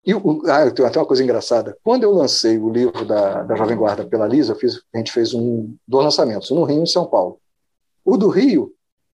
E 0.07 0.15
o, 0.15 0.43
ah, 0.47 0.71
tem 0.71 0.87
até 0.87 0.99
uma 0.99 1.07
coisa 1.07 1.23
engraçada. 1.23 1.77
Quando 1.83 2.05
eu 2.05 2.13
lancei 2.13 2.57
o 2.57 2.71
livro 2.71 3.05
da, 3.05 3.43
da 3.43 3.57
Jovem 3.57 3.77
Guarda 3.77 4.07
pela 4.07 4.27
Lisa, 4.27 4.55
fiz, 4.55 4.81
a 4.95 4.99
gente 4.99 5.13
fez 5.13 5.35
um, 5.35 5.75
dois 5.87 6.05
lançamentos, 6.05 6.51
um 6.51 6.55
no 6.55 6.65
Rio 6.65 6.79
e 6.79 6.83
em 6.83 6.87
São 6.87 7.05
Paulo. 7.05 7.39
O 8.05 8.17
do 8.17 8.29
Rio, 8.29 8.73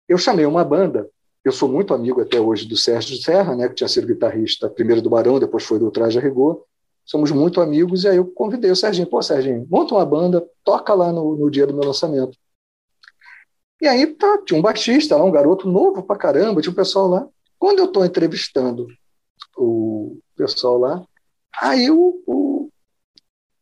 eu 0.09 0.19
chamei 0.19 0.47
uma 0.47 0.65
banda, 0.65 1.09
eu 1.45 1.53
sou 1.53 1.69
muito 1.69 1.95
amigo 1.95 2.21
até 2.21 2.41
hoje 2.41 2.67
do 2.67 2.77
Sérgio 2.77 3.17
Serra, 3.23 3.55
né, 3.55 3.69
que 3.69 3.75
tinha 3.75 3.89
sido 3.89 4.07
guitarrista 4.07 4.69
primeiro 4.69 5.01
do 5.01 5.11
Barão, 5.11 5.39
depois 5.39 5.63
foi 5.63 5.79
do 5.79 5.91
Traje 5.91 6.19
a 6.19 6.23
Rigor, 6.23 6.65
somos 7.11 7.33
muito 7.33 7.61
amigos, 7.61 8.05
e 8.05 8.09
aí 8.09 8.19
eu 8.19 8.25
convidei 8.25 8.71
o 8.71 8.77
Serginho, 8.77 9.09
pô, 9.09 9.21
Serginho, 9.21 9.67
monta 9.69 9.97
uma 9.97 10.07
banda, 10.07 10.49
toca 10.63 10.95
lá 10.95 11.13
no, 11.13 11.37
no 11.37 11.51
dia 11.51 11.67
do 11.67 11.75
meu 11.75 11.83
lançamento. 11.83 12.39
E 13.83 13.89
aí 13.89 14.07
tá, 14.15 14.41
tinha 14.47 14.57
um 14.57 14.63
baixista 14.63 15.17
lá, 15.17 15.25
um 15.25 15.31
garoto 15.33 15.69
novo 15.69 16.05
pra 16.05 16.17
caramba, 16.17 16.63
tinha 16.63 16.71
um 16.71 16.77
pessoal 16.77 17.09
lá. 17.09 17.29
Quando 17.59 17.81
eu 17.81 17.87
estou 17.87 18.05
entrevistando 18.05 18.87
o 19.57 20.21
pessoal 20.37 20.79
lá, 20.79 21.05
aí 21.61 21.91
o, 21.91 22.23
o, 22.25 22.71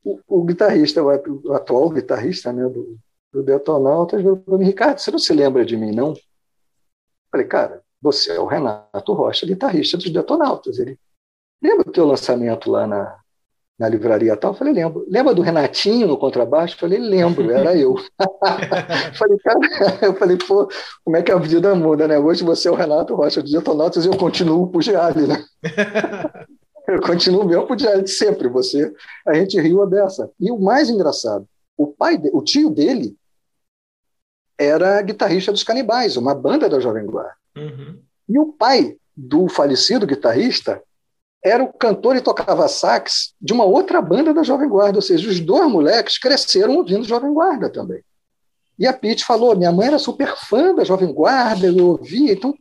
o, 0.04 0.20
o 0.28 0.44
guitarrista, 0.44 1.02
o 1.02 1.54
atual 1.54 1.88
guitarrista 1.88 2.52
né, 2.52 2.68
do, 2.68 2.98
do 3.32 3.42
Detonautas, 3.42 4.22
falou 4.22 4.58
Ricardo, 4.58 4.98
você 4.98 5.10
não 5.10 5.18
se 5.18 5.32
lembra 5.32 5.64
de 5.64 5.74
mim, 5.74 5.92
não? 5.92 6.12
Falei, 7.32 7.46
cara, 7.46 7.82
você 7.98 8.32
é 8.32 8.40
o 8.40 8.46
Renato 8.46 9.14
Rocha, 9.14 9.46
guitarrista 9.46 9.96
dos 9.96 10.10
Detonautas. 10.10 10.78
Ele, 10.78 10.98
lembra 11.62 11.84
do 11.84 11.92
teu 11.92 12.04
lançamento 12.04 12.70
lá 12.70 12.86
na, 12.86 13.18
na 13.78 13.88
livraria 13.88 14.36
tal? 14.36 14.52
Eu 14.52 14.56
falei, 14.56 14.72
lembro. 14.72 15.06
Lembra 15.08 15.34
do 15.34 15.42
Renatinho 15.42 16.08
no 16.08 16.18
contrabaixo? 16.18 16.76
Falei, 16.76 16.98
lembro, 16.98 17.50
era 17.50 17.76
eu. 17.76 17.94
falei, 19.14 19.38
cara, 19.38 19.98
eu 20.02 20.14
falei, 20.14 20.36
pô, 20.36 20.68
como 21.04 21.16
é 21.16 21.22
que 21.22 21.30
a 21.30 21.38
vida 21.38 21.74
muda, 21.74 22.08
né? 22.08 22.18
Hoje 22.18 22.42
você 22.42 22.68
é 22.68 22.70
o 22.70 22.74
Renato 22.74 23.14
Rocha 23.14 23.42
do 23.42 23.50
Detonautas 23.50 24.04
e 24.04 24.08
eu 24.08 24.16
continuo 24.16 24.64
o 24.64 24.68
Pugiali, 24.68 25.26
né? 25.26 25.44
eu 26.88 27.00
continuo 27.00 27.44
mesmo 27.44 27.66
Pugiali 27.66 28.02
de 28.02 28.10
sempre, 28.10 28.48
você. 28.48 28.92
A 29.26 29.34
gente 29.34 29.60
riu 29.60 29.82
a 29.82 29.86
dessa. 29.86 30.28
E 30.40 30.50
o 30.50 30.58
mais 30.58 30.90
engraçado, 30.90 31.46
o 31.76 31.86
pai, 31.86 32.18
de, 32.18 32.30
o 32.32 32.42
tio 32.42 32.70
dele 32.70 33.16
era 34.58 35.00
guitarrista 35.02 35.52
dos 35.52 35.62
Canibais, 35.62 36.16
uma 36.16 36.34
banda 36.34 36.68
da 36.68 36.80
Jovem 36.80 37.06
Guarda. 37.06 37.36
Uhum. 37.56 38.00
E 38.28 38.38
o 38.38 38.46
pai 38.46 38.96
do 39.16 39.48
falecido 39.48 40.06
guitarrista 40.06 40.82
era 41.44 41.62
o 41.62 41.72
cantor 41.72 42.16
e 42.16 42.20
tocava 42.20 42.68
sax 42.68 43.34
de 43.40 43.52
uma 43.52 43.64
outra 43.64 44.00
banda 44.02 44.34
da 44.34 44.42
Jovem 44.42 44.68
Guarda, 44.68 44.98
ou 44.98 45.02
seja, 45.02 45.28
os 45.28 45.40
dois 45.40 45.70
moleques 45.70 46.18
cresceram 46.18 46.76
ouvindo 46.76 47.04
Jovem 47.04 47.32
Guarda 47.32 47.70
também. 47.70 48.02
E 48.78 48.86
a 48.86 48.92
Pete 48.92 49.24
falou: 49.24 49.56
minha 49.56 49.72
mãe 49.72 49.88
era 49.88 49.98
super 49.98 50.36
fã 50.36 50.74
da 50.74 50.84
Jovem 50.84 51.12
Guarda, 51.12 51.66
eu 51.66 51.86
ouvia. 51.86 52.32
Então, 52.32 52.54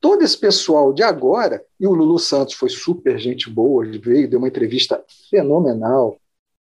todo 0.00 0.22
esse 0.22 0.36
pessoal 0.36 0.92
de 0.92 1.02
agora, 1.02 1.64
e 1.80 1.86
o 1.86 1.94
Lulu 1.94 2.18
Santos 2.18 2.54
foi 2.54 2.68
super 2.68 3.18
gente 3.18 3.48
boa, 3.48 3.84
veio, 3.86 4.28
deu 4.28 4.38
uma 4.38 4.48
entrevista 4.48 5.02
fenomenal, 5.30 6.18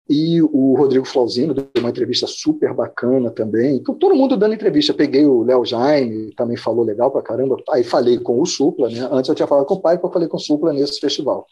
e 0.09 0.43
o 0.43 0.75
Rodrigo 0.77 1.07
Flauzino 1.07 1.55
deu 1.55 1.67
uma 1.79 1.89
entrevista 1.89 2.27
super 2.27 2.75
bacana 2.75 3.31
também. 3.31 3.77
Então, 3.77 3.95
todo 3.95 4.15
mundo 4.15 4.37
dando 4.37 4.55
entrevista. 4.55 4.93
Peguei 4.93 5.25
o 5.25 5.43
Léo 5.43 5.65
Jaime, 5.65 6.35
também 6.35 6.57
falou 6.57 6.85
legal 6.85 7.11
pra 7.11 7.23
caramba. 7.23 7.57
Aí 7.71 7.83
falei 7.83 8.19
com 8.19 8.41
o 8.41 8.45
Supla, 8.45 8.91
né? 8.91 9.09
Antes 9.11 9.29
eu 9.29 9.35
tinha 9.35 9.47
falado 9.47 9.65
com 9.65 9.75
o 9.75 9.81
pai, 9.81 9.97
depois 9.97 10.13
falei 10.13 10.29
com 10.29 10.37
o 10.37 10.41
Supla 10.41 10.73
nesse 10.73 11.01
festival. 11.01 11.47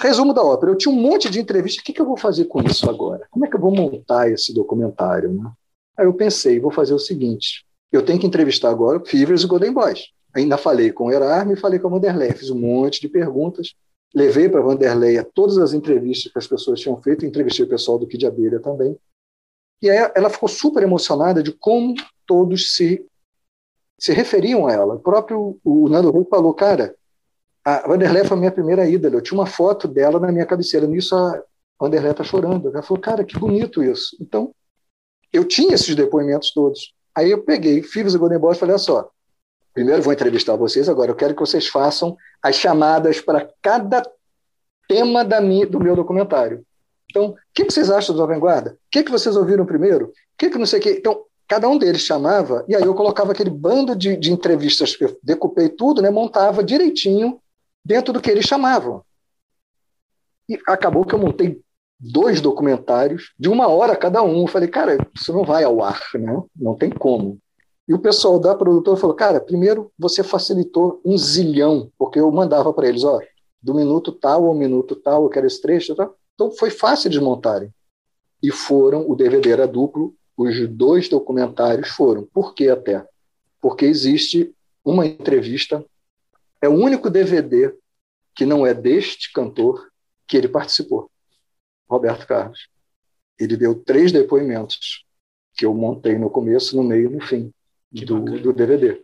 Resumo 0.00 0.34
da 0.34 0.42
ópera: 0.42 0.72
eu 0.72 0.76
tinha 0.76 0.92
um 0.92 0.98
monte 0.98 1.30
de 1.30 1.38
entrevista. 1.38 1.80
O 1.80 1.84
que, 1.84 1.92
que 1.92 2.00
eu 2.00 2.06
vou 2.06 2.16
fazer 2.16 2.46
com 2.46 2.60
isso 2.62 2.90
agora? 2.90 3.28
Como 3.30 3.46
é 3.46 3.48
que 3.48 3.54
eu 3.54 3.60
vou 3.60 3.70
montar 3.70 4.30
esse 4.30 4.52
documentário? 4.52 5.32
Né? 5.32 5.48
Aí 5.96 6.06
eu 6.06 6.14
pensei: 6.14 6.58
vou 6.58 6.72
fazer 6.72 6.94
o 6.94 6.98
seguinte. 6.98 7.64
Eu 7.92 8.04
tenho 8.04 8.18
que 8.18 8.26
entrevistar 8.26 8.70
agora 8.70 8.98
o 8.98 9.06
Fivers 9.06 9.42
e 9.42 9.46
Golden 9.46 9.72
Boys. 9.72 10.06
Ainda 10.34 10.56
falei 10.56 10.90
com 10.90 11.06
o 11.06 11.12
Erasmo 11.12 11.52
e 11.52 11.56
falei 11.56 11.78
com 11.78 11.88
a 11.88 11.90
Vanderlei. 11.90 12.32
Fiz 12.32 12.50
um 12.50 12.58
monte 12.58 13.00
de 13.00 13.08
perguntas 13.08 13.74
Levei 14.14 14.48
para 14.48 14.60
a 14.60 14.64
Vanderleia 14.64 15.24
todas 15.24 15.58
as 15.58 15.72
entrevistas 15.72 16.32
que 16.32 16.38
as 16.38 16.46
pessoas 16.46 16.80
tinham 16.80 17.00
feito, 17.00 17.24
entrevistei 17.24 17.64
o 17.64 17.68
pessoal 17.68 17.98
do 17.98 18.06
Kid 18.06 18.26
Abelha 18.26 18.60
também. 18.60 18.98
E 19.82 19.88
aí 19.88 20.10
ela 20.14 20.28
ficou 20.28 20.48
super 20.48 20.82
emocionada 20.82 21.42
de 21.42 21.52
como 21.52 21.94
todos 22.26 22.74
se, 22.74 23.06
se 23.98 24.12
referiam 24.12 24.66
a 24.66 24.72
ela. 24.72 24.94
O 24.94 25.00
próprio 25.00 25.58
o 25.64 25.88
Nando 25.88 26.10
Rui 26.10 26.26
falou, 26.28 26.52
cara, 26.52 26.94
a 27.64 27.86
Vanderlei 27.86 28.24
foi 28.24 28.36
a 28.36 28.40
minha 28.40 28.52
primeira 28.52 28.88
ídola. 28.88 29.14
Eu 29.14 29.22
tinha 29.22 29.38
uma 29.38 29.46
foto 29.46 29.86
dela 29.86 30.18
na 30.18 30.32
minha 30.32 30.46
cabeceira. 30.46 30.86
Nisso 30.86 31.14
a 31.14 31.42
Vanderlei 31.78 32.10
está 32.10 32.24
chorando. 32.24 32.68
Ela 32.68 32.82
falou, 32.82 33.00
cara, 33.00 33.24
que 33.24 33.38
bonito 33.38 33.82
isso. 33.82 34.16
Então, 34.20 34.54
eu 35.32 35.44
tinha 35.44 35.74
esses 35.74 35.94
depoimentos 35.94 36.52
todos. 36.52 36.94
Aí 37.14 37.30
eu 37.30 37.42
peguei, 37.42 37.82
fiz 37.82 38.14
o 38.14 38.18
Golden 38.18 38.38
Boy 38.38 38.54
e 38.54 38.58
falei, 38.58 38.74
olha 38.74 38.78
só, 38.78 39.10
primeiro 39.72 40.02
vou 40.02 40.12
entrevistar 40.12 40.56
vocês, 40.56 40.88
agora 40.88 41.10
eu 41.10 41.16
quero 41.16 41.34
que 41.34 41.40
vocês 41.40 41.66
façam 41.66 42.16
as 42.42 42.56
chamadas 42.56 43.20
para 43.20 43.48
cada 43.62 44.02
tema 44.88 45.24
da 45.24 45.40
minha, 45.40 45.66
do 45.66 45.80
meu 45.80 45.94
documentário. 45.94 46.64
Então, 47.10 47.30
o 47.30 47.36
que, 47.52 47.64
vocês 47.64 47.90
acham 47.90 48.14
do 48.14 48.20
Jovem 48.20 48.38
Guarda? 48.38 48.72
O 48.72 48.76
que, 48.90 49.02
que 49.02 49.10
vocês 49.10 49.36
ouviram 49.36 49.66
primeiro? 49.66 50.06
O 50.06 50.12
que, 50.38 50.50
que 50.50 50.58
não 50.58 50.66
sei 50.66 50.78
o 50.78 50.82
quê? 50.82 50.96
Então, 50.98 51.24
cada 51.48 51.68
um 51.68 51.76
deles 51.76 52.02
chamava, 52.02 52.64
e 52.68 52.76
aí 52.76 52.82
eu 52.82 52.94
colocava 52.94 53.32
aquele 53.32 53.50
bando 53.50 53.96
de, 53.96 54.16
de 54.16 54.32
entrevistas, 54.32 54.96
eu 55.00 55.18
decupei 55.22 55.68
tudo, 55.68 56.00
né, 56.00 56.08
montava 56.08 56.62
direitinho 56.62 57.40
dentro 57.84 58.12
do 58.12 58.20
que 58.20 58.30
eles 58.30 58.44
chamavam. 58.44 59.02
E 60.48 60.58
acabou 60.66 61.04
que 61.04 61.14
eu 61.14 61.18
montei 61.18 61.60
dois 61.98 62.40
documentários 62.40 63.32
de 63.38 63.48
uma 63.48 63.68
hora 63.68 63.96
cada 63.96 64.22
um. 64.22 64.42
Eu 64.42 64.46
falei, 64.46 64.68
cara, 64.68 64.96
isso 65.14 65.32
não 65.32 65.44
vai 65.44 65.64
ao 65.64 65.82
ar, 65.82 66.00
né? 66.14 66.42
não 66.56 66.74
tem 66.74 66.90
como. 66.90 67.38
E 67.90 67.92
o 67.92 67.98
pessoal 67.98 68.38
da 68.38 68.54
produtora 68.54 68.96
falou: 68.96 69.16
cara, 69.16 69.40
primeiro 69.40 69.90
você 69.98 70.22
facilitou 70.22 71.00
um 71.04 71.18
zilhão, 71.18 71.90
porque 71.98 72.20
eu 72.20 72.30
mandava 72.30 72.72
para 72.72 72.88
eles: 72.88 73.02
ó, 73.02 73.18
do 73.60 73.74
minuto 73.74 74.12
tal 74.12 74.46
ao 74.46 74.54
minuto 74.54 74.94
tal, 74.94 75.24
eu 75.24 75.28
quero 75.28 75.48
esse 75.48 75.60
trecho. 75.60 75.96
Tá? 75.96 76.08
Então 76.32 76.52
foi 76.52 76.70
fácil 76.70 77.10
de 77.10 77.20
montarem. 77.20 77.74
E 78.40 78.52
foram, 78.52 79.10
o 79.10 79.16
DVD 79.16 79.50
era 79.50 79.66
duplo, 79.66 80.14
os 80.36 80.68
dois 80.68 81.08
documentários 81.08 81.88
foram. 81.88 82.24
Por 82.32 82.54
que 82.54 82.68
até? 82.68 83.04
Porque 83.60 83.86
existe 83.86 84.54
uma 84.84 85.04
entrevista, 85.04 85.84
é 86.62 86.68
o 86.68 86.74
único 86.74 87.10
DVD 87.10 87.74
que 88.36 88.46
não 88.46 88.64
é 88.64 88.72
deste 88.72 89.32
cantor 89.32 89.90
que 90.28 90.36
ele 90.36 90.46
participou, 90.48 91.10
Roberto 91.88 92.24
Carlos. 92.24 92.68
Ele 93.36 93.56
deu 93.56 93.74
três 93.74 94.12
depoimentos 94.12 95.04
que 95.54 95.66
eu 95.66 95.74
montei 95.74 96.16
no 96.16 96.30
começo, 96.30 96.76
no 96.76 96.84
meio 96.84 97.10
e 97.10 97.14
no 97.14 97.20
fim 97.20 97.52
do, 97.92 98.20
do, 98.20 98.52
DVD. 98.52 99.02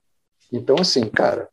Então, 0.52 0.76
assim, 0.78 1.08
cara, 1.08 1.48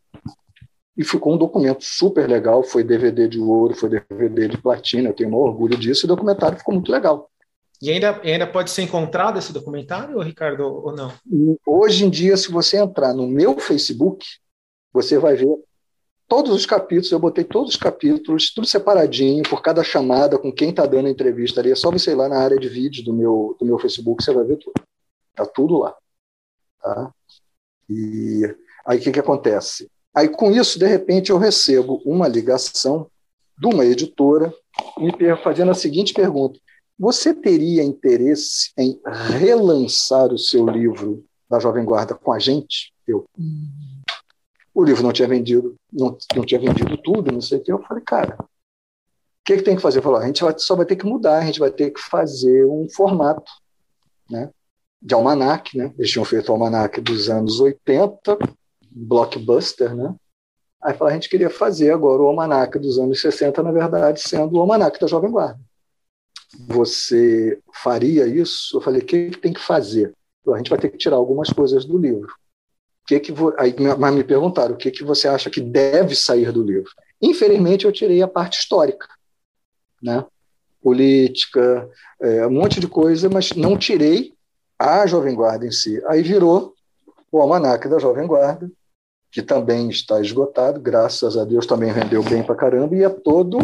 e 0.95 1.03
ficou 1.03 1.34
um 1.34 1.38
documento 1.38 1.84
super 1.84 2.29
legal, 2.29 2.63
foi 2.63 2.84
DVD 2.84 3.27
de 3.27 3.39
ouro, 3.39 3.75
foi 3.75 3.89
DVD 3.89 4.47
de 4.47 4.57
platina, 4.57 5.09
eu 5.09 5.13
tenho 5.13 5.29
um 5.29 5.36
orgulho 5.36 5.77
disso, 5.77 6.05
e 6.05 6.07
o 6.07 6.09
documentário 6.09 6.57
ficou 6.57 6.73
muito 6.73 6.91
legal. 6.91 7.29
E 7.81 7.91
ainda, 7.91 8.21
ainda 8.23 8.47
pode 8.47 8.71
ser 8.71 8.84
encontrado 8.84 9.38
esse 9.38 9.51
documentário, 9.51 10.19
Ricardo, 10.21 10.63
ou 10.63 10.95
não? 10.95 11.11
Hoje 11.65 12.05
em 12.05 12.09
dia, 12.09 12.38
se 12.38 12.51
você 12.51 12.77
entrar 12.77 13.13
no 13.13 13.27
meu 13.27 13.59
Facebook, 13.59 14.25
você 14.93 15.17
vai 15.17 15.36
ver 15.36 15.47
todos 16.27 16.51
os 16.51 16.65
capítulos, 16.65 17.11
eu 17.11 17.19
botei 17.19 17.43
todos 17.43 17.71
os 17.71 17.77
capítulos, 17.77 18.53
tudo 18.53 18.65
separadinho, 18.65 19.43
por 19.43 19.61
cada 19.61 19.84
chamada, 19.84 20.38
com 20.38 20.51
quem 20.51 20.69
está 20.69 20.86
dando 20.86 21.07
a 21.07 21.11
entrevista 21.11 21.59
ali. 21.59 21.71
É 21.71 21.75
só 21.75 21.91
você 21.91 22.11
ir 22.11 22.15
lá 22.15 22.29
na 22.29 22.39
área 22.39 22.57
de 22.57 22.69
vídeos 22.69 23.03
do 23.03 23.13
meu, 23.13 23.57
do 23.59 23.65
meu 23.65 23.77
Facebook, 23.77 24.23
você 24.23 24.34
vai 24.34 24.45
ver 24.45 24.57
tudo. 24.57 24.73
Está 25.31 25.45
tudo 25.45 25.79
lá. 25.79 25.93
Tá? 26.81 27.11
E 27.89 28.43
aí 28.86 28.97
o 28.97 29.01
que, 29.01 29.11
que 29.11 29.19
acontece? 29.19 29.89
Aí 30.15 30.29
com 30.29 30.51
isso, 30.51 30.77
de 30.77 30.86
repente, 30.86 31.31
eu 31.31 31.38
recebo 31.38 32.01
uma 32.05 32.27
ligação 32.27 33.09
de 33.57 33.67
uma 33.67 33.86
editora 33.86 34.53
me 34.97 35.11
fazendo 35.43 35.71
a 35.71 35.75
seguinte 35.75 36.13
pergunta: 36.13 36.59
Você 36.97 37.34
teria 37.34 37.84
interesse 37.84 38.71
em 38.77 38.99
relançar 39.39 40.31
o 40.31 40.38
seu 40.38 40.67
livro 40.67 41.25
da 41.49 41.59
Jovem 41.59 41.86
Guarda 41.86 42.15
com 42.15 42.31
a 42.31 42.39
gente? 42.39 42.93
Eu. 43.07 43.25
O 44.73 44.84
livro 44.84 45.03
não 45.03 45.11
tinha 45.11 45.27
vendido, 45.27 45.75
não, 45.91 46.17
não 46.36 46.43
tinha 46.43 46.59
vendido 46.59 46.97
tudo, 46.97 47.31
não 47.31 47.41
sei 47.41 47.59
o 47.59 47.63
que. 47.63 47.71
Eu 47.71 47.84
falei, 47.84 48.03
cara, 48.03 48.38
o 48.39 48.47
que, 49.45 49.57
que 49.57 49.63
tem 49.63 49.75
que 49.75 49.81
fazer? 49.81 50.01
Falei, 50.01 50.23
a 50.23 50.25
gente 50.25 50.43
vai, 50.43 50.57
só 50.57 50.75
vai 50.75 50.86
ter 50.86 50.95
que 50.95 51.05
mudar, 51.05 51.38
a 51.39 51.45
gente 51.45 51.59
vai 51.59 51.69
ter 51.69 51.91
que 51.91 51.99
fazer 51.99 52.65
um 52.65 52.88
formato, 52.89 53.51
né? 54.29 54.49
De 55.05 55.13
almanac, 55.13 55.77
né? 55.77 55.93
Eles 55.97 56.11
tinham 56.11 56.23
feito 56.23 56.49
o 56.49 56.53
almanac 56.53 57.01
dos 57.01 57.29
anos 57.29 57.59
80, 57.59 58.37
blockbuster, 58.89 59.93
né? 59.93 60.15
Aí 60.81 60.95
a 60.99 61.09
gente 61.11 61.29
queria 61.29 61.49
fazer 61.49 61.91
agora 61.91 62.21
o 62.21 62.27
almanac 62.27 62.77
dos 62.79 62.97
anos 62.97 63.19
60, 63.21 63.61
na 63.61 63.71
verdade, 63.71 64.21
sendo 64.21 64.55
o 64.55 64.59
almanac 64.59 64.99
da 64.99 65.07
Jovem 65.07 65.31
Guarda. 65.31 65.59
Você 66.67 67.59
faria 67.73 68.27
isso? 68.27 68.77
Eu 68.77 68.81
falei, 68.81 69.01
o 69.01 69.05
que, 69.05 69.31
tem 69.31 69.53
que 69.53 69.61
fazer? 69.61 70.13
A 70.47 70.57
gente 70.57 70.69
vai 70.69 70.79
ter 70.79 70.89
que 70.89 70.97
tirar 70.97 71.15
algumas 71.15 71.49
coisas 71.49 71.85
do 71.85 71.97
livro. 71.97 72.33
Que 73.07 73.19
que. 73.19 73.33
Aí 73.57 73.75
mas 73.97 74.13
me 74.13 74.23
perguntaram 74.23 74.75
o 74.75 74.77
que, 74.77 74.91
que 74.91 75.03
você 75.03 75.27
acha 75.27 75.49
que 75.49 75.59
deve 75.59 76.15
sair 76.15 76.51
do 76.51 76.63
livro. 76.63 76.89
Infelizmente, 77.21 77.85
eu 77.85 77.91
tirei 77.91 78.21
a 78.21 78.27
parte 78.27 78.59
histórica, 78.59 79.07
né? 80.01 80.25
política, 80.83 81.89
é, 82.21 82.45
um 82.45 82.51
monte 82.51 82.79
de 82.79 82.87
coisa, 82.87 83.29
mas 83.29 83.53
não 83.53 83.77
tirei 83.77 84.32
a 84.84 85.05
Jovem 85.07 85.36
Guarda 85.36 85.65
em 85.65 85.71
si. 85.71 86.01
Aí 86.07 86.21
virou 86.21 86.73
o 87.31 87.41
almanac 87.41 87.88
da 87.88 87.99
Jovem 87.99 88.27
Guarda, 88.27 88.69
que 89.31 89.41
também 89.41 89.89
está 89.89 90.21
esgotado, 90.21 90.79
graças 90.79 91.38
a 91.38 91.43
Deus 91.43 91.65
também 91.65 91.91
rendeu 91.91 92.21
bem 92.21 92.43
para 92.43 92.55
caramba, 92.55 92.95
e 92.95 93.03
é 93.03 93.09
todo. 93.09 93.57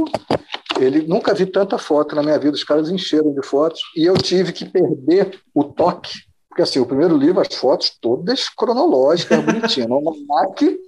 Ele 0.80 1.06
nunca 1.06 1.34
vi 1.34 1.46
tanta 1.46 1.78
foto 1.78 2.16
na 2.16 2.24
minha 2.24 2.40
vida, 2.40 2.56
os 2.56 2.64
caras 2.64 2.90
encheram 2.90 3.34
de 3.34 3.46
fotos, 3.46 3.82
e 3.96 4.06
eu 4.06 4.18
tive 4.18 4.52
que 4.52 4.66
perder 4.66 5.40
o 5.54 5.64
toque, 5.64 6.14
porque 6.48 6.64
assim, 6.64 6.80
o 6.80 6.86
primeiro 6.86 7.16
livro, 7.16 7.42
as 7.42 7.54
fotos 7.54 7.96
todas 8.02 8.50
cronológicas, 8.50 9.44
bonitinhas, 9.44 9.90
no 9.90 9.96
almanac 9.96 10.80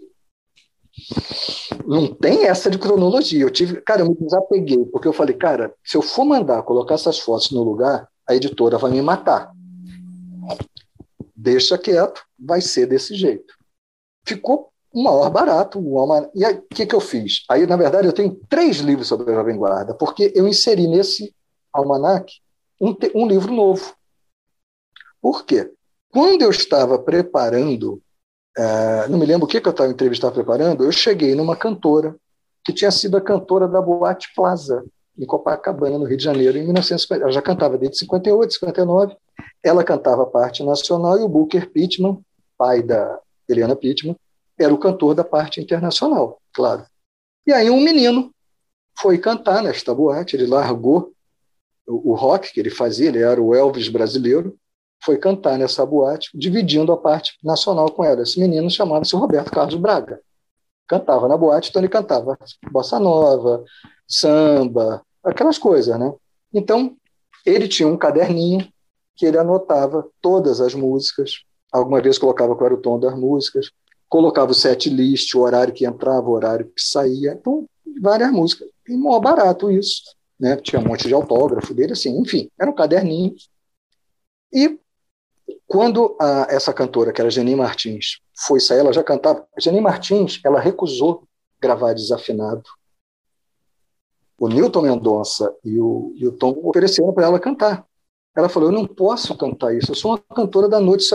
não 1.85 2.13
tem 2.13 2.45
essa 2.45 2.69
de 2.69 2.77
cronologia. 2.77 3.41
Eu 3.41 3.49
tive, 3.49 3.81
cara, 3.81 4.01
eu 4.01 4.09
me 4.09 4.15
desapeguei, 4.15 4.85
porque 4.85 5.07
eu 5.07 5.13
falei, 5.13 5.35
cara, 5.35 5.73
se 5.83 5.97
eu 5.97 6.01
for 6.01 6.25
mandar 6.25 6.63
colocar 6.63 6.95
essas 6.95 7.19
fotos 7.19 7.51
no 7.51 7.63
lugar, 7.63 8.07
a 8.27 8.35
editora 8.35 8.77
vai 8.77 8.91
me 8.91 9.01
matar. 9.01 9.51
Deixa 11.41 11.75
quieto, 11.75 12.23
vai 12.39 12.61
ser 12.61 12.85
desse 12.85 13.15
jeito. 13.15 13.55
Ficou 14.23 14.71
o 14.93 15.03
maior 15.03 15.27
barato. 15.31 15.79
O 15.79 16.29
E 16.35 16.45
aí, 16.45 16.53
o 16.53 16.61
que, 16.61 16.85
que 16.85 16.93
eu 16.93 16.99
fiz? 16.99 17.43
Aí, 17.49 17.65
na 17.65 17.75
verdade, 17.75 18.07
eu 18.07 18.13
tenho 18.13 18.39
três 18.47 18.77
livros 18.77 19.07
sobre 19.07 19.31
a 19.31 19.35
Jovem 19.35 19.57
Guarda, 19.57 19.95
porque 19.95 20.31
eu 20.35 20.47
inseri 20.47 20.87
nesse 20.87 21.33
almanac 21.73 22.31
um, 22.79 22.95
um 23.15 23.27
livro 23.27 23.51
novo. 23.51 23.95
Por 25.19 25.43
quê? 25.43 25.71
Quando 26.11 26.43
eu 26.43 26.51
estava 26.51 26.99
preparando, 26.99 27.99
uh, 28.55 29.09
não 29.09 29.17
me 29.17 29.25
lembro 29.25 29.45
o 29.45 29.47
que, 29.47 29.59
que 29.59 29.67
eu 29.67 29.71
estava 29.71 29.89
entrevistando 29.89 30.33
preparando, 30.33 30.83
eu 30.83 30.91
cheguei 30.91 31.33
numa 31.33 31.55
cantora 31.55 32.15
que 32.63 32.71
tinha 32.71 32.91
sido 32.91 33.17
a 33.17 33.21
cantora 33.21 33.67
da 33.67 33.81
Boate 33.81 34.31
Plaza, 34.35 34.85
em 35.17 35.25
Copacabana, 35.25 35.97
no 35.97 36.05
Rio 36.05 36.17
de 36.17 36.23
Janeiro, 36.23 36.57
em 36.57 36.63
1950. 36.63 37.23
Ela 37.23 37.31
já 37.31 37.41
cantava 37.41 37.77
desde 37.77 37.97
58, 37.99 38.53
59. 38.53 39.15
Ela 39.63 39.83
cantava 39.83 40.23
a 40.23 40.25
parte 40.25 40.63
nacional 40.63 41.19
e 41.19 41.21
o 41.21 41.29
Booker 41.29 41.69
Pittman, 41.69 42.19
pai 42.57 42.81
da 42.81 43.19
Eliana 43.47 43.75
Pittman, 43.75 44.15
era 44.57 44.73
o 44.73 44.77
cantor 44.77 45.15
da 45.15 45.23
parte 45.23 45.59
internacional, 45.59 46.39
claro. 46.53 46.85
E 47.45 47.51
aí 47.51 47.69
um 47.69 47.81
menino 47.81 48.31
foi 48.99 49.17
cantar 49.17 49.63
nesta 49.63 49.93
boate, 49.93 50.35
ele 50.35 50.45
largou 50.45 51.11
o, 51.87 52.11
o 52.11 52.15
rock 52.15 52.53
que 52.53 52.59
ele 52.59 52.69
fazia, 52.69 53.09
ele 53.09 53.21
era 53.21 53.41
o 53.41 53.55
Elvis 53.55 53.89
brasileiro, 53.89 54.55
foi 55.03 55.17
cantar 55.17 55.57
nessa 55.57 55.85
boate, 55.85 56.29
dividindo 56.33 56.91
a 56.91 56.97
parte 56.97 57.37
nacional 57.43 57.91
com 57.91 58.03
ela. 58.03 58.21
Esse 58.21 58.39
menino 58.39 58.69
chamava-se 58.69 59.15
Roberto 59.15 59.51
Carlos 59.51 59.75
Braga. 59.75 60.21
Cantava 60.87 61.27
na 61.27 61.35
boate, 61.35 61.69
então 61.69 61.81
ele 61.81 61.89
cantava 61.89 62.37
bossa 62.71 62.99
nova, 62.99 63.63
samba, 64.11 65.01
aquelas 65.23 65.57
coisas, 65.57 65.97
né? 65.99 66.13
Então, 66.53 66.95
ele 67.45 67.67
tinha 67.67 67.87
um 67.87 67.97
caderninho 67.97 68.67
que 69.15 69.25
ele 69.25 69.37
anotava 69.37 70.07
todas 70.21 70.59
as 70.59 70.73
músicas, 70.73 71.43
alguma 71.71 72.01
vez 72.01 72.17
colocava 72.17 72.55
qual 72.55 72.65
era 72.65 72.75
o 72.75 72.81
tom 72.81 72.99
das 72.99 73.17
músicas, 73.17 73.71
colocava 74.09 74.51
o 74.51 74.55
set 74.55 74.89
list, 74.89 75.33
o 75.33 75.41
horário 75.41 75.73
que 75.73 75.85
entrava, 75.85 76.27
o 76.27 76.33
horário 76.33 76.65
que 76.65 76.81
saía, 76.81 77.31
então 77.31 77.65
várias 78.01 78.31
músicas. 78.31 78.67
E 78.87 78.95
mó 78.97 79.19
barato 79.19 79.71
isso, 79.71 80.03
né? 80.39 80.57
Tinha 80.57 80.81
um 80.81 80.85
monte 80.85 81.07
de 81.07 81.13
autógrafo 81.13 81.73
dele, 81.73 81.93
assim, 81.93 82.19
enfim, 82.19 82.49
era 82.59 82.69
um 82.69 82.75
caderninho. 82.75 83.33
E 84.51 84.77
quando 85.65 86.17
a, 86.19 86.47
essa 86.49 86.73
cantora, 86.73 87.13
que 87.13 87.21
era 87.21 87.29
Jenny 87.29 87.55
Martins, 87.55 88.19
foi 88.45 88.59
sair, 88.59 88.79
ela 88.79 88.91
já 88.91 89.03
cantava. 89.03 89.47
Jenny 89.57 89.79
Martins, 89.79 90.41
ela 90.43 90.59
recusou 90.59 91.23
gravar 91.61 91.93
desafinado. 91.93 92.63
O 94.41 94.47
Newton 94.49 94.81
Mendonça 94.81 95.53
e 95.63 95.79
o, 95.79 96.15
e 96.15 96.27
o 96.27 96.31
Tom 96.31 96.59
ofereceram 96.63 97.13
para 97.13 97.25
ela 97.25 97.39
cantar. 97.39 97.85
Ela 98.35 98.49
falou: 98.49 98.69
Eu 98.69 98.73
não 98.73 98.87
posso 98.87 99.37
cantar 99.37 99.71
isso, 99.75 99.91
eu 99.91 99.95
sou 99.95 100.13
uma 100.13 100.35
cantora 100.35 100.67
da 100.67 100.79
noite, 100.79 101.05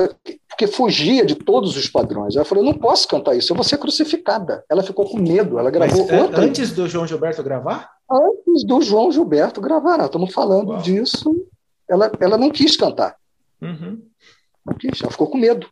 porque 0.48 0.68
fugia 0.68 1.26
de 1.26 1.34
todos 1.34 1.76
os 1.76 1.88
padrões. 1.88 2.36
Ela 2.36 2.44
falou: 2.44 2.62
Eu 2.62 2.70
não 2.70 2.78
posso 2.78 3.08
cantar 3.08 3.34
isso, 3.34 3.50
eu 3.50 3.56
vou 3.56 3.64
ser 3.64 3.78
crucificada. 3.78 4.64
Ela 4.70 4.80
ficou 4.80 5.10
com 5.10 5.18
medo, 5.18 5.58
ela 5.58 5.72
gravou 5.72 6.02
Mas, 6.02 6.10
é, 6.10 6.22
outra. 6.22 6.40
Antes 6.40 6.70
do 6.70 6.86
João 6.86 7.04
Gilberto 7.04 7.42
gravar? 7.42 7.90
Antes 8.08 8.64
do 8.64 8.80
João 8.80 9.10
Gilberto 9.10 9.60
gravar, 9.60 10.04
estamos 10.04 10.32
falando 10.32 10.68
Uau. 10.68 10.82
disso. 10.82 11.34
Ela, 11.90 12.12
ela 12.20 12.38
não 12.38 12.48
quis 12.48 12.76
cantar. 12.76 13.16
Uhum. 13.60 14.00
Não 14.64 14.74
quis, 14.74 15.02
ela 15.02 15.10
ficou 15.10 15.28
com 15.28 15.36
medo. 15.36 15.66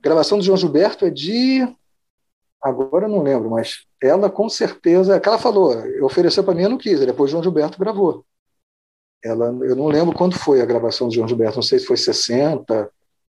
A 0.00 0.02
gravação 0.02 0.38
do 0.38 0.44
João 0.44 0.56
Gilberto 0.56 1.04
é 1.04 1.10
de. 1.10 1.60
Agora 2.62 3.06
eu 3.06 3.10
não 3.10 3.22
lembro, 3.22 3.50
mas 3.50 3.84
ela 4.02 4.30
com 4.30 4.48
certeza. 4.48 5.16
É 5.16 5.20
que 5.20 5.28
ela 5.28 5.38
falou, 5.38 5.74
ofereceu 6.02 6.42
para 6.42 6.54
mim, 6.54 6.62
eu 6.62 6.70
não 6.70 6.78
quis. 6.78 7.00
Depois 7.00 7.30
o 7.30 7.32
João 7.32 7.42
Gilberto 7.42 7.78
gravou. 7.78 8.24
Ela, 9.22 9.46
eu 9.46 9.74
não 9.74 9.86
lembro 9.86 10.14
quando 10.14 10.38
foi 10.38 10.60
a 10.60 10.66
gravação 10.66 11.08
de 11.08 11.16
João 11.16 11.28
Gilberto, 11.28 11.56
não 11.56 11.62
sei 11.62 11.78
se 11.78 11.86
foi 11.86 11.96
60. 11.96 12.90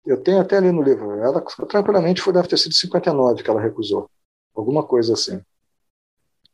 Eu 0.04 0.22
tenho 0.22 0.40
até 0.40 0.56
ali 0.56 0.70
no 0.70 0.82
livro. 0.82 1.12
Ela 1.12 1.40
tranquilamente 1.68 2.20
foi, 2.20 2.32
deve 2.32 2.48
ter 2.48 2.56
sido 2.56 2.74
59 2.74 3.42
que 3.42 3.50
ela 3.50 3.60
recusou. 3.60 4.08
Alguma 4.54 4.84
coisa 4.84 5.14
assim. 5.14 5.40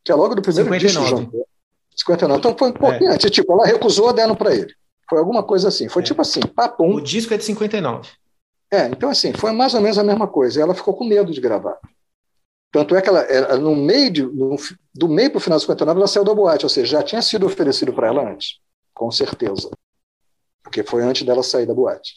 Que 0.04 0.10
é 0.10 0.14
logo 0.14 0.34
do 0.34 0.42
primeiro 0.42 0.70
59. 0.70 1.14
disco. 1.14 1.30
João, 1.32 1.46
59. 1.96 2.38
Então 2.38 2.56
foi 2.58 2.68
um 2.70 2.72
pouquinho 2.72 3.10
é. 3.10 3.14
antes. 3.14 3.30
Tipo, 3.30 3.52
ela 3.52 3.66
recusou, 3.66 4.12
deram 4.12 4.34
para 4.34 4.54
ele. 4.54 4.72
Foi 5.08 5.18
alguma 5.18 5.42
coisa 5.42 5.68
assim. 5.68 5.88
Foi 5.88 6.02
é. 6.02 6.04
tipo 6.04 6.20
assim, 6.20 6.40
papum. 6.40 6.94
O 6.94 7.00
disco 7.00 7.32
é 7.34 7.36
de 7.36 7.44
59. 7.44 8.08
É, 8.72 8.86
então 8.86 9.10
assim, 9.10 9.34
foi 9.34 9.52
mais 9.52 9.74
ou 9.74 9.80
menos 9.80 9.98
a 9.98 10.04
mesma 10.04 10.26
coisa. 10.26 10.60
Ela 10.60 10.74
ficou 10.74 10.94
com 10.94 11.04
medo 11.04 11.30
de 11.30 11.40
gravar. 11.40 11.78
Tanto 12.72 12.96
é 12.96 13.02
que 13.02 13.08
ela, 13.08 13.20
ela 13.20 13.58
no 13.58 13.76
meio 13.76 14.10
de, 14.10 14.22
no, 14.22 14.56
do 14.94 15.08
meio 15.08 15.30
para 15.30 15.38
o 15.38 15.40
final 15.40 15.58
de 15.58 15.62
59, 15.64 15.98
ela 16.00 16.08
saiu 16.08 16.24
da 16.24 16.34
boate, 16.34 16.64
ou 16.64 16.70
seja, 16.70 16.98
já 16.98 17.02
tinha 17.02 17.22
sido 17.22 17.46
oferecido 17.46 17.92
para 17.92 18.08
ela 18.08 18.28
antes 18.28 18.62
com 18.94 19.10
certeza. 19.10 19.70
Porque 20.62 20.82
foi 20.82 21.02
antes 21.02 21.24
dela 21.24 21.42
sair 21.42 21.66
da 21.66 21.74
boate. 21.74 22.14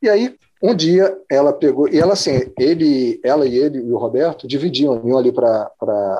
E 0.00 0.08
aí, 0.08 0.36
um 0.62 0.74
dia, 0.74 1.16
ela 1.28 1.52
pegou. 1.52 1.88
E 1.88 1.98
ela, 1.98 2.12
assim, 2.12 2.52
ele, 2.58 3.20
ela 3.24 3.46
e 3.46 3.56
ele 3.56 3.78
e 3.78 3.92
o 3.92 3.98
Roberto 3.98 4.46
dividiam, 4.46 5.02
iam 5.04 5.18
ali 5.18 5.32
para 5.32 5.68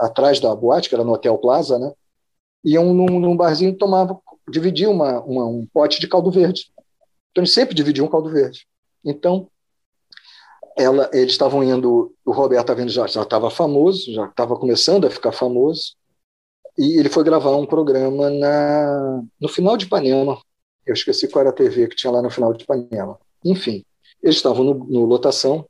atrás 0.01 0.41
da 0.41 0.55
boate, 0.55 0.89
que 0.89 0.95
era 0.95 1.05
no 1.05 1.13
Hotel 1.13 1.39
Plaza, 1.39 1.79
né? 1.79 1.93
Iam 2.65 2.93
num, 2.93 3.21
num 3.21 3.37
barzinho 3.37 3.77
tomavam, 3.77 4.21
dividiam 4.51 4.93
uma, 4.93 5.21
uma, 5.23 5.47
um 5.47 5.67
pote 5.73 6.01
de 6.01 6.09
caldo 6.09 6.31
verde. 6.31 6.73
Então, 7.31 7.43
eles 7.43 7.53
sempre 7.53 7.75
dividiam 7.75 8.07
um 8.07 8.11
caldo 8.11 8.31
verde. 8.31 8.67
Então, 9.05 9.49
ela, 10.79 11.11
eles 11.13 11.33
estavam 11.33 11.63
indo. 11.63 12.15
O 12.25 12.33
Roberto 12.33 12.73
estava 12.73 12.89
já 12.89 13.23
estava 13.23 13.51
famoso, 13.51 14.13
já 14.13 14.27
estava 14.27 14.57
começando 14.57 15.07
a 15.07 15.11
ficar 15.11 15.33
famoso. 15.33 15.95
E 16.77 16.99
ele 16.99 17.09
foi 17.09 17.25
gravar 17.25 17.57
um 17.57 17.67
programa 17.67 18.31
na, 18.31 19.23
no 19.41 19.49
final 19.49 19.77
de 19.77 19.87
Ipanema. 19.87 20.41
Eu 20.87 20.95
esqueci 20.95 21.29
qual 21.29 21.43
era 21.43 21.51
a 21.51 21.53
TV 21.53 21.89
que 21.89 21.97
tinha 21.97 22.13
lá 22.13 22.23
no 22.23 22.31
final 22.31 22.53
de 22.55 22.63
Ipanema. 22.65 23.19
Enfim, 23.45 23.85
eles 24.23 24.37
estavam 24.37 24.65
no, 24.65 24.75
no 24.75 25.05
lotação 25.05 25.67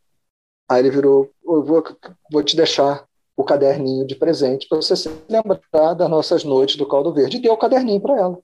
Aí 0.68 0.80
ele 0.80 0.90
virou, 0.90 1.30
eu 1.44 1.64
vou, 1.64 1.82
vou 2.30 2.42
te 2.42 2.54
deixar 2.54 3.06
o 3.34 3.42
caderninho 3.42 4.06
de 4.06 4.14
presente 4.14 4.68
para 4.68 4.76
você 4.76 4.94
se 4.94 5.08
lembrar 5.28 5.94
das 5.94 6.10
nossas 6.10 6.44
noites 6.44 6.76
do 6.76 6.86
Caldo 6.86 7.12
Verde. 7.12 7.38
E 7.38 7.40
deu 7.40 7.54
o 7.54 7.56
caderninho 7.56 8.00
para 8.00 8.18
ela. 8.18 8.38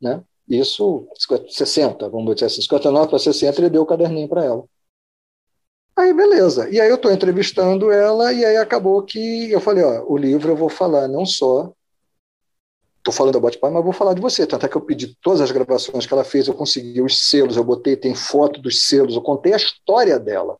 Né? 0.00 0.22
Isso, 0.46 1.08
60, 1.48 2.08
vamos 2.10 2.34
dizer 2.34 2.46
assim, 2.46 2.60
59 2.60 3.08
para 3.08 3.18
60, 3.18 3.60
ele 3.60 3.70
deu 3.70 3.82
o 3.82 3.86
caderninho 3.86 4.28
para 4.28 4.44
ela. 4.44 4.64
Aí, 5.98 6.14
beleza. 6.14 6.68
E 6.70 6.80
aí 6.80 6.88
eu 6.88 6.94
estou 6.94 7.10
entrevistando 7.10 7.90
ela, 7.90 8.32
e 8.32 8.44
aí 8.44 8.56
acabou 8.56 9.02
que 9.02 9.50
eu 9.50 9.60
falei, 9.60 9.82
ó, 9.82 10.04
o 10.06 10.16
livro 10.16 10.52
eu 10.52 10.56
vou 10.56 10.68
falar 10.68 11.08
não 11.08 11.26
só 11.26 11.72
Estou 12.98 13.12
falando 13.12 13.34
da 13.34 13.40
Botpai, 13.40 13.70
mas 13.70 13.82
vou 13.82 13.92
falar 13.92 14.12
de 14.12 14.20
você. 14.20 14.46
Tanto 14.46 14.66
é 14.66 14.68
que 14.68 14.76
eu 14.76 14.82
pedi 14.82 15.16
todas 15.22 15.40
as 15.40 15.50
gravações 15.50 16.04
que 16.04 16.12
ela 16.12 16.24
fez, 16.24 16.46
eu 16.46 16.52
consegui 16.52 17.00
os 17.00 17.26
selos, 17.28 17.56
eu 17.56 17.64
botei, 17.64 17.96
tem 17.96 18.14
foto 18.14 18.60
dos 18.60 18.86
selos, 18.86 19.14
eu 19.14 19.22
contei 19.22 19.54
a 19.54 19.56
história 19.56 20.18
dela. 20.18 20.58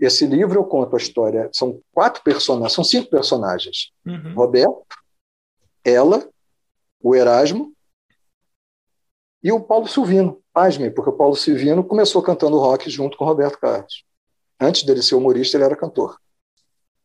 Esse 0.00 0.24
livro 0.26 0.58
eu 0.58 0.64
conto 0.64 0.96
a 0.96 0.98
história. 0.98 1.50
São 1.52 1.80
quatro 1.92 2.22
personagens, 2.22 2.72
são 2.72 2.82
cinco 2.82 3.10
personagens: 3.10 3.92
uhum. 4.06 4.32
Roberto, 4.34 4.86
ela, 5.84 6.26
o 6.98 7.14
Erasmo 7.14 7.74
e 9.42 9.52
o 9.52 9.60
Paulo 9.60 9.86
Silvino. 9.86 10.40
Pasmem, 10.50 10.90
porque 10.90 11.10
o 11.10 11.14
Paulo 11.14 11.36
Silvino 11.36 11.84
começou 11.84 12.22
cantando 12.22 12.58
rock 12.58 12.88
junto 12.88 13.16
com 13.16 13.24
o 13.24 13.28
Roberto 13.28 13.58
Carlos. 13.58 14.04
Antes 14.62 14.84
dele 14.84 15.02
ser 15.02 15.14
humorista, 15.14 15.56
ele 15.56 15.64
era 15.64 15.76
cantor. 15.76 16.16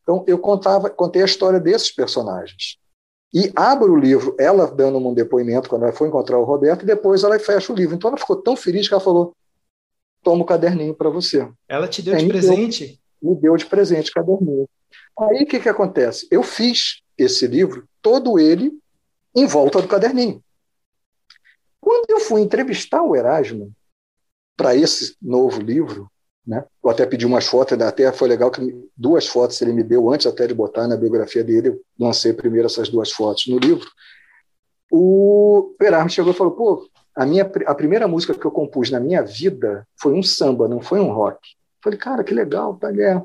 Então, 0.02 0.24
eu 0.26 0.38
contava, 0.38 0.88
contei 0.88 1.22
a 1.22 1.26
história 1.26 1.60
desses 1.60 1.90
personagens. 1.90 2.78
E 3.32 3.52
abro 3.54 3.92
o 3.92 3.98
livro, 3.98 4.34
ela 4.38 4.66
dando 4.66 4.96
um 4.98 5.12
depoimento 5.12 5.68
quando 5.68 5.82
ela 5.82 5.92
foi 5.92 6.08
encontrar 6.08 6.38
o 6.38 6.44
Roberto, 6.44 6.82
e 6.82 6.86
depois 6.86 7.22
ela 7.22 7.38
fecha 7.38 7.72
o 7.72 7.76
livro. 7.76 7.94
Então 7.94 8.08
ela 8.08 8.18
ficou 8.18 8.36
tão 8.36 8.56
feliz 8.56 8.88
que 8.88 8.94
ela 8.94 9.02
falou: 9.02 9.36
toma 10.22 10.42
o 10.42 10.46
caderninho 10.46 10.94
para 10.94 11.10
você. 11.10 11.46
Ela 11.68 11.86
te 11.86 12.00
deu 12.00 12.14
Aí, 12.14 12.22
de 12.22 12.28
presente? 12.28 13.00
Deu, 13.20 13.30
me 13.30 13.40
deu 13.40 13.56
de 13.56 13.66
presente 13.66 14.10
o 14.10 14.14
caderninho. 14.14 14.68
Aí 15.18 15.42
o 15.42 15.46
que, 15.46 15.60
que 15.60 15.68
acontece? 15.68 16.26
Eu 16.30 16.42
fiz 16.42 17.02
esse 17.18 17.46
livro, 17.46 17.86
todo 18.00 18.38
ele, 18.38 18.72
em 19.34 19.46
volta 19.46 19.82
do 19.82 19.88
caderninho. 19.88 20.42
Quando 21.80 22.10
eu 22.10 22.20
fui 22.20 22.40
entrevistar 22.40 23.02
o 23.02 23.14
Erasmo 23.14 23.72
para 24.56 24.74
esse 24.74 25.16
novo 25.20 25.60
livro, 25.60 26.10
né? 26.48 26.64
Eu 26.82 26.88
até 26.88 27.04
pedi 27.04 27.26
umas 27.26 27.46
fotos, 27.46 27.78
até 27.78 28.10
foi 28.10 28.26
legal 28.26 28.50
que 28.50 28.74
duas 28.96 29.26
fotos 29.26 29.60
ele 29.60 29.74
me 29.74 29.82
deu 29.82 30.10
antes 30.10 30.26
até 30.26 30.46
de 30.46 30.54
botar 30.54 30.88
na 30.88 30.96
biografia 30.96 31.44
dele. 31.44 31.68
Eu 31.68 31.80
lancei 32.00 32.32
primeiro 32.32 32.66
essas 32.66 32.88
duas 32.88 33.12
fotos 33.12 33.46
no 33.48 33.58
livro. 33.58 33.86
O 34.90 35.74
Erasmo 35.78 36.08
chegou 36.08 36.32
e 36.32 36.34
falou: 36.34 36.54
pô, 36.54 36.88
a, 37.14 37.26
minha, 37.26 37.44
a 37.66 37.74
primeira 37.74 38.08
música 38.08 38.32
que 38.32 38.44
eu 38.46 38.50
compus 38.50 38.90
na 38.90 38.98
minha 38.98 39.22
vida 39.22 39.86
foi 40.00 40.14
um 40.14 40.22
samba, 40.22 40.66
não 40.66 40.80
foi 40.80 40.98
um 41.00 41.12
rock. 41.12 41.36
Eu 41.36 41.82
falei, 41.84 41.98
cara, 41.98 42.24
que 42.24 42.32
legal, 42.32 42.74
tá 42.76 42.90
é. 42.90 43.22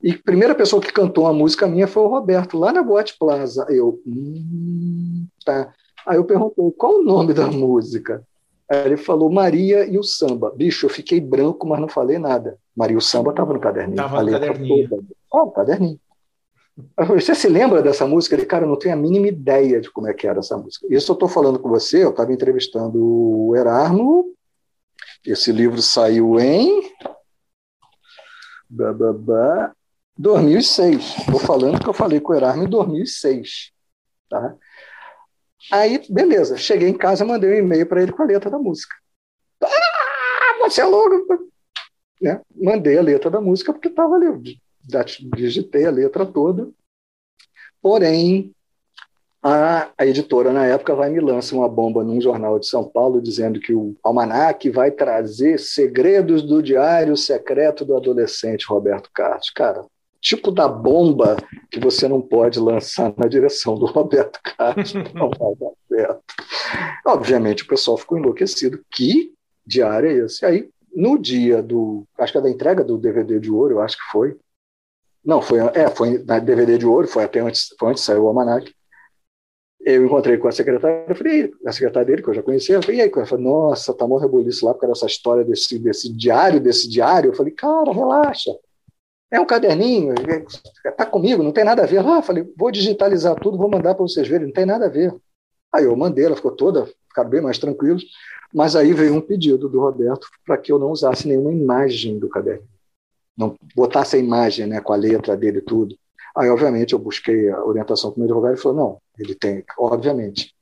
E 0.00 0.12
a 0.12 0.18
primeira 0.22 0.54
pessoa 0.54 0.80
que 0.80 0.92
cantou 0.92 1.26
a 1.26 1.32
música 1.32 1.66
minha 1.66 1.88
foi 1.88 2.04
o 2.04 2.08
Roberto, 2.08 2.56
lá 2.56 2.72
na 2.72 2.84
Boate 2.84 3.16
Plaza. 3.18 3.66
Eu, 3.68 4.00
hum, 4.06 5.26
tá. 5.44 5.74
Aí 6.06 6.18
eu 6.18 6.24
perguntei, 6.24 6.70
qual 6.78 7.00
o 7.00 7.02
nome 7.02 7.34
da 7.34 7.48
música? 7.48 8.22
Aí 8.70 8.86
ele 8.86 8.96
falou 8.96 9.30
Maria 9.30 9.84
e 9.84 9.98
o 9.98 10.02
samba. 10.02 10.52
Bicho, 10.54 10.86
eu 10.86 10.90
fiquei 10.90 11.20
branco, 11.20 11.66
mas 11.66 11.80
não 11.80 11.88
falei 11.88 12.18
nada. 12.18 12.58
Maria 12.74 12.94
e 12.94 12.98
o 12.98 13.00
samba 13.00 13.30
estava 13.30 13.52
no 13.52 13.60
caderninho. 13.60 13.96
Tava 13.96 14.22
no 14.22 14.30
caderninho. 14.30 15.06
Oh, 15.32 15.50
caderninho. 15.50 16.00
Você 17.06 17.34
se 17.34 17.48
lembra 17.48 17.82
dessa 17.82 18.06
música? 18.06 18.34
Ele, 18.34 18.46
cara, 18.46 18.64
eu 18.64 18.68
não 18.68 18.78
tenho 18.78 18.94
a 18.94 18.98
mínima 18.98 19.28
ideia 19.28 19.80
de 19.80 19.90
como 19.90 20.08
é 20.08 20.14
que 20.14 20.26
era 20.26 20.40
essa 20.40 20.56
música. 20.56 20.86
Isso 20.90 21.12
eu 21.12 21.14
estou 21.14 21.28
falando 21.28 21.58
com 21.58 21.68
você, 21.68 22.02
eu 22.02 22.10
estava 22.10 22.32
entrevistando 22.32 22.98
o 23.00 23.54
Erasmo. 23.54 24.34
Esse 25.24 25.52
livro 25.52 25.80
saiu 25.80 26.38
em 26.40 26.82
2006. 30.18 31.18
Estou 31.18 31.38
falando 31.38 31.80
que 31.80 31.88
eu 31.88 31.94
falei 31.94 32.20
com 32.20 32.32
o 32.32 32.36
Erasmo 32.36 32.64
em 32.64 32.68
2006. 32.68 33.72
Tá? 34.28 34.56
Aí, 35.72 36.00
beleza, 36.08 36.56
cheguei 36.56 36.88
em 36.88 36.96
casa, 36.96 37.24
mandei 37.24 37.50
um 37.50 37.64
e-mail 37.64 37.86
para 37.86 38.02
ele 38.02 38.12
com 38.12 38.22
a 38.22 38.26
letra 38.26 38.50
da 38.50 38.58
música. 38.58 38.94
Ah, 39.62 40.58
você 40.60 40.80
é 40.80 40.84
louco! 40.84 41.50
Né? 42.20 42.40
Mandei 42.54 42.98
a 42.98 43.02
letra 43.02 43.30
da 43.30 43.40
música 43.40 43.72
porque 43.72 43.88
estava 43.88 44.14
ali, 44.14 44.58
digitei 45.36 45.86
a 45.86 45.90
letra 45.90 46.24
toda. 46.24 46.68
Porém, 47.82 48.54
a, 49.42 49.90
a, 49.98 50.06
editora 50.06 50.52
na 50.52 50.64
época 50.64 50.94
vai 50.94 51.10
me 51.10 51.20
lança 51.20 51.54
uma 51.54 51.68
bomba 51.68 52.02
num 52.02 52.18
jornal 52.18 52.58
de 52.58 52.66
São 52.66 52.82
Paulo 52.82 53.20
dizendo 53.20 53.60
que 53.60 53.74
o 53.74 53.94
almanac 54.02 54.70
vai 54.70 54.90
trazer 54.90 55.58
segredos 55.58 56.42
do 56.42 56.62
diário 56.62 57.14
secreto 57.14 57.84
do 57.84 57.94
adolescente 57.94 58.64
Roberto 58.66 59.10
Carlos. 59.12 59.50
Cara, 59.50 59.84
tipo 60.24 60.50
da 60.50 60.66
bomba 60.66 61.36
que 61.70 61.78
você 61.78 62.08
não 62.08 62.20
pode 62.20 62.58
lançar 62.58 63.12
na 63.14 63.28
direção 63.28 63.78
do 63.78 63.84
Roberto 63.84 64.40
Carlos, 64.56 64.94
não 65.12 65.28
vai 65.28 65.54
dar 65.56 65.70
certo. 65.86 66.24
Obviamente 67.06 67.62
o 67.62 67.66
pessoal 67.66 67.98
ficou 67.98 68.16
enlouquecido. 68.16 68.82
Que 68.90 69.34
diário 69.66 70.08
é 70.08 70.24
esse? 70.24 70.44
Aí, 70.46 70.70
no 70.96 71.18
dia 71.18 71.62
do. 71.62 72.04
Acho 72.18 72.32
que 72.32 72.38
é 72.38 72.40
da 72.40 72.50
entrega 72.50 72.82
do 72.82 72.96
DVD 72.96 73.38
de 73.38 73.50
ouro, 73.50 73.74
eu 73.74 73.80
acho 73.82 73.98
que 73.98 74.10
foi. 74.10 74.36
Não, 75.22 75.42
foi, 75.42 75.58
é, 75.58 75.88
foi 75.90 76.18
na 76.24 76.38
DVD 76.38 76.78
de 76.78 76.86
ouro, 76.86 77.06
foi 77.06 77.24
até 77.24 77.40
antes, 77.40 77.74
foi 77.78 77.90
antes 77.90 78.02
saiu 78.02 78.24
o 78.24 78.28
Almanac. 78.28 78.74
Eu 79.80 80.06
encontrei 80.06 80.38
com 80.38 80.48
a 80.48 80.52
secretária, 80.52 81.04
eu 81.06 81.14
falei, 81.14 81.52
a 81.66 81.72
secretária 81.72 82.06
dele, 82.06 82.22
que 82.22 82.28
eu 82.30 82.34
já 82.34 82.42
conhecia, 82.42 82.76
eu 82.76 82.82
falei, 82.82 83.00
e 83.00 83.02
aí? 83.02 83.12
Ela 83.14 83.26
falou, 83.26 83.44
nossa, 83.44 83.92
tá 83.92 84.06
mó 84.06 84.16
rebuliço 84.16 84.64
lá, 84.64 84.72
porque 84.72 84.86
era 84.86 84.92
essa 84.92 85.04
história 85.04 85.44
desse, 85.44 85.78
desse 85.78 86.10
diário, 86.10 86.58
desse 86.58 86.88
diário. 86.88 87.30
Eu 87.30 87.34
falei, 87.34 87.52
cara, 87.52 87.92
relaxa 87.92 88.50
é 89.34 89.40
um 89.40 89.44
caderninho, 89.44 90.14
está 90.84 91.04
comigo, 91.04 91.42
não 91.42 91.50
tem 91.50 91.64
nada 91.64 91.82
a 91.82 91.86
ver. 91.86 91.98
Ah, 91.98 92.22
falei, 92.22 92.48
vou 92.56 92.70
digitalizar 92.70 93.34
tudo, 93.34 93.58
vou 93.58 93.68
mandar 93.68 93.94
para 93.96 94.04
vocês 94.04 94.28
verem, 94.28 94.46
não 94.46 94.54
tem 94.54 94.64
nada 94.64 94.86
a 94.86 94.88
ver. 94.88 95.12
Aí 95.72 95.84
eu 95.84 95.96
mandei, 95.96 96.24
ela 96.24 96.36
ficou 96.36 96.52
toda, 96.52 96.86
ficaram 97.08 97.28
bem 97.28 97.40
mais 97.40 97.58
tranquilos, 97.58 98.04
mas 98.54 98.76
aí 98.76 98.92
veio 98.92 99.12
um 99.12 99.20
pedido 99.20 99.68
do 99.68 99.80
Roberto 99.80 100.28
para 100.46 100.56
que 100.56 100.70
eu 100.70 100.78
não 100.78 100.90
usasse 100.90 101.26
nenhuma 101.26 101.52
imagem 101.52 102.16
do 102.16 102.28
caderno. 102.28 102.62
Não 103.36 103.56
botasse 103.74 104.14
a 104.14 104.20
imagem 104.20 104.68
né, 104.68 104.80
com 104.80 104.92
a 104.92 104.96
letra 104.96 105.36
dele 105.36 105.58
e 105.58 105.62
tudo. 105.62 105.96
Aí, 106.36 106.48
obviamente, 106.48 106.92
eu 106.92 106.98
busquei 107.00 107.50
a 107.50 107.64
orientação 107.64 108.12
com 108.12 108.16
o 108.16 108.20
meu 108.20 108.26
advogado 108.26 108.56
e 108.56 108.60
falou: 108.60 108.78
não, 108.78 108.98
ele 109.18 109.34
tem, 109.34 109.64
obviamente. 109.76 110.54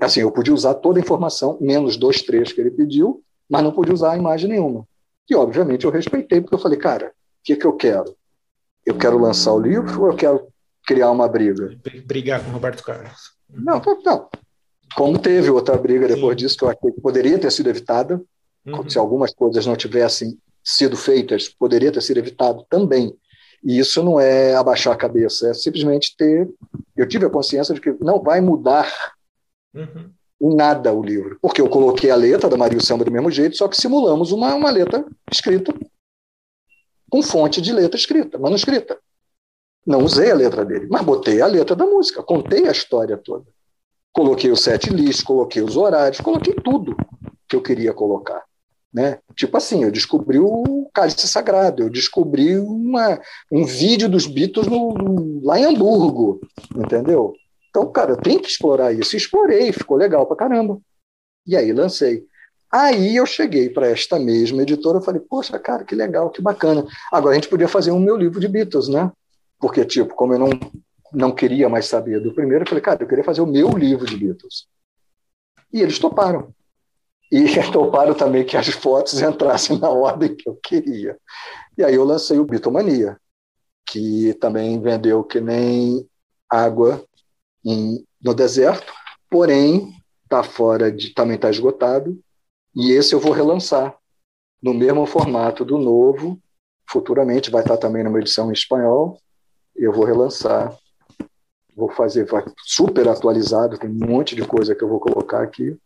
Assim, 0.00 0.20
eu 0.20 0.30
podia 0.30 0.54
usar 0.54 0.74
toda 0.74 1.00
a 1.00 1.02
informação, 1.02 1.58
menos 1.60 1.96
dois 1.96 2.22
trechos 2.22 2.52
que 2.52 2.60
ele 2.60 2.70
pediu, 2.70 3.20
mas 3.50 3.64
não 3.64 3.72
podia 3.72 3.92
usar 3.92 4.12
a 4.12 4.16
imagem 4.16 4.48
nenhuma. 4.48 4.86
E, 5.28 5.34
obviamente, 5.34 5.84
eu 5.84 5.90
respeitei, 5.90 6.40
porque 6.40 6.54
eu 6.54 6.60
falei, 6.60 6.78
cara, 6.78 7.12
que, 7.44 7.56
que 7.56 7.66
eu 7.66 7.74
quero? 7.74 8.16
Eu 8.84 8.96
quero 8.96 9.18
lançar 9.18 9.52
o 9.52 9.60
livro 9.60 10.02
ou 10.02 10.08
eu 10.08 10.16
quero 10.16 10.48
criar 10.86 11.10
uma 11.10 11.28
briga? 11.28 11.76
Brigar 12.06 12.42
com 12.42 12.50
o 12.50 12.52
Roberto 12.52 12.82
Carlos. 12.82 13.34
Não, 13.50 13.80
não. 14.04 14.28
Como 14.96 15.18
teve 15.18 15.50
outra 15.50 15.76
briga 15.76 16.08
depois 16.08 16.38
Sim. 16.38 16.44
disso, 16.46 16.58
que 16.58 16.64
eu 16.64 16.68
achei 16.68 16.92
que 16.92 17.00
poderia 17.00 17.38
ter 17.38 17.50
sido 17.50 17.68
evitada, 17.68 18.20
uhum. 18.66 18.88
se 18.88 18.98
algumas 18.98 19.34
coisas 19.34 19.66
não 19.66 19.76
tivessem 19.76 20.38
sido 20.62 20.96
feitas, 20.96 21.48
poderia 21.48 21.92
ter 21.92 22.00
sido 22.00 22.18
evitado 22.18 22.64
também. 22.68 23.14
E 23.62 23.78
isso 23.78 24.02
não 24.02 24.20
é 24.20 24.54
abaixar 24.54 24.92
a 24.92 24.96
cabeça, 24.96 25.48
é 25.48 25.54
simplesmente 25.54 26.14
ter. 26.16 26.48
Eu 26.96 27.08
tive 27.08 27.26
a 27.26 27.30
consciência 27.30 27.74
de 27.74 27.80
que 27.80 27.94
não 28.00 28.22
vai 28.22 28.40
mudar 28.40 28.92
uhum. 29.74 30.10
em 30.40 30.54
nada 30.54 30.92
o 30.92 31.02
livro, 31.02 31.38
porque 31.40 31.60
eu 31.60 31.68
coloquei 31.68 32.10
a 32.10 32.16
letra 32.16 32.48
da 32.48 32.56
Maria 32.56 32.80
Samba 32.80 33.04
do 33.04 33.10
mesmo 33.10 33.30
jeito, 33.30 33.56
só 33.56 33.66
que 33.66 33.76
simulamos 33.76 34.32
uma, 34.32 34.54
uma 34.54 34.70
letra 34.70 35.04
escrita 35.30 35.74
com 37.14 37.22
fonte 37.22 37.60
de 37.60 37.72
letra 37.72 37.96
escrita, 37.96 38.36
manuscrita. 38.40 38.98
Não 39.86 40.02
usei 40.02 40.32
a 40.32 40.34
letra 40.34 40.64
dele, 40.64 40.88
mas 40.90 41.02
botei 41.02 41.40
a 41.40 41.46
letra 41.46 41.76
da 41.76 41.86
música, 41.86 42.24
contei 42.24 42.66
a 42.66 42.72
história 42.72 43.16
toda. 43.16 43.44
Coloquei 44.12 44.50
o 44.50 44.56
set 44.56 44.90
list, 44.90 45.22
coloquei 45.22 45.62
os 45.62 45.76
horários, 45.76 46.20
coloquei 46.20 46.54
tudo 46.54 46.96
que 47.48 47.54
eu 47.54 47.62
queria 47.62 47.92
colocar. 47.92 48.42
Né? 48.92 49.20
Tipo 49.36 49.56
assim, 49.56 49.84
eu 49.84 49.92
descobri 49.92 50.40
o 50.40 50.90
Cálice 50.92 51.28
Sagrado, 51.28 51.84
eu 51.84 51.90
descobri 51.90 52.58
uma, 52.58 53.20
um 53.48 53.64
vídeo 53.64 54.08
dos 54.08 54.26
Beatles 54.26 54.66
no, 54.66 55.40
lá 55.44 55.56
em 55.56 55.66
Hamburgo, 55.66 56.40
entendeu? 56.74 57.32
Então, 57.70 57.92
cara, 57.92 58.16
tenho 58.16 58.40
que 58.40 58.48
explorar 58.48 58.92
isso. 58.92 59.16
Explorei, 59.16 59.72
ficou 59.72 59.96
legal 59.96 60.26
pra 60.26 60.34
caramba. 60.34 60.80
E 61.46 61.56
aí 61.56 61.72
lancei. 61.72 62.26
Aí 62.74 63.14
eu 63.14 63.24
cheguei 63.24 63.68
para 63.68 63.86
esta 63.86 64.18
mesma 64.18 64.62
editora 64.62 64.98
e 64.98 65.04
falei, 65.04 65.20
poxa, 65.20 65.56
cara, 65.60 65.84
que 65.84 65.94
legal, 65.94 66.28
que 66.28 66.42
bacana. 66.42 66.84
Agora 67.12 67.30
a 67.30 67.34
gente 67.36 67.48
podia 67.48 67.68
fazer 67.68 67.92
um 67.92 68.00
meu 68.00 68.16
livro 68.16 68.40
de 68.40 68.48
Beatles, 68.48 68.88
né? 68.88 69.12
Porque, 69.60 69.84
tipo, 69.84 70.12
como 70.16 70.34
eu 70.34 70.40
não, 70.40 70.50
não 71.12 71.32
queria 71.32 71.68
mais 71.68 71.86
saber 71.86 72.18
do 72.18 72.34
primeiro, 72.34 72.64
eu 72.64 72.68
falei, 72.68 72.82
cara, 72.82 73.00
eu 73.00 73.06
queria 73.06 73.22
fazer 73.22 73.42
o 73.42 73.46
meu 73.46 73.68
livro 73.78 74.04
de 74.04 74.16
Beatles. 74.16 74.66
E 75.72 75.80
eles 75.80 76.00
toparam. 76.00 76.52
E 77.30 77.44
toparam 77.70 78.12
também 78.12 78.44
que 78.44 78.56
as 78.56 78.66
fotos 78.66 79.22
entrassem 79.22 79.78
na 79.78 79.88
ordem 79.88 80.34
que 80.34 80.48
eu 80.48 80.58
queria. 80.60 81.16
E 81.78 81.84
aí 81.84 81.94
eu 81.94 82.02
lancei 82.02 82.40
o 82.40 82.44
Beatlemania, 82.44 83.16
que 83.86 84.34
também 84.40 84.82
vendeu 84.82 85.22
que 85.22 85.40
nem 85.40 86.04
água 86.50 87.04
em, 87.64 88.04
no 88.20 88.34
deserto, 88.34 88.92
porém 89.30 89.92
tá 90.28 90.42
fora 90.42 90.90
de 90.90 91.14
também 91.14 91.36
está 91.36 91.48
esgotado 91.48 92.18
e 92.74 92.92
esse 92.92 93.14
eu 93.14 93.20
vou 93.20 93.32
relançar 93.32 93.96
no 94.62 94.74
mesmo 94.74 95.06
formato 95.06 95.64
do 95.64 95.78
novo, 95.78 96.40
futuramente 96.88 97.50
vai 97.50 97.62
estar 97.62 97.76
também 97.76 98.02
numa 98.02 98.18
edição 98.18 98.50
em 98.50 98.52
espanhol. 98.52 99.20
Eu 99.76 99.92
vou 99.92 100.04
relançar, 100.04 100.76
vou 101.76 101.90
fazer, 101.90 102.24
vai 102.24 102.44
super 102.64 103.08
atualizado, 103.08 103.78
tem 103.78 103.90
um 103.90 104.06
monte 104.06 104.34
de 104.34 104.46
coisa 104.46 104.74
que 104.74 104.82
eu 104.82 104.88
vou 104.88 104.98
colocar 104.98 105.42
aqui. 105.42 105.76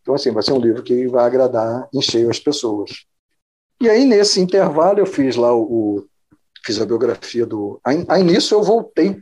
Então, 0.00 0.14
assim, 0.14 0.30
vai 0.30 0.42
ser 0.42 0.52
um 0.52 0.60
livro 0.60 0.82
que 0.82 1.06
vai 1.08 1.24
agradar 1.24 1.88
em 1.92 2.00
cheio 2.00 2.30
as 2.30 2.38
pessoas. 2.38 3.04
E 3.80 3.88
aí, 3.88 4.04
nesse 4.04 4.40
intervalo, 4.40 4.98
eu 4.98 5.06
fiz 5.06 5.36
lá 5.36 5.54
o, 5.54 6.06
fiz 6.64 6.80
a 6.80 6.86
biografia 6.86 7.44
do. 7.44 7.80
Aí 7.84 8.22
nisso 8.22 8.54
eu 8.54 8.62
voltei, 8.62 9.16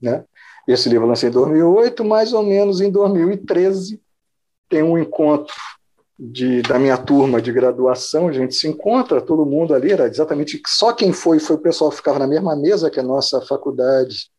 né? 0.00 0.24
Esse 0.66 0.88
livro 0.88 1.04
eu 1.04 1.08
lancei 1.08 1.28
em 1.28 1.32
2008, 1.32 2.04
mais 2.04 2.32
ou 2.32 2.42
menos 2.42 2.80
em 2.80 2.90
2013 2.90 4.00
tem 4.68 4.82
um 4.82 4.96
encontro 4.96 5.54
de, 6.18 6.62
da 6.62 6.78
minha 6.78 6.96
turma 6.96 7.40
de 7.40 7.52
graduação, 7.52 8.28
a 8.28 8.32
gente 8.32 8.54
se 8.54 8.68
encontra, 8.68 9.20
todo 9.20 9.46
mundo 9.46 9.74
ali, 9.74 9.92
era 9.92 10.06
exatamente 10.06 10.60
só 10.66 10.92
quem 10.92 11.12
foi, 11.12 11.38
foi 11.38 11.56
o 11.56 11.60
pessoal 11.60 11.90
que 11.90 11.96
ficava 11.96 12.18
na 12.18 12.26
mesma 12.26 12.54
mesa 12.54 12.90
que 12.90 13.00
a 13.00 13.02
nossa 13.02 13.40
faculdade, 13.40 14.30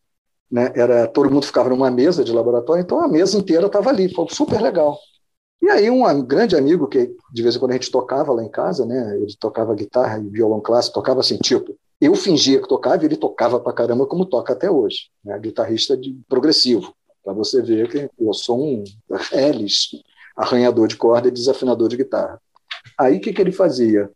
né? 0.50 0.72
Era 0.74 1.06
todo 1.06 1.30
mundo 1.30 1.46
ficava 1.46 1.68
numa 1.68 1.90
mesa 1.90 2.24
de 2.24 2.32
laboratório, 2.32 2.82
então 2.82 3.00
a 3.00 3.08
mesa 3.08 3.36
inteira 3.36 3.66
estava 3.66 3.90
ali, 3.90 4.12
foi 4.12 4.26
super 4.30 4.60
legal. 4.60 4.98
E 5.60 5.68
aí 5.68 5.90
um 5.90 6.22
grande 6.22 6.54
amigo 6.56 6.86
que 6.86 7.14
de 7.32 7.42
vez 7.42 7.56
em 7.56 7.58
quando 7.58 7.72
a 7.72 7.74
gente 7.74 7.90
tocava 7.90 8.32
lá 8.32 8.44
em 8.44 8.50
casa, 8.50 8.84
né? 8.86 9.16
Ele 9.16 9.34
tocava 9.38 9.74
guitarra 9.74 10.18
e 10.18 10.28
violão 10.28 10.60
clássico, 10.60 10.94
tocava 10.94 11.20
assim, 11.20 11.38
tipo, 11.38 11.76
eu 12.00 12.14
fingia 12.14 12.60
que 12.60 12.68
tocava 12.68 13.02
e 13.02 13.06
ele 13.06 13.16
tocava 13.16 13.58
pra 13.58 13.72
caramba 13.72 14.06
como 14.06 14.26
toca 14.26 14.52
até 14.52 14.70
hoje, 14.70 15.08
né? 15.24 15.38
Guitarrista 15.38 15.96
de 15.96 16.18
progressivo, 16.28 16.94
para 17.24 17.32
você 17.32 17.62
ver 17.62 17.88
que 17.88 18.10
eu 18.18 18.34
sou 18.34 18.62
um 18.62 18.84
Ellis, 19.32 19.90
arranhador 20.36 20.88
de 20.88 20.96
corda 20.96 21.28
e 21.28 21.30
desafinador 21.30 21.88
de 21.88 21.96
guitarra. 21.96 22.40
Aí 22.98 23.16
o 23.16 23.20
que, 23.20 23.32
que 23.32 23.40
ele 23.40 23.52
fazia? 23.52 24.10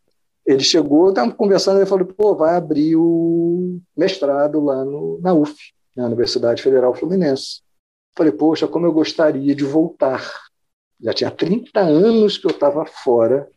Ele 0.45 0.63
chegou, 0.63 1.09
estava 1.09 1.31
conversando, 1.31 1.81
e 1.81 1.85
falou, 1.85 2.05
pô, 2.05 2.35
vai 2.35 2.55
abrir 2.55 2.95
o 2.95 3.79
mestrado 3.95 4.59
lá 4.63 4.83
no, 4.83 5.19
na 5.21 5.33
UF, 5.33 5.55
na 5.95 6.05
Universidade 6.05 6.61
Federal 6.61 6.93
Fluminense. 6.93 7.61
Falei, 8.17 8.31
poxa, 8.31 8.67
como 8.67 8.85
eu 8.85 8.91
gostaria 8.91 9.55
de 9.55 9.63
voltar. 9.63 10.23
Já 11.01 11.13
tinha 11.13 11.31
30 11.31 11.79
anos 11.79 12.37
que 12.37 12.47
eu 12.47 12.51
estava 12.51 12.85
fora 12.85 13.47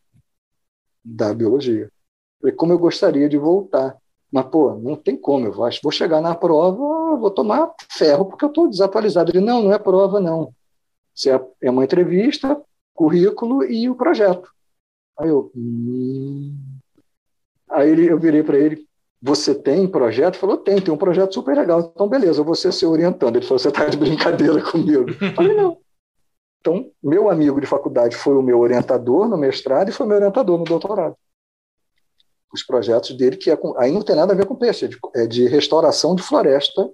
da 1.04 1.32
biologia. 1.32 1.90
Falei, 2.40 2.54
como 2.54 2.72
eu 2.72 2.78
gostaria 2.78 3.28
de 3.28 3.38
voltar. 3.38 3.96
Mas, 4.30 4.46
pô, 4.46 4.74
não 4.76 4.96
tem 4.96 5.16
como, 5.16 5.46
eu. 5.46 5.52
Vou 5.52 5.92
chegar 5.92 6.20
na 6.20 6.34
prova, 6.34 7.16
vou 7.16 7.30
tomar 7.30 7.72
ferro, 7.90 8.24
porque 8.24 8.44
eu 8.44 8.48
estou 8.48 8.68
desatualizado. 8.68 9.30
Ele, 9.30 9.44
não, 9.44 9.62
não 9.62 9.72
é 9.72 9.78
prova, 9.78 10.20
não. 10.20 10.54
É, 11.26 11.66
é 11.66 11.70
uma 11.70 11.84
entrevista, 11.84 12.60
currículo 12.94 13.64
e 13.64 13.88
o 13.88 13.94
projeto. 13.94 14.48
Aí 15.18 15.28
eu. 15.28 15.50
Hum... 15.54 16.56
Aí 17.70 17.90
ele, 17.90 18.10
eu 18.10 18.18
virei 18.18 18.42
para 18.42 18.58
ele: 18.58 18.86
Você 19.20 19.54
tem 19.54 19.86
projeto? 19.86 20.34
Ele 20.34 20.40
falou: 20.40 20.56
Tem, 20.58 20.80
tem 20.80 20.92
um 20.92 20.98
projeto 20.98 21.34
super 21.34 21.56
legal. 21.56 21.92
Então, 21.94 22.08
beleza, 22.08 22.40
eu 22.40 22.44
vou 22.44 22.54
ser 22.54 22.72
seu 22.72 22.90
orientando. 22.90 23.36
Ele 23.36 23.44
falou: 23.44 23.58
Você 23.58 23.68
está 23.68 23.86
de 23.86 23.96
brincadeira 23.96 24.60
comigo? 24.70 25.06
Eu 25.10 25.34
falei: 25.34 25.54
Não. 25.54 25.78
Então, 26.60 26.90
meu 27.02 27.28
amigo 27.28 27.60
de 27.60 27.66
faculdade 27.66 28.16
foi 28.16 28.34
o 28.34 28.42
meu 28.42 28.60
orientador 28.60 29.28
no 29.28 29.36
mestrado 29.36 29.88
e 29.88 29.92
foi 29.92 30.06
meu 30.06 30.16
orientador 30.16 30.58
no 30.58 30.64
doutorado. 30.64 31.16
Os 32.54 32.62
projetos 32.62 33.16
dele, 33.16 33.36
que 33.36 33.50
é 33.50 33.56
com, 33.56 33.76
aí 33.76 33.90
não 33.90 34.02
tem 34.02 34.14
nada 34.14 34.32
a 34.32 34.36
ver 34.36 34.46
com 34.46 34.54
peixe, 34.54 34.84
é 34.84 34.88
de, 34.88 34.98
é 35.16 35.26
de 35.26 35.48
restauração 35.48 36.14
de 36.14 36.22
floresta 36.22 36.88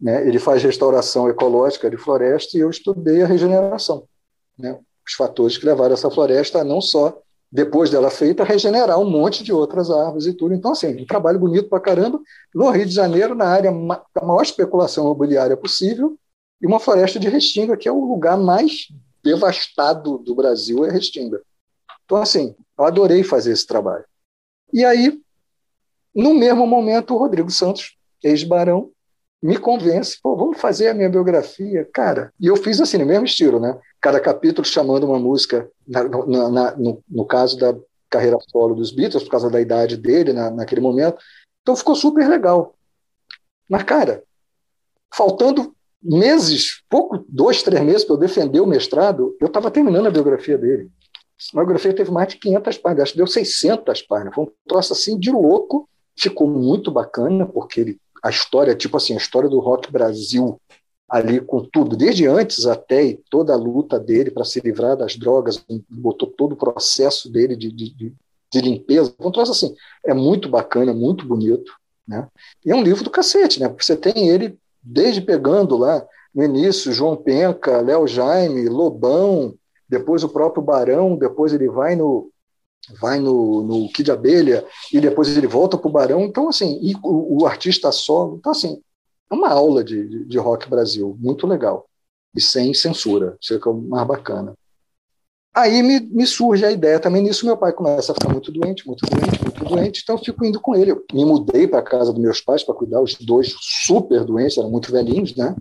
né? 0.00 0.26
Ele 0.26 0.38
faz 0.38 0.62
restauração 0.62 1.28
ecológica 1.28 1.90
de 1.90 1.96
floresta 1.96 2.56
e 2.56 2.60
eu 2.60 2.70
estudei 2.70 3.22
a 3.22 3.26
regeneração, 3.26 4.04
né? 4.58 4.78
os 5.06 5.14
fatores 5.14 5.58
que 5.58 5.66
levaram 5.66 5.94
essa 5.94 6.10
floresta 6.10 6.60
a 6.60 6.64
não 6.64 6.80
só 6.80 7.20
depois 7.52 7.90
dela 7.90 8.10
feita, 8.10 8.44
regenerar 8.44 8.98
um 9.00 9.10
monte 9.10 9.42
de 9.42 9.52
outras 9.52 9.90
árvores 9.90 10.26
e 10.26 10.32
tudo. 10.32 10.54
Então, 10.54 10.70
assim, 10.70 11.02
um 11.02 11.04
trabalho 11.04 11.38
bonito 11.38 11.68
para 11.68 11.80
caramba, 11.80 12.20
no 12.54 12.70
Rio 12.70 12.86
de 12.86 12.94
Janeiro, 12.94 13.34
na 13.34 13.46
área 13.46 13.72
da 13.72 14.24
maior 14.24 14.42
especulação 14.42 15.04
imobiliária 15.04 15.56
possível, 15.56 16.16
e 16.62 16.66
uma 16.66 16.78
floresta 16.78 17.18
de 17.18 17.28
Restinga, 17.28 17.76
que 17.76 17.88
é 17.88 17.92
o 17.92 18.04
lugar 18.04 18.38
mais 18.38 18.88
devastado 19.22 20.18
do 20.18 20.34
Brasil, 20.34 20.84
é 20.84 20.90
Restinga. 20.92 21.40
Então, 22.04 22.18
assim, 22.18 22.54
eu 22.78 22.84
adorei 22.84 23.24
fazer 23.24 23.50
esse 23.50 23.66
trabalho. 23.66 24.04
E 24.72 24.84
aí, 24.84 25.20
no 26.14 26.34
mesmo 26.34 26.66
momento, 26.68 27.14
o 27.14 27.18
Rodrigo 27.18 27.50
Santos, 27.50 27.96
ex-barão, 28.22 28.90
me 29.42 29.56
convence, 29.56 30.18
pô, 30.22 30.36
vamos 30.36 30.60
fazer 30.60 30.88
a 30.88 30.94
minha 30.94 31.08
biografia, 31.08 31.88
cara. 31.92 32.32
E 32.38 32.46
eu 32.46 32.56
fiz 32.56 32.80
assim, 32.80 32.98
no 32.98 33.06
mesmo 33.06 33.24
estilo, 33.24 33.58
né? 33.58 33.78
Cada 34.00 34.20
capítulo 34.20 34.66
chamando 34.66 35.04
uma 35.04 35.18
música, 35.18 35.70
na, 35.88 36.04
na, 36.04 36.76
no, 36.76 37.02
no, 37.08 37.24
caso 37.24 37.58
da 37.58 37.74
carreira 38.10 38.36
solo 38.50 38.74
dos 38.74 38.90
Beatles, 38.90 39.24
por 39.24 39.30
causa 39.30 39.48
da 39.48 39.60
idade 39.60 39.96
dele 39.96 40.32
na, 40.32 40.50
naquele 40.50 40.80
momento. 40.80 41.18
Então 41.62 41.74
ficou 41.74 41.94
super 41.94 42.28
legal. 42.28 42.74
Mas, 43.68 43.82
cara, 43.84 44.22
faltando 45.14 45.74
meses, 46.02 46.82
pouco, 46.88 47.24
dois, 47.28 47.62
três 47.62 47.82
meses 47.82 48.04
para 48.04 48.16
eu 48.16 48.20
defender 48.20 48.60
o 48.60 48.66
mestrado, 48.66 49.36
eu 49.40 49.46
estava 49.46 49.70
terminando 49.70 50.06
a 50.06 50.10
biografia 50.10 50.58
dele. 50.58 50.90
A 51.54 51.56
biografia 51.56 51.94
teve 51.94 52.10
mais 52.10 52.28
de 52.28 52.36
500 52.36 52.78
páginas, 52.78 53.02
acho 53.02 53.12
que 53.12 53.18
deu 53.18 53.26
600 53.26 54.02
páginas. 54.02 54.34
Foi 54.34 54.44
um 54.44 54.52
troço 54.68 54.92
assim 54.92 55.18
de 55.18 55.30
louco. 55.30 55.88
Ficou 56.14 56.46
muito 56.46 56.90
bacana, 56.90 57.46
porque 57.46 57.80
ele 57.80 58.00
a 58.22 58.30
história, 58.30 58.74
tipo 58.74 58.96
assim, 58.96 59.14
a 59.14 59.18
história 59.18 59.48
do 59.48 59.58
rock 59.58 59.90
Brasil 59.90 60.60
ali 61.08 61.40
com 61.40 61.64
tudo, 61.64 61.96
desde 61.96 62.26
antes 62.26 62.66
até 62.66 63.18
toda 63.28 63.52
a 63.52 63.56
luta 63.56 63.98
dele 63.98 64.30
para 64.30 64.44
se 64.44 64.60
livrar 64.60 64.96
das 64.96 65.16
drogas, 65.16 65.64
botou 65.88 66.28
todo 66.28 66.52
o 66.52 66.56
processo 66.56 67.30
dele 67.30 67.56
de, 67.56 67.72
de, 67.72 68.14
de 68.52 68.60
limpeza. 68.60 69.12
Então, 69.18 69.32
troço 69.32 69.50
assim, 69.50 69.74
é 70.06 70.14
muito 70.14 70.48
bacana, 70.48 70.94
muito 70.94 71.26
bonito, 71.26 71.72
né? 72.06 72.28
E 72.64 72.70
é 72.70 72.76
um 72.76 72.82
livro 72.82 73.02
do 73.02 73.10
cacete, 73.10 73.58
né? 73.58 73.68
Você 73.76 73.96
tem 73.96 74.28
ele 74.28 74.56
desde 74.80 75.20
pegando 75.20 75.76
lá 75.76 76.06
no 76.32 76.44
início 76.44 76.92
João 76.92 77.16
Penca, 77.16 77.80
Léo 77.80 78.06
Jaime, 78.06 78.68
Lobão, 78.68 79.54
depois 79.88 80.22
o 80.22 80.28
próprio 80.28 80.62
Barão, 80.62 81.16
depois 81.16 81.52
ele 81.52 81.68
vai 81.68 81.96
no 81.96 82.30
vai 83.00 83.18
no, 83.18 83.62
no 83.62 83.92
Kid 83.92 84.10
Abelha 84.10 84.64
e 84.92 85.00
depois 85.00 85.36
ele 85.36 85.46
volta 85.46 85.76
para 85.76 85.88
o 85.88 85.92
Barão. 85.92 86.22
Então, 86.22 86.48
assim, 86.48 86.78
e 86.82 86.94
o, 87.02 87.42
o, 87.42 87.46
artista 87.46 87.92
solo. 87.92 88.36
Então, 88.38 88.52
assim, 88.52 88.80
é 89.30 89.34
uma 89.34 89.50
aula 89.50 89.84
de, 89.84 90.24
de, 90.24 90.38
rock 90.38 90.68
Brasil, 90.68 91.16
muito 91.20 91.46
legal. 91.46 91.86
E 92.34 92.40
sem 92.40 92.72
censura, 92.74 93.36
isso 93.40 93.54
é 93.54 93.68
o 93.68 93.74
mais 93.74 94.06
bacana. 94.06 94.54
Aí 95.52 95.82
me, 95.82 96.00
me, 96.00 96.26
surge 96.26 96.64
a 96.64 96.70
ideia 96.70 97.00
também 97.00 97.22
nisso. 97.22 97.44
Meu 97.44 97.56
pai 97.56 97.72
começa 97.72 98.12
a 98.12 98.14
ficar 98.14 98.28
muito 98.28 98.52
doente, 98.52 98.86
muito 98.86 99.04
doente, 99.04 99.42
muito 99.42 99.64
doente. 99.64 100.00
Então 100.02 100.14
eu 100.16 100.24
fico 100.24 100.44
indo 100.44 100.60
com 100.60 100.76
ele. 100.76 100.92
Eu 100.92 101.04
me 101.12 101.24
mudei 101.24 101.66
para 101.66 101.80
a 101.80 101.82
casa 101.82 102.12
dos 102.12 102.22
meus 102.22 102.40
pais 102.40 102.62
para 102.62 102.74
cuidar, 102.74 103.00
os 103.00 103.14
dois 103.16 103.56
super 103.60 104.24
doentes, 104.24 104.58
eram 104.58 104.70
muito 104.70 104.92
velhinhos, 104.92 105.34
né? 105.34 105.56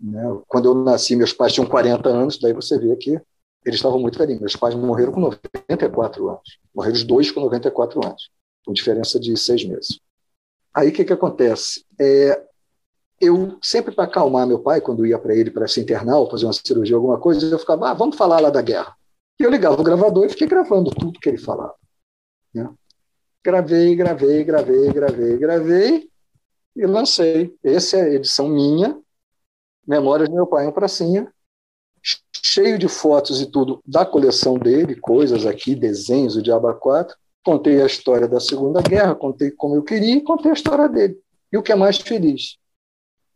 né? 0.00 0.22
Quando 0.48 0.66
eu 0.66 0.74
nasci, 0.74 1.14
meus 1.16 1.34
pais 1.34 1.52
tinham 1.52 1.68
40 1.68 2.08
anos, 2.08 2.38
daí 2.40 2.54
você 2.54 2.78
vê 2.78 2.96
que 2.96 3.20
eles 3.66 3.78
estavam 3.78 3.98
muito 3.98 4.18
velhinhos. 4.18 4.40
Meus 4.40 4.56
pais 4.56 4.74
morreram 4.74 5.12
com 5.12 5.20
94 5.20 6.28
anos. 6.28 6.58
Morreram 6.72 6.94
os 6.94 7.04
dois 7.04 7.30
com 7.30 7.40
94 7.40 8.06
anos, 8.06 8.30
com 8.64 8.72
diferença 8.72 9.18
de 9.18 9.36
seis 9.36 9.64
meses. 9.64 10.00
Aí 10.72 10.88
o 10.88 10.92
que, 10.92 11.04
que 11.04 11.12
acontece? 11.12 11.84
É, 12.00 12.40
eu 13.20 13.58
sempre 13.60 13.94
para 13.94 14.04
acalmar 14.04 14.46
meu 14.46 14.60
pai, 14.60 14.80
quando 14.80 15.04
ia 15.04 15.18
para 15.18 15.34
ele 15.34 15.50
para 15.50 15.66
se 15.66 15.80
internar 15.80 16.18
ou 16.18 16.30
fazer 16.30 16.46
uma 16.46 16.52
cirurgia, 16.52 16.94
alguma 16.94 17.18
coisa, 17.18 17.44
eu 17.44 17.58
ficava, 17.58 17.90
ah, 17.90 17.94
vamos 17.94 18.16
falar 18.16 18.40
lá 18.40 18.50
da 18.50 18.62
guerra. 18.62 18.94
E 19.40 19.42
eu 19.42 19.50
ligava 19.50 19.80
o 19.80 19.84
gravador 19.84 20.26
e 20.26 20.30
fiquei 20.30 20.46
gravando 20.46 20.90
tudo 20.90 21.18
que 21.18 21.28
ele 21.28 21.38
falava. 21.38 21.74
Né? 22.54 22.72
Gravei, 23.44 23.96
gravei, 23.96 24.44
gravei, 24.44 24.92
gravei, 24.92 25.36
gravei 25.38 26.10
e 26.76 26.86
lancei. 26.86 27.54
Essa 27.64 27.96
é 27.96 28.02
a 28.02 28.14
edição 28.14 28.48
minha, 28.48 29.00
Memórias 29.86 30.28
do 30.28 30.34
meu 30.34 30.46
pai, 30.46 30.66
um 30.66 30.72
pracinha, 30.72 31.32
cheio 32.42 32.78
de 32.78 32.88
fotos 32.88 33.40
e 33.40 33.46
tudo 33.46 33.80
da 33.86 34.04
coleção 34.04 34.54
dele, 34.54 34.94
coisas 34.94 35.44
aqui, 35.44 35.74
desenhos, 35.74 36.36
o 36.36 36.42
Diabo 36.42 36.72
4. 36.74 37.16
Contei 37.44 37.80
a 37.80 37.86
história 37.86 38.26
da 38.26 38.40
Segunda 38.40 38.80
Guerra, 38.80 39.14
contei 39.14 39.50
como 39.50 39.76
eu 39.76 39.82
queria 39.82 40.16
e 40.16 40.20
contei 40.20 40.50
a 40.50 40.54
história 40.54 40.88
dele. 40.88 41.18
E 41.52 41.56
o 41.56 41.62
que 41.62 41.72
é 41.72 41.76
mais 41.76 41.98
feliz? 41.98 42.56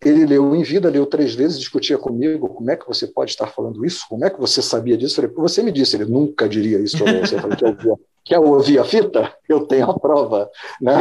Ele 0.03 0.25
leu 0.25 0.57
em 0.57 0.63
vida, 0.63 0.89
leu 0.89 1.05
três 1.05 1.35
vezes, 1.35 1.59
discutia 1.59 1.99
comigo, 1.99 2.49
como 2.49 2.71
é 2.71 2.77
que 2.77 2.89
você 2.89 3.07
pode 3.07 3.33
estar 3.33 3.47
falando 3.49 3.85
isso? 3.85 4.07
Como 4.09 4.25
é 4.25 4.31
que 4.31 4.41
você 4.41 4.63
sabia 4.63 4.97
disso? 4.97 5.21
Eu 5.21 5.29
falei, 5.29 5.37
você 5.37 5.63
me 5.63 5.71
disse, 5.71 5.97
ele 5.97 6.07
nunca 6.07 6.49
diria 6.49 6.79
isso 6.79 6.97
para 6.99 7.21
você. 7.21 7.35
Eu 7.35 7.41
falei, 7.41 7.57
quer 7.57 7.69
ouvir, 7.69 7.95
quer 8.25 8.39
ouvir 8.39 8.79
a 8.79 8.85
fita? 8.85 9.35
Eu 9.49 9.67
tenho 9.67 9.91
a 9.91 9.99
prova. 9.99 10.51
Né? 10.81 10.95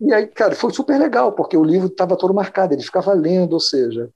E 0.00 0.12
aí, 0.12 0.26
cara, 0.26 0.54
foi 0.54 0.72
super 0.72 0.98
legal, 0.98 1.32
porque 1.32 1.56
o 1.56 1.64
livro 1.64 1.86
estava 1.86 2.16
todo 2.16 2.34
marcado, 2.34 2.74
ele 2.74 2.82
ficava 2.82 3.12
lendo, 3.14 3.54
ou 3.54 3.60
seja, 3.60 4.10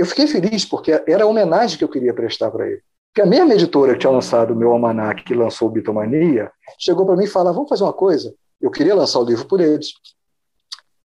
eu 0.00 0.06
fiquei 0.06 0.26
feliz 0.26 0.64
porque 0.64 0.90
era 1.06 1.24
a 1.24 1.26
homenagem 1.26 1.76
que 1.76 1.84
eu 1.84 1.88
queria 1.88 2.14
prestar 2.14 2.50
para 2.50 2.66
ele. 2.66 2.82
Porque 3.12 3.20
a 3.20 3.26
mesma 3.26 3.52
editora 3.52 3.92
que 3.92 3.98
tinha 3.98 4.10
lançado 4.10 4.52
o 4.52 4.56
meu 4.56 4.72
almanac, 4.72 5.22
que 5.24 5.34
lançou 5.34 5.68
o 5.68 5.70
Bitomania, 5.70 6.50
chegou 6.78 7.04
para 7.04 7.16
mim 7.16 7.24
e 7.24 7.28
falou: 7.28 7.52
vamos 7.52 7.68
fazer 7.68 7.82
uma 7.82 7.92
coisa. 7.92 8.34
Eu 8.60 8.70
queria 8.70 8.94
lançar 8.94 9.18
o 9.18 9.24
livro 9.24 9.46
por 9.46 9.60
eles. 9.60 9.92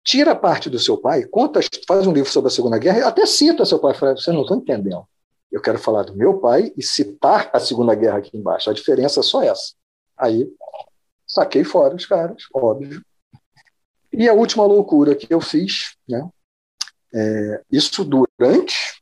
Tira 0.04 0.32
a 0.32 0.36
parte 0.36 0.70
do 0.70 0.80
seu 0.80 0.98
pai, 0.98 1.24
conta, 1.24 1.62
faz 1.88 2.06
um 2.06 2.12
livro 2.12 2.30
sobre 2.30 2.50
a 2.50 2.52
Segunda 2.52 2.78
Guerra, 2.78 3.08
até 3.08 3.26
cita 3.26 3.66
seu 3.66 3.80
pai. 3.80 3.94
Falei, 3.94 4.16
você 4.16 4.32
não 4.32 4.42
está 4.42 4.56
entendendo. 4.56 5.06
Eu 5.50 5.62
quero 5.62 5.78
falar 5.78 6.04
do 6.04 6.16
meu 6.16 6.40
pai 6.40 6.74
e 6.76 6.84
citar 6.84 7.50
a 7.54 7.60
Segunda 7.60 7.94
Guerra 7.94 8.18
aqui 8.18 8.36
embaixo. 8.36 8.70
A 8.70 8.74
diferença 8.74 9.20
é 9.20 9.24
só 9.24 9.44
essa. 9.44 9.74
Aí 10.18 10.50
saquei 11.28 11.64
fora 11.64 11.96
os 11.96 12.06
caras, 12.06 12.44
óbvio. 12.54 13.02
E 14.12 14.28
a 14.28 14.34
última 14.34 14.66
loucura 14.66 15.16
que 15.16 15.34
eu 15.34 15.40
fiz, 15.40 15.96
né, 16.10 16.28
é, 17.14 17.62
isso 17.72 18.04
durante 18.04 19.02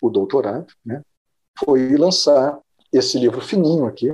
o 0.00 0.10
doutorado, 0.10 0.72
né, 0.84 1.02
foi 1.58 1.96
lançar 1.96 2.58
esse 2.92 3.18
livro 3.18 3.40
fininho 3.40 3.86
aqui, 3.86 4.12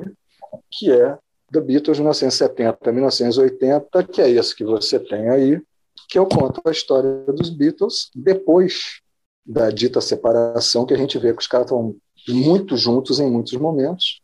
que 0.71 0.91
é 0.91 1.19
The 1.53 1.61
Beatles 1.61 2.01
1970-1980, 2.01 4.09
que 4.09 4.21
é 4.21 4.31
esse 4.31 4.55
que 4.55 4.65
você 4.65 4.99
tem 4.99 5.31
aí, 5.31 5.63
que 6.09 6.19
eu 6.19 6.27
conto 6.27 6.61
a 6.65 6.71
história 6.71 7.25
dos 7.33 7.51
Beatles 7.51 8.11
depois 8.15 9.01
da 9.45 9.71
dita 9.71 10.01
separação, 10.01 10.85
que 10.85 10.95
a 10.95 10.97
gente 10.97 11.19
vê 11.19 11.33
que 11.33 11.41
os 11.41 11.47
caras 11.47 11.67
estão 11.67 11.97
muito 12.29 12.77
juntos 12.77 13.21
em 13.21 13.31
muitos 13.31 13.53
momentos, 13.55 14.21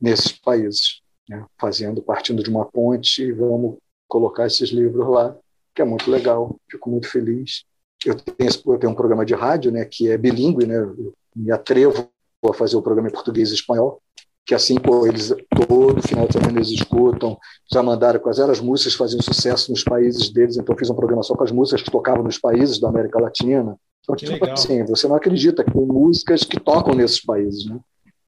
nesses 0.00 0.32
países, 0.32 1.00
né? 1.30 1.46
fazendo, 1.58 2.02
partindo 2.02 2.42
de 2.42 2.50
uma 2.50 2.64
ponte, 2.64 3.30
vamos 3.32 3.76
colocar 4.08 4.46
esses 4.46 4.70
livros 4.70 5.08
lá, 5.08 5.36
que 5.72 5.80
é 5.80 5.84
muito 5.84 6.10
legal, 6.10 6.56
fico 6.68 6.90
muito 6.90 7.08
feliz. 7.08 7.64
Eu 8.04 8.16
tenho, 8.16 8.50
eu 8.66 8.78
tenho 8.78 8.92
um 8.92 8.96
programa 8.96 9.24
de 9.24 9.34
rádio, 9.34 9.70
né, 9.70 9.84
que 9.84 10.10
é 10.10 10.18
bilíngue, 10.18 10.66
né, 10.66 10.76
eu 10.76 11.14
me 11.36 11.52
atrevo 11.52 12.08
a 12.44 12.52
fazer 12.52 12.76
o 12.76 12.82
programa 12.82 13.08
em 13.08 13.12
português 13.12 13.50
e 13.50 13.54
espanhol, 13.54 14.02
que 14.44 14.54
assim, 14.54 14.80
pô, 14.80 15.06
eles 15.06 15.32
todo 15.68 16.02
final 16.02 16.26
de 16.26 16.32
semana 16.32 16.58
eles 16.58 16.70
escutam, 16.70 17.38
já 17.72 17.82
mandaram 17.82 18.18
quais 18.18 18.38
eram 18.38 18.50
as 18.50 18.60
músicas 18.60 18.94
que 18.94 18.98
faziam 18.98 19.22
sucesso 19.22 19.70
nos 19.70 19.84
países 19.84 20.30
deles, 20.30 20.56
então 20.56 20.76
fiz 20.76 20.90
um 20.90 20.94
programa 20.94 21.22
só 21.22 21.36
com 21.36 21.44
as 21.44 21.52
músicas 21.52 21.82
que 21.82 21.90
tocavam 21.90 22.24
nos 22.24 22.38
países 22.38 22.80
da 22.80 22.88
América 22.88 23.20
Latina. 23.20 23.76
Então, 24.02 24.16
que 24.16 24.24
tipo 24.24 24.44
legal. 24.44 24.54
assim, 24.54 24.84
você 24.86 25.06
não 25.06 25.14
acredita 25.14 25.62
que 25.62 25.70
tem 25.70 25.86
músicas 25.86 26.42
que 26.42 26.58
tocam 26.58 26.94
nesses 26.94 27.22
países, 27.22 27.66
né? 27.66 27.78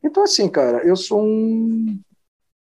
Então, 0.05 0.23
assim, 0.23 0.49
cara, 0.49 0.87
eu 0.87 0.95
sou 0.95 1.23
um 1.23 1.99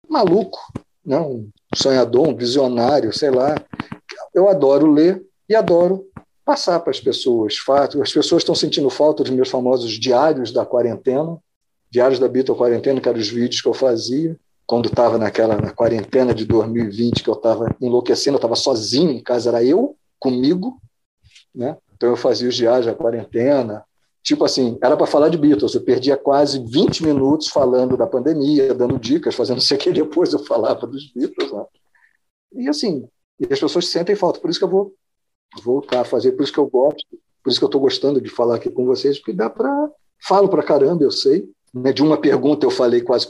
maluco, 0.09 0.59
né? 1.05 1.19
um 1.19 1.49
sonhador, 1.75 2.27
um 2.27 2.35
visionário, 2.35 3.13
sei 3.13 3.29
lá. 3.29 3.55
Eu 4.33 4.49
adoro 4.49 4.91
ler 4.91 5.23
e 5.49 5.55
adoro 5.55 6.05
passar 6.45 6.79
para 6.79 6.91
as 6.91 6.99
pessoas 6.99 7.57
fatos. 7.57 7.99
As 7.99 8.11
pessoas 8.11 8.41
estão 8.41 8.55
sentindo 8.55 8.89
falta 8.89 9.23
dos 9.23 9.31
meus 9.31 9.49
famosos 9.49 9.91
diários 9.91 10.51
da 10.51 10.65
quarentena, 10.65 11.37
diários 11.89 12.19
da 12.19 12.27
Beatle 12.27 12.55
Quarentena, 12.55 13.01
que 13.01 13.09
eram 13.09 13.19
os 13.19 13.29
vídeos 13.29 13.61
que 13.61 13.67
eu 13.67 13.73
fazia 13.73 14.37
quando 14.67 14.89
estava 14.89 15.17
naquela 15.17 15.55
na 15.55 15.71
quarentena 15.71 16.33
de 16.33 16.45
2020, 16.45 17.23
que 17.23 17.29
eu 17.29 17.35
estava 17.35 17.73
enlouquecendo, 17.79 18.35
eu 18.35 18.39
estava 18.39 18.55
sozinho 18.55 19.11
em 19.11 19.23
casa, 19.23 19.49
era 19.49 19.63
eu 19.63 19.95
comigo, 20.19 20.81
né? 21.55 21.77
Então 21.95 22.09
eu 22.09 22.17
fazia 22.17 22.49
os 22.49 22.55
diários 22.55 22.85
da 22.85 22.93
quarentena, 22.93 23.83
tipo 24.27 24.43
assim, 24.43 24.77
era 24.81 24.97
para 24.97 25.07
falar 25.07 25.29
de 25.29 25.37
Beatles, 25.37 25.73
eu 25.73 25.81
perdia 25.81 26.17
quase 26.17 26.59
20 26.59 27.05
minutos 27.05 27.47
falando 27.47 27.95
da 27.95 28.05
pandemia, 28.05 28.73
dando 28.73 28.99
dicas, 28.99 29.33
fazendo 29.33 29.59
isso 29.59 29.73
aqui, 29.73 29.89
depois 29.89 30.33
eu 30.33 30.39
falava 30.39 30.85
dos 30.85 31.09
Beatles, 31.13 31.49
né? 31.53 31.65
E 32.51 32.67
assim, 32.67 33.07
e 33.39 33.45
as 33.49 33.57
pessoas 33.57 33.87
sentem 33.87 34.17
falta, 34.17 34.41
por 34.41 34.49
isso 34.49 34.59
que 34.59 34.65
eu 34.65 34.69
vou 34.69 34.93
voltar 35.63 36.01
a 36.01 36.05
fazer, 36.05 36.33
por 36.33 36.43
isso 36.43 36.51
que 36.51 36.59
eu 36.59 36.67
gosto, 36.67 37.07
por 37.41 37.49
isso 37.49 37.57
que 37.57 37.63
eu 37.63 37.67
estou 37.67 37.79
gostando 37.79 38.19
de 38.19 38.29
falar 38.29 38.57
aqui 38.57 38.69
com 38.69 38.85
vocês, 38.85 39.17
porque 39.17 39.31
dá 39.31 39.49
para 39.49 39.89
falo 40.21 40.49
para 40.49 40.61
caramba, 40.61 41.05
eu 41.05 41.11
sei, 41.11 41.49
né, 41.73 41.93
de 41.93 42.03
uma 42.03 42.19
pergunta 42.19 42.65
eu 42.65 42.71
falei 42.71 42.99
quase 42.99 43.29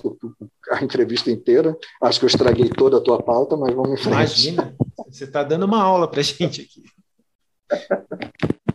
a 0.71 0.83
entrevista 0.83 1.29
inteira. 1.29 1.77
Acho 2.01 2.19
que 2.19 2.25
eu 2.25 2.29
estraguei 2.29 2.69
toda 2.69 2.97
a 2.97 3.01
tua 3.01 3.21
pauta, 3.21 3.55
mas 3.55 3.75
vamos 3.75 3.91
em 3.91 3.97
frente. 3.97 4.15
Imagina, 4.15 4.75
você 5.07 5.25
está 5.25 5.43
dando 5.43 5.65
uma 5.65 5.81
aula 5.81 6.09
para 6.09 6.21
a 6.21 6.23
gente 6.23 6.61
aqui. 6.61 6.83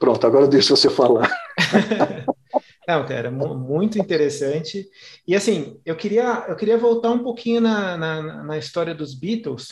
Pronto, 0.00 0.26
agora 0.26 0.48
deixa 0.48 0.74
você 0.74 0.88
falar. 0.88 1.30
Não, 2.88 3.06
cara, 3.06 3.30
muito 3.30 3.98
interessante. 3.98 4.88
E 5.28 5.36
assim, 5.36 5.78
eu 5.84 5.94
queria, 5.94 6.46
eu 6.48 6.56
queria 6.56 6.78
voltar 6.78 7.10
um 7.10 7.22
pouquinho 7.22 7.60
na, 7.60 7.98
na, 7.98 8.42
na 8.42 8.58
história 8.58 8.94
dos 8.94 9.14
Beatles, 9.14 9.68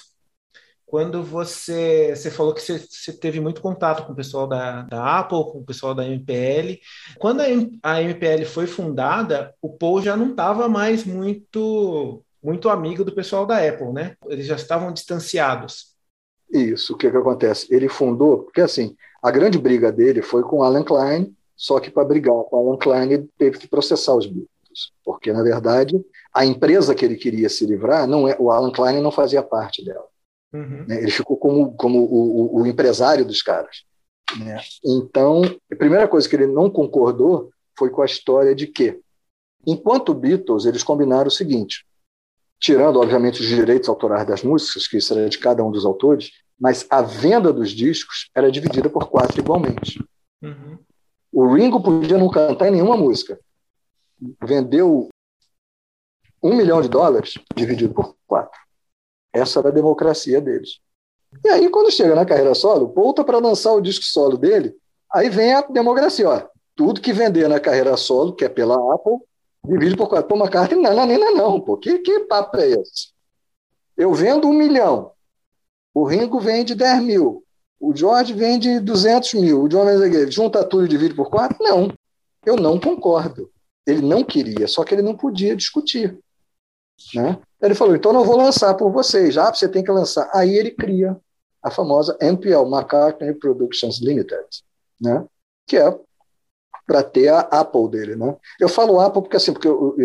quando 0.85 1.23
você, 1.23 2.15
você 2.15 2.31
falou 2.31 2.55
que 2.55 2.61
você, 2.61 2.79
você, 2.79 3.13
teve 3.13 3.41
muito 3.41 3.63
contato 3.63 4.07
com 4.07 4.13
o 4.13 4.17
pessoal 4.17 4.47
da, 4.47 4.83
da 4.83 5.19
Apple, 5.19 5.51
com 5.51 5.59
o 5.59 5.65
pessoal 5.65 5.95
da 5.95 6.07
MPL. 6.07 6.79
Quando 7.19 7.41
a, 7.41 7.47
a 7.95 8.03
MPL 8.03 8.45
foi 8.45 8.67
fundada, 8.67 9.55
o 9.63 9.71
Paul 9.77 10.03
já 10.03 10.15
não 10.15 10.31
estava 10.31 10.69
mais 10.69 11.05
muito 11.05 12.23
muito 12.43 12.69
amigo 12.69 13.05
do 13.05 13.15
pessoal 13.15 13.45
da 13.45 13.59
Apple, 13.59 13.93
né? 13.93 14.15
Eles 14.27 14.47
já 14.47 14.55
estavam 14.55 14.93
distanciados. 14.93 15.97
Isso, 16.51 16.95
o 16.95 16.97
que, 16.97 17.11
que 17.11 17.17
acontece? 17.17 17.67
Ele 17.75 17.89
fundou, 17.89 18.45
porque 18.45 18.61
assim, 18.61 18.97
a 19.23 19.31
grande 19.31 19.59
briga 19.59 19.91
dele 19.91 20.23
foi 20.23 20.43
com 20.43 20.63
Alan 20.63 20.85
Klein, 20.85 21.35
só 21.57 21.81
que 21.81 21.91
para 21.91 22.05
brigar 22.05 22.35
com 22.45 22.57
Alan 22.57 22.79
Klein 22.79 23.13
ele 23.13 23.29
teve 23.37 23.59
que 23.59 23.69
processar 23.69 24.15
os 24.15 24.27
Beatles, 24.27 24.93
porque 25.05 25.33
na 25.33 25.43
verdade 25.43 26.01
a 26.33 26.45
empresa 26.45 26.95
que 26.95 27.05
ele 27.05 27.17
queria 27.17 27.49
se 27.49 27.67
livrar, 27.67 28.07
não 28.07 28.29
é, 28.29 28.37
o 28.39 28.51
Alan 28.51 28.71
Klein 28.71 29.01
não 29.01 29.11
fazia 29.11 29.43
parte 29.43 29.85
dela. 29.85 30.07
Uhum. 30.53 30.85
Né? 30.87 31.03
Ele 31.03 31.11
ficou 31.11 31.37
como, 31.37 31.73
como 31.75 32.01
o, 32.01 32.59
o, 32.59 32.63
o 32.63 32.67
empresário 32.67 33.25
dos 33.25 33.43
caras. 33.43 33.85
Né? 34.39 34.61
Então, 34.85 35.43
a 35.71 35.77
primeira 35.77 36.07
coisa 36.07 36.29
que 36.29 36.37
ele 36.37 36.47
não 36.47 36.71
concordou 36.71 37.51
foi 37.77 37.91
com 37.91 38.03
a 38.03 38.07
história 38.07 38.55
de 38.55 38.67
que, 38.67 39.01
enquanto 39.67 40.15
Beatles, 40.15 40.65
eles 40.65 40.83
combinaram 40.83 41.29
o 41.29 41.31
seguinte: 41.31 41.87
tirando, 42.61 43.01
obviamente, 43.01 43.41
os 43.41 43.47
direitos 43.47 43.89
autorais 43.89 44.27
das 44.27 44.43
músicas, 44.43 44.87
que 44.87 44.99
isso 44.99 45.13
era 45.13 45.29
de 45.29 45.39
cada 45.39 45.65
um 45.65 45.71
dos 45.71 45.85
autores, 45.85 46.31
mas 46.59 46.87
a 46.91 47.01
venda 47.03 47.53
dos 47.53 47.71
discos 47.71 48.31
era 48.35 48.51
dividida 48.51 48.91
por 48.91 49.09
quatro 49.09 49.41
igualmente. 49.41 50.05
Uhum. 50.43 50.79
O 51.33 51.55
Ringo 51.55 51.81
podia 51.81 52.19
não 52.19 52.31
cantar 52.31 52.69
em 52.69 52.73
nenhuma 52.73 52.97
música. 52.97 53.39
Vendeu 54.43 55.09
um 56.43 56.57
milhão 56.57 56.81
de 56.81 56.89
dólares 56.89 57.35
dividido 57.55 57.95
por 57.95 58.17
quatro. 58.27 58.59
Essa 59.33 59.61
era 59.61 59.69
a 59.69 59.73
democracia 59.73 60.41
deles. 60.41 60.81
E 61.45 61.49
aí, 61.49 61.69
quando 61.69 61.93
chega 61.93 62.15
na 62.15 62.25
carreira 62.25 62.55
solo, 62.55 62.93
volta 62.93 63.23
para 63.23 63.39
lançar 63.39 63.73
o 63.75 63.81
disco 63.81 64.05
solo 64.05 64.37
dele, 64.37 64.75
aí 65.13 65.29
vem 65.29 65.53
a 65.53 65.61
democracia. 65.61 66.29
Ó, 66.29 66.43
tudo 66.75 67.01
que 67.01 67.13
vender 67.13 67.49
na 67.49 67.61
carreira 67.61 67.97
solo, 67.97 68.35
que 68.35 68.45
é 68.45 68.49
pela 68.49 68.95
Apple, 68.95 69.19
divide 69.65 69.97
por 69.97 70.09
quatro. 70.09 70.29
Pô, 70.29 70.37
McCartney, 70.37 70.81
não, 70.81 70.95
não, 70.95 71.07
não, 71.07 71.35
não, 71.35 71.61
pô. 71.61 71.77
Que, 71.77 71.99
que 71.99 72.21
papo 72.21 72.57
é 72.57 72.71
esse? 72.71 73.13
Eu 73.97 74.15
vendo 74.15 74.49
um 74.49 74.53
milhão, 74.53 75.13
o 76.01 76.05
Ringo 76.05 76.39
vende 76.39 76.77
10 76.77 77.03
mil, 77.03 77.43
o 77.81 77.95
George 77.95 78.33
vende 78.33 78.79
200 78.79 79.35
mil, 79.35 79.63
o 79.63 79.69
John 79.69 79.83
Lennon 79.83 80.31
junta 80.31 80.63
tudo 80.63 80.85
e 80.85 80.89
divide 80.89 81.15
por 81.15 81.29
quatro? 81.29 81.57
Não, 81.61 81.93
eu 82.47 82.55
não 82.55 82.79
concordo. 82.79 83.51
Ele 83.85 84.03
não 84.03 84.23
queria, 84.23 84.69
só 84.69 84.85
que 84.85 84.95
ele 84.95 85.03
não 85.03 85.17
podia 85.17 85.57
discutir. 85.57 86.17
Né? 87.15 87.37
Ele 87.61 87.75
falou: 87.75 87.97
então 87.97 88.13
não 88.13 88.25
vou 88.25 88.37
lançar 88.37 88.75
por 88.75 88.93
vocês, 88.93 89.37
ah, 89.37 89.53
você 89.53 89.69
tem 89.69 89.83
que 89.83 89.91
lançar. 89.91 90.31
Aí 90.33 90.55
ele 90.55 90.71
cria 90.71 91.17
a 91.61 91.69
famosa 91.69 92.17
MPL, 92.21 92.67
McCartney 92.67 93.35
Productions 93.35 93.99
Limited, 94.01 94.47
né? 95.01 95.25
que 95.67 95.77
é 95.77 95.99
para 96.87 97.03
ter 97.03 97.29
a 97.29 97.41
Apple 97.41 97.91
dele. 97.91 98.15
Né? 98.15 98.37
Eu 98.61 98.69
falo 98.69 99.01
Apple 99.01 99.23
porque 99.23 99.37
assim, 99.37 99.53
porque 99.53 99.67
eu, 99.67 99.97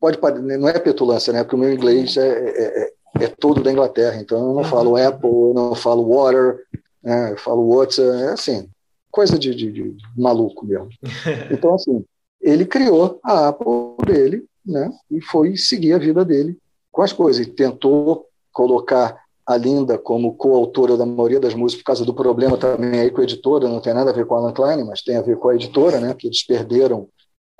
pode 0.00 0.40
não 0.40 0.68
é 0.68 0.78
petulância, 0.78 1.32
né? 1.32 1.42
porque 1.42 1.56
o 1.56 1.58
meu 1.58 1.72
inglês 1.72 2.16
é, 2.16 2.28
é, 2.28 2.82
é, 2.82 2.92
é 3.20 3.28
todo 3.28 3.62
da 3.62 3.72
Inglaterra, 3.72 4.20
então 4.20 4.50
eu 4.50 4.54
não 4.54 4.64
falo 4.64 4.96
Apple, 4.96 5.28
eu 5.28 5.52
não 5.54 5.74
falo 5.74 6.08
Water, 6.08 6.60
né? 7.02 7.32
eu 7.32 7.36
falo 7.36 7.68
Water, 7.68 8.04
é 8.04 8.32
assim, 8.32 8.68
coisa 9.10 9.38
de, 9.38 9.54
de, 9.54 9.72
de 9.72 9.96
maluco 10.16 10.66
mesmo. 10.66 10.88
Então, 11.50 11.74
assim, 11.74 12.04
ele 12.40 12.64
criou 12.64 13.18
a 13.22 13.48
Apple 13.48 13.96
dele 14.06 14.44
né? 14.64 14.90
e 15.10 15.20
foi 15.20 15.56
seguir 15.56 15.92
a 15.94 15.98
vida 15.98 16.24
dele 16.24 16.56
com 16.90 17.02
as 17.02 17.12
coisas. 17.12 17.44
E 17.44 17.50
tentou 17.50 18.26
colocar 18.52 19.20
a 19.46 19.56
Linda 19.56 19.96
como 19.96 20.34
coautora 20.34 20.96
da 20.96 21.06
maioria 21.06 21.40
das 21.40 21.54
músicas 21.54 21.82
por 21.82 21.86
causa 21.86 22.04
do 22.04 22.12
problema 22.12 22.58
também 22.58 23.00
aí 23.00 23.10
com 23.10 23.20
a 23.20 23.24
editora, 23.24 23.68
não 23.68 23.80
tem 23.80 23.94
nada 23.94 24.10
a 24.10 24.12
ver 24.12 24.26
com 24.26 24.34
a 24.34 24.38
Alan 24.38 24.52
Klein, 24.52 24.84
mas 24.84 25.02
tem 25.02 25.16
a 25.16 25.22
ver 25.22 25.38
com 25.38 25.48
a 25.48 25.54
editora, 25.54 26.00
né? 26.00 26.14
que 26.14 26.26
eles 26.26 26.44
perderam 26.44 27.08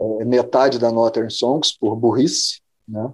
é, 0.00 0.24
metade 0.24 0.78
da 0.78 0.92
Northern 0.92 1.30
Songs 1.30 1.76
por 1.78 1.96
burrice, 1.96 2.60
né? 2.86 3.10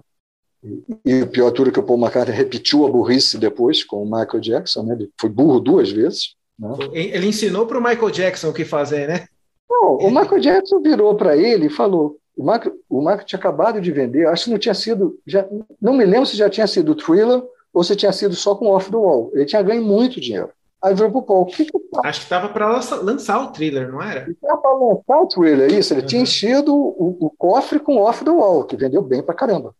E, 1.05 1.21
o 1.21 1.27
pior 1.27 1.51
tudo 1.51 1.69
é 1.69 1.73
que 1.73 1.79
o 1.79 1.83
Paul 1.83 1.99
McCartney 1.99 2.35
repetiu 2.35 2.85
a 2.85 2.89
burrice 2.89 3.37
depois 3.37 3.83
com 3.83 4.03
o 4.03 4.05
Michael 4.05 4.39
Jackson, 4.39 4.83
né? 4.83 4.95
Ele 4.95 5.11
foi 5.19 5.29
burro 5.29 5.59
duas 5.59 5.91
vezes. 5.91 6.35
Né? 6.57 6.69
Ele 6.93 7.27
ensinou 7.27 7.65
para 7.65 7.77
o 7.77 7.83
Michael 7.83 8.11
Jackson 8.11 8.49
o 8.49 8.53
que 8.53 8.65
fazer, 8.65 9.07
né? 9.07 9.27
Não, 9.69 9.97
o 9.97 10.09
Michael 10.09 10.39
Jackson 10.39 10.81
virou 10.81 11.15
para 11.15 11.35
ele 11.35 11.67
e 11.67 11.69
falou: 11.69 12.17
O 12.37 12.43
Mark, 12.43 12.67
o 12.89 13.01
Mark 13.01 13.25
tinha 13.25 13.39
acabado 13.39 13.81
de 13.81 13.91
vender, 13.91 14.27
acho 14.27 14.45
que 14.45 14.51
não 14.51 14.57
tinha 14.57 14.73
sido, 14.73 15.17
já, 15.25 15.45
não 15.81 15.93
me 15.93 16.05
lembro 16.05 16.25
se 16.25 16.37
já 16.37 16.49
tinha 16.49 16.67
sido 16.67 16.95
Thriller 16.95 17.43
ou 17.73 17.83
se 17.83 17.95
tinha 17.95 18.11
sido 18.11 18.35
só 18.35 18.55
com 18.55 18.67
Off 18.67 18.89
the 18.89 18.97
Wall. 18.97 19.31
Ele 19.33 19.45
tinha 19.45 19.61
ganho 19.61 19.83
muito 19.83 20.21
dinheiro. 20.21 20.49
Aí 20.81 20.93
virou 20.93 21.11
pro 21.11 21.23
Paul, 21.23 21.41
o 21.41 21.45
que, 21.47 21.65
que 21.65 21.71
faço? 21.71 22.07
Acho 22.07 22.19
que 22.19 22.25
estava 22.25 22.49
para 22.49 22.69
lançar 23.01 23.41
o 23.41 23.47
thriller, 23.47 23.91
não 23.91 24.03
era? 24.03 24.29
Estava 24.29 24.57
para 24.61 24.71
lançar 24.71 25.19
o 25.19 25.27
thriller, 25.27 25.73
isso. 25.73 25.93
Ele 25.93 26.01
uhum. 26.01 26.07
tinha 26.07 26.21
enchido 26.21 26.75
o, 26.75 27.17
o, 27.19 27.29
cofre 27.31 27.79
com 27.79 27.97
Off 27.97 28.23
the 28.23 28.29
Wall, 28.29 28.65
que 28.65 28.77
vendeu 28.77 29.01
bem 29.01 29.23
para 29.23 29.33
caramba. 29.33 29.73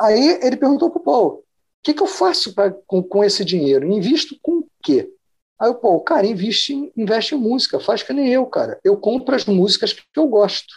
Aí 0.00 0.38
ele 0.42 0.56
perguntou 0.56 0.90
pro 0.90 1.00
Paul, 1.00 1.28
o 1.28 1.42
que, 1.82 1.92
que 1.92 2.02
eu 2.02 2.06
faço 2.06 2.54
pra, 2.54 2.70
com, 2.86 3.02
com 3.02 3.22
esse 3.22 3.44
dinheiro? 3.44 3.86
Invisto 3.86 4.36
com 4.42 4.58
o 4.58 4.66
quê? 4.82 5.12
Aí 5.58 5.68
o 5.68 5.74
Paul, 5.74 6.00
cara, 6.00 6.26
investe, 6.26 6.90
investe 6.96 7.34
em 7.34 7.38
música, 7.38 7.78
faz 7.78 8.02
que 8.02 8.12
nem 8.14 8.32
eu, 8.32 8.46
cara. 8.46 8.80
Eu 8.82 8.96
compro 8.96 9.34
as 9.34 9.44
músicas 9.44 9.92
que 9.92 10.02
eu 10.16 10.26
gosto. 10.26 10.72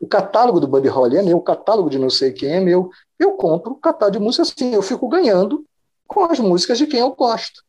O 0.00 0.08
catálogo 0.08 0.58
do 0.58 0.66
Buddy 0.66 0.88
Holly 0.88 1.18
é 1.18 1.22
meu, 1.22 1.38
o 1.38 1.42
catálogo 1.42 1.88
de 1.88 1.98
não 1.98 2.10
sei 2.10 2.32
quem 2.32 2.50
é 2.50 2.60
meu. 2.60 2.90
Eu 3.18 3.32
compro 3.32 3.72
o 3.72 3.76
catálogo 3.76 4.18
de 4.18 4.24
música 4.24 4.42
assim, 4.42 4.74
eu 4.74 4.82
fico 4.82 5.08
ganhando 5.08 5.64
com 6.06 6.24
as 6.24 6.40
músicas 6.40 6.78
de 6.78 6.86
quem 6.86 7.00
eu 7.00 7.14
gosto. 7.14 7.62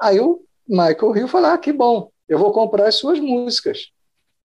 Aí 0.00 0.18
o 0.18 0.42
Michael 0.66 1.16
Hill 1.16 1.28
falou: 1.28 1.50
ah, 1.50 1.58
que 1.58 1.72
bom, 1.72 2.10
eu 2.28 2.38
vou 2.38 2.50
comprar 2.50 2.88
as 2.88 2.94
suas 2.94 3.20
músicas. 3.20 3.90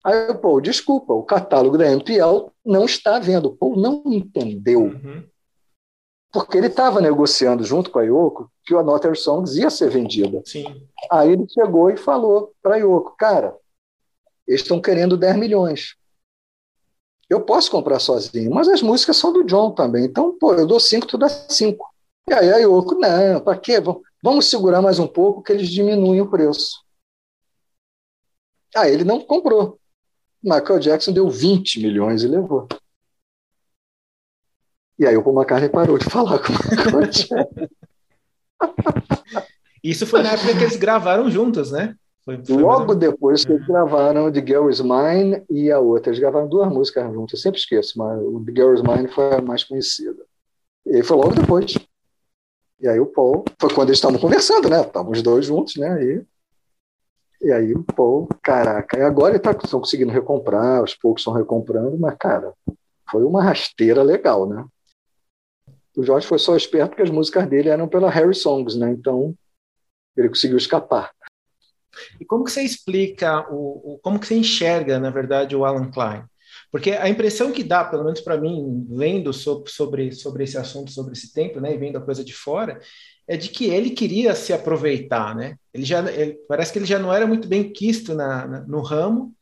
Aí 0.04 0.30
o 0.30 0.38
Paul, 0.38 0.60
desculpa, 0.60 1.12
o 1.12 1.22
catálogo 1.22 1.76
da 1.76 1.90
MPL 1.90 2.50
não 2.64 2.84
está 2.84 3.18
vendo. 3.18 3.46
O 3.46 3.56
Paul 3.56 3.76
não 3.76 4.02
entendeu. 4.06 4.82
Uhum. 4.82 5.24
Porque 6.32 6.58
ele 6.58 6.66
estava 6.66 7.00
negociando 7.00 7.64
junto 7.64 7.90
com 7.90 7.98
a 7.98 8.02
Yoko 8.02 8.50
que 8.64 8.74
o 8.74 8.78
Another 8.78 9.16
Songs 9.16 9.56
ia 9.56 9.70
ser 9.70 9.88
vendida. 9.90 10.42
Sim. 10.44 10.86
Aí 11.10 11.32
ele 11.32 11.48
chegou 11.48 11.90
e 11.90 11.96
falou 11.96 12.52
para 12.62 12.74
a 12.74 12.78
Yoko: 12.78 13.16
cara, 13.16 13.56
eles 14.46 14.60
estão 14.60 14.80
querendo 14.80 15.16
10 15.16 15.36
milhões. 15.36 15.96
Eu 17.30 17.42
posso 17.42 17.70
comprar 17.70 17.98
sozinho, 17.98 18.50
mas 18.50 18.68
as 18.68 18.80
músicas 18.80 19.16
são 19.16 19.32
do 19.32 19.44
John 19.44 19.72
também. 19.72 20.04
Então, 20.04 20.36
pô, 20.38 20.54
eu 20.54 20.66
dou 20.66 20.80
cinco, 20.80 21.06
tu 21.06 21.18
dá 21.18 21.28
cinco. 21.28 21.86
E 22.28 22.32
aí 22.32 22.50
a 22.50 22.56
Yoko, 22.56 22.94
não, 22.94 23.40
para 23.40 23.58
quê? 23.58 23.74
Vamos 24.22 24.48
segurar 24.48 24.82
mais 24.82 24.98
um 24.98 25.06
pouco 25.06 25.42
que 25.42 25.52
eles 25.52 25.68
diminuem 25.68 26.20
o 26.20 26.30
preço. 26.30 26.82
Aí 28.74 28.92
ele 28.92 29.04
não 29.04 29.20
comprou. 29.20 29.78
Michael 30.42 30.78
Jackson 30.78 31.12
deu 31.12 31.28
20 31.28 31.80
milhões 31.80 32.22
e 32.22 32.28
levou. 32.28 32.68
E 34.98 35.06
aí 35.06 35.16
o 35.16 35.22
Paul 35.22 35.36
McCartney 35.36 35.68
parou 35.68 35.98
de 35.98 36.04
falar 36.10 36.38
com 36.38 36.52
o 36.52 36.56
Michael. 37.00 37.70
Isso 39.82 40.06
foi 40.06 40.22
na 40.22 40.32
época 40.32 40.56
que 40.56 40.64
eles 40.64 40.76
gravaram 40.76 41.30
juntos, 41.30 41.70
né? 41.70 41.94
Foi, 42.24 42.44
foi 42.44 42.56
Logo 42.56 42.94
depois 42.94 43.44
que 43.44 43.52
eles 43.52 43.66
gravaram 43.66 44.30
The 44.30 44.44
Girl 44.44 44.68
Is 44.68 44.80
Mine 44.80 45.42
e 45.48 45.70
a 45.70 45.78
outra. 45.78 46.10
Eles 46.10 46.20
gravaram 46.20 46.48
duas 46.48 46.68
músicas 46.70 47.10
juntas, 47.12 47.38
eu 47.38 47.42
sempre 47.42 47.60
esqueço, 47.60 47.98
mas 47.98 48.20
o 48.20 48.42
The 48.44 48.52
Girl 48.52 48.74
Is 48.74 48.82
Mine 48.82 49.08
foi 49.08 49.34
a 49.34 49.40
mais 49.40 49.64
conhecida. 49.64 50.22
E 50.84 51.02
foi 51.02 51.16
logo 51.16 51.34
depois. 51.34 51.74
E 52.80 52.88
aí 52.88 53.00
o 53.00 53.06
Paul, 53.06 53.44
foi 53.58 53.72
quando 53.72 53.88
eles 53.88 53.98
estavam 53.98 54.18
conversando, 54.18 54.68
né? 54.68 54.80
Estavam 54.80 55.12
os 55.12 55.22
dois 55.22 55.46
juntos, 55.46 55.76
né? 55.76 56.04
E, 56.04 56.26
e 57.42 57.52
aí 57.52 57.72
o 57.72 57.82
Paul, 57.82 58.28
caraca, 58.42 58.98
e 58.98 59.02
agora 59.02 59.32
eles 59.32 59.42
tá, 59.42 59.52
estão 59.52 59.80
conseguindo 59.80 60.12
recomprar, 60.12 60.82
os 60.82 60.94
poucos 60.94 61.22
estão 61.22 61.32
recomprando, 61.32 61.98
mas, 61.98 62.14
cara, 62.18 62.52
foi 63.10 63.24
uma 63.24 63.42
rasteira 63.42 64.02
legal, 64.02 64.46
né? 64.46 64.64
O 65.98 66.04
Jorge 66.04 66.28
foi 66.28 66.38
só 66.38 66.56
esperto 66.56 66.90
porque 66.90 67.02
as 67.02 67.10
músicas 67.10 67.48
dele 67.48 67.70
eram 67.70 67.88
pela 67.88 68.08
Harry 68.08 68.32
Songs, 68.32 68.76
né? 68.76 68.92
Então 68.92 69.34
ele 70.16 70.28
conseguiu 70.28 70.56
escapar. 70.56 71.10
E 72.20 72.24
como 72.24 72.44
que 72.44 72.52
você 72.52 72.62
explica, 72.62 73.44
o, 73.52 73.94
o, 73.94 73.98
como 73.98 74.20
que 74.20 74.28
você 74.28 74.36
enxerga, 74.36 75.00
na 75.00 75.10
verdade, 75.10 75.56
o 75.56 75.64
Alan 75.64 75.90
Klein? 75.90 76.22
Porque 76.70 76.92
a 76.92 77.08
impressão 77.08 77.50
que 77.50 77.64
dá, 77.64 77.84
pelo 77.84 78.04
menos 78.04 78.20
para 78.20 78.36
mim, 78.36 78.86
lendo 78.88 79.32
sobre, 79.32 79.68
sobre, 79.72 80.12
sobre 80.12 80.44
esse 80.44 80.56
assunto, 80.56 80.92
sobre 80.92 81.14
esse 81.14 81.32
tempo, 81.32 81.58
né, 81.58 81.74
e 81.74 81.78
vendo 81.78 81.98
a 81.98 82.00
coisa 82.00 82.24
de 82.24 82.32
fora, 82.32 82.80
é 83.26 83.36
de 83.36 83.48
que 83.48 83.66
ele 83.66 83.90
queria 83.90 84.36
se 84.36 84.52
aproveitar, 84.52 85.34
né? 85.34 85.56
Ele 85.74 85.84
já, 85.84 86.08
ele, 86.12 86.34
parece 86.48 86.72
que 86.72 86.78
ele 86.78 86.86
já 86.86 87.00
não 87.00 87.12
era 87.12 87.26
muito 87.26 87.48
bem 87.48 87.72
quisto 87.72 88.14
na, 88.14 88.46
na, 88.46 88.60
no 88.60 88.82
ramo, 88.82 89.34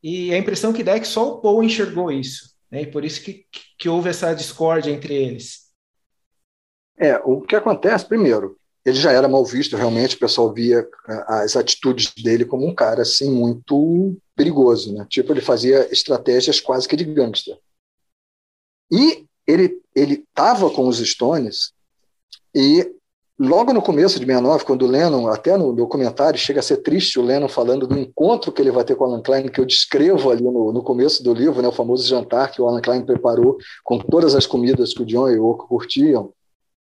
e 0.00 0.32
a 0.32 0.38
impressão 0.38 0.72
que 0.72 0.84
dá 0.84 0.94
é 0.94 1.00
que 1.00 1.08
só 1.08 1.28
o 1.28 1.40
Paul 1.40 1.64
enxergou 1.64 2.12
isso, 2.12 2.54
né? 2.70 2.82
E 2.82 2.86
por 2.86 3.04
isso 3.04 3.20
que, 3.20 3.44
que, 3.76 3.88
houve 3.88 4.10
essa 4.10 4.32
discórdia 4.32 4.92
entre 4.92 5.12
eles. 5.12 5.67
É, 6.98 7.20
o 7.24 7.40
que 7.40 7.54
acontece, 7.54 8.04
primeiro, 8.04 8.56
ele 8.84 8.96
já 8.96 9.12
era 9.12 9.28
mal 9.28 9.44
visto, 9.44 9.76
realmente, 9.76 10.16
o 10.16 10.20
pessoal 10.20 10.52
via 10.52 10.86
é, 11.08 11.24
as 11.28 11.56
atitudes 11.56 12.12
dele 12.14 12.44
como 12.44 12.66
um 12.66 12.74
cara 12.74 13.02
assim 13.02 13.30
muito 13.30 14.16
perigoso, 14.34 14.94
né? 14.94 15.06
Tipo, 15.08 15.32
ele 15.32 15.40
fazia 15.40 15.92
estratégias 15.92 16.60
quase 16.60 16.88
que 16.88 16.96
de 16.96 17.04
gangster. 17.04 17.56
E 18.90 19.24
ele 19.46 19.80
ele 19.94 20.24
estava 20.28 20.70
com 20.70 20.86
os 20.86 20.98
Stones 20.98 21.72
e 22.54 22.88
logo 23.38 23.72
no 23.72 23.82
começo 23.82 24.18
de 24.18 24.26
69, 24.26 24.64
quando 24.64 24.82
o 24.82 24.88
Lennon, 24.88 25.28
até 25.28 25.56
no 25.56 25.72
documentário, 25.72 26.38
chega 26.38 26.60
a 26.60 26.62
ser 26.62 26.78
triste 26.78 27.18
o 27.18 27.22
Lennon 27.22 27.48
falando 27.48 27.86
do 27.86 27.98
encontro 27.98 28.52
que 28.52 28.62
ele 28.62 28.70
vai 28.70 28.84
ter 28.84 28.96
com 28.96 29.04
o 29.04 29.06
Alan 29.08 29.22
Klein, 29.22 29.48
que 29.48 29.60
eu 29.60 29.66
descrevo 29.66 30.30
ali 30.30 30.42
no, 30.42 30.72
no 30.72 30.82
começo 30.82 31.22
do 31.22 31.34
livro, 31.34 31.60
né, 31.62 31.68
o 31.68 31.72
famoso 31.72 32.06
jantar 32.06 32.50
que 32.50 32.60
o 32.60 32.68
Alan 32.68 32.80
Klein 32.80 33.04
preparou 33.04 33.58
com 33.84 33.98
todas 33.98 34.34
as 34.34 34.46
comidas 34.46 34.92
que 34.92 35.02
o 35.02 35.06
John 35.06 35.28
e 35.30 35.38
o 35.38 35.46
Oco 35.46 35.68
curtiam 35.68 36.32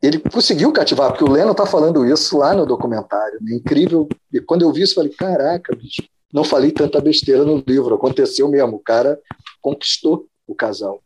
ele 0.02 0.20
conseguiu 0.20 0.72
cativar, 0.72 1.10
porque 1.10 1.24
o 1.24 1.32
Leno 1.32 1.52
está 1.52 1.66
falando 1.66 2.06
isso 2.06 2.38
lá 2.38 2.54
no 2.54 2.66
documentário. 2.66 3.40
Né? 3.42 3.56
Incrível. 3.56 4.08
E 4.32 4.40
quando 4.40 4.62
eu 4.62 4.72
vi 4.72 4.82
isso, 4.82 4.96
falei: 4.96 5.12
caraca, 5.12 5.76
bicho, 5.76 6.04
não 6.32 6.44
falei 6.44 6.72
tanta 6.72 7.00
besteira 7.02 7.44
no 7.44 7.64
livro, 7.66 7.96
aconteceu 7.96 8.48
mesmo. 8.48 8.76
O 8.76 8.80
cara 8.80 9.20
conquistou 9.62 10.28
o 10.46 10.54
casal. 10.54 11.02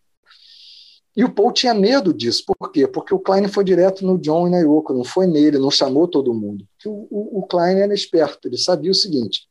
E 1.16 1.24
o 1.24 1.34
Paul 1.34 1.52
tinha 1.52 1.74
medo 1.74 2.14
disso. 2.14 2.44
Por 2.46 2.72
quê? 2.72 2.88
Porque 2.88 3.14
o 3.14 3.20
Klein 3.20 3.48
foi 3.48 3.64
direto 3.64 4.06
no 4.06 4.18
John 4.18 4.48
e 4.48 4.52
na 4.52 4.60
Yoko, 4.60 4.94
não 4.94 5.04
foi 5.04 5.28
nele, 5.28 5.58
não 5.58 5.72
chamou 5.72 6.08
todo 6.08 6.34
mundo. 6.34 6.66
O, 6.86 7.08
o, 7.10 7.40
o 7.40 7.48
Klein 7.48 7.80
era 7.80 7.94
esperto, 7.94 8.48
ele 8.48 8.58
sabia 8.58 8.92
o 8.92 8.96
seguinte: 8.96 9.48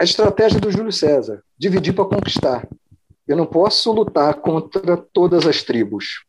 a 0.00 0.04
estratégia 0.04 0.60
do 0.60 0.70
Júlio 0.70 0.92
César, 0.92 1.42
dividir 1.56 1.94
para 1.94 2.04
conquistar. 2.04 2.68
Eu 3.26 3.36
não 3.36 3.44
posso 3.44 3.92
lutar 3.92 4.40
contra 4.40 4.96
todas 4.96 5.46
as 5.46 5.62
tribos 5.62 6.24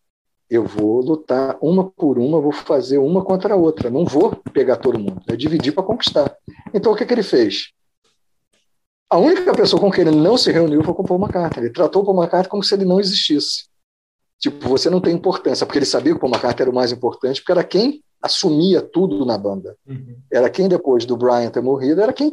eu 0.50 0.66
vou 0.66 1.02
lutar 1.02 1.58
uma 1.62 1.89
por 1.91 2.18
uma, 2.18 2.41
vou 2.41 2.52
fazer 2.52 2.97
uma 2.97 3.24
contra 3.24 3.54
a 3.54 3.58
outra. 3.58 3.89
Não 3.89 4.04
vou 4.06 4.36
pegar 4.52 4.78
todo 4.78 4.97
mundo, 4.97 5.22
é 5.28 5.36
dividir 5.36 5.74
para 5.74 5.84
conquistar. 5.84 6.36
Então 6.74 6.91
o 6.91 6.95
que, 6.95 7.06
que 7.06 7.14
ele 7.14 7.24
fez? 7.24 7.72
A 9.10 9.18
única 9.18 9.54
pessoa 9.54 9.82
com 9.82 9.91
quem 9.91 10.08
ele 10.08 10.16
não 10.16 10.38
se 10.38 10.52
reuniu 10.52 10.84
foi 10.84 10.93
com 10.93 11.04
o 11.04 11.06
Paul 11.06 11.20
McCartney. 11.20 11.66
Ele 11.66 11.74
tratou 11.74 12.02
o 12.02 12.06
Paul 12.06 12.18
McCartney 12.18 12.50
como 12.50 12.64
se 12.64 12.74
ele 12.74 12.86
não 12.86 13.00
existisse. 13.00 13.68
Tipo, 14.39 14.70
você 14.70 14.89
não 14.89 15.02
tem 15.02 15.14
importância, 15.14 15.66
porque 15.66 15.80
ele 15.80 15.86
sabia 15.86 16.14
que 16.14 16.18
o 16.18 16.22
Paul 16.22 16.32
McCartney 16.32 16.64
era 16.64 16.72
o 16.72 16.76
mais 16.76 16.91
importante, 16.91 17.41
porque 17.41 17.52
era 17.52 17.64
quem 17.64 18.04
assumia 18.22 18.82
tudo 18.82 19.26
na 19.26 19.38
banda. 19.38 19.76
Uhum. 19.88 20.18
Era 20.32 20.50
quem, 20.50 20.70
depois 20.70 21.06
do 21.06 21.18
Brian 21.18 21.50
ter 21.50 21.62
morrido, 21.62 22.02
era 22.02 22.14
quem 22.14 22.32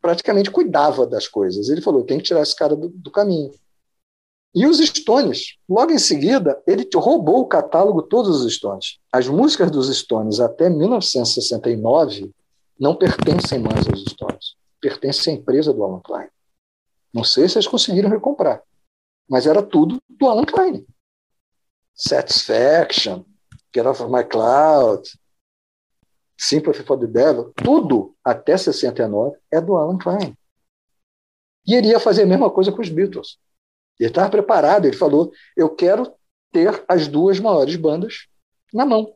praticamente 0.00 0.50
cuidava 0.50 1.06
das 1.06 1.28
coisas. 1.28 1.68
Ele 1.68 1.80
falou: 1.80 2.04
tem 2.04 2.18
que 2.18 2.24
tirar 2.24 2.42
esse 2.42 2.56
cara 2.56 2.74
do, 2.74 2.88
do 2.88 3.10
caminho. 3.10 3.50
E 4.58 4.66
os 4.66 4.78
Stones, 4.78 5.56
logo 5.68 5.92
em 5.92 6.00
seguida, 6.00 6.60
ele 6.66 6.84
roubou 6.92 7.42
o 7.42 7.46
catálogo 7.46 8.02
todos 8.02 8.44
os 8.44 8.52
Stones. 8.52 8.98
As 9.12 9.28
músicas 9.28 9.70
dos 9.70 9.88
Stones 9.96 10.40
até 10.40 10.68
1969 10.68 12.34
não 12.76 12.96
pertencem 12.96 13.60
mais 13.60 13.86
aos 13.86 14.02
Stones, 14.02 14.56
pertencem 14.80 15.32
à 15.32 15.36
empresa 15.36 15.72
do 15.72 15.84
Alan 15.84 16.00
Klein. 16.00 16.26
Não 17.14 17.22
sei 17.22 17.48
se 17.48 17.56
eles 17.56 17.68
conseguiram 17.68 18.10
recomprar, 18.10 18.60
mas 19.30 19.46
era 19.46 19.62
tudo 19.62 20.02
do 20.08 20.26
Alan 20.26 20.44
Klein. 20.44 20.84
Satisfaction, 21.94 23.24
Get 23.72 23.86
Off 23.86 24.02
of 24.02 24.12
My 24.12 24.24
Cloud, 24.24 25.08
Sympathy 26.36 26.82
for 26.82 26.98
the 26.98 27.06
Devil, 27.06 27.52
tudo 27.54 28.16
até 28.24 28.56
69 28.56 29.38
é 29.52 29.60
do 29.60 29.76
Alan 29.76 29.98
Klein. 29.98 30.36
E 31.64 31.76
ele 31.76 31.90
ia 31.90 32.00
fazer 32.00 32.24
a 32.24 32.26
mesma 32.26 32.50
coisa 32.50 32.72
com 32.72 32.82
os 32.82 32.88
Beatles. 32.88 33.38
Ele 33.98 34.08
estava 34.08 34.30
preparado, 34.30 34.86
ele 34.86 34.96
falou: 34.96 35.32
eu 35.56 35.68
quero 35.70 36.12
ter 36.52 36.82
as 36.88 37.08
duas 37.08 37.38
maiores 37.38 37.76
bandas 37.76 38.26
na 38.72 38.86
mão. 38.86 39.12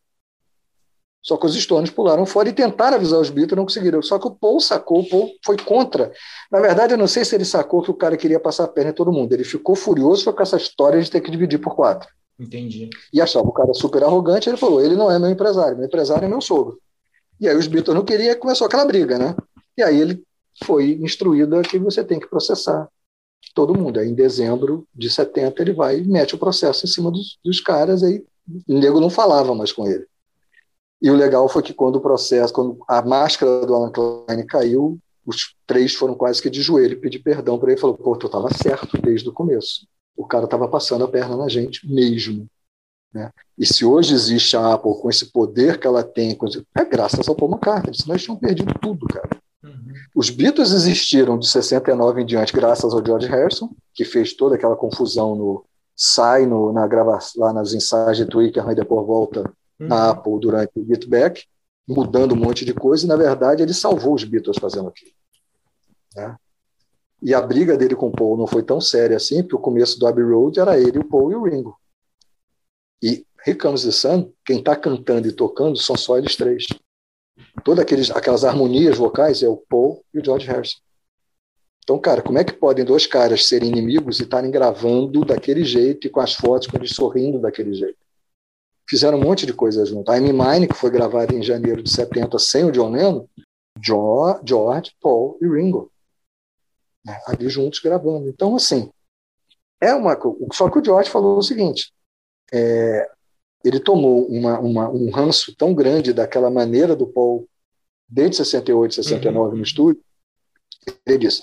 Só 1.22 1.36
que 1.36 1.46
os 1.46 1.54
Stones 1.54 1.88
pularam 1.88 2.26
fora 2.26 2.48
e 2.48 2.52
tentaram 2.52 2.96
avisar 2.96 3.20
os 3.20 3.30
Beatles, 3.30 3.56
não 3.56 3.64
conseguiram. 3.64 4.02
Só 4.02 4.18
que 4.18 4.26
o 4.26 4.32
Paul 4.32 4.58
sacou, 4.58 5.00
o 5.00 5.08
Paul 5.08 5.30
foi 5.44 5.56
contra. 5.56 6.12
Na 6.50 6.60
verdade, 6.60 6.94
eu 6.94 6.98
não 6.98 7.06
sei 7.06 7.24
se 7.24 7.34
ele 7.36 7.44
sacou 7.44 7.80
que 7.80 7.92
o 7.92 7.94
cara 7.94 8.16
queria 8.16 8.40
passar 8.40 8.64
a 8.64 8.68
perna 8.68 8.90
em 8.90 8.94
todo 8.94 9.12
mundo. 9.12 9.32
Ele 9.32 9.44
ficou 9.44 9.76
furioso 9.76 10.32
com 10.32 10.42
essa 10.42 10.56
história 10.56 11.00
de 11.00 11.08
ter 11.08 11.20
que 11.20 11.30
dividir 11.30 11.60
por 11.60 11.76
quatro. 11.76 12.08
Entendi. 12.40 12.90
E 13.12 13.20
achava 13.20 13.46
o 13.46 13.52
cara 13.52 13.72
super 13.72 14.02
arrogante. 14.02 14.48
Ele 14.50 14.56
falou: 14.56 14.80
ele 14.80 14.96
não 14.96 15.08
é 15.08 15.16
meu 15.16 15.30
empresário, 15.30 15.76
meu 15.76 15.86
empresário 15.86 16.24
é 16.24 16.28
meu 16.28 16.40
sogro. 16.40 16.80
E 17.40 17.48
aí 17.48 17.56
os 17.56 17.68
Beatles 17.68 17.94
não 17.94 18.04
queriam, 18.04 18.36
começou 18.36 18.66
aquela 18.66 18.84
briga, 18.84 19.16
né? 19.16 19.36
E 19.76 19.82
aí 19.82 20.00
ele 20.00 20.24
foi 20.64 20.98
instruído 21.00 21.56
a 21.56 21.62
que 21.62 21.78
você 21.78 22.02
tem 22.02 22.18
que 22.18 22.28
processar 22.28 22.88
todo 23.54 23.78
mundo. 23.78 23.98
Aí, 23.98 24.08
em 24.08 24.14
dezembro 24.14 24.86
de 24.94 25.10
70, 25.10 25.62
ele 25.62 25.72
vai 25.72 26.00
e 26.00 26.04
mete 26.04 26.34
o 26.34 26.38
processo 26.38 26.86
em 26.86 26.88
cima 26.88 27.10
dos, 27.10 27.38
dos 27.44 27.60
caras, 27.60 28.02
aí 28.02 28.24
o 28.68 28.78
nego 28.78 29.00
não 29.00 29.10
falava 29.10 29.54
mais 29.54 29.72
com 29.72 29.86
ele. 29.86 30.06
E 31.00 31.10
o 31.10 31.16
legal 31.16 31.48
foi 31.48 31.62
que 31.62 31.74
quando 31.74 31.96
o 31.96 32.00
processo, 32.00 32.52
quando 32.52 32.78
a 32.86 33.02
máscara 33.02 33.66
do 33.66 33.74
Alan 33.74 33.90
Klein 33.90 34.46
caiu, 34.46 35.00
os 35.26 35.54
três 35.66 35.94
foram 35.94 36.14
quase 36.14 36.40
que 36.40 36.50
de 36.50 36.62
joelho 36.62 37.00
pedir 37.00 37.20
perdão 37.20 37.58
para 37.58 37.72
ele. 37.72 37.80
Falou, 37.80 37.96
pô, 37.96 38.16
tu 38.16 38.26
estava 38.26 38.48
certo 38.54 39.00
desde 39.00 39.28
o 39.28 39.32
começo. 39.32 39.86
o 40.16 40.26
cara 40.26 40.44
estava 40.44 40.68
passando 40.68 41.04
a 41.04 41.08
perna 41.08 41.36
na 41.36 41.48
gente 41.48 41.88
mesmo. 41.88 42.46
Né? 43.12 43.30
E 43.58 43.66
se 43.66 43.84
hoje 43.84 44.14
existe 44.14 44.56
a 44.56 44.74
Apple 44.74 44.94
com 45.00 45.10
esse 45.10 45.26
poder 45.32 45.78
que 45.78 45.86
ela 45.86 46.02
tem, 46.02 46.38
é 46.76 46.84
graças 46.84 47.28
ao 47.28 47.34
Paul 47.34 47.50
McCartney, 47.50 47.94
senão 47.94 48.14
eles 48.14 48.24
tinham 48.24 48.38
perdido 48.38 48.72
tudo, 48.80 49.06
cara. 49.06 49.28
Uhum. 49.62 49.92
Os 50.14 50.28
Beatles 50.28 50.72
existiram 50.72 51.38
de 51.38 51.48
69 51.48 52.22
em 52.22 52.26
diante 52.26 52.52
graças 52.52 52.92
ao 52.92 53.04
George 53.04 53.28
Harrison, 53.28 53.70
que 53.94 54.04
fez 54.04 54.34
toda 54.34 54.56
aquela 54.56 54.76
confusão 54.76 55.36
no 55.36 55.64
sai 55.94 56.46
no, 56.46 56.72
na 56.72 56.86
gravação 56.86 57.42
lá 57.42 57.52
nas 57.52 57.74
ensaios 57.74 58.16
de 58.16 58.26
Twitter 58.26 58.66
e 58.68 58.74
depois 58.74 59.06
volta 59.06 59.40
uhum. 59.78 59.88
na 59.88 60.10
Apple 60.10 60.40
durante 60.40 60.72
o 60.76 60.84
Get 60.84 61.06
Back, 61.06 61.44
mudando 61.86 62.32
um 62.32 62.38
monte 62.38 62.64
de 62.64 62.74
coisa, 62.74 63.04
e 63.04 63.08
na 63.08 63.16
verdade 63.16 63.62
ele 63.62 63.74
salvou 63.74 64.14
os 64.14 64.24
Beatles 64.24 64.58
fazendo 64.58 64.88
aquilo. 64.88 65.12
Né? 66.16 66.36
E 67.22 67.34
a 67.34 67.40
briga 67.40 67.76
dele 67.76 67.94
com 67.94 68.08
o 68.08 68.12
Paul 68.12 68.36
não 68.36 68.46
foi 68.46 68.62
tão 68.62 68.80
séria 68.80 69.16
assim, 69.16 69.42
porque 69.42 69.54
o 69.54 69.60
começo 69.60 69.98
do 69.98 70.06
Abbey 70.06 70.24
Road 70.24 70.58
era 70.58 70.78
ele, 70.78 70.98
o 70.98 71.04
Paul 71.04 71.30
e 71.30 71.34
o 71.36 71.44
Ringo. 71.44 71.78
E 73.00 73.24
Here 73.46 73.58
Comes 73.58 73.84
the 73.84 73.92
Sun, 73.92 74.32
quem 74.44 74.58
está 74.58 74.74
cantando 74.74 75.28
e 75.28 75.32
tocando 75.32 75.76
são 75.76 75.96
só 75.96 76.18
eles 76.18 76.36
três. 76.36 76.66
Todas 77.64 77.82
aqueles, 77.82 78.10
aquelas 78.10 78.44
harmonias 78.44 78.96
vocais 78.96 79.42
é 79.42 79.48
o 79.48 79.56
Paul 79.56 80.04
e 80.12 80.18
o 80.18 80.24
George 80.24 80.46
Harrison. 80.46 80.78
Então, 81.82 81.98
cara, 81.98 82.22
como 82.22 82.38
é 82.38 82.44
que 82.44 82.52
podem 82.52 82.84
dois 82.84 83.06
caras 83.06 83.46
serem 83.46 83.70
inimigos 83.70 84.20
e 84.20 84.22
estarem 84.22 84.50
gravando 84.50 85.24
daquele 85.24 85.64
jeito 85.64 86.06
e 86.06 86.10
com 86.10 86.20
as 86.20 86.34
fotos 86.34 86.68
com 86.68 86.76
eles 86.76 86.92
sorrindo 86.94 87.40
daquele 87.40 87.74
jeito? 87.74 87.98
Fizeram 88.88 89.18
um 89.18 89.22
monte 89.22 89.46
de 89.46 89.52
coisa 89.52 89.84
junto. 89.84 90.12
I'm 90.12 90.32
Mine, 90.32 90.68
que 90.68 90.74
foi 90.74 90.90
gravada 90.90 91.34
em 91.34 91.42
janeiro 91.42 91.82
de 91.82 91.90
70 91.90 92.38
sem 92.38 92.64
o 92.64 92.72
John 92.72 92.90
Lennon, 92.90 93.26
George, 93.82 94.94
Paul 95.00 95.38
e 95.40 95.46
Ringo 95.46 95.92
né, 97.04 97.20
ali 97.26 97.48
juntos 97.48 97.80
gravando. 97.80 98.28
Então, 98.28 98.54
assim, 98.56 98.90
é 99.80 99.94
uma. 99.94 100.18
Só 100.52 100.70
que 100.70 100.78
o 100.78 100.84
George 100.84 101.10
falou 101.10 101.38
o 101.38 101.42
seguinte: 101.42 101.92
é, 102.52 103.10
ele 103.64 103.80
tomou 103.80 104.26
uma, 104.26 104.58
uma, 104.58 104.90
um 104.90 105.10
ranço 105.10 105.54
tão 105.56 105.74
grande 105.74 106.12
daquela 106.12 106.50
maneira 106.50 106.96
do 106.96 107.06
Paul, 107.06 107.48
desde 108.08 108.36
68, 108.36 108.94
69 108.96 109.50
uhum. 109.50 109.56
no 109.56 109.62
estúdio, 109.62 110.02
ele 111.06 111.18
disse: 111.18 111.42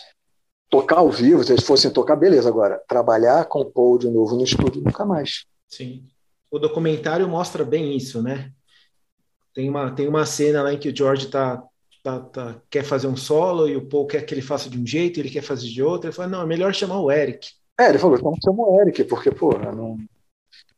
tocar 0.70 0.98
ao 0.98 1.10
vivo, 1.10 1.44
se 1.44 1.52
eles 1.52 1.64
fossem 1.64 1.92
tocar, 1.92 2.16
beleza, 2.16 2.50
agora, 2.50 2.82
trabalhar 2.88 3.46
com 3.46 3.62
o 3.62 3.72
Paul 3.72 3.98
de 3.98 4.10
novo 4.10 4.36
no 4.36 4.44
estúdio, 4.44 4.82
nunca 4.82 5.06
mais. 5.06 5.46
Sim. 5.68 6.04
O 6.52 6.60
documentário 6.60 7.28
mostra 7.28 7.64
bem 7.64 7.96
isso, 7.96 8.22
né? 8.22 8.52
Tem 9.54 9.70
uma, 9.70 9.92
tem 9.92 10.08
uma 10.08 10.26
cena 10.26 10.64
lá 10.64 10.74
em 10.74 10.80
que 10.80 10.90
o 10.90 10.96
George 10.96 11.26
está 11.26 11.64
tá, 12.04 12.20
tá, 12.20 12.62
quer 12.70 12.84
fazer 12.84 13.08
um 13.08 13.16
solo 13.16 13.68
e 13.68 13.76
o 13.76 13.86
Paul 13.86 14.08
quer 14.08 14.26
que 14.26 14.34
ele 14.34 14.42
faça 14.42 14.70
de 14.70 14.80
um 14.80 14.86
jeito, 14.86 15.20
ele 15.20 15.30
quer 15.30 15.42
fazer 15.42 15.68
de 15.68 15.84
outro. 15.84 16.08
Ele 16.08 16.16
falou, 16.16 16.32
não, 16.32 16.42
é 16.42 16.46
melhor 16.46 16.74
chamar 16.74 17.00
o 17.00 17.12
Eric. 17.12 17.50
É, 17.80 17.90
ele 17.90 18.00
falou, 18.00 18.18
então 18.18 18.36
chama 18.44 18.68
o 18.68 18.82
Eric, 18.82 19.04
porque, 19.06 19.32
pô, 19.32 19.58
não. 19.58 19.98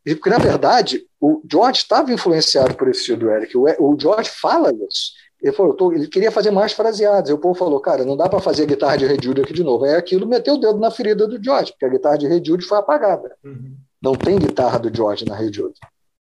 E, 0.06 0.16
porque, 0.16 0.30
na 0.30 0.38
verdade, 0.38 1.06
o 1.20 1.42
George 1.50 1.80
estava 1.80 2.12
influenciado 2.12 2.76
por 2.76 2.88
esse 2.88 3.02
estilo 3.02 3.20
do 3.20 3.30
Eric. 3.30 3.56
O, 3.56 3.96
George 4.00 4.30
fala 4.30 4.72
isso. 4.74 5.12
Ele 5.42 5.52
falou, 5.52 5.74
tô, 5.74 5.92
ele 5.92 6.08
queria 6.08 6.32
fazer 6.32 6.52
mais 6.52 6.72
fraseados. 6.72 7.30
E 7.30 7.34
o 7.34 7.38
Paul 7.38 7.56
falou, 7.56 7.80
cara, 7.80 8.06
não 8.06 8.18
dá 8.18 8.30
para 8.30 8.40
fazer 8.40 8.64
a 8.64 8.68
guitarra 8.68 8.98
de 8.98 9.06
Ray 9.06 9.18
Jude 9.22 9.42
aqui 9.42 9.54
de 9.54 9.64
novo. 9.64 9.86
Aí 9.86 9.96
aquilo 9.96 10.28
meteu 10.28 10.56
o 10.56 10.58
dedo 10.58 10.80
na 10.80 10.92
ferida 10.92 11.28
do 11.28 11.44
George, 11.44 11.72
porque 11.72 11.86
a 11.86 11.90
guitarra 11.90 12.18
de 12.18 12.28
Ray 12.28 12.42
Jude 12.44 12.66
foi 12.66 12.78
apagada. 12.78 13.36
Uhum. 13.44 13.76
Não 14.02 14.16
tem 14.16 14.38
guitarra 14.38 14.80
do 14.80 14.96
George 14.96 15.26
na 15.26 15.36
Ray 15.36 15.52
Jude. 15.52 15.80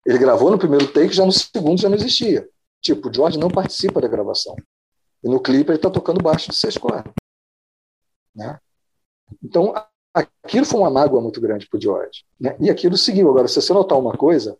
Ele 0.05 0.17
gravou 0.17 0.49
no 0.49 0.57
primeiro 0.57 0.87
take, 0.87 1.13
já 1.13 1.25
no 1.25 1.31
segundo 1.31 1.79
já 1.79 1.87
não 1.87 1.95
existia. 1.95 2.47
Tipo, 2.81 3.09
o 3.09 3.13
George 3.13 3.37
não 3.37 3.49
participa 3.49 4.01
da 4.01 4.07
gravação. 4.07 4.55
E 5.23 5.29
no 5.29 5.39
clipe 5.39 5.69
ele 5.69 5.77
está 5.77 5.89
tocando 5.89 6.21
baixo 6.21 6.49
de 6.49 6.55
seis 6.55 6.77
cordas. 6.77 7.13
Né? 8.35 8.57
Então, 9.43 9.73
aquilo 10.13 10.65
foi 10.65 10.79
uma 10.79 10.89
mágoa 10.89 11.21
muito 11.21 11.39
grande 11.39 11.67
para 11.67 11.77
o 11.77 11.81
George. 11.81 12.23
Né? 12.39 12.55
E 12.59 12.69
aquilo 12.69 12.97
seguiu. 12.97 13.29
Agora, 13.29 13.47
se 13.47 13.61
você 13.61 13.73
notar 13.73 13.97
uma 13.97 14.13
coisa, 14.13 14.57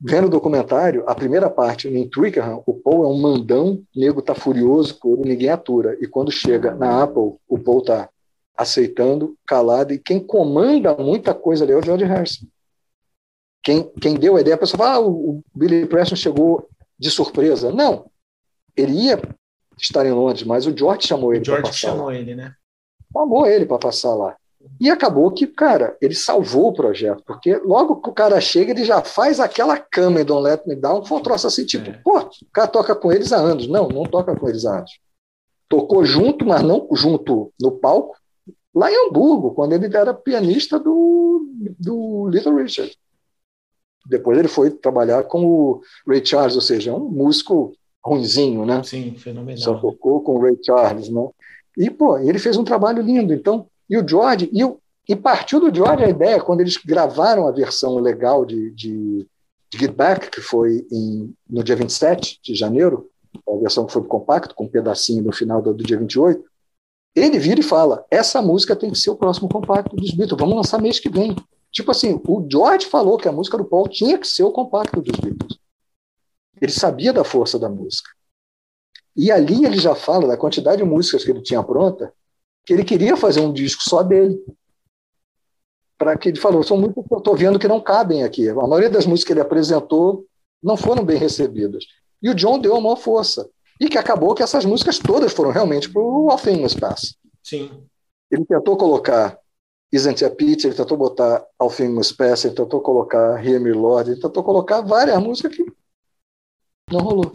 vendo 0.00 0.26
o 0.26 0.30
documentário, 0.30 1.04
a 1.06 1.14
primeira 1.14 1.50
parte, 1.50 1.88
em 1.88 2.08
Twickenham, 2.08 2.62
o 2.66 2.74
Paul 2.74 3.04
é 3.04 3.08
um 3.08 3.18
mandão, 3.18 3.74
o 3.74 4.00
nego 4.00 4.20
está 4.20 4.34
furioso 4.34 4.98
com 4.98 5.14
ele, 5.14 5.30
ninguém 5.30 5.48
atura. 5.48 5.96
E 6.00 6.06
quando 6.06 6.30
chega 6.30 6.74
na 6.74 7.02
Apple, 7.02 7.34
o 7.48 7.58
Paul 7.58 7.80
está 7.80 8.08
aceitando, 8.56 9.36
calado, 9.46 9.92
e 9.92 9.98
quem 9.98 10.20
comanda 10.20 10.94
muita 10.94 11.34
coisa 11.34 11.64
ali 11.64 11.72
é 11.72 11.76
o 11.76 11.82
George 11.82 12.04
Harrison. 12.04 12.46
Quem, 13.62 13.82
quem 14.00 14.14
deu 14.14 14.36
a 14.36 14.40
ideia, 14.40 14.54
a 14.54 14.58
pessoa 14.58 14.78
fala, 14.78 14.96
ah, 14.96 15.00
o 15.00 15.42
Billy 15.54 15.86
Preston 15.86 16.16
chegou 16.16 16.68
de 16.98 17.10
surpresa. 17.10 17.72
Não, 17.72 18.10
ele 18.76 18.92
ia 18.92 19.20
estar 19.78 20.04
em 20.06 20.12
Londres, 20.12 20.44
mas 20.44 20.66
o 20.66 20.76
George 20.76 21.08
chamou 21.08 21.32
ele. 21.32 21.42
O 21.42 21.44
George 21.44 21.72
chamou 21.72 22.06
lá. 22.06 22.14
ele, 22.14 22.34
né? 22.34 22.54
Chamou 23.12 23.46
ele 23.46 23.64
para 23.64 23.78
passar 23.78 24.14
lá. 24.14 24.36
E 24.80 24.90
acabou 24.90 25.30
que, 25.30 25.46
cara, 25.46 25.96
ele 26.00 26.14
salvou 26.14 26.68
o 26.68 26.72
projeto, 26.72 27.22
porque 27.24 27.56
logo 27.56 28.00
que 28.00 28.10
o 28.10 28.12
cara 28.12 28.40
chega, 28.40 28.72
ele 28.72 28.84
já 28.84 29.02
faz 29.02 29.38
aquela 29.38 29.78
cama 29.78 30.20
em 30.20 30.24
Don't 30.24 30.42
Let 30.42 30.66
Me 30.66 30.74
Down, 30.74 31.04
foi 31.04 31.18
um 31.18 31.22
troço 31.22 31.46
assim, 31.46 31.64
tipo, 31.64 31.90
é. 31.90 32.00
pô, 32.02 32.18
o 32.18 32.50
cara 32.52 32.68
toca 32.68 32.94
com 32.94 33.12
eles 33.12 33.32
há 33.32 33.36
anos. 33.36 33.68
Não, 33.68 33.88
não 33.88 34.04
toca 34.04 34.34
com 34.34 34.48
eles 34.48 34.64
há 34.64 34.78
anos. 34.78 34.98
Tocou 35.68 36.04
junto, 36.04 36.44
mas 36.44 36.62
não 36.62 36.88
junto 36.92 37.52
no 37.60 37.72
palco, 37.72 38.16
lá 38.74 38.90
em 38.90 39.08
Hamburgo, 39.08 39.52
quando 39.52 39.72
ele 39.72 39.94
era 39.96 40.12
pianista 40.12 40.78
do, 40.78 41.46
do 41.78 42.28
Little 42.28 42.56
Richard. 42.56 42.96
Depois 44.06 44.38
ele 44.38 44.48
foi 44.48 44.70
trabalhar 44.70 45.22
com 45.24 45.46
o 45.46 45.80
Ray 46.06 46.24
Charles, 46.24 46.56
ou 46.56 46.60
seja, 46.60 46.92
um 46.92 47.08
músico 47.08 47.72
ruinzinho, 48.04 48.66
né? 48.66 48.82
Sim, 48.82 49.14
fenomenal. 49.16 49.62
Só 49.62 49.74
tocou 49.74 50.20
com 50.20 50.36
o 50.36 50.42
Ray 50.42 50.58
Charles, 50.62 51.08
né? 51.08 51.28
E, 51.76 51.90
pô, 51.90 52.18
ele 52.18 52.38
fez 52.38 52.56
um 52.56 52.64
trabalho 52.64 53.02
lindo. 53.02 53.32
Então, 53.32 53.66
e 53.88 53.96
o 53.96 54.06
George, 54.06 54.50
e, 54.52 55.12
e 55.12 55.16
partiu 55.16 55.60
do 55.60 55.74
George 55.74 56.04
a 56.04 56.08
ideia, 56.08 56.40
quando 56.40 56.60
eles 56.60 56.76
gravaram 56.76 57.46
a 57.46 57.52
versão 57.52 57.96
legal 57.96 58.44
de, 58.44 58.70
de, 58.70 59.26
de 59.70 59.78
Get 59.78 59.92
Back, 59.92 60.30
que 60.30 60.40
foi 60.40 60.86
em, 60.90 61.34
no 61.48 61.62
dia 61.62 61.76
27 61.76 62.40
de 62.42 62.54
janeiro, 62.54 63.10
a 63.48 63.56
versão 63.56 63.86
que 63.86 63.92
foi 63.92 64.04
compacto, 64.04 64.54
com 64.54 64.64
um 64.64 64.68
pedacinho 64.68 65.22
no 65.22 65.32
final 65.32 65.60
do, 65.60 65.74
do 65.74 65.84
dia 65.84 65.98
28, 65.98 66.44
ele 67.14 67.38
vira 67.38 67.60
e 67.60 67.64
fala: 67.64 68.04
essa 68.10 68.42
música 68.42 68.74
tem 68.74 68.90
que 68.90 68.98
ser 68.98 69.10
o 69.10 69.16
próximo 69.16 69.48
compacto 69.48 69.94
dos 69.94 70.10
Beatles, 70.10 70.38
vamos 70.38 70.56
lançar 70.56 70.80
mês 70.80 70.98
que 70.98 71.08
vem. 71.08 71.36
Tipo 71.70 71.90
assim, 71.90 72.20
o 72.26 72.46
George 72.50 72.86
falou 72.86 73.18
que 73.18 73.28
a 73.28 73.32
música 73.32 73.58
do 73.58 73.64
Paul 73.64 73.88
tinha 73.88 74.16
que 74.16 74.26
ser 74.26 74.44
o 74.44 74.52
compacto 74.52 75.00
dos 75.00 75.18
Beatles. 75.18 75.58
Ele 76.60 76.72
sabia 76.72 77.12
da 77.12 77.24
força 77.24 77.58
da 77.58 77.68
música. 77.68 78.10
E 79.16 79.30
ali 79.30 79.64
ele 79.64 79.78
já 79.78 79.94
fala 79.94 80.26
da 80.26 80.36
quantidade 80.36 80.82
de 80.82 80.88
músicas 80.88 81.24
que 81.24 81.30
ele 81.30 81.42
tinha 81.42 81.62
pronta, 81.62 82.12
que 82.64 82.72
ele 82.72 82.84
queria 82.84 83.16
fazer 83.16 83.40
um 83.40 83.52
disco 83.52 83.82
só 83.82 84.02
dele. 84.02 84.38
Para 85.98 86.16
que 86.16 86.28
ele 86.28 86.40
falou, 86.40 86.62
são 86.62 86.76
músicas 86.76 87.04
que 87.06 87.14
eu 87.14 87.18
estou 87.18 87.36
vendo 87.36 87.58
que 87.58 87.68
não 87.68 87.80
cabem 87.80 88.24
aqui. 88.24 88.48
A 88.48 88.54
maioria 88.54 88.90
das 88.90 89.06
músicas 89.06 89.26
que 89.26 89.32
ele 89.32 89.40
apresentou 89.40 90.26
não 90.62 90.76
foram 90.76 91.04
bem 91.04 91.18
recebidas. 91.18 91.84
E 92.22 92.30
o 92.30 92.34
John 92.34 92.58
deu 92.58 92.74
a 92.74 92.80
maior 92.80 92.96
força. 92.96 93.48
E 93.80 93.88
que 93.88 93.98
acabou 93.98 94.34
que 94.34 94.42
essas 94.42 94.64
músicas 94.64 94.98
todas 94.98 95.32
foram 95.32 95.50
realmente 95.50 95.90
para 95.90 96.00
o 96.00 96.30
All 96.30 96.38
Things 96.38 96.74
Pass. 96.74 97.16
Sim. 97.42 97.70
Ele 98.30 98.44
tentou 98.44 98.76
colocar 98.76 99.38
Isn't 99.92 100.24
a 100.24 100.30
Pity, 100.30 100.68
ele 100.68 100.76
tentou 100.76 100.96
botar 100.96 101.44
All 101.58 101.70
Things 101.70 102.12
Pass, 102.12 102.44
ele 102.44 102.54
tentou 102.54 102.80
colocar 102.80 103.44
Hear 103.44 103.60
Me 103.60 103.72
Lord, 103.72 104.10
ele 104.10 104.20
tentou 104.20 104.42
colocar 104.42 104.80
várias 104.80 105.22
músicas 105.22 105.54
que 105.54 105.64
não 106.90 107.00
rolou. 107.00 107.32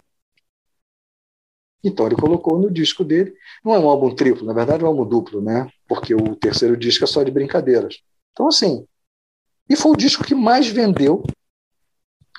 Então 1.82 2.06
ele 2.06 2.16
colocou 2.16 2.58
no 2.58 2.70
disco 2.70 3.02
dele. 3.02 3.34
Não 3.64 3.74
é 3.74 3.78
um 3.78 3.88
álbum 3.88 4.14
triplo, 4.14 4.46
na 4.46 4.52
verdade 4.52 4.82
é 4.82 4.86
um 4.86 4.90
álbum 4.90 5.06
duplo, 5.06 5.40
né? 5.40 5.68
Porque 5.88 6.14
o 6.14 6.36
terceiro 6.36 6.76
disco 6.76 7.04
é 7.04 7.06
só 7.06 7.22
de 7.22 7.30
brincadeiras. 7.30 8.00
Então, 8.32 8.48
assim. 8.48 8.86
E 9.68 9.76
foi 9.76 9.92
o 9.92 9.96
disco 9.96 10.24
que 10.24 10.34
mais 10.34 10.66
vendeu 10.66 11.22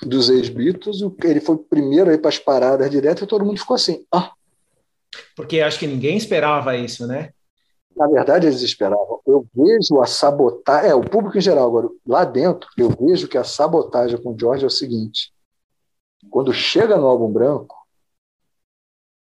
dos 0.02 0.28
ex-Beatles. 0.28 0.98
Ele 1.24 1.40
foi 1.40 1.54
o 1.54 1.58
primeiro 1.58 2.10
aí 2.10 2.18
para 2.18 2.28
as 2.28 2.38
paradas 2.38 2.90
direto 2.90 3.24
e 3.24 3.26
todo 3.26 3.44
mundo 3.44 3.58
ficou 3.58 3.74
assim. 3.74 4.04
Ah. 4.12 4.32
Porque 5.34 5.60
acho 5.60 5.78
que 5.78 5.86
ninguém 5.86 6.16
esperava 6.16 6.76
isso, 6.76 7.06
né? 7.06 7.32
Na 7.96 8.06
verdade, 8.06 8.46
eles 8.46 8.62
esperavam. 8.62 9.20
Eu 9.26 9.46
vejo 9.54 10.00
a 10.00 10.06
sabotagem. 10.06 10.90
É, 10.90 10.94
o 10.94 11.02
público 11.02 11.36
em 11.36 11.42
geral, 11.42 11.68
agora, 11.68 11.88
lá 12.06 12.24
dentro, 12.24 12.68
eu 12.76 12.88
vejo 12.88 13.28
que 13.28 13.36
a 13.36 13.44
sabotagem 13.44 14.20
com 14.22 14.32
o 14.32 14.38
George 14.38 14.64
é 14.64 14.66
o 14.66 14.70
seguinte: 14.70 15.32
quando 16.30 16.52
chega 16.52 16.96
no 16.96 17.06
álbum 17.06 17.30
branco, 17.30 17.76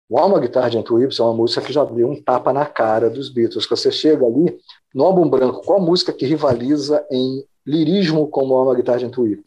o 0.09 0.17
Alma 0.17 0.39
Guitar 0.39 0.69
de 0.69 0.77
Antwerp 0.77 1.11
é 1.17 1.23
uma 1.23 1.33
música 1.33 1.61
que 1.61 1.73
já 1.73 1.83
deu 1.83 2.09
um 2.09 2.21
tapa 2.21 2.53
na 2.53 2.65
cara 2.65 3.09
dos 3.09 3.29
Beatles. 3.29 3.65
Quando 3.65 3.79
você 3.79 3.91
chega 3.91 4.25
ali, 4.25 4.57
no 4.93 5.03
álbum 5.03 5.29
branco, 5.29 5.61
qual 5.63 5.81
música 5.81 6.13
que 6.13 6.25
rivaliza 6.25 7.05
em 7.11 7.45
lirismo 7.65 8.27
com 8.27 8.47
o 8.47 8.53
Alma 8.53 8.75
Guitar 8.75 8.97
de 8.97 9.05
Antwerp? 9.05 9.43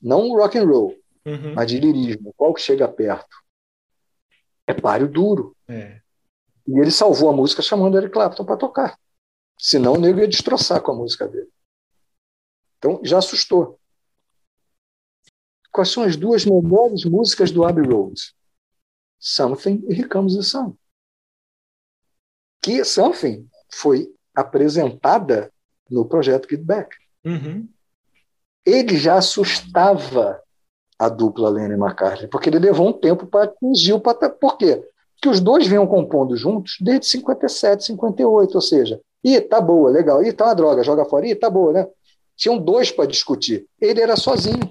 Não 0.00 0.28
rock 0.36 0.58
and 0.58 0.66
roll, 0.66 0.94
uhum. 1.26 1.54
mas 1.54 1.66
de 1.66 1.80
lirismo. 1.80 2.32
Qual 2.36 2.54
que 2.54 2.60
chega 2.60 2.86
perto? 2.86 3.36
É 4.66 4.72
Páreo 4.72 5.08
Duro. 5.08 5.56
É. 5.68 6.00
E 6.66 6.78
ele 6.78 6.90
salvou 6.90 7.28
a 7.28 7.32
música 7.32 7.60
chamando 7.60 7.98
Eric 7.98 8.12
Clapton 8.12 8.44
para 8.44 8.56
tocar. 8.56 8.98
Senão 9.58 9.94
o 9.94 9.98
nego 9.98 10.20
ia 10.20 10.28
destroçar 10.28 10.80
com 10.80 10.92
a 10.92 10.94
música 10.94 11.28
dele. 11.28 11.48
Então 12.78 13.00
já 13.02 13.18
assustou 13.18 13.78
quais 15.74 15.90
são 15.90 16.04
as 16.04 16.16
duas 16.16 16.44
melhores 16.44 17.04
músicas 17.04 17.50
do 17.50 17.64
Abbey 17.64 17.84
Road? 17.84 18.14
Something 19.26 19.82
e 19.88 20.04
Comes 20.04 20.36
the 20.36 20.42
Sun. 20.42 20.74
Que 22.60 22.84
Something 22.84 23.48
foi 23.72 24.12
apresentada 24.34 25.50
no 25.90 26.04
projeto 26.04 26.46
Get 26.48 26.60
Back. 26.62 26.94
Uhum. 27.24 27.66
Ele 28.66 28.98
já 28.98 29.16
assustava 29.16 30.42
a 30.98 31.08
dupla 31.08 31.48
Lennon 31.48 31.74
e 31.74 31.80
McCartney, 31.80 32.28
porque 32.28 32.50
ele 32.50 32.58
levou 32.58 32.88
um 32.88 32.92
tempo 32.92 33.26
para 33.26 33.44
atingir 33.44 33.94
o 33.94 34.00
patamar. 34.00 34.36
Por 34.36 34.58
quê? 34.58 34.86
Porque 35.14 35.28
os 35.30 35.40
dois 35.40 35.66
vinham 35.66 35.86
compondo 35.86 36.36
juntos 36.36 36.76
desde 36.80 37.06
57, 37.06 37.84
58, 37.84 38.54
ou 38.54 38.60
seja, 38.60 39.00
e 39.22 39.40
tá 39.40 39.58
boa, 39.58 39.90
legal, 39.90 40.22
e 40.22 40.32
tá 40.34 40.46
uma 40.46 40.54
droga, 40.54 40.84
joga 40.84 41.06
fora, 41.06 41.26
e 41.26 41.34
tá 41.34 41.48
boa, 41.48 41.72
né? 41.72 41.88
Tinham 42.36 42.58
dois 42.58 42.90
para 42.90 43.06
discutir. 43.06 43.66
Ele 43.80 44.02
era 44.02 44.16
sozinho. 44.16 44.68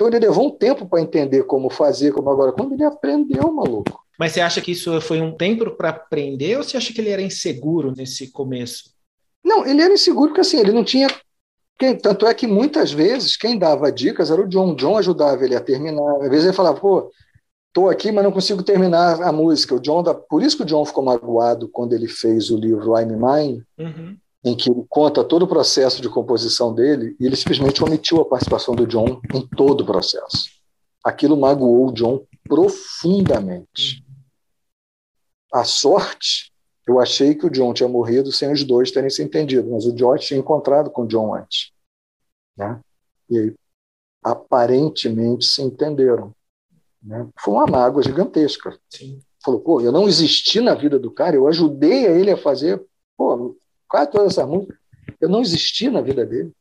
Então 0.00 0.08
ele 0.08 0.18
levou 0.18 0.46
um 0.46 0.50
tempo 0.50 0.86
para 0.86 1.02
entender 1.02 1.42
como 1.42 1.68
fazer, 1.68 2.10
como 2.10 2.30
agora. 2.30 2.52
Quando 2.52 2.72
ele 2.72 2.84
aprendeu, 2.84 3.52
maluco. 3.52 4.02
Mas 4.18 4.32
você 4.32 4.40
acha 4.40 4.58
que 4.58 4.72
isso 4.72 4.98
foi 4.98 5.20
um 5.20 5.36
tempo 5.36 5.70
para 5.72 5.90
aprender 5.90 6.56
ou 6.56 6.64
você 6.64 6.78
acha 6.78 6.90
que 6.90 7.02
ele 7.02 7.10
era 7.10 7.20
inseguro 7.20 7.92
nesse 7.94 8.30
começo? 8.30 8.94
Não, 9.44 9.66
ele 9.66 9.82
era 9.82 9.92
inseguro 9.92 10.28
porque 10.28 10.40
assim, 10.40 10.58
ele 10.58 10.72
não 10.72 10.82
tinha. 10.82 11.06
Quem, 11.78 11.98
tanto 11.98 12.26
é 12.26 12.32
que 12.32 12.46
muitas 12.46 12.90
vezes 12.90 13.36
quem 13.36 13.58
dava 13.58 13.92
dicas 13.92 14.30
era 14.30 14.40
o 14.40 14.48
John. 14.48 14.74
John 14.74 14.96
ajudava 14.96 15.44
ele 15.44 15.54
a 15.54 15.60
terminar. 15.60 16.22
Às 16.22 16.30
vezes 16.30 16.46
ele 16.46 16.56
falava, 16.56 16.80
pô, 16.80 17.10
tô 17.70 17.90
aqui, 17.90 18.10
mas 18.10 18.24
não 18.24 18.32
consigo 18.32 18.62
terminar 18.62 19.22
a 19.22 19.30
música. 19.30 19.74
O 19.74 19.80
John, 19.80 20.02
por 20.30 20.42
isso 20.42 20.56
que 20.56 20.62
o 20.62 20.66
John 20.66 20.86
ficou 20.86 21.04
magoado 21.04 21.68
quando 21.68 21.92
ele 21.92 22.08
fez 22.08 22.50
o 22.50 22.56
livro 22.56 22.98
I'm 22.98 23.18
Mine, 23.18 23.62
uhum 23.78 24.16
em 24.42 24.56
que 24.56 24.70
ele 24.70 24.84
conta 24.88 25.22
todo 25.22 25.42
o 25.42 25.48
processo 25.48 26.00
de 26.00 26.08
composição 26.08 26.74
dele 26.74 27.14
e 27.20 27.26
ele 27.26 27.36
simplesmente 27.36 27.82
omitiu 27.82 28.20
a 28.20 28.24
participação 28.24 28.74
do 28.74 28.86
John 28.86 29.20
em 29.34 29.46
todo 29.46 29.82
o 29.82 29.86
processo. 29.86 30.48
Aquilo 31.04 31.36
magoou 31.36 31.88
o 31.88 31.92
John 31.92 32.24
profundamente. 32.44 34.04
A 35.52 35.64
sorte, 35.64 36.52
eu 36.86 37.00
achei 37.00 37.34
que 37.34 37.46
o 37.46 37.50
John 37.50 37.74
tinha 37.74 37.88
morrido 37.88 38.32
sem 38.32 38.52
os 38.52 38.64
dois 38.64 38.90
terem 38.90 39.10
se 39.10 39.22
entendido, 39.22 39.70
mas 39.70 39.84
o 39.84 39.96
George 39.96 40.26
tinha 40.26 40.40
encontrado 40.40 40.90
com 40.90 41.02
o 41.02 41.06
John 41.06 41.34
antes. 41.34 41.72
Né? 42.56 42.80
E 43.28 43.38
aí, 43.38 43.54
aparentemente, 44.22 45.44
se 45.44 45.62
entenderam. 45.62 46.34
Né? 47.02 47.28
Foi 47.38 47.54
uma 47.54 47.66
mágoa 47.66 48.02
gigantesca. 48.02 48.78
Sim. 48.88 49.20
Falou, 49.42 49.60
pô, 49.60 49.80
eu 49.80 49.90
não 49.90 50.06
existi 50.06 50.60
na 50.60 50.74
vida 50.74 50.98
do 50.98 51.10
cara, 51.10 51.34
eu 51.36 51.48
ajudei 51.48 52.06
a 52.06 52.10
ele 52.10 52.30
a 52.30 52.36
fazer. 52.36 52.84
Pô, 53.16 53.56
quase 53.90 54.10
todas 54.10 54.32
essas 54.32 54.48
músicas, 54.48 54.78
eu 55.20 55.28
não 55.28 55.40
existi 55.40 55.90
na 55.90 56.00
vida 56.00 56.24
dele. 56.24 56.52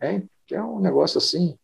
É, 0.00 0.22
é 0.52 0.62
um 0.62 0.78
negócio 0.78 1.18
assim. 1.18 1.58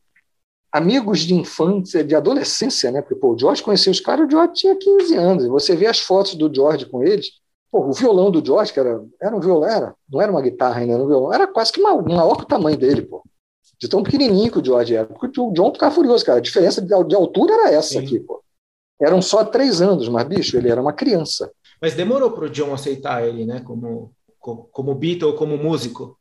Amigos 0.70 1.20
de 1.20 1.34
infância, 1.34 2.02
de 2.02 2.14
adolescência, 2.14 2.90
né? 2.90 3.00
Porque 3.00 3.14
pô, 3.14 3.34
o 3.34 3.38
George 3.38 3.62
conhecia 3.62 3.92
os 3.92 4.00
caras, 4.00 4.26
o 4.26 4.30
George 4.30 4.54
tinha 4.54 4.76
15 4.76 5.14
anos. 5.16 5.44
E 5.44 5.48
você 5.48 5.76
vê 5.76 5.86
as 5.86 6.00
fotos 6.00 6.34
do 6.34 6.52
George 6.52 6.86
com 6.86 7.04
eles. 7.04 7.40
Pô, 7.70 7.86
o 7.86 7.92
violão 7.92 8.30
do 8.30 8.44
George, 8.44 8.72
que 8.72 8.80
era, 8.80 9.02
era 9.20 9.36
um 9.36 9.40
violão, 9.40 9.68
era, 9.68 9.94
não 10.10 10.20
era 10.20 10.32
uma 10.32 10.42
guitarra 10.42 10.80
ainda, 10.80 10.94
era 10.94 11.02
um 11.02 11.06
violão, 11.06 11.32
era 11.32 11.46
quase 11.46 11.72
que 11.72 11.80
maior 11.80 12.36
que 12.36 12.42
o 12.42 12.46
tamanho 12.46 12.76
dele, 12.76 13.02
pô. 13.02 13.22
De 13.78 13.88
tão 13.88 14.02
pequenininho 14.02 14.50
que 14.50 14.58
o 14.58 14.64
George 14.64 14.94
era. 14.94 15.06
Porque 15.06 15.40
o 15.40 15.52
John 15.52 15.72
ficava 15.72 15.94
furioso, 15.94 16.24
cara. 16.24 16.38
A 16.38 16.42
diferença 16.42 16.80
de, 16.80 16.88
de 16.88 17.14
altura 17.14 17.52
era 17.54 17.70
essa 17.70 17.94
Sim. 17.94 17.98
aqui, 17.98 18.20
pô. 18.20 18.42
Eram 19.00 19.20
só 19.20 19.44
três 19.44 19.82
anos, 19.82 20.08
mas, 20.08 20.26
bicho, 20.26 20.56
ele 20.56 20.70
era 20.70 20.80
uma 20.80 20.92
criança. 20.92 21.50
Mas 21.82 21.94
demorou 21.94 22.30
para 22.30 22.44
o 22.44 22.48
John 22.48 22.72
aceitar 22.72 23.26
ele, 23.26 23.44
né? 23.44 23.60
Como, 23.60 24.14
como, 24.38 24.64
como 24.70 24.94
Beatle, 24.94 25.34
como 25.34 25.59
músico. 25.59 26.16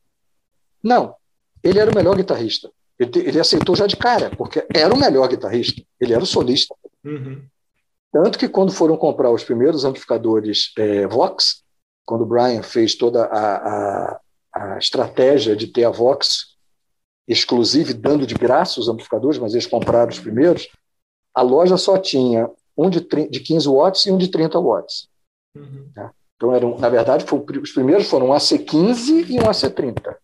Não, 0.83 1.15
ele 1.63 1.77
era 1.77 1.91
o 1.91 1.93
melhor 1.93 2.17
guitarrista. 2.17 2.71
Ele, 2.97 3.11
ele, 3.19 3.39
aceitou 3.39 3.75
já 3.75 3.85
de 3.85 3.95
cara, 3.95 4.31
porque 4.35 4.65
era 4.73 4.91
o 4.91 4.99
melhor 4.99 5.27
guitarrista. 5.27 5.79
Ele 5.99 6.13
era 6.13 6.23
o 6.23 6.25
solista. 6.25 6.75
Uhum. 7.05 7.45
Tanto 8.11 8.39
que 8.39 8.49
quando 8.49 8.71
foram 8.71 8.97
comprar 8.97 9.29
os 9.29 9.43
primeiros 9.43 9.85
amplificadores 9.85 10.73
é, 10.77 11.05
Vox, 11.05 11.63
quando 12.05 12.21
o 12.21 12.25
Brian 12.25 12.63
fez 12.63 12.95
toda 12.95 13.25
a, 13.25 13.55
a, 13.55 14.19
a, 14.53 14.77
estratégia 14.79 15.55
de 15.55 15.67
ter 15.67 15.83
a 15.83 15.91
Vox 15.91 16.57
exclusiva, 17.27 17.93
dando 17.93 18.25
de 18.25 18.33
graça 18.33 18.79
os 18.79 18.89
amplificadores, 18.89 19.37
mas 19.37 19.53
eles 19.53 19.67
compraram 19.67 20.09
os 20.09 20.19
primeiros, 20.19 20.67
a 21.33 21.41
loja 21.43 21.77
só 21.77 21.97
tinha 21.99 22.49
um 22.75 22.89
de, 22.89 22.99
de 22.99 23.39
15 23.39 23.69
watts 23.69 24.05
e 24.07 24.11
um 24.11 24.17
de 24.17 24.27
30 24.27 24.59
watts. 24.59 25.10
Uhum. 25.55 25.89
Né? 25.95 26.11
Então, 26.35 26.55
eram, 26.55 26.77
na 26.77 26.89
verdade, 26.89 27.25
foi, 27.25 27.43
os 27.61 27.71
primeiros 27.71 28.09
foram 28.09 28.29
um 28.29 28.33
AC15 28.33 29.29
e 29.29 29.39
um 29.39 29.43
AC30. 29.43 30.15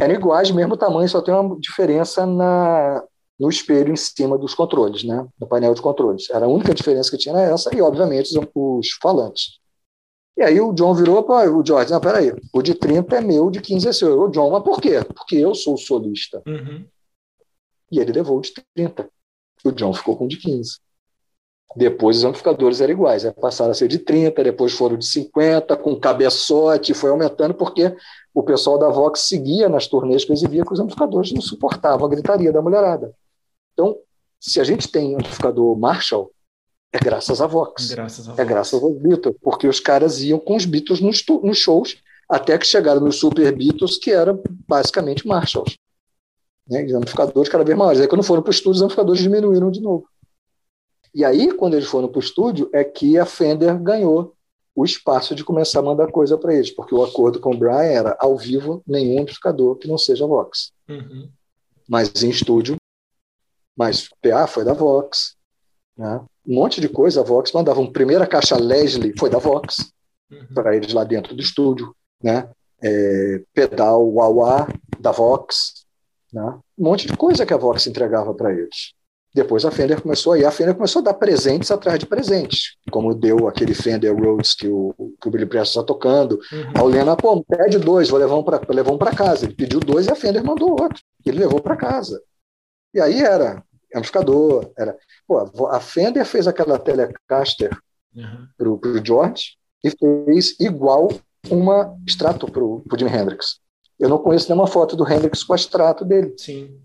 Eram 0.00 0.14
iguais, 0.14 0.50
mesmo 0.50 0.76
tamanho, 0.76 1.08
só 1.08 1.20
tem 1.20 1.34
uma 1.34 1.58
diferença 1.58 2.24
na, 2.24 3.02
no 3.38 3.48
espelho 3.48 3.92
em 3.92 3.96
cima 3.96 4.38
dos 4.38 4.54
controles, 4.54 5.04
né? 5.04 5.26
no 5.40 5.46
painel 5.46 5.74
de 5.74 5.82
controles. 5.82 6.30
Era 6.30 6.46
a 6.46 6.48
única 6.48 6.74
diferença 6.74 7.10
que 7.10 7.18
tinha 7.18 7.36
era 7.36 7.52
essa, 7.52 7.74
e, 7.74 7.80
obviamente, 7.80 8.36
os, 8.38 8.46
os 8.54 8.90
falantes. 9.02 9.60
E 10.36 10.42
aí 10.42 10.60
o 10.60 10.72
John 10.72 10.94
virou 10.94 11.22
para 11.22 11.50
o 11.50 11.64
George, 11.64 11.92
não, 11.92 12.00
peraí, 12.00 12.32
o 12.52 12.62
de 12.62 12.74
30 12.74 13.16
é 13.16 13.20
meu, 13.20 13.46
o 13.46 13.50
de 13.50 13.60
15 13.60 13.88
é 13.88 13.92
seu. 13.92 14.20
O 14.22 14.28
John, 14.28 14.50
mas 14.50 14.62
por 14.62 14.80
quê? 14.80 15.04
Porque 15.04 15.36
eu 15.36 15.54
sou 15.54 15.76
solista. 15.76 16.42
Uhum. 16.46 16.86
E 17.90 17.98
ele 17.98 18.12
levou 18.12 18.38
o 18.38 18.40
de 18.40 18.52
30. 18.74 19.08
O 19.64 19.72
John 19.72 19.92
ficou 19.92 20.16
com 20.16 20.24
o 20.24 20.28
de 20.28 20.38
15. 20.38 20.78
Depois 21.74 22.18
os 22.18 22.24
amplificadores 22.24 22.80
eram 22.80 22.92
iguais, 22.92 23.24
né? 23.24 23.32
passaram 23.32 23.70
a 23.70 23.74
ser 23.74 23.88
de 23.88 23.98
30, 23.98 24.44
depois 24.44 24.72
foram 24.72 24.96
de 24.96 25.06
50, 25.06 25.76
com 25.76 25.98
cabeçote, 25.98 26.92
foi 26.92 27.10
aumentando, 27.10 27.54
porque 27.54 27.94
o 28.34 28.42
pessoal 28.42 28.78
da 28.78 28.88
Vox 28.88 29.20
seguia 29.20 29.68
nas 29.68 29.86
turnês 29.86 30.24
que 30.24 30.32
exibia 30.32 30.64
que 30.64 30.72
os 30.72 30.80
amplificadores 30.80 31.32
não 31.32 31.40
suportavam 31.40 32.06
a 32.06 32.10
gritaria 32.10 32.52
da 32.52 32.60
mulherada. 32.60 33.14
Então, 33.72 33.96
se 34.38 34.60
a 34.60 34.64
gente 34.64 34.88
tem 34.88 35.14
um 35.14 35.18
amplificador 35.18 35.78
Marshall, 35.78 36.30
é 36.92 36.98
graças 36.98 37.40
à 37.40 37.46
Vox. 37.46 37.90
Graças 37.90 38.28
a 38.28 38.34
é 38.36 38.44
graças 38.44 38.82
aos 38.82 38.98
Beatles, 38.98 39.34
porque 39.40 39.66
os 39.66 39.80
caras 39.80 40.20
iam 40.20 40.38
com 40.38 40.56
os 40.56 40.66
Beatles 40.66 41.00
nos, 41.00 41.24
nos 41.42 41.56
shows, 41.56 41.96
até 42.28 42.56
que 42.58 42.66
chegaram 42.66 43.00
nos 43.00 43.16
Super 43.16 43.54
Beatles, 43.54 43.96
que 43.96 44.10
eram 44.10 44.42
basicamente 44.68 45.26
Marshalls. 45.26 45.76
Né? 46.68 46.84
Os 46.84 46.92
amplificadores 46.92 47.48
cada 47.48 47.64
vez 47.64 47.76
maiores. 47.76 48.00
Aí, 48.00 48.08
quando 48.08 48.22
foram 48.22 48.42
para 48.42 48.50
o 48.50 48.52
estúdio, 48.52 48.76
os 48.76 48.82
amplificadores 48.82 49.22
diminuíram 49.22 49.70
de 49.70 49.80
novo. 49.80 50.06
E 51.14 51.24
aí, 51.24 51.52
quando 51.52 51.74
eles 51.74 51.86
foram 51.86 52.08
para 52.08 52.18
o 52.18 52.22
estúdio, 52.22 52.70
é 52.72 52.82
que 52.82 53.18
a 53.18 53.26
Fender 53.26 53.78
ganhou 53.78 54.34
o 54.74 54.84
espaço 54.84 55.34
de 55.34 55.44
começar 55.44 55.80
a 55.80 55.82
mandar 55.82 56.10
coisa 56.10 56.38
para 56.38 56.54
eles, 56.54 56.70
porque 56.70 56.94
o 56.94 57.04
acordo 57.04 57.38
com 57.38 57.54
o 57.54 57.58
Brian 57.58 57.82
era 57.82 58.16
ao 58.18 58.36
vivo 58.36 58.82
nenhum 58.86 59.20
amplificador 59.20 59.76
que 59.76 59.86
não 59.86 59.98
seja 59.98 60.26
Vox. 60.26 60.72
Uhum. 60.88 61.28
Mas 61.86 62.22
em 62.22 62.30
estúdio, 62.30 62.76
mas 63.76 64.08
PA 64.22 64.46
foi 64.46 64.64
da 64.64 64.72
Vox, 64.72 65.36
né? 65.96 66.24
um 66.46 66.54
monte 66.54 66.80
de 66.80 66.88
coisa 66.88 67.20
a 67.20 67.24
Vox 67.24 67.52
mandava. 67.52 67.80
Uma 67.80 67.92
primeira 67.92 68.26
caixa 68.26 68.56
Leslie 68.56 69.14
foi 69.18 69.28
da 69.28 69.38
Vox 69.38 69.92
uhum. 70.30 70.46
para 70.54 70.74
eles 70.74 70.92
lá 70.92 71.04
dentro 71.04 71.34
do 71.34 71.42
estúdio, 71.42 71.94
né? 72.22 72.48
É, 72.84 73.42
pedal 73.54 74.12
Wawa 74.12 74.66
da 74.98 75.12
Vox, 75.12 75.84
né? 76.32 76.58
um 76.76 76.84
monte 76.84 77.06
de 77.06 77.16
coisa 77.16 77.46
que 77.46 77.54
a 77.54 77.58
Vox 77.58 77.86
entregava 77.86 78.34
para 78.34 78.52
eles. 78.52 78.94
Depois 79.34 79.64
a 79.64 79.70
Fender 79.70 80.00
começou 80.02 80.34
aí, 80.34 80.44
a 80.44 80.50
Fender 80.50 80.74
começou 80.74 81.00
a 81.00 81.04
dar 81.06 81.14
presentes 81.14 81.70
atrás 81.70 81.98
de 81.98 82.04
presentes, 82.04 82.76
como 82.90 83.14
deu 83.14 83.48
aquele 83.48 83.72
Fender 83.72 84.14
Rhodes 84.14 84.54
que 84.54 84.68
o, 84.68 84.94
que 85.20 85.26
o 85.26 85.30
Billy 85.30 85.46
Preston 85.46 85.80
está 85.80 85.86
tocando. 85.86 86.38
Uhum. 86.52 86.72
A 86.74 86.82
Lena, 86.82 87.16
pô, 87.16 87.42
pede 87.42 87.78
dois, 87.78 88.10
vou 88.10 88.18
levar 88.18 88.36
um 88.36 88.42
para 88.42 88.60
levar 88.68 88.92
um 88.92 88.98
para 88.98 89.14
casa. 89.14 89.46
Ele 89.46 89.54
pediu 89.54 89.80
dois 89.80 90.06
e 90.06 90.10
a 90.10 90.14
Fender 90.14 90.44
mandou 90.44 90.70
outro. 90.70 91.02
Ele 91.24 91.38
levou 91.38 91.60
para 91.60 91.76
casa. 91.76 92.20
E 92.92 93.00
aí 93.00 93.22
era 93.22 93.64
amplificador, 93.94 94.70
era. 94.76 94.96
Pô, 95.26 95.38
a 95.68 95.80
Fender 95.80 96.26
fez 96.26 96.46
aquela 96.46 96.78
Telecaster 96.78 97.74
uhum. 98.14 98.46
pro, 98.58 98.78
pro 98.78 99.04
George 99.04 99.56
e 99.82 99.90
fez 99.90 100.60
igual 100.60 101.08
uma 101.50 101.96
extrato 102.06 102.50
pro, 102.50 102.80
pro 102.80 102.98
Jimi 102.98 103.10
Hendrix. 103.10 103.60
Eu 103.98 104.10
não 104.10 104.18
conheço 104.18 104.48
nenhuma 104.48 104.66
foto 104.66 104.94
do 104.94 105.10
Hendrix 105.10 105.42
com 105.42 105.54
a 105.54 105.56
extrato 105.56 106.04
dele. 106.04 106.34
Sim. 106.36 106.78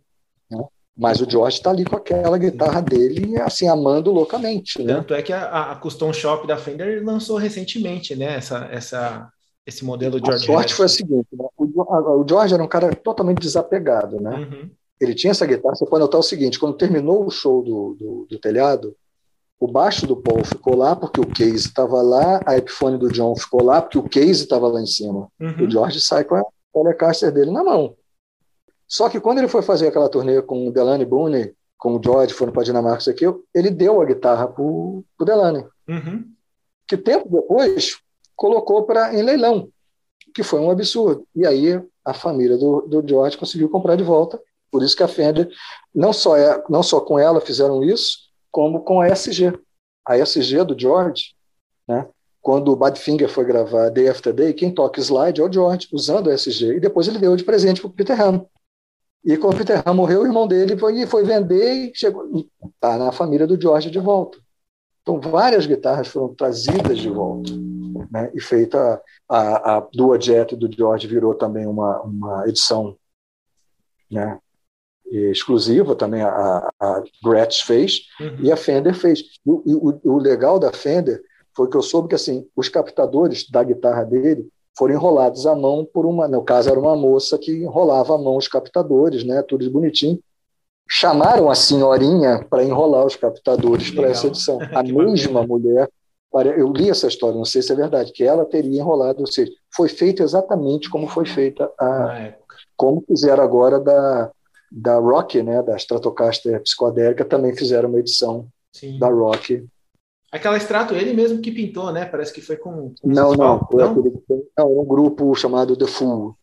Né? 0.49 0.63
Mas 0.97 1.21
o 1.21 1.29
George 1.29 1.57
está 1.57 1.69
ali 1.69 1.85
com 1.85 1.95
aquela 1.95 2.37
guitarra 2.39 2.81
dele, 2.81 3.39
assim, 3.39 3.67
amando 3.67 4.11
loucamente. 4.11 4.81
Né? 4.81 4.95
Tanto 4.95 5.13
é 5.13 5.21
que 5.21 5.31
a, 5.31 5.71
a 5.71 5.75
Custom 5.75 6.11
Shop 6.11 6.47
da 6.47 6.57
Fender 6.57 7.05
lançou 7.05 7.37
recentemente, 7.37 8.15
né? 8.15 8.35
Essa, 8.35 8.67
essa, 8.71 9.29
esse 9.63 9.85
modelo 9.85 10.17
George. 10.17 10.43
A 10.43 10.47
sorte 10.47 10.51
Harrison. 10.51 10.75
foi 10.75 10.85
a 10.85 10.89
seguinte: 10.89 11.27
né? 11.33 11.45
o, 11.55 12.21
o, 12.21 12.25
George 12.27 12.53
era 12.55 12.63
um 12.63 12.67
cara 12.67 12.95
totalmente 12.95 13.39
desapegado, 13.39 14.19
né? 14.19 14.37
Uhum. 14.37 14.69
Ele 14.99 15.13
tinha 15.13 15.29
essa 15.29 15.45
guitarra. 15.45 15.75
Você 15.75 15.85
pode 15.85 16.01
notar 16.01 16.19
o 16.19 16.23
seguinte: 16.23 16.57
quando 16.57 16.77
terminou 16.77 17.27
o 17.27 17.29
show 17.29 17.61
do, 17.61 17.95
do, 17.99 18.27
do 18.31 18.39
telhado, 18.39 18.95
o 19.59 19.67
baixo 19.67 20.07
do 20.07 20.17
Paul 20.17 20.43
ficou 20.43 20.75
lá 20.75 20.95
porque 20.95 21.19
o 21.19 21.27
case 21.27 21.67
estava 21.67 22.01
lá, 22.01 22.41
a 22.45 22.57
Epiphone 22.57 22.97
do 22.97 23.11
John 23.11 23.35
ficou 23.35 23.63
lá 23.63 23.81
porque 23.81 23.99
o 23.99 24.09
case 24.09 24.43
estava 24.43 24.67
lá 24.67 24.81
em 24.81 24.87
cima. 24.87 25.27
Uhum. 25.39 25.65
O 25.65 25.69
George 25.69 25.99
sai 25.99 26.23
com 26.23 26.35
a 26.35 26.43
Telecaster 26.73 27.31
dele 27.31 27.51
na 27.51 27.63
mão. 27.63 27.95
Só 28.87 29.09
que 29.09 29.19
quando 29.19 29.39
ele 29.39 29.47
foi 29.47 29.61
fazer 29.61 29.87
aquela 29.87 30.09
turnê 30.09 30.41
com 30.41 30.67
o 30.67 30.71
Delaney 30.71 31.05
Boone, 31.05 31.53
com 31.77 31.95
o 31.95 32.01
George, 32.03 32.33
foram 32.33 32.51
para 32.51 32.63
Dinamarca, 32.63 33.01
isso 33.01 33.09
aqui, 33.09 33.25
ele 33.53 33.69
deu 33.69 34.01
a 34.01 34.05
guitarra 34.05 34.47
para 34.47 34.63
o 34.63 35.03
Delaney. 35.19 35.65
Uhum. 35.87 36.25
Que 36.87 36.97
tempo 36.97 37.29
depois 37.29 37.99
colocou 38.35 38.83
para 38.83 39.13
em 39.13 39.21
leilão, 39.21 39.69
que 40.33 40.43
foi 40.43 40.59
um 40.59 40.71
absurdo. 40.71 41.27
E 41.35 41.45
aí 41.45 41.81
a 42.05 42.13
família 42.13 42.57
do, 42.57 42.81
do 42.81 43.07
George 43.07 43.37
conseguiu 43.37 43.69
comprar 43.69 43.95
de 43.95 44.03
volta. 44.03 44.41
Por 44.71 44.83
isso 44.83 44.95
que 44.95 45.03
a 45.03 45.07
Fender, 45.07 45.49
não 45.93 46.13
só, 46.13 46.37
é, 46.37 46.63
não 46.69 46.81
só 46.81 47.01
com 47.01 47.19
ela 47.19 47.41
fizeram 47.41 47.83
isso, 47.83 48.27
como 48.51 48.81
com 48.81 49.01
a 49.01 49.07
SG. 49.07 49.53
A 50.05 50.17
SG 50.17 50.63
do 50.63 50.79
George, 50.79 51.35
né, 51.87 52.07
quando 52.41 52.71
o 52.71 52.75
Badfinger 52.75 53.29
foi 53.29 53.43
gravar 53.43 53.89
Day 53.89 54.07
After 54.07 54.33
Day, 54.33 54.53
quem 54.53 54.73
toca 54.73 55.01
slide 55.01 55.41
é 55.41 55.43
o 55.43 55.51
George, 55.51 55.87
usando 55.91 56.27
o 56.27 56.31
SG, 56.31 56.75
e 56.75 56.79
depois 56.79 57.07
ele 57.07 57.19
deu 57.19 57.35
de 57.35 57.43
presente 57.43 57.81
para 57.81 57.89
o 57.89 57.93
Peter 57.93 58.19
Ham. 58.21 58.45
E 59.27 59.35
quando 59.35 59.55
o 59.55 59.57
Peter 59.57 59.83
Ham 59.85 59.93
morreu, 59.93 60.21
o 60.21 60.25
irmão 60.25 60.47
dele 60.47 60.77
foi, 60.77 61.05
foi 61.05 61.25
vender 61.25 61.73
e 61.73 61.91
chegou. 61.93 62.47
Está 62.73 62.97
na 62.97 63.11
família 63.11 63.45
do 63.45 63.59
George 63.61 63.91
de 63.91 63.99
volta. 63.99 64.37
Então, 65.01 65.19
várias 65.19 65.65
guitarras 65.65 66.07
foram 66.07 66.33
trazidas 66.33 66.97
de 66.97 67.09
volta. 67.09 67.51
Né? 68.09 68.31
E 68.33 68.39
feita 68.39 69.01
a, 69.27 69.75
a 69.75 69.87
Dua 69.93 70.17
Jet 70.17 70.55
do 70.55 70.71
George 70.73 71.07
virou 71.07 71.35
também 71.35 71.67
uma, 71.67 72.01
uma 72.03 72.47
edição 72.47 72.95
né? 74.09 74.39
exclusiva, 75.11 75.93
também 75.93 76.21
a, 76.21 76.69
a 76.79 77.03
Gretsch 77.21 77.65
fez, 77.65 78.03
uhum. 78.21 78.37
e 78.39 78.49
a 78.49 78.55
Fender 78.55 78.93
fez. 78.93 79.19
E, 79.19 79.73
o, 79.73 79.99
o 80.05 80.17
legal 80.19 80.57
da 80.57 80.71
Fender 80.71 81.21
foi 81.53 81.69
que 81.69 81.75
eu 81.75 81.81
soube 81.81 82.07
que 82.07 82.15
assim 82.15 82.47
os 82.55 82.69
captadores 82.69 83.49
da 83.49 83.61
guitarra 83.61 84.05
dele 84.05 84.47
foram 84.77 84.93
enrolados 84.93 85.47
à 85.47 85.55
mão 85.55 85.83
por 85.83 86.05
uma, 86.05 86.27
no 86.27 86.43
caso 86.43 86.69
era 86.69 86.79
uma 86.79 86.95
moça 86.95 87.37
que 87.37 87.51
enrolava 87.51 88.15
à 88.15 88.17
mão 88.17 88.37
os 88.37 88.47
captadores, 88.47 89.23
né, 89.23 89.41
tudo 89.41 89.69
bonitinho. 89.71 90.19
Chamaram 90.89 91.49
a 91.49 91.55
senhorinha 91.55 92.45
para 92.49 92.63
enrolar 92.63 93.05
os 93.05 93.15
captadores 93.15 93.91
para 93.91 94.07
essa 94.07 94.27
edição. 94.27 94.59
A 94.73 94.81
mesma 94.81 95.45
mulher, 95.45 95.89
eu 96.55 96.71
li 96.71 96.89
essa 96.89 97.07
história, 97.07 97.35
não 97.35 97.43
sei 97.43 97.61
se 97.61 97.73
é 97.73 97.75
verdade, 97.75 98.13
que 98.13 98.23
ela 98.23 98.45
teria 98.45 98.79
enrolado, 98.79 99.19
ou 99.19 99.27
seja, 99.27 99.51
foi 99.75 99.89
feito 99.89 100.23
exatamente 100.23 100.89
como 100.89 101.07
foi 101.07 101.25
feita 101.25 101.69
a, 101.77 102.33
como 102.77 103.03
fizeram 103.05 103.43
agora 103.43 103.79
da 103.79 104.31
da 104.69 104.97
Rock, 104.97 105.41
né, 105.41 105.63
da 105.63 105.77
Stratocaster 105.77 106.61
psicodélica, 106.61 107.23
também 107.23 107.55
fizeram 107.55 107.87
uma 107.87 107.99
edição 107.99 108.47
Sim. 108.73 108.99
da 108.99 109.07
Rock 109.07 109.65
Aquela 110.31 110.57
extrato 110.57 110.93
ele 110.93 111.13
mesmo 111.13 111.41
que 111.41 111.51
pintou, 111.51 111.91
né? 111.91 112.05
Parece 112.05 112.33
que 112.33 112.41
foi 112.41 112.57
com. 112.57 112.93
com 113.01 113.07
não, 113.07 113.31
não, 113.33 113.65
foi 113.65 113.81
não? 113.81 113.91
Aquele, 113.91 114.13
não, 114.57 114.79
um 114.79 114.85
grupo 114.85 115.33
chamado 115.35 115.77
The 115.77 115.87
Fool. 115.87 116.35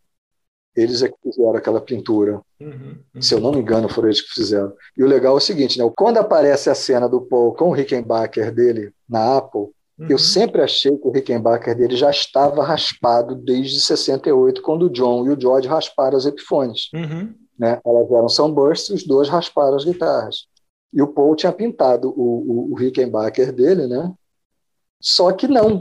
Eles 0.75 1.03
é 1.03 1.09
que 1.09 1.15
fizeram 1.23 1.55
aquela 1.55 1.81
pintura. 1.81 2.41
Uhum, 2.61 2.97
uhum. 3.15 3.23
Se 3.23 3.33
eu 3.35 3.41
não 3.41 3.53
me 3.53 3.61
engano, 3.61 3.89
foram 3.89 4.09
eles 4.09 4.21
que 4.21 4.35
fizeram. 4.35 4.73
E 4.97 5.05
o 5.05 5.07
legal 5.07 5.35
é 5.35 5.37
o 5.37 5.41
seguinte, 5.41 5.79
né? 5.79 5.89
Quando 5.97 6.19
aparece 6.19 6.69
a 6.69 6.75
cena 6.75 7.09
do 7.09 7.21
Paul 7.21 7.55
com 7.55 7.69
o 7.69 7.73
Rickenbacker 7.73 8.53
dele 8.53 8.93
na 9.09 9.37
Apple, 9.37 9.69
uhum. 9.99 10.09
eu 10.09 10.19
sempre 10.19 10.63
achei 10.63 10.97
que 10.97 11.07
o 11.07 11.13
Rickenbacker 11.13 11.77
dele 11.77 11.95
já 11.95 12.11
estava 12.11 12.65
raspado 12.65 13.37
desde 13.37 13.81
68, 13.81 14.63
quando 14.63 14.87
o 14.87 14.91
John 14.91 15.27
e 15.27 15.31
o 15.31 15.41
George 15.41 15.69
rasparam 15.69 16.17
as 16.17 16.27
Epiphones. 16.27 16.91
Uhum. 16.93 17.33
Né? 17.57 17.81
Elas 17.87 18.11
eram 18.11 18.29
sunbursts, 18.29 18.91
os 18.91 19.07
dois 19.07 19.29
rasparam 19.29 19.77
as 19.77 19.85
guitarras. 19.85 20.49
E 20.95 21.03
o 21.03 21.09
Paul 21.09 21.35
tinha 21.35 21.53
pintado 21.53 22.09
o, 22.17 22.23
o, 22.23 22.73
o 22.73 22.75
Rickenbacker 22.77 23.53
dele, 23.53 23.89
né? 23.89 24.13
Só 25.01 25.33
que 25.33 25.49
não. 25.49 25.81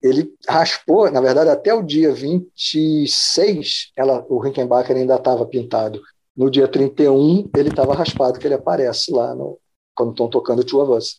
Ele 0.00 0.32
raspou, 0.48 1.10
na 1.10 1.20
verdade, 1.20 1.50
até 1.50 1.74
o 1.74 1.82
dia 1.82 2.14
26, 2.14 3.92
ela, 3.96 4.24
o 4.28 4.38
Rickenbacker 4.38 4.96
ainda 4.96 5.16
estava 5.16 5.44
pintado. 5.44 6.00
No 6.34 6.48
dia 6.48 6.68
31, 6.68 7.50
ele 7.54 7.68
estava 7.68 7.92
raspado, 7.92 8.38
que 8.38 8.46
ele 8.46 8.54
aparece 8.54 9.12
lá 9.12 9.34
no, 9.34 9.58
quando 9.94 10.12
estão 10.12 10.30
tocando 10.30 10.64
Two 10.64 10.80
of 10.80 10.92
Us. 10.92 11.18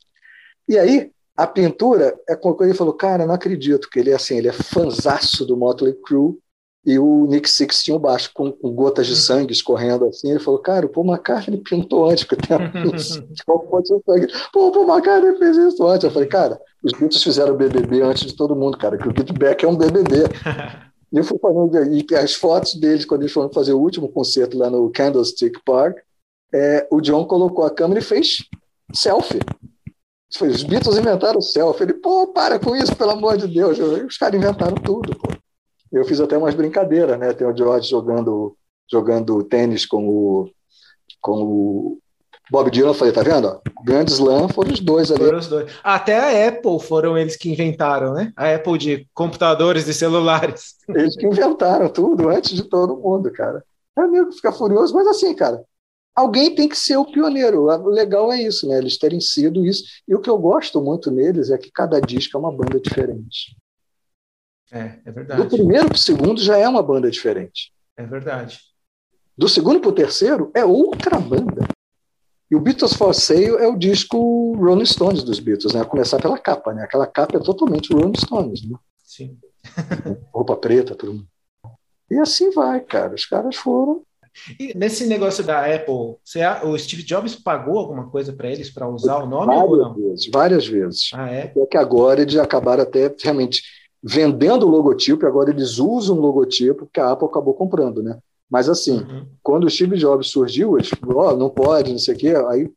E 0.67 0.79
aí, 0.79 1.11
a 1.35 1.45
pintura 1.45 2.17
é 2.27 2.35
com 2.35 2.55
ele 2.61 2.73
falou, 2.73 2.93
cara, 2.93 3.25
não 3.27 3.35
acredito 3.35 3.89
que 3.89 3.99
ele 3.99 4.11
é 4.11 4.15
assim, 4.15 4.37
ele 4.37 4.47
é 4.47 4.53
fanzaço 4.53 5.45
do 5.45 5.57
Motley 5.57 5.93
Crue 5.93 6.39
e 6.83 6.97
o 6.97 7.27
Nick 7.27 7.47
Six 7.47 7.83
tinha 7.83 7.95
um 7.95 7.99
baixo 7.99 8.31
com, 8.33 8.51
com, 8.51 8.73
gotas 8.73 9.05
de 9.05 9.13
uhum. 9.13 9.19
sangue 9.19 9.53
escorrendo 9.53 10.05
assim. 10.05 10.31
Ele 10.31 10.39
falou, 10.39 10.59
cara, 10.59 10.85
o 10.85 10.89
Paul 10.89 11.05
McCartney 11.05 11.59
pintou 11.59 12.09
antes, 12.09 12.23
que 12.23 12.35
tem 12.35 12.57
qual 13.45 13.59
pode 13.59 13.87
ser 13.87 14.01
sangue? 14.03 14.27
Pô, 14.51 14.67
o 14.67 14.71
Paul 14.71 14.87
McCartney 14.87 15.37
fez 15.37 15.57
isso 15.57 15.85
antes. 15.85 16.03
Eu 16.03 16.11
falei, 16.11 16.27
cara, 16.27 16.59
os 16.83 16.91
Beatles 16.93 17.23
fizeram 17.23 17.55
BBB 17.55 18.01
antes 18.01 18.25
de 18.25 18.35
todo 18.35 18.55
mundo, 18.55 18.77
cara, 18.77 18.97
que 18.97 19.07
o 19.07 19.13
Get 19.15 19.31
Back 19.37 19.63
é 19.63 19.67
um 19.67 19.75
BBB. 19.75 20.23
e 21.13 21.17
eu 21.17 21.23
fui 21.23 21.37
falando, 21.37 21.75
e 21.93 22.05
as 22.15 22.33
fotos 22.33 22.73
deles, 22.73 23.05
quando 23.05 23.21
eles 23.21 23.33
foram 23.33 23.51
fazer 23.53 23.73
o 23.73 23.79
último 23.79 24.09
concerto 24.09 24.57
lá 24.57 24.69
no 24.69 24.89
Candlestick 24.91 25.59
Park, 25.63 25.97
é, 26.53 26.87
o 26.91 26.99
John 26.99 27.25
colocou 27.25 27.63
a 27.63 27.69
câmera 27.69 27.99
e 27.99 28.03
fez 28.03 28.37
selfie. 28.91 29.39
Os 30.41 30.63
Beatles 30.63 30.97
inventaram 30.97 31.41
selfie. 31.41 31.83
Ele, 31.83 31.93
pô, 31.93 32.27
para 32.27 32.57
com 32.57 32.75
isso, 32.75 32.95
pelo 32.95 33.11
amor 33.11 33.37
de 33.37 33.47
Deus. 33.47 33.77
Os 33.77 34.17
caras 34.17 34.39
inventaram 34.39 34.75
tudo, 34.75 35.15
pô. 35.15 35.31
Eu 35.91 36.05
fiz 36.05 36.21
até 36.21 36.37
umas 36.37 36.55
brincadeiras, 36.55 37.19
né? 37.19 37.33
Tem 37.33 37.45
o 37.45 37.55
George 37.55 37.89
jogando, 37.89 38.55
jogando 38.89 39.43
tênis 39.43 39.85
com 39.85 40.07
o, 40.07 40.49
com 41.19 41.43
o 41.43 41.97
Bob 42.49 42.71
Dylan. 42.71 42.89
Eu 42.89 42.93
falei, 42.93 43.13
tá 43.13 43.23
vendo? 43.23 43.61
Grand 43.83 44.05
Slam 44.05 44.47
foram 44.49 44.71
os 44.71 44.79
dois 44.79 45.11
ali. 45.11 45.23
Foram 45.23 45.39
os 45.39 45.47
dois. 45.47 45.71
Até 45.83 46.17
a 46.17 46.47
Apple 46.49 46.79
foram 46.79 47.17
eles 47.17 47.35
que 47.35 47.49
inventaram, 47.49 48.13
né? 48.13 48.31
A 48.35 48.53
Apple 48.53 48.77
de 48.77 49.07
computadores 49.13 49.87
e 49.87 49.93
celulares. 49.93 50.75
Eles 50.89 51.15
que 51.15 51.25
inventaram 51.25 51.87
tudo 51.89 52.29
antes 52.29 52.53
de 52.53 52.63
todo 52.63 52.97
mundo, 52.97 53.31
cara. 53.31 53.63
É 53.97 54.01
amigo 54.01 54.31
ficar 54.31 54.51
furioso, 54.51 54.93
mas 54.93 55.07
assim, 55.07 55.33
cara, 55.33 55.63
alguém 56.15 56.53
tem 56.55 56.67
que 56.67 56.77
ser 56.77 56.97
o 56.97 57.05
pioneiro. 57.05 57.63
O 57.63 57.89
legal 57.89 58.31
é 58.31 58.41
isso, 58.41 58.67
né? 58.67 58.77
Eles 58.77 58.97
terem 58.97 59.19
sido 59.19 59.65
isso. 59.65 59.83
E 60.07 60.15
o 60.15 60.19
que 60.19 60.29
eu 60.29 60.37
gosto 60.37 60.81
muito 60.81 61.11
neles 61.11 61.49
é 61.49 61.57
que 61.57 61.71
cada 61.71 61.99
disco 61.99 62.37
é 62.37 62.39
uma 62.39 62.51
banda 62.51 62.79
diferente. 62.79 63.55
É, 64.71 64.99
é 65.05 65.11
verdade. 65.11 65.43
Do 65.43 65.49
primeiro 65.49 65.87
para 65.87 65.95
o 65.95 65.99
segundo 65.99 66.41
já 66.41 66.57
é 66.57 66.67
uma 66.67 66.81
banda 66.81 67.11
diferente. 67.11 67.71
É 67.97 68.05
verdade. 68.05 68.59
Do 69.37 69.49
segundo 69.49 69.79
para 69.79 69.89
o 69.89 69.93
terceiro 69.93 70.51
é 70.55 70.63
outra 70.63 71.19
banda. 71.19 71.67
E 72.49 72.55
o 72.55 72.59
Beatles 72.59 72.93
for 72.93 73.13
Sale 73.13 73.55
é 73.57 73.67
o 73.67 73.77
disco 73.77 74.53
Rolling 74.57 74.85
Stones 74.85 75.23
dos 75.23 75.39
Beatles, 75.39 75.73
né? 75.73 75.81
A 75.81 75.85
começar 75.85 76.19
pela 76.19 76.37
capa, 76.37 76.73
né? 76.73 76.83
Aquela 76.83 77.07
capa 77.07 77.37
é 77.37 77.39
totalmente 77.39 77.93
Rolling 77.93 78.17
Stones, 78.17 78.67
né? 78.67 78.77
Sim. 79.03 79.37
Roupa 80.33 80.55
preta, 80.57 80.93
tudo. 80.93 81.25
E 82.09 82.17
assim 82.19 82.51
vai, 82.51 82.81
cara. 82.81 83.15
Os 83.15 83.25
caras 83.25 83.55
foram. 83.55 84.03
E 84.59 84.77
nesse 84.77 85.07
negócio 85.07 85.43
da 85.43 85.65
Apple, 85.65 86.15
você, 86.23 86.41
o 86.63 86.77
Steve 86.77 87.03
Jobs 87.03 87.35
pagou 87.35 87.77
alguma 87.77 88.09
coisa 88.09 88.33
para 88.33 88.49
eles 88.49 88.69
para 88.69 88.87
usar 88.87 89.17
o 89.17 89.25
nome 89.25 89.47
várias 89.47 89.71
ou 89.71 89.77
não? 89.77 89.93
Vezes, 89.93 90.29
várias 90.31 90.67
vezes. 90.67 91.09
Ah, 91.13 91.29
é? 91.29 91.43
Até 91.43 91.65
que 91.65 91.77
agora 91.77 92.21
eles 92.21 92.35
acabaram 92.35 92.83
até 92.83 93.13
realmente 93.21 93.61
vendendo 94.03 94.65
o 94.65 94.69
logotipo, 94.69 95.25
e 95.25 95.27
agora 95.27 95.51
eles 95.51 95.77
usam 95.77 96.17
o 96.17 96.21
logotipo 96.21 96.89
que 96.91 96.99
a 96.99 97.11
Apple 97.11 97.27
acabou 97.27 97.53
comprando, 97.53 98.01
né? 98.01 98.17
Mas 98.49 98.67
assim, 98.67 98.99
uhum. 98.99 99.25
quando 99.41 99.65
o 99.65 99.69
Steve 99.69 99.97
Jobs 99.97 100.27
surgiu, 100.27 100.77
eles 100.77 100.89
falaram, 100.89 101.35
oh, 101.35 101.37
não 101.37 101.49
pode, 101.49 101.91
não 101.91 101.99
sei 101.99 102.15
o 102.15 102.17
quê, 102.17 102.33
aí 102.49 102.69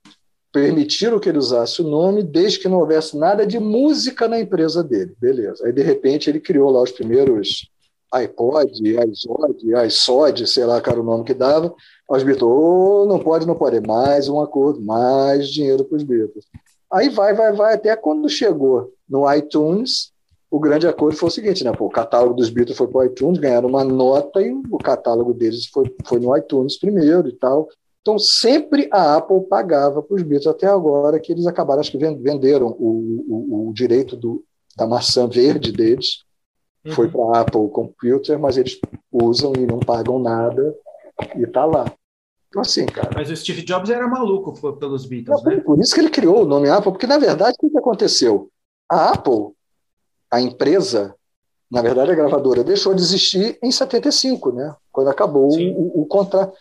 permitiram 0.52 1.18
que 1.18 1.28
ele 1.28 1.38
usasse 1.38 1.82
o 1.82 1.88
nome 1.88 2.22
desde 2.22 2.60
que 2.60 2.68
não 2.68 2.78
houvesse 2.78 3.18
nada 3.18 3.44
de 3.44 3.59
música 3.59 4.28
na 4.28 4.38
empresa 4.38 4.84
dele, 4.84 5.12
beleza. 5.20 5.66
Aí, 5.66 5.72
de 5.72 5.82
repente, 5.82 6.30
ele 6.30 6.38
criou 6.38 6.70
lá 6.70 6.80
os 6.80 6.92
primeiros 6.92 7.68
iPod, 8.12 8.70
iZod, 8.70 9.86
iSod, 9.86 10.46
sei 10.46 10.64
lá, 10.64 10.80
cara, 10.80 11.01
o 11.01 11.05
nome 11.05 11.24
que 11.24 11.34
dava, 11.34 11.74
os 12.09 12.22
Beatles, 12.22 12.48
oh, 12.48 13.05
não 13.09 13.18
pode, 13.18 13.44
não 13.44 13.56
pode, 13.56 13.84
mais 13.84 14.28
um 14.28 14.40
acordo, 14.40 14.80
mais 14.80 15.48
dinheiro 15.48 15.84
para 15.84 15.96
os 15.96 16.05
Beatles. 16.05 16.44
Aí 16.92 17.09
vai, 17.09 17.34
vai, 17.34 17.52
vai, 17.52 17.74
até 17.74 17.96
quando 17.96 18.28
chegou 18.28 18.92
no 19.09 19.30
iTunes, 19.34 20.12
o 20.55 20.60
grande 20.60 20.86
acordo 20.86 21.16
foi 21.16 21.28
o 21.28 21.32
seguinte, 21.32 21.64
né? 21.64 21.72
Pô, 21.72 21.86
o 21.86 21.90
catálogo 21.90 22.35
dos 22.35 22.48
Beatles 22.48 22.78
foi 22.78 22.86
para 22.86 23.01
o 23.01 23.05
iTunes, 23.05 23.40
ganharam 23.40 23.68
uma 23.68 23.82
nota 23.82 24.40
e 24.40 24.52
o 24.52 24.78
catálogo 24.78 25.35
deles 25.35 25.66
foi, 25.66 25.93
foi 26.05 26.20
no 26.20 26.36
iTunes 26.36 26.78
primeiro 26.78 27.26
e 27.26 27.32
tal. 27.32 27.68
Então, 28.01 28.16
sempre 28.20 28.89
a 28.93 29.16
Apple 29.16 29.48
pagava 29.48 30.01
para 30.01 30.14
os 30.14 30.22
Beatles, 30.22 30.47
até 30.47 30.68
agora 30.68 31.18
que 31.18 31.32
eles 31.32 31.48
acabaram, 31.48 31.81
acho 31.81 31.90
que 31.90 31.98
venderam 31.98 32.68
o, 32.78 33.24
o, 33.26 33.68
o 33.68 33.72
direito 33.74 34.16
do, 34.16 34.44
da 34.76 34.86
maçã 34.86 35.26
verde 35.26 35.72
deles, 35.72 36.22
uhum. 36.86 36.93
foi 36.93 37.10
para 37.10 37.22
a 37.24 37.40
Apple 37.40 37.68
Computer, 37.70 38.39
mas 38.39 38.56
eles 38.56 38.78
usam 39.10 39.55
e 39.56 39.66
não 39.66 39.81
pagam 39.81 40.20
nada, 40.20 40.72
e 41.36 41.43
está 41.43 41.64
lá. 41.64 41.93
Então, 42.48 42.62
assim, 42.62 42.86
cara. 42.86 43.10
Mas 43.12 43.28
o 43.28 43.35
Steve 43.35 43.62
Jobs 43.62 43.90
era 43.90 44.06
maluco 44.06 44.52
pelos 44.78 45.05
Beatles, 45.05 45.43
não, 45.43 45.51
né? 45.51 45.60
Por 45.62 45.81
isso 45.81 45.93
que 45.93 46.01
ele 46.01 46.10
criou 46.10 46.43
o 46.43 46.47
nome 46.47 46.68
Apple, 46.68 46.93
porque, 46.93 47.09
na 47.09 47.18
verdade, 47.18 47.56
o 47.60 47.68
que 47.68 47.76
aconteceu? 47.76 48.48
A 48.89 49.14
Apple 49.14 49.52
a 50.35 50.40
empresa, 50.40 51.15
na 51.70 51.81
verdade 51.81 52.11
a 52.11 52.15
gravadora, 52.15 52.65
deixou 52.65 52.94
de 52.94 53.02
existir 53.02 53.59
em 53.62 53.70
75, 53.70 54.52
né? 54.52 54.74
quando 54.90 55.09
acabou 55.09 55.48
o, 55.56 56.02
o 56.02 56.06
contrato. 56.06 56.56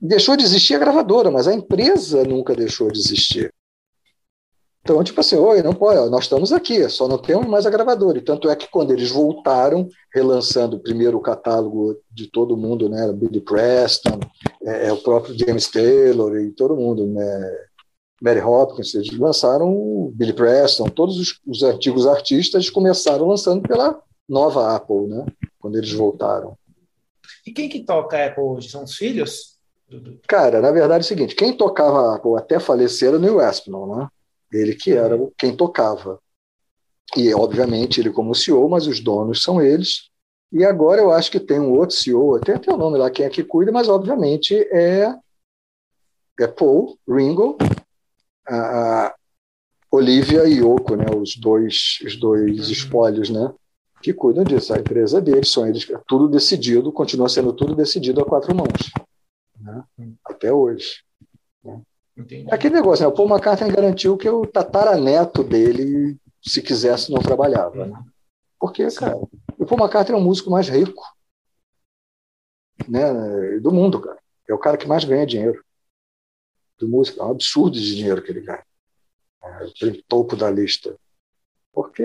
Deixou 0.00 0.36
de 0.36 0.44
existir 0.44 0.74
a 0.74 0.78
gravadora, 0.78 1.30
mas 1.30 1.48
a 1.48 1.54
empresa 1.54 2.22
nunca 2.24 2.54
deixou 2.54 2.90
de 2.90 2.98
existir. 2.98 3.52
Então, 4.82 5.02
tipo 5.02 5.20
assim, 5.20 5.34
oi, 5.34 5.62
não 5.62 5.72
pode, 5.72 6.08
nós 6.10 6.24
estamos 6.24 6.52
aqui, 6.52 6.88
só 6.88 7.08
não 7.08 7.18
temos 7.18 7.46
mais 7.46 7.66
a 7.66 7.70
gravadora. 7.70 8.18
E 8.18 8.22
tanto 8.22 8.48
é 8.48 8.54
que 8.54 8.70
quando 8.70 8.92
eles 8.92 9.10
voltaram, 9.10 9.88
relançando 10.14 10.78
primeiro 10.78 11.16
o 11.16 11.20
catálogo 11.20 11.96
de 12.08 12.30
todo 12.30 12.56
mundo, 12.56 12.88
né, 12.88 13.12
Billy 13.12 13.40
Preston, 13.40 14.20
é, 14.62 14.86
é, 14.86 14.92
o 14.92 14.98
próprio 14.98 15.36
James 15.36 15.68
Taylor 15.68 16.36
e 16.36 16.52
todo 16.52 16.76
mundo, 16.76 17.04
né, 17.04 17.56
Mary 18.20 18.40
Hopkins, 18.40 18.94
eles 18.94 19.12
lançaram 19.18 20.10
Billy 20.14 20.32
Preston, 20.32 20.88
todos 20.88 21.18
os, 21.18 21.40
os, 21.46 21.62
antigos 21.62 22.06
artistas 22.06 22.70
começaram 22.70 23.26
lançando 23.26 23.66
pela 23.66 24.02
nova 24.28 24.74
Apple, 24.74 25.06
né? 25.06 25.26
Quando 25.58 25.76
eles 25.76 25.92
voltaram. 25.92 26.56
E 27.46 27.52
quem 27.52 27.68
que 27.68 27.84
toca 27.84 28.16
a 28.16 28.26
Apple 28.26 28.42
hoje? 28.42 28.70
São 28.70 28.84
os 28.84 28.96
filhos? 28.96 29.56
Cara, 30.26 30.60
na 30.60 30.72
verdade 30.72 31.04
é 31.04 31.06
o 31.06 31.08
seguinte, 31.08 31.34
quem 31.34 31.56
tocava 31.56 32.00
a 32.00 32.16
Apple 32.16 32.36
até 32.36 32.58
falecer 32.58 33.08
era 33.08 33.18
o 33.18 33.20
Neil 33.20 33.38
Aspinall, 33.38 33.96
né? 33.96 34.08
Ele 34.52 34.74
que 34.74 34.92
era 34.92 35.16
quem 35.36 35.54
tocava. 35.54 36.18
E, 37.16 37.32
obviamente, 37.34 38.00
ele 38.00 38.10
como 38.10 38.34
CEO, 38.34 38.68
mas 38.68 38.86
os 38.86 39.00
donos 39.00 39.42
são 39.42 39.62
eles. 39.62 40.08
E 40.52 40.64
agora 40.64 41.00
eu 41.00 41.12
acho 41.12 41.30
que 41.30 41.38
tem 41.38 41.60
um 41.60 41.72
outro 41.72 41.94
CEO, 41.94 42.40
tem 42.40 42.54
até 42.54 42.72
o 42.72 42.76
nome 42.76 42.98
lá, 42.98 43.10
quem 43.10 43.26
é 43.26 43.30
que 43.30 43.44
cuida, 43.44 43.70
mas, 43.70 43.88
obviamente, 43.88 44.54
é, 44.72 45.14
é 46.40 46.46
Paul, 46.46 46.98
Ringo, 47.08 47.56
a, 48.48 49.14
Olivia 49.90 50.46
e 50.46 50.58
Yoko, 50.58 50.96
né, 50.96 51.06
os 51.16 51.36
dois, 51.36 51.98
os 52.04 52.16
dois 52.16 52.66
uhum. 52.66 52.72
espólios, 52.72 53.30
né, 53.30 53.52
que 54.02 54.12
cuidam 54.12 54.44
disso. 54.44 54.74
A 54.74 54.78
empresa 54.78 55.20
deles, 55.20 55.50
são 55.50 55.66
eles, 55.66 55.88
é 55.90 55.98
tudo 56.06 56.28
decidido, 56.28 56.92
continua 56.92 57.28
sendo 57.28 57.52
tudo 57.52 57.74
decidido 57.74 58.20
a 58.20 58.24
quatro 58.24 58.54
mãos, 58.54 58.92
né, 59.60 59.84
até 60.24 60.52
hoje. 60.52 61.02
Né. 61.64 61.80
Aquele 62.50 62.74
negócio, 62.74 63.04
né, 63.04 63.08
o 63.08 63.12
Paul 63.12 63.28
McCartney 63.28 63.70
garantiu 63.70 64.16
que 64.16 64.28
o 64.28 64.46
tataraneto 64.46 65.42
dele 65.42 66.16
se 66.42 66.62
quisesse, 66.62 67.12
não 67.12 67.20
trabalhava. 67.20 67.86
Né? 67.86 67.98
Porque, 68.58 68.86
cara, 68.88 69.16
o 69.16 69.66
Paul 69.66 69.80
McCartney 69.80 70.18
é 70.18 70.20
o 70.20 70.24
músico 70.24 70.50
mais 70.50 70.68
rico 70.68 71.02
né, 72.88 73.58
do 73.60 73.70
mundo, 73.72 74.00
cara. 74.00 74.18
É 74.48 74.54
o 74.54 74.58
cara 74.58 74.76
que 74.76 74.86
mais 74.86 75.04
ganha 75.04 75.26
dinheiro 75.26 75.64
do 76.78 76.88
músico. 76.88 77.20
É 77.20 77.24
um 77.24 77.30
absurdo 77.30 77.78
de 77.78 77.94
dinheiro 77.94 78.22
que 78.22 78.30
ele 78.30 78.40
ganha. 78.40 78.64
É, 79.42 80.02
topo 80.08 80.36
da 80.36 80.50
lista. 80.50 80.96
Porque, 81.72 82.04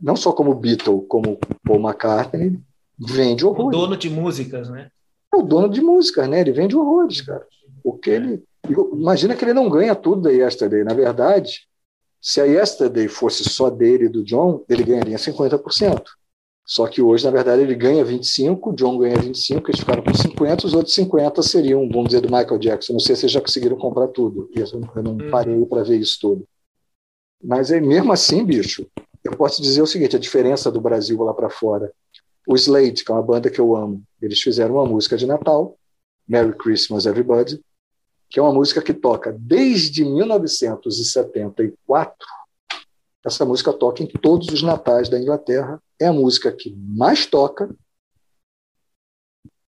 não 0.00 0.16
só 0.16 0.32
como 0.32 0.54
Beatle, 0.54 1.02
como 1.02 1.38
Paul 1.64 1.80
McCartney, 1.80 2.58
vende 2.98 3.44
horrores. 3.44 3.78
O 3.78 3.82
dono 3.82 3.96
de 3.96 4.10
músicas, 4.10 4.68
né? 4.68 4.90
É 5.32 5.36
o 5.36 5.42
dono 5.42 5.68
de 5.68 5.80
músicas, 5.80 6.28
né? 6.28 6.40
Ele 6.40 6.52
vende 6.52 6.76
horrores, 6.76 7.20
cara. 7.20 7.46
Porque 7.82 8.10
ele. 8.10 8.44
Imagina 8.92 9.34
que 9.34 9.44
ele 9.44 9.54
não 9.54 9.68
ganha 9.68 9.94
tudo 9.94 10.22
da 10.22 10.30
Yesterday. 10.30 10.84
Na 10.84 10.92
verdade, 10.92 11.66
se 12.20 12.40
a 12.40 12.44
Yesterday 12.44 13.08
fosse 13.08 13.44
só 13.48 13.70
dele 13.70 14.04
e 14.04 14.08
do 14.08 14.22
John, 14.22 14.64
ele 14.68 14.84
ganharia 14.84 15.16
50%. 15.16 16.02
Só 16.70 16.86
que 16.86 17.02
hoje, 17.02 17.24
na 17.24 17.32
verdade, 17.32 17.62
ele 17.62 17.74
ganha 17.74 18.04
25, 18.04 18.70
o 18.70 18.72
John 18.72 18.96
ganha 18.96 19.18
25, 19.18 19.68
eles 19.68 19.80
ficaram 19.80 20.04
com 20.04 20.14
50, 20.14 20.68
os 20.68 20.72
outros 20.72 20.94
50 20.94 21.42
seriam, 21.42 21.88
vamos 21.88 22.10
dizer, 22.10 22.20
do 22.20 22.30
Michael 22.30 22.60
Jackson. 22.60 22.92
Não 22.92 23.00
sei 23.00 23.16
se 23.16 23.26
já 23.26 23.40
conseguiram 23.40 23.76
comprar 23.76 24.06
tudo. 24.06 24.48
Eu 24.54 25.02
não 25.02 25.14
uhum. 25.14 25.30
parei 25.32 25.66
para 25.66 25.82
ver 25.82 25.98
isso 25.98 26.16
tudo. 26.20 26.46
Mas 27.42 27.72
é 27.72 27.80
mesmo 27.80 28.12
assim, 28.12 28.44
bicho, 28.44 28.86
eu 29.24 29.36
posso 29.36 29.60
dizer 29.60 29.82
o 29.82 29.86
seguinte: 29.86 30.14
a 30.14 30.18
diferença 30.20 30.70
do 30.70 30.80
Brasil 30.80 31.20
lá 31.20 31.34
para 31.34 31.50
fora. 31.50 31.92
O 32.46 32.54
Slade, 32.54 33.02
que 33.04 33.10
é 33.10 33.14
uma 33.16 33.22
banda 33.22 33.50
que 33.50 33.60
eu 33.60 33.74
amo, 33.74 34.00
eles 34.22 34.40
fizeram 34.40 34.76
uma 34.76 34.86
música 34.86 35.16
de 35.16 35.26
Natal, 35.26 35.76
Merry 36.28 36.56
Christmas 36.56 37.04
Everybody, 37.04 37.60
que 38.28 38.38
é 38.38 38.42
uma 38.42 38.54
música 38.54 38.80
que 38.80 38.94
toca 38.94 39.34
desde 39.36 40.04
1974. 40.04 42.14
Essa 43.24 43.44
música 43.44 43.72
toca 43.72 44.02
em 44.02 44.06
todos 44.06 44.48
os 44.48 44.62
natais 44.62 45.08
da 45.08 45.18
Inglaterra. 45.18 45.82
É 46.00 46.06
a 46.06 46.12
música 46.12 46.50
que 46.52 46.74
mais 46.74 47.26
toca 47.26 47.68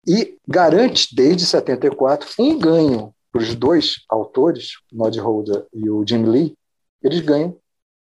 e 0.06 0.38
garante, 0.46 1.14
desde 1.14 1.44
74, 1.44 2.28
um 2.38 2.58
ganho 2.58 3.14
para 3.30 3.42
os 3.42 3.54
dois 3.54 4.04
autores, 4.08 4.72
o 4.92 4.96
Nod 4.96 5.18
Holder 5.20 5.66
e 5.72 5.88
o 5.90 6.04
Jim 6.06 6.24
Lee. 6.24 6.56
Eles 7.02 7.20
ganham 7.20 7.58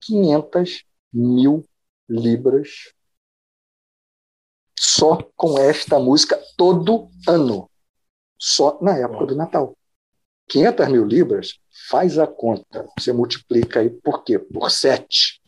500 0.00 0.84
mil 1.12 1.64
libras 2.08 2.92
só 4.78 5.18
com 5.36 5.58
esta 5.58 5.98
música 5.98 6.40
todo 6.56 7.08
ano, 7.28 7.70
só 8.38 8.78
na 8.80 8.96
época 8.96 9.26
do 9.26 9.36
Natal. 9.36 9.76
500 10.48 10.88
mil 10.88 11.04
libras, 11.04 11.60
faz 11.88 12.18
a 12.18 12.26
conta. 12.26 12.86
Você 12.98 13.12
multiplica 13.12 13.80
aí 13.80 13.90
por 13.90 14.24
quê? 14.24 14.38
Por 14.38 14.70
7. 14.70 15.40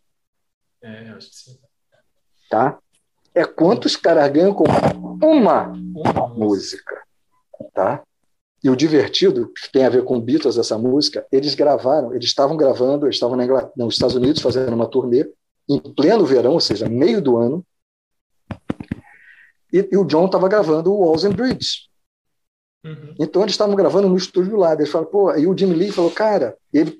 É, 0.82 1.10
acho 1.10 1.30
que 1.30 1.36
sim. 1.36 1.58
Tá? 2.50 2.78
É 3.34 3.44
quanto 3.44 3.86
os 3.86 3.96
caras 3.96 4.30
ganham 4.30 4.54
com 4.54 4.64
uma, 4.64 5.68
uma 5.68 6.28
música. 6.28 7.02
Tá? 7.72 8.02
E 8.62 8.70
o 8.70 8.76
divertido, 8.76 9.52
que 9.52 9.70
tem 9.70 9.84
a 9.84 9.90
ver 9.90 10.04
com 10.04 10.20
Beatles, 10.20 10.56
essa 10.56 10.78
música, 10.78 11.26
eles 11.30 11.54
gravaram, 11.54 12.14
eles 12.14 12.26
estavam 12.26 12.56
gravando, 12.56 13.06
eles 13.06 13.16
estavam 13.16 13.36
nos 13.76 13.94
Estados 13.94 14.16
Unidos 14.16 14.40
fazendo 14.40 14.72
uma 14.72 14.88
turnê, 14.88 15.30
em 15.68 15.78
pleno 15.78 16.24
verão, 16.24 16.52
ou 16.52 16.60
seja, 16.60 16.88
meio 16.88 17.20
do 17.20 17.36
ano, 17.36 17.66
e, 19.72 19.88
e 19.90 19.96
o 19.96 20.04
John 20.04 20.26
estava 20.26 20.48
gravando 20.48 20.92
o 20.92 21.00
Walls 21.00 21.24
and 21.24 21.32
Bridge, 21.32 21.90
Uhum. 22.84 23.14
Então 23.18 23.42
eles 23.42 23.54
estavam 23.54 23.74
gravando 23.74 24.08
no 24.08 24.16
estúdio 24.16 24.56
lado. 24.56 24.80
Eles 24.80 24.92
falaram, 24.92 25.10
pô, 25.10 25.28
aí 25.28 25.46
o 25.46 25.56
Jimmy 25.56 25.74
Lee 25.74 25.92
falou, 25.92 26.10
cara, 26.10 26.56
ele 26.72 26.96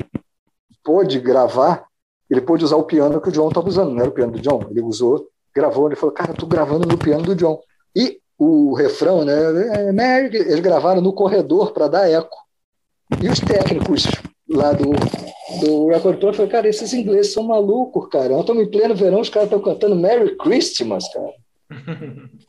pôde 0.83 1.21
gravar, 1.21 1.85
ele 2.31 2.41
pôde 2.41 2.65
usar 2.65 2.77
o 2.77 2.85
piano 2.85 3.21
que 3.21 3.29
o 3.29 3.33
John 3.33 3.49
estava 3.49 3.69
usando, 3.69 3.93
não 3.93 4.01
era 4.01 4.09
o 4.09 4.15
piano 4.15 4.33
do 4.33 4.41
John, 4.41 4.67
ele 4.71 4.81
usou, 4.81 5.29
gravou, 5.55 5.87
ele 5.87 5.97
falou, 5.97 6.15
cara, 6.15 6.33
tô 6.33 6.47
gravando 6.47 6.89
no 6.89 6.99
piano 6.99 7.23
do 7.23 7.35
John. 7.35 7.61
E 7.95 8.19
o 8.39 8.75
refrão, 8.75 9.25
né, 9.25 9.35
é, 9.93 10.27
eles 10.27 10.61
gravaram 10.61 11.01
no 11.01 11.13
corredor 11.13 11.73
para 11.73 11.89
dar 11.89 12.11
eco. 12.11 12.37
E 13.23 13.29
os 13.29 13.39
técnicos 13.39 14.07
lá 14.49 14.73
do, 14.73 14.91
do 15.61 15.89
record 15.89 16.21
falaram, 16.21 16.49
cara, 16.49 16.69
esses 16.69 16.93
ingleses 16.93 17.33
são 17.33 17.45
malucos, 17.45 18.09
cara. 18.09 18.39
Estamos 18.41 18.63
em 18.63 18.71
pleno 18.71 18.95
verão, 18.95 19.21
os 19.21 19.29
caras 19.29 19.49
estão 19.49 19.61
cantando 19.61 19.95
Merry 19.95 20.37
Christmas, 20.37 21.07
cara. 21.13 21.33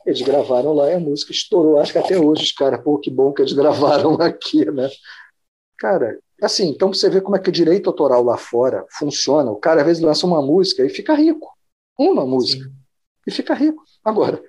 Eles 0.06 0.22
gravaram 0.22 0.74
lá 0.74 0.90
e 0.90 0.94
a 0.94 1.00
música 1.00 1.32
estourou. 1.32 1.80
Acho 1.80 1.94
que 1.94 1.98
até 1.98 2.18
hoje 2.18 2.44
os 2.44 2.52
caras, 2.52 2.82
pô, 2.84 2.98
que 2.98 3.10
bom 3.10 3.32
que 3.32 3.42
eles 3.42 3.54
gravaram 3.54 4.16
aqui, 4.22 4.66
né? 4.72 4.90
Cara, 5.78 6.20
assim, 6.42 6.70
então 6.70 6.94
você 6.94 7.10
vê 7.10 7.22
como 7.22 7.36
é 7.36 7.40
que 7.40 7.50
o 7.50 7.54
direito 7.54 7.90
autoral 7.90 8.24
lá 8.24 8.38
fora 8.38 8.86
funciona. 8.92 9.52
O 9.52 9.58
cara 9.58 9.82
às 9.82 9.88
vezes 9.88 10.04
lança 10.04 10.26
uma 10.26 10.42
música 10.42 10.84
e 10.84 10.90
fica 10.90 11.14
rico. 11.14 11.50
Uma 11.98 12.26
música. 12.26 12.66
Sim. 12.66 12.74
E 13.28 13.32
fica 13.32 13.54
rico. 13.54 13.84
Agora, 14.04 14.42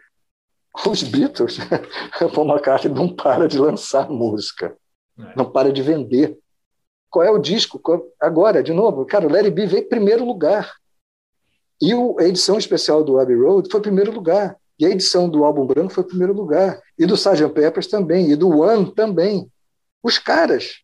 os 0.88 1.02
Beatles, 1.02 1.58
Paul 2.34 2.48
McCartney 2.48 2.92
não 2.92 3.08
para 3.08 3.48
de 3.48 3.58
lançar 3.58 4.10
música. 4.10 4.76
É. 5.18 5.36
Não 5.36 5.50
para 5.50 5.72
de 5.72 5.82
vender. 5.82 6.38
Qual 7.08 7.24
é 7.24 7.30
o 7.30 7.38
disco? 7.38 7.80
Agora, 8.20 8.62
de 8.62 8.72
novo, 8.72 9.06
cara, 9.06 9.26
o 9.26 9.32
Larry 9.32 9.50
B 9.50 9.66
veio 9.66 9.84
em 9.84 9.88
primeiro 9.88 10.24
lugar. 10.24 10.74
E 11.80 11.92
a 11.92 12.24
edição 12.24 12.58
especial 12.58 13.04
do 13.04 13.18
Abbey 13.18 13.36
Road 13.36 13.68
foi 13.70 13.80
primeiro 13.80 14.12
lugar. 14.12 14.56
E 14.78 14.84
a 14.86 14.90
edição 14.90 15.28
do 15.28 15.44
álbum 15.44 15.66
branco 15.66 15.92
foi 15.92 16.04
primeiro 16.04 16.32
lugar. 16.32 16.80
E 16.98 17.06
do 17.06 17.14
Sgt. 17.14 17.48
Peppers 17.50 17.86
também. 17.86 18.30
E 18.30 18.36
do 18.36 18.60
One 18.60 18.94
também. 18.94 19.50
Os 20.02 20.18
caras, 20.18 20.80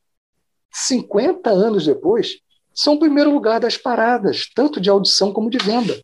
50 0.73 1.51
anos 1.51 1.85
depois, 1.85 2.39
são 2.75 2.99
primeiro 2.99 3.33
lugar 3.33 3.61
das 3.61 3.77
paradas, 3.77 4.49
tanto 4.55 4.81
de 4.81 4.89
audição 4.89 5.33
como 5.33 5.51
de 5.51 5.59
venda. 5.59 6.01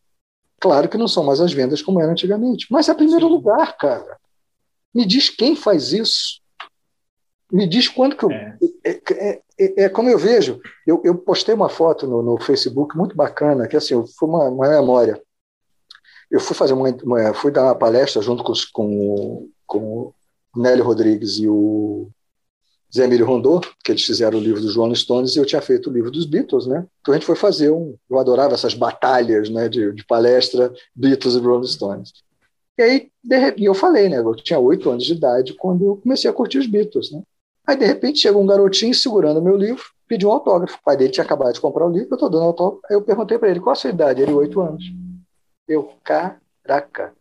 Claro 0.61 0.89
que 0.89 0.99
não 0.99 1.09
são 1.09 1.25
mais 1.25 1.41
as 1.41 1.53
vendas 1.53 1.81
como 1.81 2.01
eram 2.01 2.13
antigamente, 2.13 2.67
mas 2.71 2.89
é 2.89 2.95
primeiro 2.95 3.27
Sim. 3.27 3.33
lugar, 3.33 3.77
cara. 3.77 4.19
Me 4.95 5.07
diz 5.07 5.31
quem 5.31 5.55
faz 5.55 5.93
isso. 5.93 6.41
Me 7.51 7.67
diz 7.67 7.89
quando 7.89 8.17
que 8.17 8.25
eu. 8.25 8.31
É, 8.31 8.59
é, 8.85 9.01
é, 9.13 9.43
é, 9.59 9.89
como 9.89 10.09
eu 10.09 10.19
vejo. 10.19 10.61
Eu, 10.87 11.01
eu 11.05 11.17
postei 11.17 11.55
uma 11.55 11.69
foto 11.69 12.07
no, 12.07 12.23
no, 12.23 12.41
Facebook 12.41 12.97
muito 12.97 13.17
bacana, 13.17 13.67
que 13.67 13.77
assim, 13.77 13.95
foi 14.19 14.29
uma, 14.29 14.49
uma 14.49 14.69
memória. 14.69 15.21
Eu 16.31 16.41
fui 16.41 16.55
fazer 16.55 16.75
uma, 16.75 16.89
uma, 17.03 17.35
fui 17.35 17.51
dar 17.51 17.65
uma 17.65 17.75
palestra 17.75 18.23
junto 18.23 18.45
com, 18.45 18.53
com, 18.73 19.49
com 19.67 19.79
o 19.79 20.15
Nélio 20.57 20.85
Rodrigues 20.85 21.39
e 21.39 21.49
o 21.49 22.09
Zé 22.95 23.05
Emílio 23.05 23.27
Rondô, 23.27 23.61
que 23.85 23.93
eles 23.93 24.05
fizeram 24.05 24.39
o 24.39 24.43
livro 24.43 24.61
dos 24.61 24.77
Rolling 24.77 24.95
Stones 24.95 25.37
e 25.37 25.39
eu 25.39 25.45
tinha 25.45 25.61
feito 25.61 25.91
o 25.91 25.93
livro 25.93 26.11
dos 26.11 26.25
Beatles, 26.25 26.67
né? 26.67 26.87
Então 27.01 27.13
a 27.13 27.17
gente 27.17 27.27
foi 27.27 27.37
fazer 27.37 27.71
um. 27.71 27.97
Eu 28.09 28.19
adorava 28.19 28.55
essas 28.55 28.75
batalhas, 28.75 29.51
né, 29.51 29.69
de, 29.69 29.93
de 29.93 30.05
palestra 30.07 30.73
Beatles 30.95 31.35
e 31.35 31.39
Rolling 31.39 31.67
Stones. 31.67 32.13
E 32.79 32.83
aí, 32.83 33.11
de, 33.23 33.55
e 33.59 33.65
eu 33.65 33.75
falei, 33.75 34.09
né? 34.09 34.19
Eu 34.19 34.35
tinha 34.37 34.59
oito 34.59 34.89
anos 34.89 35.05
de 35.05 35.13
idade 35.13 35.55
quando 35.55 35.85
eu 35.85 35.97
comecei 35.97 36.31
a 36.31 36.33
curtir 36.33 36.59
os 36.59 36.67
Beatles, 36.67 37.11
né? 37.11 37.23
Aí, 37.69 37.77
de 37.77 37.85
repente, 37.85 38.21
chega 38.21 38.39
um 38.39 38.47
garotinho 38.47 38.95
segurando 38.95 39.43
meu 39.43 39.55
livro, 39.55 39.85
pediu 40.09 40.31
um 40.31 40.33
autógrafo. 40.33 40.79
O 40.79 40.83
pai 40.83 40.97
dele 40.97 41.13
tinha 41.13 41.23
acabado 41.23 41.53
de 41.53 41.61
comprar 41.61 41.87
o 41.87 41.91
livro, 41.91 42.09
eu 42.11 42.15
estou 42.15 42.31
dando 42.31 42.45
autógrafo. 42.45 42.81
Aí 42.89 42.97
eu 42.97 43.03
perguntei 43.03 43.37
para 43.37 43.51
ele, 43.51 43.61
qual 43.61 43.75
a 43.75 43.77
sua 43.77 43.91
idade? 43.91 44.23
Ele, 44.23 44.33
oito 44.33 44.59
anos. 44.63 44.83
Eu, 45.69 45.93
caraca, 46.03 47.13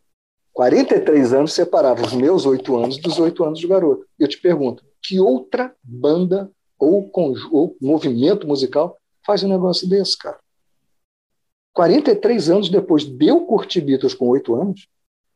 43 0.53 1.33
anos 1.33 1.51
separava 1.51 2.01
os 2.01 2.13
meus 2.13 2.45
oito 2.45 2.77
anos 2.77 2.97
dos 2.97 3.19
oito 3.19 3.43
anos 3.43 3.59
do 3.59 3.67
garoto. 3.67 4.05
Eu 4.17 4.25
te 4.25 4.39
pergunto, 4.39 4.85
que 5.03 5.19
outra 5.19 5.75
banda 5.83 6.49
ou, 6.79 7.11
ou 7.51 7.75
movimento 7.81 8.47
musical 8.47 8.97
faz 9.25 9.43
um 9.43 9.49
negócio 9.49 9.85
desse, 9.89 10.17
cara? 10.17 10.39
43 11.73 12.49
anos 12.49 12.69
depois 12.69 13.03
de 13.03 13.27
eu 13.27 13.41
curtir 13.41 13.81
Beatles 13.81 14.13
com 14.13 14.29
oito 14.29 14.55
anos, 14.55 14.87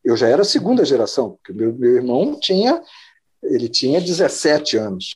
eu 0.06 0.16
já 0.16 0.30
era 0.30 0.46
segunda 0.46 0.86
geração, 0.86 1.32
porque 1.32 1.52
meu, 1.52 1.74
meu 1.74 1.96
irmão 1.98 2.40
tinha 2.40 2.82
ele 3.44 3.68
tinha 3.68 4.00
17 4.00 4.78
anos. 4.78 5.16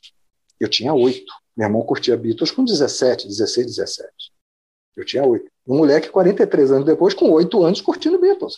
Eu 0.58 0.68
tinha 0.68 0.92
8. 0.92 1.24
Meu 1.56 1.66
irmão 1.66 1.82
curtia 1.82 2.16
Beatles 2.16 2.50
com 2.50 2.64
17, 2.64 3.26
16, 3.28 3.66
17. 3.66 4.08
Eu 4.96 5.04
tinha 5.04 5.24
8. 5.24 5.50
Um 5.66 5.78
moleque 5.78 6.08
43 6.08 6.72
anos 6.72 6.86
depois, 6.86 7.14
com 7.14 7.30
8 7.30 7.62
anos, 7.62 7.80
curtindo 7.80 8.20
Beatles. 8.20 8.56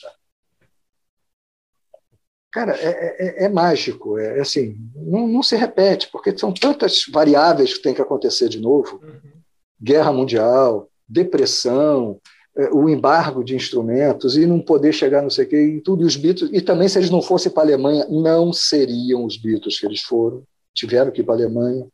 Cara, 2.51 2.73
cara 2.73 2.77
é, 2.77 3.43
é, 3.43 3.45
é 3.45 3.49
mágico. 3.49 4.19
É, 4.19 4.41
assim, 4.41 4.77
não, 4.95 5.27
não, 5.27 5.43
se 5.43 5.57
repete, 5.57 6.09
porque 6.11 6.37
são 6.37 6.53
tantas 6.53 7.05
variáveis 7.11 7.75
que 7.75 7.83
tem 7.83 7.95
que 7.95 8.03
acontecer 8.03 8.49
de 8.49 8.61
novo. 8.61 9.01
Uhum. 9.03 9.33
Guerra 9.81 10.13
mundial, 10.13 10.91
depressão, 11.09 12.21
é, 12.21 12.38
o 12.73 12.89
embargo 12.89 13.45
de 13.45 13.55
instrumentos 13.55 14.37
e 14.37 14.45
não 14.45 14.61
poder 14.61 14.93
chegar 14.93 15.23
não 15.23 15.31
sei 15.31 15.45
o 15.45 15.49
quê, 15.49 15.63
e 15.63 15.81
tudo, 15.81 16.03
e 16.03 16.07
os 16.07 16.17
Beatles, 16.17 16.51
e 16.53 16.61
também 16.61 16.89
se 16.89 16.99
eles 16.99 17.11
não 17.11 17.23
fossem 17.23 17.53
para 17.53 17.63
a 17.63 17.67
Alemanha, 17.67 18.07
não 18.11 18.53
seriam 18.53 19.25
os 19.25 19.37
Beatles 19.37 19.79
que 19.79 19.87
eles 19.87 20.03
foram, 20.03 20.43
tiveram 20.75 21.13
que 21.13 21.21
ir 21.21 21.25
para 21.25 21.35
a 21.35 21.37
Alemanha. 21.37 21.87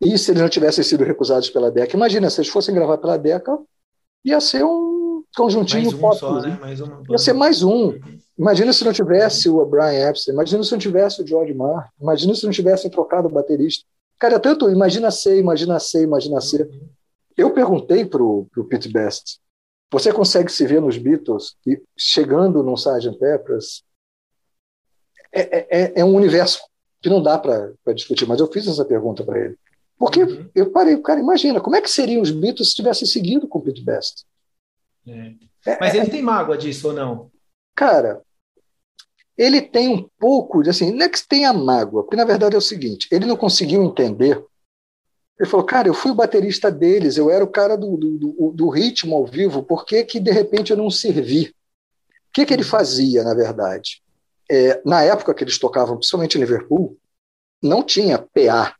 E 0.00 0.16
se 0.16 0.30
eles 0.30 0.40
não 0.40 0.48
tivessem 0.48 0.82
sido 0.82 1.04
recusados 1.04 1.50
pela 1.50 1.70
DECA, 1.70 1.96
imagina, 1.96 2.30
se 2.30 2.40
eles 2.40 2.50
fossem 2.50 2.74
gravar 2.74 2.96
pela 2.98 3.18
DECA, 3.18 3.58
ia 4.24 4.40
ser 4.40 4.64
um 4.64 5.22
conjuntinho 5.36 5.84
mais 5.84 5.94
um 5.94 5.98
pop. 5.98 6.16
só, 6.18 6.40
né? 6.40 6.58
mais 6.60 6.80
uma 6.80 7.02
ia 7.10 7.18
ser 7.18 7.32
mais 7.34 7.62
um. 7.62 7.98
Imagina 8.38 8.72
se 8.72 8.84
não 8.84 8.92
tivesse 8.92 9.48
o 9.48 9.64
Brian 9.66 10.08
Epstein, 10.08 10.32
imagina 10.32 10.62
se 10.62 10.72
não 10.72 10.78
tivesse 10.78 11.22
o 11.22 11.26
George 11.26 11.52
Martin, 11.52 11.90
imagina 12.00 12.34
se 12.34 12.44
não 12.44 12.52
tivessem 12.52 12.90
trocado 12.90 13.28
o 13.28 13.30
baterista. 13.30 13.84
Cara, 14.18 14.36
é 14.36 14.38
tanto 14.38 14.70
imagina 14.70 15.10
ser, 15.10 15.38
imagina 15.38 15.78
ser, 15.78 16.02
imagina 16.02 16.40
ser. 16.40 16.62
Uhum. 16.62 16.88
Eu 17.36 17.50
perguntei 17.50 18.04
para 18.04 18.22
o 18.22 18.48
Pete 18.68 18.88
Best, 18.88 19.38
você 19.90 20.12
consegue 20.12 20.50
se 20.50 20.66
ver 20.66 20.80
nos 20.80 20.98
Beatles 20.98 21.56
e 21.66 21.80
chegando 21.96 22.62
num 22.62 22.74
Sgt. 22.74 23.18
Peppers? 23.18 23.82
É, 25.32 25.66
é, 25.82 26.00
é 26.00 26.04
um 26.04 26.14
universo 26.14 26.60
que 27.00 27.08
não 27.08 27.22
dá 27.22 27.38
para 27.38 27.72
discutir, 27.94 28.26
mas 28.26 28.40
eu 28.40 28.50
fiz 28.50 28.66
essa 28.66 28.84
pergunta 28.84 29.24
para 29.24 29.38
ele. 29.38 29.58
Porque 29.98 30.22
uhum. 30.22 30.48
eu 30.54 30.70
parei, 30.70 30.96
cara, 30.98 31.20
imagina, 31.20 31.60
como 31.60 31.76
é 31.76 31.80
que 31.80 31.90
seriam 31.90 32.22
os 32.22 32.30
Beatles 32.30 32.70
se 32.70 32.76
tivessem 32.76 33.06
seguido 33.06 33.48
com 33.48 33.58
o 33.58 33.62
Pete 33.62 33.82
Best? 33.82 34.24
É. 35.06 35.34
Mas 35.80 35.94
ele 35.94 36.08
tem 36.08 36.22
mágoa 36.22 36.56
disso 36.56 36.88
ou 36.88 36.94
não? 36.94 37.30
Cara, 37.74 38.22
ele 39.36 39.60
tem 39.60 39.88
um 39.88 40.08
pouco 40.18 40.62
de 40.62 40.70
assim, 40.70 40.92
não 40.92 41.04
é 41.04 41.08
que 41.08 41.26
tenha 41.26 41.52
mágoa, 41.52 42.02
porque 42.02 42.16
na 42.16 42.24
verdade 42.24 42.54
é 42.54 42.58
o 42.58 42.62
seguinte: 42.62 43.08
ele 43.10 43.26
não 43.26 43.36
conseguiu 43.36 43.82
entender. 43.82 44.44
Ele 45.38 45.48
falou, 45.48 45.64
cara, 45.64 45.88
eu 45.88 45.94
fui 45.94 46.10
o 46.10 46.16
baterista 46.16 46.70
deles, 46.70 47.16
eu 47.16 47.30
era 47.30 47.44
o 47.44 47.48
cara 47.48 47.76
do, 47.76 47.96
do, 47.96 48.52
do 48.52 48.68
ritmo 48.68 49.14
ao 49.14 49.24
vivo, 49.24 49.62
por 49.62 49.84
que, 49.84 50.02
que 50.04 50.18
de 50.18 50.32
repente 50.32 50.72
eu 50.72 50.76
não 50.76 50.90
servi? 50.90 51.54
O 52.28 52.32
que, 52.32 52.44
que 52.44 52.52
ele 52.52 52.64
fazia, 52.64 53.22
na 53.22 53.34
verdade? 53.34 54.02
É, 54.50 54.80
na 54.84 55.02
época 55.02 55.32
que 55.34 55.44
eles 55.44 55.58
tocavam, 55.58 55.96
principalmente 55.96 56.36
em 56.36 56.40
Liverpool, 56.40 56.96
não 57.62 57.82
tinha 57.82 58.18
PA 58.18 58.74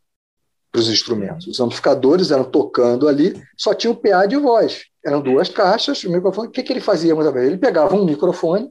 para 0.71 0.81
os 0.81 0.89
instrumentos. 0.89 1.47
Os 1.47 1.61
amplificadores 1.61 2.31
eram 2.31 2.45
tocando 2.45 3.09
ali, 3.09 3.41
só 3.57 3.73
tinha 3.73 3.93
o 3.93 3.97
PA 3.97 4.27
de 4.27 4.37
voz. 4.37 4.85
Eram 5.05 5.21
duas 5.21 5.49
caixas, 5.49 6.03
o 6.05 6.11
microfone. 6.11 6.49
O 6.49 6.51
que, 6.51 6.63
que 6.63 6.73
ele 6.73 6.81
fazia 6.81 7.15
muitas 7.15 7.33
vezes? 7.33 7.49
Ele 7.49 7.59
pegava 7.59 7.95
um 7.95 8.05
microfone, 8.05 8.69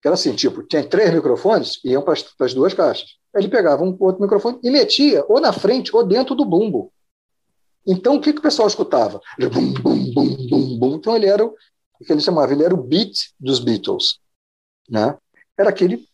que 0.00 0.06
era 0.06 0.14
assim, 0.14 0.34
tipo, 0.34 0.62
tinha 0.62 0.84
três 0.84 1.12
microfones, 1.12 1.80
iam 1.84 2.02
para 2.02 2.14
as 2.40 2.54
duas 2.54 2.74
caixas. 2.74 3.16
Ele 3.34 3.48
pegava 3.48 3.82
um 3.82 3.96
outro 3.98 4.22
microfone 4.22 4.58
e 4.62 4.70
metia 4.70 5.24
ou 5.28 5.40
na 5.40 5.52
frente 5.52 5.94
ou 5.94 6.06
dentro 6.06 6.34
do 6.34 6.44
bumbo. 6.44 6.92
Então, 7.88 8.16
o 8.16 8.20
que, 8.20 8.34
que 8.34 8.38
o 8.38 8.42
pessoal 8.42 8.68
escutava? 8.68 9.18
Ele, 9.38 9.48
bum, 9.48 9.72
bum, 9.72 10.12
bum, 10.12 10.48
bum, 10.48 10.78
bum. 10.78 10.94
Então, 10.96 11.16
ele 11.16 11.26
era 11.26 11.44
o 11.44 11.56
que 12.04 12.12
ele 12.12 12.20
chamava, 12.20 12.52
ele 12.52 12.62
era 12.62 12.74
o 12.74 12.82
beat 12.82 13.32
dos 13.40 13.58
Beatles. 13.58 14.20
Né? 14.88 15.16
Era 15.56 15.70
aquele, 15.70 16.06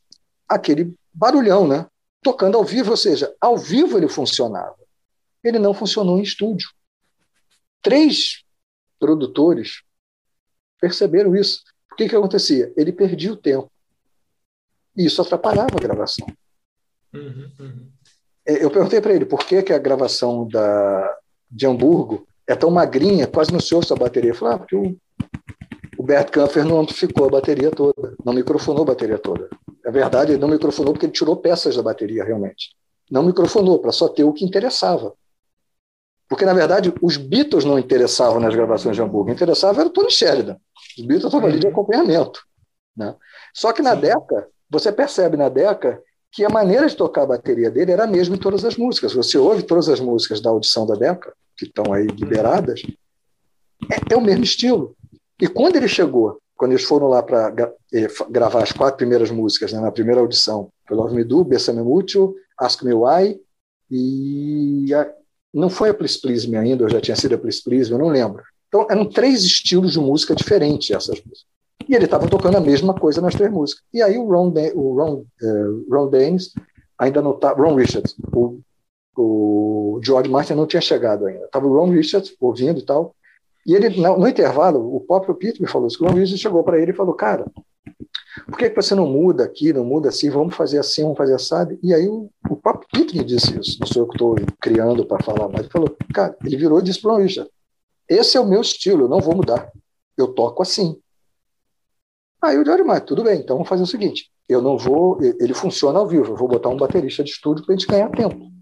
aquele 0.49 0.95
barulhão, 1.13 1.67
né? 1.67 1.87
tocando 2.25 2.57
ao 2.57 2.65
vivo, 2.65 2.91
ou 2.91 2.97
seja, 2.97 3.33
ao 3.39 3.59
vivo 3.59 3.99
ele 3.99 4.09
funcionava. 4.09 4.79
Ele 5.45 5.59
não 5.59 5.75
funcionou 5.75 6.19
em 6.19 6.23
estúdio. 6.23 6.71
Três 7.83 8.43
produtores 8.99 9.83
perceberam 10.81 11.37
isso. 11.37 11.63
O 11.93 11.97
que, 11.97 12.09
que 12.09 12.17
acontecia? 12.17 12.73
Ele 12.77 12.93
perdia 12.93 13.33
o 13.33 13.37
tempo. 13.37 13.71
E 14.97 15.05
isso 15.05 15.21
atrapalhava 15.21 15.77
a 15.77 15.81
gravação. 15.81 16.27
Uhum, 17.13 17.53
uhum. 17.61 17.93
Eu 18.47 18.71
perguntei 18.71 19.01
para 19.01 19.13
ele 19.13 19.27
por 19.27 19.41
que, 19.47 19.63
que 19.63 19.73
a 19.73 19.79
gravação 19.79 20.49
da, 20.49 21.19
de 21.55 21.67
Hamburgo 21.67 22.27
é 22.47 22.55
tão 22.55 22.71
magrinha, 22.71 23.27
quase 23.27 23.53
não 23.53 23.61
se 23.61 23.75
ouve 23.75 23.87
a 23.91 23.97
bateria. 23.97 24.31
Eu 24.31 24.35
falei, 24.35 24.55
ah, 24.55 24.59
porque 24.59 24.77
o, 24.77 24.97
o 25.97 26.03
Bert 26.03 26.31
Kampfer 26.31 26.65
não 26.65 26.81
amplificou 26.81 27.27
a 27.27 27.31
bateria 27.31 27.71
toda, 27.71 28.15
não 28.25 28.33
microfonou 28.33 28.83
a 28.83 28.87
bateria 28.87 29.19
toda. 29.19 29.49
É 29.87 29.91
verdade, 29.91 30.33
ele 30.33 30.41
não 30.41 30.49
microfonou 30.49 30.93
porque 30.93 31.07
ele 31.07 31.13
tirou 31.13 31.37
peças 31.37 31.77
da 31.77 31.83
bateria, 31.83 32.25
realmente. 32.25 32.75
Não 33.11 33.23
microfonou, 33.23 33.79
para 33.79 33.93
só 33.93 34.09
ter 34.09 34.25
o 34.25 34.33
que 34.33 34.45
interessava. 34.45 35.15
Porque, 36.29 36.45
na 36.45 36.55
verdade, 36.55 36.93
os 37.01 37.17
Beatles 37.17 37.65
não 37.65 37.79
interessavam 37.79 38.41
nas 38.41 38.55
gravações 38.55 38.97
de 38.97 39.03
Hamburgo, 39.03 39.31
interessava 39.31 39.81
era 39.81 39.89
o 39.89 39.93
Tony 39.93 40.11
Sheridan. 40.11 40.57
Os 40.99 41.05
Beatles 41.05 41.27
estavam 41.27 41.49
ali 41.49 41.59
de 41.59 41.67
uhum. 41.67 41.73
acompanhamento. 41.73 42.41
Né? 42.97 43.15
Só 43.53 43.73
que 43.73 43.83
na. 43.83 43.95
Deca, 43.95 44.49
você 44.69 44.91
percebe 44.91 45.37
na 45.37 45.49
Deca 45.49 46.01
que 46.33 46.45
a 46.45 46.49
maneira 46.49 46.89
de 46.89 46.97
tocar 46.97 47.23
a 47.23 47.27
bateria 47.27 47.71
dele 47.71 47.93
era 47.93 48.05
a 48.05 48.09
mesma 48.09 48.35
em 48.35 48.39
todas 48.39 48.65
as 48.65 48.77
músicas. 48.77 49.13
Você 49.13 49.39
ouve 49.39 49.63
todas 49.63 49.89
as 49.89 50.01
músicas 50.01 50.41
da 50.41 50.51
audição 50.51 50.87
da 50.87 50.95
Deca, 50.95 51.33
que 51.57 51.65
estão 51.65 51.93
aí 51.93 52.07
liberadas, 52.07 52.83
é, 53.91 54.15
é 54.15 54.17
o 54.17 54.21
mesmo 54.21 54.45
estilo. 54.45 54.97
E 55.41 55.49
quando 55.49 55.77
ele 55.77 55.89
chegou, 55.89 56.39
quando 56.57 56.73
eles 56.73 56.85
foram 56.85 57.09
lá 57.09 57.23
para 57.23 57.53
eh, 57.93 58.07
gravar 58.31 58.63
as 58.63 58.73
quatro 58.73 58.97
primeiras 58.97 59.31
músicas, 59.31 59.73
né, 59.73 59.81
na 59.81 59.91
primeira 59.91 60.21
audição, 60.21 60.71
foi 60.87 60.97
Love 60.97 61.15
Me 61.15 61.25
Do, 61.25 61.45
Bessame 61.45 61.83
Mútuo, 61.83 62.35
Ask 62.59 62.83
Me 62.83 62.95
Why, 62.95 63.41
e 63.91 64.95
a, 64.95 65.13
não 65.53 65.69
foi 65.69 65.91
a 65.91 65.95
Please 65.95 66.21
Please 66.21 66.49
Me 66.49 66.57
ainda, 66.57 66.85
ou 66.85 66.91
já 66.91 67.01
tinha 67.01 67.17
sido 67.17 67.35
a 67.35 67.39
Please 67.39 67.63
Please 67.63 67.91
Me, 67.91 67.99
eu 67.99 68.05
não 68.05 68.13
lembro. 68.13 68.43
Então 68.69 68.87
eram 68.91 69.09
três 69.09 69.43
estilos 69.43 69.93
de 69.93 70.01
música 70.01 70.35
diferentes 70.35 70.91
essas 70.91 71.21
músicas. 71.23 71.45
E 71.89 71.95
ele 71.95 72.07
estava 72.07 72.29
tocando 72.29 72.57
a 72.57 72.61
mesma 72.61 72.95
coisa 72.95 73.21
nas 73.21 73.35
três 73.35 73.53
músicas. 73.53 73.85
E 73.93 74.01
aí 74.03 74.17
o 74.17 74.27
Ron, 74.27 74.53
o 74.75 74.95
Ron, 74.95 75.25
uh, 75.43 75.87
Ron 75.91 76.11
ainda 76.99 77.21
não 77.21 77.33
estava, 77.33 77.63
Ron 77.63 77.75
Richards, 77.75 78.17
o, 78.33 78.61
o 79.23 80.01
George 80.03 80.31
Martin 80.31 80.55
não 80.55 80.67
tinha 80.67 80.81
chegado 80.81 81.27
ainda. 81.27 81.45
Estava 81.45 81.67
o 81.67 81.73
Ron 81.73 81.91
Richards 81.91 82.35
ouvindo 82.41 82.79
e 82.81 82.85
tal. 82.85 83.15
E 83.67 83.75
ele, 83.75 83.89
no, 84.01 84.29
intervalo, 84.29 84.95
o 84.95 85.01
próprio 85.01 85.35
Peter 85.35 85.61
me 85.61 85.69
falou 85.69 85.89
isso. 85.89 86.03
O 86.03 86.07
Ron 86.07 86.15
Richards 86.15 86.41
chegou 86.41 86.63
para 86.63 86.79
ele 86.79 86.91
e 86.91 86.95
falou: 86.95 87.15
Cara, 87.15 87.47
por 88.47 88.59
que, 88.59 88.69
que 88.69 88.77
você 88.77 88.95
não 88.95 89.07
muda 89.07 89.45
aqui, 89.45 89.73
não 89.73 89.85
muda 89.85 90.09
assim? 90.09 90.29
Vamos 90.31 90.55
fazer 90.55 90.79
assim, 90.79 91.03
vamos 91.03 91.17
fazer 91.17 91.35
assado. 91.35 91.79
E 91.83 91.95
aí 91.95 92.07
o, 92.07 92.31
o 92.51 92.57
próprio 92.57 92.89
Peter 92.93 93.17
me 93.17 93.25
disse 93.25 93.59
isso. 93.59 93.79
Não 93.81 93.87
sou 93.87 94.03
eu 94.03 94.09
que 94.09 94.15
estou 94.15 94.37
criando 94.61 95.07
para 95.07 95.23
falar, 95.23 95.49
mas 95.49 95.61
ele 95.61 95.71
falou: 95.71 95.97
Cara, 96.13 96.37
ele 96.45 96.57
virou 96.57 96.79
e 96.79 96.83
disse 96.83 97.01
para 97.01 97.13
o 97.13 97.17
Ron 97.17 97.23
Richards: 97.23 97.53
Esse 98.09 98.37
é 98.37 98.41
o 98.41 98.47
meu 98.47 98.61
estilo, 98.61 99.05
eu 99.05 99.09
não 99.09 99.21
vou 99.21 99.35
mudar. 99.35 99.71
Eu 100.17 100.29
toco 100.29 100.63
assim. 100.63 100.97
Aí 102.43 102.59
o 102.59 102.65
George 102.65 102.85
Martin, 102.85 103.07
tudo 103.07 103.25
bem, 103.25 103.41
então 103.41 103.57
vamos 103.57 103.69
fazer 103.69 103.83
o 103.83 103.87
seguinte: 103.87 104.31
eu 104.49 104.61
não 104.61 104.77
vou, 104.77 105.19
ele 105.23 105.55
funciona 105.55 105.99
ao 105.99 106.07
vivo, 106.07 106.33
eu 106.33 106.37
vou 106.37 106.47
botar 106.47 106.69
um 106.69 106.77
baterista 106.77 107.25
de 107.25 107.31
estúdio 107.31 107.65
para 107.65 107.75
a 107.75 107.79
gente 107.79 107.89
ganhar 107.89 108.11
tempo. 108.11 108.54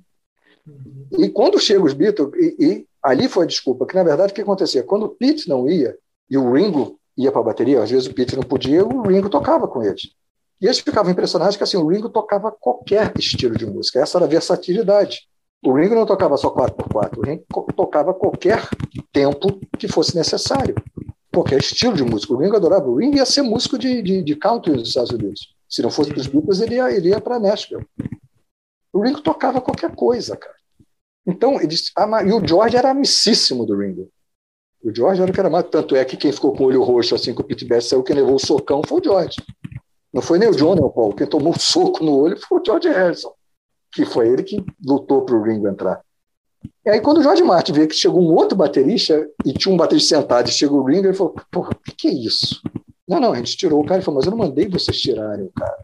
E 1.18 1.28
quando 1.28 1.58
chega 1.58 1.82
os 1.82 1.92
Beatles, 1.92 2.30
e, 2.34 2.56
e, 2.64 2.86
ali 3.02 3.28
foi 3.28 3.44
a 3.44 3.48
desculpa, 3.48 3.86
que 3.86 3.94
na 3.94 4.04
verdade 4.04 4.32
o 4.32 4.34
que 4.34 4.42
acontecia? 4.42 4.82
Quando 4.82 5.04
o 5.04 5.08
Pete 5.08 5.48
não 5.48 5.68
ia, 5.68 5.96
e 6.30 6.38
o 6.38 6.52
Ringo 6.52 6.98
ia 7.16 7.30
para 7.30 7.40
a 7.40 7.44
bateria, 7.44 7.82
às 7.82 7.90
vezes 7.90 8.06
o 8.06 8.14
Pete 8.14 8.36
não 8.36 8.42
podia, 8.42 8.84
o 8.84 9.02
Ringo 9.02 9.28
tocava 9.28 9.66
com 9.66 9.82
eles. 9.82 10.10
E 10.60 10.66
eles 10.66 10.78
ficavam 10.78 11.10
impressionados 11.10 11.56
que 11.56 11.64
assim, 11.64 11.76
o 11.76 11.86
Ringo 11.86 12.08
tocava 12.08 12.52
qualquer 12.52 13.12
estilo 13.18 13.56
de 13.56 13.66
música, 13.66 14.00
essa 14.00 14.18
era 14.18 14.26
a 14.26 14.28
versatilidade. 14.28 15.20
O 15.64 15.72
Ringo 15.72 15.94
não 15.94 16.06
tocava 16.06 16.36
só 16.36 16.52
4x4, 16.52 17.18
o 17.18 17.22
Ringo 17.22 17.44
tocava 17.76 18.14
qualquer 18.14 18.68
tempo 19.12 19.60
que 19.78 19.88
fosse 19.88 20.14
necessário 20.16 20.74
qualquer 21.32 21.58
estilo 21.60 21.94
de 21.94 22.04
música. 22.04 22.34
O 22.34 22.36
Ringo 22.36 22.56
adorava. 22.56 22.88
O 22.88 22.96
Ringo 22.96 23.16
ia 23.16 23.24
ser 23.24 23.42
músico 23.42 23.78
de, 23.78 24.02
de, 24.02 24.22
de 24.22 24.36
country 24.36 24.72
nos 24.72 24.88
Estados 24.88 25.10
Unidos. 25.10 25.54
Se 25.68 25.82
não 25.82 25.90
fosse 25.90 26.10
para 26.10 26.20
os 26.20 26.26
Beatles, 26.26 26.60
ele 26.60 26.74
ia, 26.74 26.92
ele 26.92 27.08
ia 27.08 27.20
para 27.20 27.38
Nashville. 27.38 27.86
O 28.92 29.02
Ringo 29.02 29.20
tocava 29.20 29.60
qualquer 29.60 29.94
coisa, 29.94 30.36
cara. 30.36 30.54
Então, 31.26 31.60
ele, 31.60 31.74
e 31.74 32.32
o 32.32 32.46
George 32.46 32.76
era 32.76 32.90
amicíssimo 32.90 33.64
do 33.64 33.78
Ringo. 33.78 34.10
O 34.82 34.94
George 34.94 35.22
era 35.22 35.30
o 35.30 35.34
que 35.34 35.40
era 35.40 35.48
mais. 35.48 35.66
Tanto 35.70 35.94
é 35.94 36.04
que 36.04 36.16
quem 36.16 36.32
ficou 36.32 36.52
com 36.52 36.64
o 36.64 36.66
olho 36.66 36.82
roxo 36.82 37.14
assim 37.14 37.32
com 37.32 37.42
o 37.42 37.44
Pete 37.44 37.64
Best 37.64 37.88
saiu, 37.88 38.02
quem 38.02 38.16
levou 38.16 38.34
o 38.34 38.38
socão 38.38 38.82
foi 38.86 39.00
o 39.00 39.04
George. 39.04 39.36
Não 40.12 40.20
foi 40.20 40.38
nem 40.38 40.48
o 40.48 40.54
John 40.54 40.74
nem 40.74 40.84
o 40.84 40.90
Paul. 40.90 41.14
Quem 41.14 41.26
tomou 41.26 41.52
um 41.52 41.58
soco 41.58 42.04
no 42.04 42.16
olho 42.16 42.36
foi 42.36 42.60
o 42.60 42.62
George 42.64 42.88
Harrison, 42.88 43.32
que 43.92 44.04
foi 44.04 44.28
ele 44.28 44.42
que 44.42 44.62
lutou 44.84 45.22
para 45.24 45.36
o 45.36 45.42
Ringo 45.42 45.68
entrar. 45.68 46.02
E 46.84 46.90
aí, 46.90 47.00
quando 47.00 47.18
o 47.18 47.22
Jorge 47.22 47.42
Martin 47.42 47.72
vê 47.72 47.86
que 47.86 47.94
chegou 47.94 48.20
um 48.20 48.34
outro 48.34 48.56
baterista 48.56 49.26
e 49.44 49.52
tinha 49.52 49.72
um 49.72 49.76
baterista 49.76 50.16
sentado 50.16 50.48
e 50.48 50.52
chegou 50.52 50.80
o 50.80 50.84
Ringo, 50.84 51.06
ele 51.06 51.14
falou: 51.14 51.34
Porra, 51.50 51.70
o 51.70 51.76
que, 51.76 51.92
que, 51.92 52.08
é 52.08 52.12
isso? 52.12 52.60
Não, 53.08 53.20
não, 53.20 53.32
a 53.32 53.36
gente 53.36 53.56
tirou 53.56 53.80
o 53.80 53.84
cara. 53.84 53.96
Ele 53.96 54.04
falou: 54.04 54.18
Mas 54.18 54.26
eu 54.26 54.32
não 54.32 54.38
mandei 54.38 54.68
vocês 54.68 55.00
tirarem 55.00 55.46
o 55.46 55.52
cara. 55.52 55.78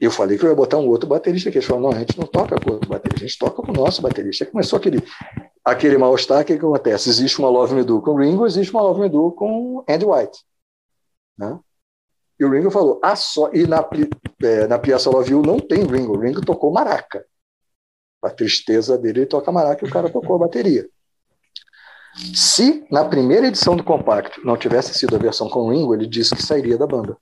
Eu 0.00 0.10
falei 0.10 0.38
que 0.38 0.44
eu 0.44 0.50
ia 0.50 0.54
botar 0.54 0.76
um 0.76 0.86
outro 0.88 1.08
baterista 1.08 1.48
aqui. 1.48 1.58
Ele 1.58 1.66
falou: 1.66 1.82
Não, 1.82 1.96
a 1.96 2.00
gente 2.00 2.18
não 2.18 2.26
toca 2.26 2.58
com 2.60 2.72
outro 2.72 2.88
baterista, 2.88 3.24
a 3.24 3.28
gente 3.28 3.38
toca 3.38 3.62
com 3.62 3.72
o 3.72 3.74
nosso 3.74 4.00
baterista. 4.00 4.44
Aí 4.44 4.50
começou 4.50 4.78
aquele, 4.78 5.02
aquele 5.64 5.98
mal-estar. 5.98 6.42
O 6.42 6.44
que, 6.44 6.56
que 6.56 6.64
acontece? 6.64 7.08
Existe 7.08 7.38
uma 7.40 7.50
Love 7.50 7.74
Me 7.74 7.82
Do 7.82 8.00
com 8.00 8.12
o 8.12 8.18
Ringo, 8.18 8.46
existe 8.46 8.72
uma 8.72 8.82
Love 8.82 9.00
Me 9.00 9.08
Do 9.08 9.32
com 9.32 9.84
Andy 9.88 10.04
White. 10.04 10.38
Né? 11.36 11.58
E 12.38 12.44
o 12.44 12.50
Ringo 12.50 12.70
falou: 12.70 13.00
ah, 13.02 13.16
só. 13.16 13.50
E 13.52 13.66
na, 13.66 13.84
é, 14.42 14.66
na 14.68 14.78
Piazza 14.78 15.10
Love 15.10 15.32
You 15.32 15.42
não 15.42 15.58
tem 15.58 15.84
Ringo. 15.84 16.16
O 16.16 16.20
Ringo 16.20 16.44
tocou 16.44 16.72
maraca 16.72 17.26
a 18.22 18.30
tristeza 18.30 18.98
dele, 18.98 19.20
ele 19.20 19.26
toca 19.26 19.52
maraca 19.52 19.84
e 19.84 19.88
o 19.88 19.92
cara 19.92 20.10
tocou 20.10 20.36
a 20.36 20.40
bateria. 20.40 20.88
Se 22.34 22.84
na 22.90 23.04
primeira 23.04 23.46
edição 23.46 23.76
do 23.76 23.84
compacto 23.84 24.44
não 24.44 24.56
tivesse 24.56 24.92
sido 24.94 25.14
a 25.14 25.18
versão 25.18 25.48
com 25.48 25.60
o 25.60 25.70
Ringo, 25.70 25.94
ele 25.94 26.06
disse 26.06 26.34
que 26.34 26.42
sairia 26.42 26.76
da 26.76 26.86
banda. 26.86 27.16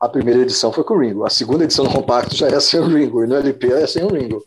A 0.00 0.08
primeira 0.08 0.40
edição 0.40 0.72
foi 0.72 0.82
com 0.82 0.94
o 0.94 0.98
Ringo. 0.98 1.24
A 1.24 1.30
segunda 1.30 1.64
edição 1.64 1.84
do 1.84 1.92
compacto 1.92 2.34
já 2.34 2.48
é 2.48 2.58
sem 2.58 2.80
o 2.80 2.86
Ringo. 2.86 3.22
E 3.22 3.26
no 3.26 3.36
LP 3.36 3.72
é 3.72 3.86
sem 3.86 4.02
o 4.02 4.08
Ringo. 4.08 4.42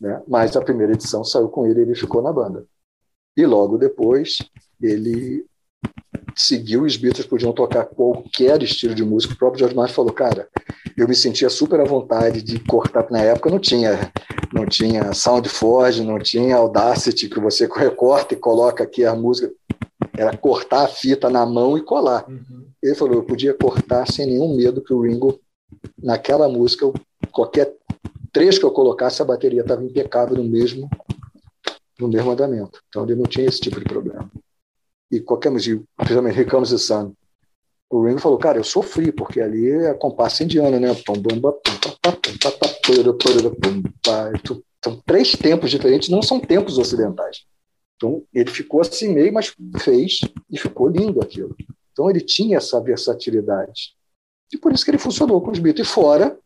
Né? 0.00 0.20
Mas 0.26 0.56
a 0.56 0.60
primeira 0.60 0.92
edição 0.92 1.22
saiu 1.22 1.48
com 1.48 1.66
ele 1.66 1.80
e 1.80 1.82
ele 1.82 1.94
ficou 1.94 2.20
na 2.20 2.32
banda. 2.32 2.64
E 3.36 3.46
logo 3.46 3.78
depois, 3.78 4.38
ele 4.80 5.46
seguiu 6.34 6.82
os 6.82 6.96
Beatles 6.96 7.26
podiam 7.26 7.52
tocar 7.52 7.84
qualquer 7.84 8.62
estilo 8.62 8.94
de 8.94 9.04
música. 9.04 9.34
O 9.34 9.38
próprio 9.38 9.60
George 9.60 9.76
Martin 9.76 9.94
falou, 9.94 10.12
cara, 10.12 10.48
eu 10.96 11.06
me 11.06 11.14
sentia 11.14 11.48
super 11.48 11.80
à 11.80 11.84
vontade 11.84 12.42
de 12.42 12.58
cortar. 12.58 13.10
Na 13.10 13.20
época 13.20 13.50
não 13.50 13.58
tinha, 13.58 14.10
não 14.52 14.66
tinha 14.66 15.12
SoundForge, 15.12 16.02
não 16.02 16.18
tinha 16.18 16.56
Audacity 16.56 17.28
que 17.28 17.40
você 17.40 17.68
recorta 17.72 18.34
e 18.34 18.38
coloca 18.38 18.82
aqui 18.82 19.04
a 19.04 19.14
música. 19.14 19.52
Era 20.16 20.36
cortar 20.36 20.84
a 20.84 20.88
fita 20.88 21.30
na 21.30 21.46
mão 21.46 21.78
e 21.78 21.82
colar. 21.82 22.28
Uhum. 22.28 22.69
Ele 22.82 22.94
falou, 22.94 23.14
eu 23.14 23.22
podia 23.24 23.54
cortar 23.54 24.10
sem 24.10 24.26
nenhum 24.26 24.56
medo 24.56 24.82
que 24.82 24.92
o 24.92 25.02
Ringo 25.02 25.40
naquela 26.02 26.48
música 26.48 26.90
qualquer 27.30 27.74
trecho 28.32 28.58
que 28.58 28.66
eu 28.66 28.72
colocasse 28.72 29.22
a 29.22 29.24
bateria 29.24 29.60
estava 29.60 29.84
impecável 29.84 30.36
no 30.36 30.44
mesmo 30.44 30.88
no 31.98 32.08
mesmo 32.08 32.30
andamento. 32.30 32.80
Então 32.88 33.04
ele 33.04 33.14
não 33.14 33.24
tinha 33.24 33.46
esse 33.46 33.60
tipo 33.60 33.78
de 33.78 33.84
problema 33.84 34.30
e 35.10 35.20
qualquer 35.20 35.50
música, 35.50 35.82
principalmente 35.96 36.38
Here 36.38 36.48
Comes 36.48 36.70
Sun, 36.82 37.12
o 37.90 38.06
Ringo 38.06 38.20
falou, 38.20 38.38
cara, 38.38 38.58
eu 38.58 38.64
sofri, 38.64 39.10
porque 39.10 39.40
ali 39.40 39.68
é 39.68 39.92
compasso 39.94 40.44
indiano, 40.44 40.78
né? 40.78 40.88
São 44.82 45.02
três 45.04 45.32
tempos 45.32 45.70
diferentes, 45.70 46.08
não 46.08 46.22
são 46.22 46.38
tempos 46.38 46.78
ocidentais. 46.78 47.44
Então, 47.96 48.22
ele 48.32 48.48
ficou 48.48 48.80
assim 48.80 49.12
meio, 49.12 49.32
mas 49.32 49.52
fez 49.78 50.20
e 50.48 50.56
ficou 50.56 50.88
lindo 50.88 51.20
aquilo. 51.20 51.54
Então, 52.00 52.08
ele 52.08 52.22
tinha 52.22 52.56
essa 52.56 52.80
versatilidade. 52.80 53.94
E 54.50 54.56
por 54.56 54.72
isso 54.72 54.82
que 54.82 54.90
ele 54.90 54.96
funcionou 54.96 55.38
com 55.42 55.50
os 55.50 55.58
Beatles. 55.58 55.86
E 55.86 55.90
fora 55.90 56.38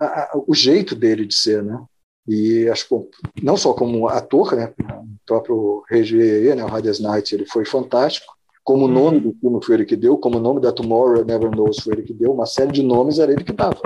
a, 0.00 0.06
a, 0.06 0.42
o 0.46 0.54
jeito 0.54 0.94
dele 0.94 1.26
de 1.26 1.34
ser, 1.34 1.62
né? 1.62 1.84
E 2.26 2.66
acho 2.70 2.88
que 2.88 3.42
não 3.42 3.58
só 3.58 3.74
como 3.74 4.08
ator, 4.08 4.56
né? 4.56 4.72
O 4.80 5.26
próprio 5.26 5.84
Regé, 5.90 6.54
né? 6.54 6.64
O 6.64 6.74
Hades 6.74 6.98
Night, 6.98 7.34
ele 7.34 7.44
foi 7.44 7.66
fantástico. 7.66 8.34
Como 8.62 8.86
o 8.86 8.88
uhum. 8.88 8.94
nome 8.94 9.20
do 9.20 9.34
filme 9.34 9.62
foi 9.62 9.74
ele 9.74 9.84
que 9.84 9.96
deu, 9.96 10.16
como 10.16 10.38
o 10.38 10.40
nome 10.40 10.62
da 10.62 10.72
Tomorrow 10.72 11.22
Never 11.26 11.50
Knows 11.50 11.80
foi 11.80 11.92
ele 11.92 12.02
que 12.02 12.14
deu, 12.14 12.32
uma 12.32 12.46
série 12.46 12.72
de 12.72 12.82
nomes 12.82 13.18
era 13.18 13.30
ele 13.30 13.44
que 13.44 13.52
dava, 13.52 13.82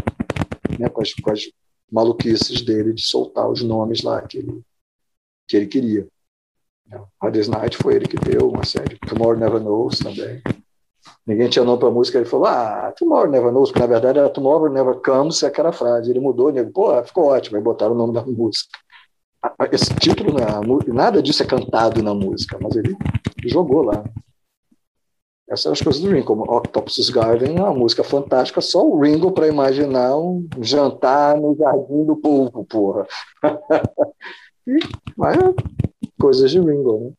né? 0.79 0.89
Com 0.89 1.03
as, 1.03 1.13
com 1.13 1.33
as 1.33 1.51
maluquices 1.91 2.63
dele 2.63 2.93
de 2.93 3.03
soltar 3.03 3.51
os 3.51 3.65
nomes 3.65 4.05
lá 4.05 4.23
que 4.23 4.39
ele, 4.39 4.63
que 5.49 5.57
ele 5.57 5.67
queria. 5.67 6.07
Hades 7.21 7.49
Night 7.49 7.77
foi 7.77 7.97
ele 7.97 8.07
que 8.07 8.17
deu, 8.17 8.49
uma 8.51 8.65
série. 8.65 8.97
Tomorrow 9.09 9.37
Never 9.37 9.61
Knows 9.61 9.99
também 9.99 10.41
ninguém 11.27 11.49
tinha 11.49 11.65
nome 11.65 11.79
para 11.79 11.89
a 11.89 11.93
música, 11.93 12.19
ele 12.19 12.27
falou, 12.27 12.47
ah, 12.47 12.93
Tomorrow 12.97 13.31
Never 13.31 13.53
Knows, 13.53 13.71
porque 13.71 13.81
na 13.81 13.87
verdade 13.87 14.19
era 14.19 14.29
Tomorrow 14.29 14.71
Never 14.71 14.97
Comes, 14.97 15.43
é 15.43 15.47
aquela 15.47 15.73
frase. 15.73 16.11
Ele 16.11 16.21
mudou, 16.21 16.51
nego, 16.51 16.71
pô, 16.73 17.03
ficou 17.03 17.27
ótimo, 17.27 17.57
aí 17.57 17.63
botaram 17.63 17.93
o 17.93 17.99
nome 17.99 18.13
da 18.13 18.25
música. 18.25 18.79
Esse 19.73 19.95
título, 19.95 20.35
né, 20.35 20.45
nada 20.89 21.23
disso 21.23 21.43
é 21.43 21.47
cantado 21.47 22.03
na 22.03 22.13
música, 22.13 22.59
mas 22.61 22.75
ele 22.77 22.97
jogou 23.45 23.83
lá. 23.83 24.05
Essas 25.49 25.63
são 25.63 25.73
as 25.73 25.81
coisas 25.81 26.03
do 26.03 26.11
Ringo, 26.11 26.27
como 26.27 26.43
Octopus 26.43 27.09
Garden, 27.09 27.59
uma 27.59 27.73
música 27.73 28.05
fantástica, 28.05 28.61
só 28.61 28.87
o 28.87 29.01
Ringo 29.01 29.33
para 29.33 29.49
imaginar 29.49 30.15
um 30.19 30.47
jantar 30.61 31.41
no 31.41 31.57
Jardim 31.57 32.05
do 32.05 32.17
Povo, 32.17 32.67
porra. 32.67 33.07
mas 35.17 35.39
coisas 36.21 36.51
de 36.51 36.61
Ringo, 36.61 36.99
né? 36.99 37.13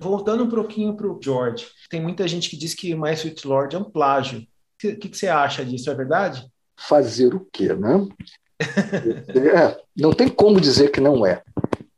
Voltando 0.00 0.44
um 0.44 0.48
pouquinho 0.48 0.96
para 0.96 1.06
o 1.06 1.20
George, 1.22 1.66
tem 1.90 2.00
muita 2.00 2.26
gente 2.26 2.48
que 2.48 2.56
diz 2.56 2.74
que 2.74 2.94
My 2.94 3.12
Sweet 3.12 3.46
Lord 3.46 3.76
é 3.76 3.78
um 3.78 3.84
plágio. 3.84 4.40
O 4.40 4.46
que, 4.78 4.94
que, 4.94 5.14
você 5.14 5.28
acha 5.28 5.62
disso? 5.62 5.90
É 5.90 5.94
verdade? 5.94 6.50
Fazer 6.74 7.34
o 7.34 7.46
quê, 7.52 7.74
né? 7.74 8.08
é, 8.58 9.78
não 9.94 10.14
tem 10.14 10.26
como 10.26 10.58
dizer 10.58 10.90
que 10.90 11.02
não 11.02 11.26
é. 11.26 11.42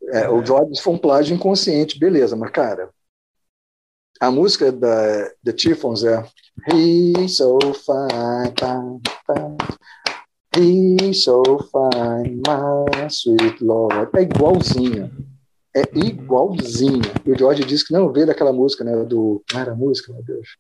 é 0.09 0.29
o. 0.29 0.45
George 0.45 0.83
foi 0.83 0.95
um 0.95 0.99
plágio 0.99 1.33
inconsciente, 1.37 1.97
beleza, 1.97 2.35
mas 2.35 2.51
cara, 2.51 2.91
a 4.20 4.33
música 4.33 4.73
da 4.73 5.31
The 5.45 5.55
Chiffons 5.57 6.03
é 6.03 6.24
He's 6.73 7.37
so 7.37 7.61
fine, 7.61 8.53
fine, 8.59 9.01
fine. 9.27 9.57
He's 10.57 11.23
so 11.23 11.43
fine, 11.73 12.43
my 12.45 13.09
sweet 13.09 13.62
Lord. 13.62 14.11
É 14.16 14.23
igualzinha 14.23 15.09
é 15.74 15.82
igualzinho. 15.94 17.03
E 17.24 17.31
o 17.31 17.39
George 17.39 17.65
disse 17.65 17.86
que 17.86 17.93
não 17.93 18.12
veio 18.12 18.27
daquela 18.27 18.53
música, 18.53 18.85
né? 18.85 19.05
Do. 19.05 19.43
Não 19.53 19.61
era 19.61 19.74
música, 19.74 20.12
meu 20.12 20.23
Deus. 20.23 20.57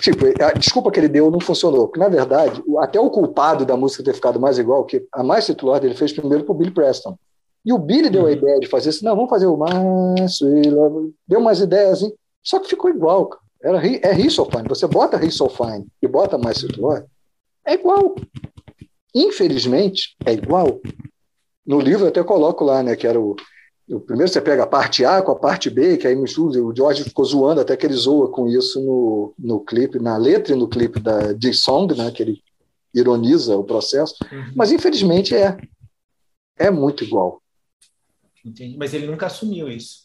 Tipo, 0.00 0.26
a 0.42 0.52
desculpa 0.52 0.90
que 0.90 1.00
ele 1.00 1.08
deu 1.08 1.30
não 1.30 1.40
funcionou. 1.40 1.88
Porque, 1.88 2.00
na 2.00 2.08
verdade, 2.08 2.62
até 2.78 2.98
o 2.98 3.10
culpado 3.10 3.66
da 3.66 3.76
música 3.76 4.04
ter 4.04 4.14
ficado 4.14 4.40
mais 4.40 4.58
igual, 4.58 4.84
que 4.84 5.06
a 5.12 5.22
mais 5.22 5.46
titular 5.46 5.84
ele 5.84 5.94
fez 5.94 6.12
primeiro 6.12 6.44
para 6.44 6.52
o 6.52 6.56
Billy 6.56 6.70
Preston. 6.70 7.16
E 7.64 7.72
o 7.72 7.78
Billy 7.78 8.10
deu 8.10 8.22
a 8.22 8.24
uhum. 8.24 8.30
ideia 8.30 8.58
de 8.58 8.66
fazer 8.66 8.90
assim, 8.90 9.04
não, 9.04 9.14
vamos 9.14 9.30
fazer 9.30 9.46
o 9.46 9.56
Maço, 9.56 10.44
deu 11.28 11.38
umas 11.38 11.60
ideias 11.60 12.02
assim, 12.02 12.12
só 12.42 12.58
que 12.58 12.68
ficou 12.68 12.90
igual. 12.90 13.30
Era, 13.62 13.78
é 13.86 14.20
He 14.20 14.28
So 14.28 14.44
Fine. 14.46 14.68
Você 14.68 14.86
bota 14.86 15.24
He 15.24 15.30
So 15.30 15.48
Fine 15.48 15.86
e 16.00 16.08
bota 16.08 16.36
mais 16.36 16.58
titular, 16.58 17.04
é 17.64 17.74
igual. 17.74 18.16
Infelizmente, 19.14 20.16
é 20.26 20.32
igual. 20.32 20.80
No 21.66 21.80
livro 21.80 22.04
eu 22.04 22.08
até 22.08 22.22
coloco 22.22 22.64
lá, 22.64 22.82
né, 22.82 22.96
que 22.96 23.06
era 23.06 23.20
o, 23.20 23.36
o 23.88 24.00
primeiro 24.00 24.30
você 24.30 24.40
pega 24.40 24.64
a 24.64 24.66
parte 24.66 25.04
A 25.04 25.22
com 25.22 25.32
a 25.32 25.38
parte 25.38 25.70
B, 25.70 25.96
que 25.96 26.06
aí 26.06 26.16
mistura, 26.16 26.62
o 26.62 26.74
George 26.74 27.04
ficou 27.04 27.24
zoando 27.24 27.60
até 27.60 27.76
que 27.76 27.86
ele 27.86 27.94
zoa 27.94 28.30
com 28.30 28.48
isso 28.48 28.80
no, 28.80 29.34
no 29.38 29.60
clipe, 29.60 29.98
na 29.98 30.16
letra 30.16 30.54
e 30.54 30.58
no 30.58 30.68
clipe 30.68 30.98
da 31.00 31.34
The 31.34 31.52
Song, 31.52 31.94
né, 31.96 32.10
que 32.10 32.22
ele 32.22 32.42
ironiza 32.94 33.56
o 33.56 33.64
processo, 33.64 34.14
uhum. 34.30 34.52
mas 34.54 34.70
infelizmente 34.70 35.34
é 35.34 35.56
é 36.56 36.70
muito 36.70 37.02
igual. 37.02 37.42
Entendi. 38.44 38.76
Mas 38.76 38.92
ele 38.92 39.06
nunca 39.06 39.26
assumiu 39.26 39.68
isso. 39.68 40.02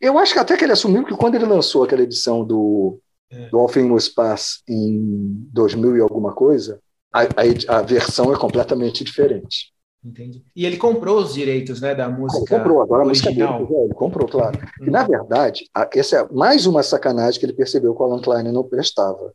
Eu 0.00 0.18
acho 0.18 0.32
que 0.32 0.38
até 0.38 0.56
que 0.56 0.64
ele 0.64 0.72
assumiu 0.72 1.04
que 1.04 1.14
quando 1.14 1.34
ele 1.34 1.44
lançou 1.44 1.84
aquela 1.84 2.02
edição 2.02 2.44
do, 2.44 3.00
é. 3.30 3.48
do 3.48 3.58
All 3.58 3.68
Things 3.68 4.08
Pass 4.08 4.62
em 4.68 5.46
2000 5.52 5.96
e 5.96 6.00
alguma 6.00 6.34
coisa, 6.34 6.80
a, 7.12 7.22
a, 7.22 7.78
a 7.78 7.82
versão 7.82 8.32
é 8.32 8.38
completamente 8.38 9.04
diferente. 9.04 9.72
Entendi. 10.02 10.42
E 10.56 10.64
ele 10.64 10.78
comprou 10.78 11.18
os 11.18 11.34
direitos 11.34 11.80
né, 11.80 11.94
da 11.94 12.08
música. 12.08 12.38
Ele 12.38 12.58
comprou, 12.58 12.80
agora 12.80 13.04
original. 13.04 13.32
a 13.32 13.58
música 13.58 13.74
dele, 13.74 13.84
ele 13.84 13.94
comprou, 13.94 14.28
claro. 14.28 14.58
Uhum. 14.80 14.86
E, 14.86 14.90
na 14.90 15.04
verdade, 15.04 15.68
essa 15.94 16.16
é 16.16 16.28
mais 16.32 16.66
uma 16.66 16.82
sacanagem 16.82 17.38
que 17.38 17.44
ele 17.44 17.52
percebeu 17.52 17.94
que 17.94 18.02
o 18.02 18.04
Alan 18.04 18.20
Klein 18.20 18.50
não 18.50 18.64
prestava. 18.64 19.34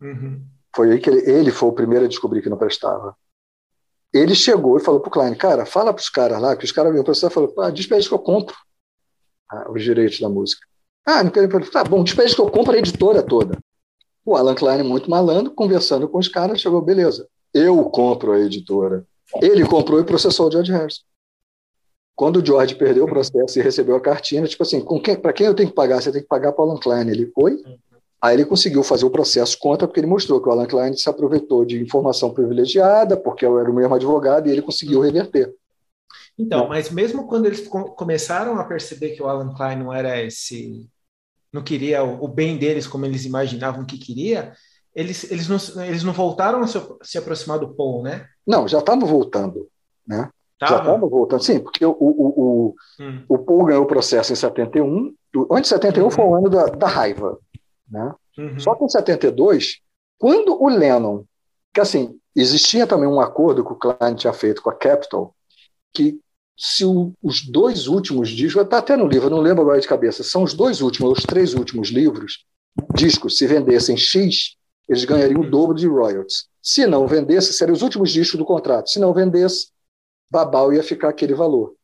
Uhum. 0.00 0.42
Foi 0.74 0.90
aí 0.90 0.98
que 0.98 1.08
ele, 1.08 1.30
ele 1.30 1.50
foi 1.52 1.68
o 1.68 1.72
primeiro 1.72 2.06
a 2.06 2.08
descobrir 2.08 2.42
que 2.42 2.50
não 2.50 2.56
prestava. 2.56 3.14
Ele 4.12 4.34
chegou 4.34 4.76
e 4.76 4.80
falou 4.82 5.00
para 5.00 5.08
o 5.08 5.12
Klein, 5.12 5.34
cara, 5.34 5.64
fala 5.64 5.92
para 5.92 6.02
os 6.02 6.08
caras 6.08 6.40
lá, 6.40 6.56
que 6.56 6.64
os 6.64 6.72
caras 6.72 6.90
viram 6.90 7.04
para 7.04 7.14
você 7.14 7.26
e 7.26 7.30
falou, 7.30 7.54
ah, 7.60 7.70
diz 7.70 7.88
eles 7.90 8.08
que 8.08 8.14
eu 8.14 8.18
compro 8.18 8.56
ah, 9.50 9.70
os 9.70 9.82
direitos 9.82 10.18
da 10.18 10.28
música. 10.28 10.66
Ah, 11.06 11.22
não 11.22 11.30
quero. 11.30 11.70
Tá 11.70 11.84
bom, 11.84 12.02
diz 12.02 12.18
eles 12.18 12.34
que 12.34 12.40
eu 12.40 12.50
compro 12.50 12.74
a 12.74 12.78
editora 12.78 13.22
toda. 13.22 13.56
O 14.24 14.36
Alan 14.36 14.54
Klein, 14.54 14.82
muito 14.82 15.10
malandro, 15.10 15.52
conversando 15.52 16.08
com 16.08 16.18
os 16.18 16.28
caras, 16.28 16.60
chegou, 16.60 16.80
beleza, 16.80 17.26
eu 17.52 17.82
compro 17.86 18.32
a 18.32 18.40
editora. 18.40 19.04
Ele 19.40 19.64
comprou 19.66 19.98
e 20.00 20.04
processou 20.04 20.48
o 20.48 20.52
George 20.52 20.70
Harrison. 20.70 21.02
Quando 22.14 22.36
o 22.36 22.46
George 22.46 22.74
perdeu 22.74 23.04
o 23.04 23.08
processo 23.08 23.58
e 23.58 23.62
recebeu 23.62 23.96
a 23.96 24.00
cartinha, 24.00 24.46
tipo 24.46 24.62
assim, 24.62 24.84
para 25.20 25.32
quem 25.32 25.46
eu 25.46 25.54
tenho 25.54 25.70
que 25.70 25.74
pagar? 25.74 26.00
Você 26.00 26.12
tem 26.12 26.22
que 26.22 26.28
pagar 26.28 26.52
para 26.52 26.64
o 26.64 26.70
Alan 26.70 26.78
Klein. 26.78 27.08
Ele, 27.08 27.32
oi? 27.36 27.62
Aí 28.20 28.36
ele 28.36 28.44
conseguiu 28.44 28.84
fazer 28.84 29.04
o 29.04 29.10
processo 29.10 29.58
contra, 29.58 29.88
porque 29.88 29.98
ele 29.98 30.06
mostrou 30.06 30.40
que 30.40 30.48
o 30.48 30.52
Alan 30.52 30.66
Klein 30.66 30.96
se 30.96 31.08
aproveitou 31.08 31.64
de 31.64 31.82
informação 31.82 32.32
privilegiada, 32.32 33.16
porque 33.16 33.44
eu 33.44 33.58
era 33.58 33.68
o 33.68 33.74
mesmo 33.74 33.94
advogado, 33.94 34.46
e 34.46 34.52
ele 34.52 34.62
conseguiu 34.62 35.00
reverter. 35.00 35.52
Então, 36.38 36.68
mas 36.68 36.90
mesmo 36.90 37.26
quando 37.26 37.46
eles 37.46 37.66
começaram 37.96 38.58
a 38.60 38.64
perceber 38.64 39.10
que 39.10 39.22
o 39.22 39.26
Alan 39.26 39.52
Klein 39.54 39.78
não 39.78 39.92
era 39.92 40.22
esse 40.22 40.88
não 41.52 41.62
queria 41.62 42.02
o, 42.02 42.26
bem 42.26 42.56
deles 42.56 42.86
como 42.86 43.04
eles 43.04 43.24
imaginavam 43.24 43.84
que 43.84 43.98
queria, 43.98 44.54
eles, 44.94 45.30
eles, 45.30 45.48
não, 45.48 45.84
eles 45.84 46.02
não 46.02 46.12
voltaram 46.12 46.60
a 46.60 46.66
se, 46.66 46.80
se 47.02 47.18
aproximar 47.18 47.58
do 47.58 47.74
Paul, 47.74 48.02
né? 48.02 48.26
Não, 48.46 48.66
já 48.66 48.78
estavam 48.78 49.06
voltando, 49.06 49.68
né? 50.06 50.30
Tava. 50.58 50.72
Já 50.72 50.78
estavam 50.80 51.08
voltando, 51.08 51.42
sim, 51.42 51.60
porque 51.60 51.84
o, 51.84 51.90
o, 51.90 51.96
o, 51.98 52.74
hum. 53.00 53.24
o 53.28 53.38
Paul 53.38 53.64
ganhou 53.64 53.84
o 53.84 53.88
processo 53.88 54.32
em 54.32 54.36
71, 54.36 55.14
antes 55.50 55.70
de 55.70 55.76
71 55.76 56.04
uhum. 56.04 56.10
foi 56.10 56.24
o 56.24 56.34
ano 56.34 56.48
da, 56.48 56.66
da 56.66 56.86
raiva, 56.86 57.38
né? 57.88 58.14
Uhum. 58.38 58.58
Só 58.58 58.74
que 58.74 58.84
em 58.84 58.88
72, 58.88 59.80
quando 60.18 60.60
o 60.62 60.68
Lennon, 60.68 61.24
que 61.74 61.80
assim, 61.80 62.18
existia 62.34 62.86
também 62.86 63.08
um 63.08 63.20
acordo 63.20 63.64
que 63.64 63.72
o 63.72 63.76
Klein 63.76 64.14
tinha 64.14 64.32
feito 64.32 64.62
com 64.62 64.70
a 64.70 64.74
Capitol, 64.74 65.34
que 65.92 66.18
se 66.56 66.84
o, 66.84 67.12
os 67.22 67.42
dois 67.42 67.86
últimos 67.86 68.28
discos, 68.28 68.62
está 68.62 68.78
até 68.78 68.96
no 68.96 69.06
livro, 69.06 69.30
não 69.30 69.40
lembro 69.40 69.62
agora 69.62 69.80
de 69.80 69.88
cabeça, 69.88 70.22
são 70.22 70.42
os 70.42 70.54
dois 70.54 70.80
últimos, 70.80 71.18
os 71.18 71.24
três 71.24 71.54
últimos 71.54 71.88
livros, 71.88 72.44
discos, 72.94 73.36
se 73.36 73.46
vendessem 73.46 73.96
X, 73.96 74.56
eles 74.88 75.04
ganhariam 75.04 75.40
o 75.40 75.50
dobro 75.50 75.76
de 75.76 75.86
royalties. 75.86 76.46
Se 76.62 76.86
não 76.86 77.06
vendesse, 77.06 77.52
seriam 77.52 77.74
os 77.74 77.82
últimos 77.82 78.10
discos 78.10 78.38
do 78.38 78.44
contrato. 78.44 78.90
Se 78.90 79.00
não 79.00 79.12
vendesse, 79.12 79.68
babau 80.30 80.72
ia 80.72 80.82
ficar 80.82 81.08
aquele 81.08 81.34
valor. 81.34 81.74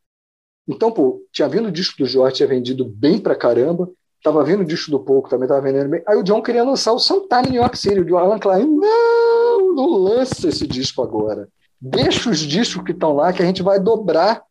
Então, 0.67 0.93
pô, 0.93 1.23
tinha 1.33 1.49
vindo 1.49 1.69
o 1.69 1.73
disco 1.73 1.99
do 1.99 2.07
Jorge, 2.07 2.37
tinha 2.37 2.49
vendido 2.49 2.85
bem 2.85 3.19
pra 3.19 3.35
caramba, 3.35 3.91
estava 4.19 4.45
vindo 4.45 4.61
o 4.61 4.67
disco 4.67 4.91
do 4.91 5.01
Pouco, 5.01 5.29
também 5.29 5.47
estava 5.47 5.61
vendendo 5.61 5.89
bem. 5.89 6.03
Aí 6.07 6.17
o 6.17 6.23
John 6.23 6.43
queria 6.43 6.63
lançar 6.63 6.93
o 6.93 6.99
Sometime 6.99 7.51
New 7.51 7.63
York 7.63 7.79
City, 7.79 8.01
o 8.01 8.19
Alan 8.19 8.39
Klein, 8.39 8.67
não, 8.67 9.75
não 9.75 9.89
lança 9.97 10.49
esse 10.49 10.67
disco 10.67 11.03
agora. 11.03 11.49
Deixa 11.81 12.29
os 12.29 12.41
discos 12.41 12.85
que 12.85 12.93
estão 12.93 13.15
lá, 13.15 13.33
que 13.33 13.43
a 13.43 13.47
gente 13.47 13.63
vai 13.63 13.81
dobrar 13.81 14.43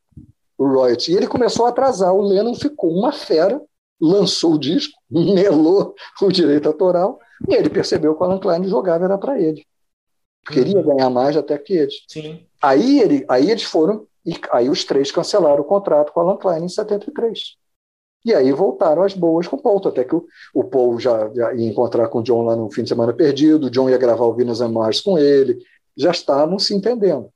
o 0.57 0.67
royalty. 0.67 1.11
E 1.11 1.15
ele 1.15 1.27
começou 1.27 1.65
a 1.65 1.69
atrasar. 1.69 2.13
O 2.13 2.21
Lennon 2.21 2.55
ficou 2.55 2.91
uma 2.91 3.11
fera, 3.11 3.61
lançou 3.99 4.53
o 4.53 4.59
disco, 4.59 4.97
melou 5.09 5.93
o 6.21 6.31
direito 6.31 6.67
autoral, 6.67 7.19
e 7.47 7.53
ele 7.53 7.69
percebeu 7.69 8.15
que 8.15 8.21
o 8.21 8.25
Alan 8.25 8.39
Klein 8.39 8.67
jogava 8.67 9.05
era 9.05 9.17
para 9.17 9.39
ele. 9.39 9.65
Queria 10.47 10.79
uhum. 10.79 10.95
ganhar 10.95 11.09
mais 11.09 11.35
até 11.35 11.57
que 11.57 11.73
eles. 11.73 11.95
Sim. 12.07 12.45
Aí, 12.61 13.01
ele, 13.01 13.25
aí 13.27 13.51
eles 13.51 13.63
foram, 13.63 14.07
e 14.25 14.33
aí 14.51 14.69
os 14.69 14.83
três 14.83 15.11
cancelaram 15.11 15.61
o 15.61 15.65
contrato 15.65 16.11
com 16.11 16.19
o 16.19 16.23
Alan 16.23 16.37
Klein 16.37 16.63
em 16.63 16.69
73. 16.69 17.57
E 18.25 18.33
aí 18.33 18.51
voltaram 18.51 19.03
as 19.03 19.13
boas 19.13 19.47
com 19.47 19.55
o 19.55 19.61
Paul, 19.61 19.81
até 19.85 20.03
que 20.03 20.15
o, 20.15 20.25
o 20.53 20.63
Paul 20.63 20.99
já, 20.99 21.29
já, 21.33 21.53
ia 21.53 21.69
encontrar 21.69 22.07
com 22.07 22.19
o 22.19 22.23
John 22.23 22.43
lá 22.43 22.55
no 22.55 22.69
fim 22.71 22.83
de 22.83 22.89
semana 22.89 23.13
perdido, 23.13 23.67
o 23.67 23.69
John 23.69 23.89
ia 23.89 23.97
gravar 23.97 24.25
o 24.25 24.33
Venus 24.33 24.59
and 24.59 24.69
Mars 24.69 24.99
com 24.99 25.17
ele, 25.17 25.59
já 25.95 26.11
estavam 26.11 26.57
se 26.59 26.73
entendendo. 26.73 27.29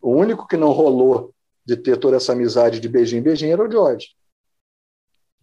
O 0.00 0.10
único 0.10 0.46
que 0.46 0.56
não 0.56 0.72
rolou 0.72 1.32
de 1.66 1.76
ter 1.76 1.96
toda 1.96 2.16
essa 2.16 2.32
amizade 2.32 2.78
de 2.78 2.88
beijinho 2.88 3.20
em 3.20 3.24
beijinho 3.24 3.52
era 3.52 3.66
o 3.66 3.70
George. 3.70 4.08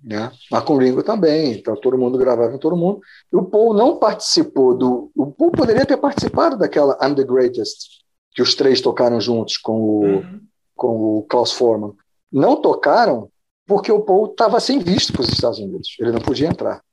Né? 0.02 0.32
Mas 0.52 0.64
com 0.64 0.76
o 0.76 0.78
Ringo 0.78 1.02
também, 1.02 1.54
então 1.54 1.76
todo 1.76 1.98
mundo 1.98 2.18
gravava 2.18 2.52
com 2.52 2.58
todo 2.58 2.76
mundo. 2.76 3.02
E 3.32 3.36
o 3.36 3.46
Paul 3.46 3.74
não 3.74 3.98
participou 3.98 4.76
do. 4.76 5.12
O 5.16 5.32
Paul 5.32 5.52
poderia 5.52 5.86
ter 5.86 5.98
participado 5.98 6.58
daquela 6.58 6.98
I'm 7.02 7.16
the 7.16 7.24
Greatest, 7.24 8.04
que 8.32 8.42
os 8.42 8.54
três 8.54 8.82
tocaram 8.82 9.22
juntos 9.22 9.58
com 9.58 9.80
o, 9.80 10.02
uhum. 10.02 10.42
com 10.76 11.18
o 11.18 11.24
Klaus 11.24 11.54
Forman. 11.54 11.94
Não 12.32 12.62
tocaram 12.62 13.30
porque 13.66 13.92
o 13.92 14.02
Paul 14.02 14.26
estava 14.26 14.60
sem 14.60 14.80
visto 14.80 15.14
para 15.14 15.22
os 15.22 15.30
Estados 15.30 15.60
Unidos, 15.60 15.96
ele 16.00 16.12
não 16.12 16.20
podia 16.20 16.50
entrar. 16.50 16.84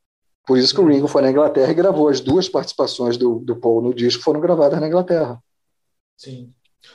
Por 0.47 0.57
isso 0.57 0.74
que 0.74 0.81
o 0.81 0.86
Ringo 0.86 1.09
foi 1.09 1.23
na 1.23 1.31
Inglaterra 1.31 1.70
e 1.70 1.74
gravou 1.74 2.09
as 2.09 2.20
duas 2.20 2.48
participações 2.48 3.16
do, 3.16 3.40
do 3.40 3.57
Paul 3.57 3.82
no 3.82 3.93
disco 3.93 4.23
foram 4.23 4.40
gravadas 4.40 4.81
na 4.81 4.86
Inglaterra. 4.86 5.43
Sim. 6.16 6.52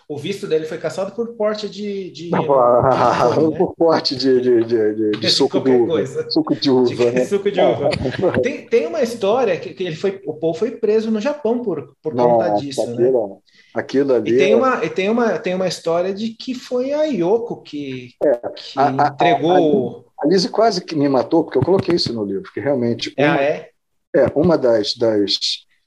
O 0.07 0.17
visto 0.17 0.47
dele 0.47 0.65
foi 0.65 0.77
caçado 0.77 1.11
por 1.13 1.35
porte 1.35 1.69
de. 1.69 2.11
de, 2.11 2.29
Não, 2.29 2.41
de 2.45 2.47
né? 2.47 3.57
Por 3.57 3.75
porte 3.75 4.15
de, 4.15 4.41
de, 4.41 4.63
de, 4.63 5.11
de, 5.11 5.29
suco 5.29 5.59
de 5.59 5.71
uva. 5.71 5.87
Coisa. 5.87 6.29
Suco 6.29 6.55
de 6.55 6.69
uva. 6.69 7.11
Né? 7.11 7.25
Suco 7.25 7.51
de 7.51 7.61
uva. 7.61 7.89
tem, 8.41 8.65
tem 8.67 8.87
uma 8.87 9.01
história 9.01 9.57
que, 9.59 9.73
que, 9.73 9.83
ele 9.83 9.95
foi, 9.95 10.21
o 10.25 10.33
Paul 10.33 10.53
foi 10.53 10.71
preso 10.71 11.09
no 11.09 11.19
Japão 11.19 11.61
por, 11.61 11.95
por 12.01 12.15
conta 12.15 12.49
disso. 12.55 12.81
Aquilo, 12.81 13.27
né? 13.27 13.35
aquilo 13.73 14.13
ali. 14.13 14.33
E 14.33 14.37
tem, 14.37 14.51
é 14.51 14.55
uma, 14.55 14.85
e 14.85 14.89
tem, 14.89 15.09
uma, 15.09 15.39
tem 15.39 15.55
uma 15.55 15.67
história 15.67 16.13
de 16.13 16.29
que 16.29 16.53
foi 16.53 16.91
a 16.91 17.03
Yoko 17.03 17.61
que, 17.61 18.11
é, 18.23 18.35
que 18.55 18.79
a, 18.79 18.91
entregou. 18.91 20.05
A, 20.17 20.23
a, 20.23 20.25
a 20.25 20.27
Lise 20.29 20.49
quase 20.49 20.83
que 20.83 20.95
me 20.95 21.09
matou, 21.09 21.43
porque 21.43 21.57
eu 21.57 21.63
coloquei 21.63 21.95
isso 21.95 22.13
no 22.13 22.23
livro, 22.23 22.51
que 22.53 22.59
realmente. 22.59 23.13
É, 23.17 23.27
uma, 23.27 23.41
é? 23.41 23.69
É, 24.15 24.25
uma 24.35 24.57
das, 24.57 24.95
das, 24.95 25.37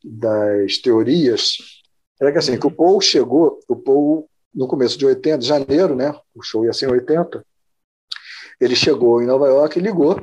das 0.04 0.78
teorias 0.78 1.77
é 2.20 2.32
que 2.32 2.38
assim, 2.38 2.58
que 2.58 2.66
o 2.66 2.70
Paul 2.70 3.00
chegou, 3.00 3.60
o 3.68 3.76
Paul, 3.76 4.28
no 4.54 4.66
começo 4.66 4.98
de 4.98 5.06
80, 5.06 5.42
janeiro, 5.42 5.94
né? 5.94 6.14
O 6.34 6.42
show 6.42 6.64
ia 6.64 6.72
ser 6.72 6.88
em 6.88 6.92
80. 6.92 7.44
Ele 8.60 8.74
chegou 8.74 9.22
em 9.22 9.26
Nova 9.26 9.46
York 9.46 9.78
e 9.78 9.82
ligou. 9.82 10.20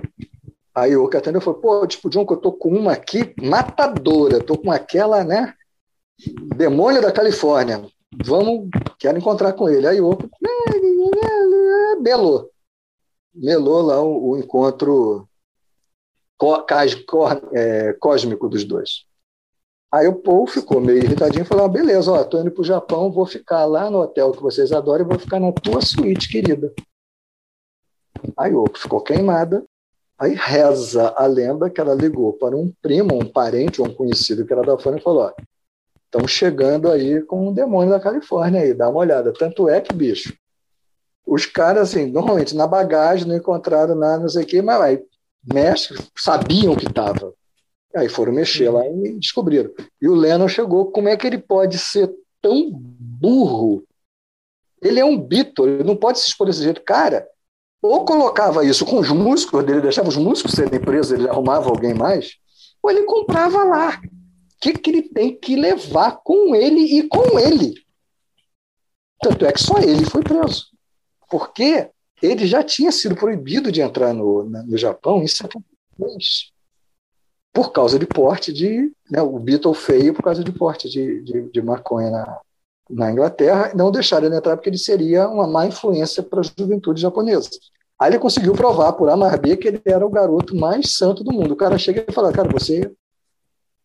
Aí 0.73 0.95
o 0.97 1.07
que 1.07 1.15
atendeu 1.15 1.39
falou: 1.39 1.61
pô, 1.61 1.87
tipo, 1.87 2.09
John, 2.09 2.25
que 2.25 2.33
eu 2.33 2.37
tô 2.37 2.51
com 2.51 2.69
uma 2.69 2.91
aqui 2.91 3.33
matadora, 3.41 4.43
tô 4.43 4.57
com 4.57 4.71
aquela, 4.71 5.23
né? 5.23 5.53
Demônio 6.55 7.01
da 7.01 7.11
Califórnia. 7.11 7.85
Vamos, 8.23 8.69
quero 8.99 9.17
encontrar 9.17 9.53
com 9.53 9.69
ele. 9.69 9.87
Aí 9.87 10.01
o 10.01 10.17
melou. 12.01 12.49
Melou 13.33 13.81
lá 13.81 14.01
o, 14.01 14.31
o 14.31 14.37
encontro 14.37 15.27
é, 17.53 17.93
cósmico 17.93 18.49
dos 18.49 18.63
dois. 18.63 19.05
Aí 19.91 20.07
o 20.07 20.15
Paul 20.15 20.45
ficou 20.47 20.81
meio 20.81 21.03
irritadinho 21.03 21.43
e 21.43 21.47
falou: 21.47 21.65
ah, 21.65 21.69
beleza, 21.69 22.11
ó, 22.11 22.23
tô 22.23 22.39
indo 22.39 22.51
pro 22.51 22.63
Japão, 22.63 23.11
vou 23.11 23.25
ficar 23.25 23.65
lá 23.65 23.89
no 23.89 23.99
hotel 23.99 24.31
que 24.31 24.41
vocês 24.41 24.71
adoram 24.71 25.05
e 25.05 25.07
vou 25.07 25.19
ficar 25.19 25.39
na 25.39 25.51
tua 25.51 25.81
suíte, 25.81 26.29
querida. 26.29 26.73
Aí 28.37 28.53
o 28.53 28.65
ficou 28.75 29.01
queimada. 29.01 29.63
Aí 30.17 30.33
reza 30.33 31.13
a 31.17 31.25
lenda 31.25 31.69
que 31.69 31.81
ela 31.81 31.93
ligou 31.93 32.31
para 32.33 32.55
um 32.55 32.71
primo, 32.81 33.15
um 33.15 33.25
parente 33.25 33.81
ou 33.81 33.87
um 33.87 33.93
conhecido 33.93 34.45
que 34.45 34.53
era 34.53 34.61
da 34.61 34.77
fã 34.77 34.95
e 34.95 35.01
falou: 35.01 35.23
ó, 35.23 35.33
estamos 36.05 36.31
chegando 36.31 36.89
aí 36.89 37.21
com 37.21 37.49
um 37.49 37.53
demônio 37.53 37.91
da 37.91 37.99
Califórnia 37.99 38.61
aí, 38.61 38.73
dá 38.73 38.89
uma 38.89 38.99
olhada. 38.99 39.33
Tanto 39.33 39.67
é 39.67 39.81
que, 39.81 39.93
bicho, 39.93 40.33
os 41.25 41.45
caras, 41.45 41.89
assim, 41.89 42.05
normalmente 42.05 42.55
na 42.55 42.67
bagagem 42.67 43.27
não 43.27 43.35
encontraram 43.35 43.95
nada, 43.95 44.19
não 44.19 44.29
sei 44.29 44.43
o 44.43 44.47
quê, 44.47 44.61
mas 44.61 44.79
aí, 44.79 45.03
mestre, 45.53 45.97
sabiam 46.15 46.75
que 46.75 46.87
estava. 46.87 47.33
Aí 47.95 48.09
foram 48.09 48.33
mexer 48.33 48.69
lá 48.69 48.85
e 48.85 49.13
descobriram. 49.13 49.71
E 50.01 50.07
o 50.07 50.15
Lennon 50.15 50.49
chegou, 50.49 50.91
como 50.91 51.07
é 51.07 51.15
que 51.15 51.25
ele 51.25 51.37
pode 51.37 51.77
ser 51.77 52.13
tão 52.41 52.69
burro? 52.73 53.85
Ele 54.81 54.99
é 54.99 55.05
um 55.05 55.17
Beatle, 55.17 55.69
ele 55.69 55.83
não 55.83 55.95
pode 55.95 56.19
se 56.19 56.27
expor 56.27 56.47
desse 56.47 56.61
jeito. 56.61 56.81
Cara, 56.81 57.25
ou 57.81 58.03
colocava 58.03 58.65
isso 58.65 58.85
com 58.85 58.99
os 58.99 59.09
músicos 59.09 59.63
dele, 59.63 59.79
deixava 59.79 60.09
os 60.09 60.17
músicos 60.17 60.51
serem 60.51 60.79
presos, 60.79 61.13
ele 61.13 61.29
arrumava 61.29 61.69
alguém 61.69 61.93
mais, 61.93 62.35
ou 62.83 62.91
ele 62.91 63.03
comprava 63.03 63.63
lá. 63.63 64.01
O 64.01 64.59
que, 64.59 64.73
que 64.73 64.89
ele 64.89 65.01
tem 65.03 65.37
que 65.37 65.55
levar 65.55 66.19
com 66.23 66.53
ele 66.53 66.81
e 66.81 67.07
com 67.07 67.39
ele? 67.39 67.75
Tanto 69.21 69.45
é 69.45 69.53
que 69.53 69.61
só 69.61 69.79
ele 69.79 70.03
foi 70.03 70.21
preso. 70.21 70.67
Porque 71.29 71.89
ele 72.21 72.45
já 72.45 72.61
tinha 72.61 72.91
sido 72.91 73.15
proibido 73.15 73.71
de 73.71 73.81
entrar 73.81 74.13
no, 74.13 74.43
no 74.43 74.77
Japão 74.77 75.21
em 75.21 75.27
73 75.27 76.54
por 77.55 77.71
causa 77.71 77.97
de 77.97 78.05
porte 78.05 78.51
de. 78.51 78.91
Né, 79.09 79.21
o 79.21 79.39
Beatle 79.39 79.73
feio 79.73 80.13
por 80.13 80.23
causa 80.23 80.43
de 80.43 80.51
porte 80.51 80.89
de, 80.89 81.21
de, 81.21 81.49
de 81.49 81.61
maconha 81.61 82.11
na, 82.11 82.41
na 82.89 83.11
Inglaterra, 83.11 83.71
não 83.73 83.89
deixaram 83.89 84.27
ele 84.27 84.35
entrar 84.35 84.57
porque 84.57 84.69
ele 84.69 84.77
seria 84.77 85.29
uma 85.29 85.47
má 85.47 85.65
influência 85.65 86.21
para 86.21 86.41
a 86.41 86.43
juventude 86.43 87.01
japonesa. 87.01 87.49
Aí 87.97 88.11
ele 88.11 88.19
conseguiu 88.19 88.51
provar 88.53 88.91
por 88.93 89.09
A 89.09 89.15
mais 89.15 89.39
B 89.39 89.55
que 89.55 89.69
ele 89.69 89.81
era 89.85 90.05
o 90.05 90.09
garoto 90.09 90.53
mais 90.53 90.97
santo 90.97 91.23
do 91.23 91.31
mundo. 91.31 91.53
O 91.53 91.57
cara 91.57 91.77
chega 91.77 92.05
e 92.05 92.11
fala: 92.11 92.33
Cara, 92.33 92.49
você 92.49 92.93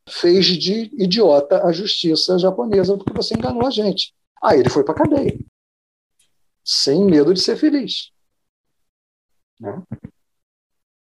fez 0.08 0.46
de 0.46 0.90
idiota 1.00 1.64
a 1.64 1.70
justiça 1.70 2.36
japonesa 2.40 2.98
porque 2.98 3.12
você 3.12 3.34
enganou 3.34 3.64
a 3.64 3.70
gente. 3.70 4.12
Aí 4.42 4.58
ele 4.58 4.68
foi 4.68 4.82
para 4.82 4.94
cadeia, 4.94 5.38
sem 6.64 7.04
medo 7.04 7.32
de 7.32 7.40
ser 7.40 7.56
feliz. 7.56 8.10
Né? 9.60 9.80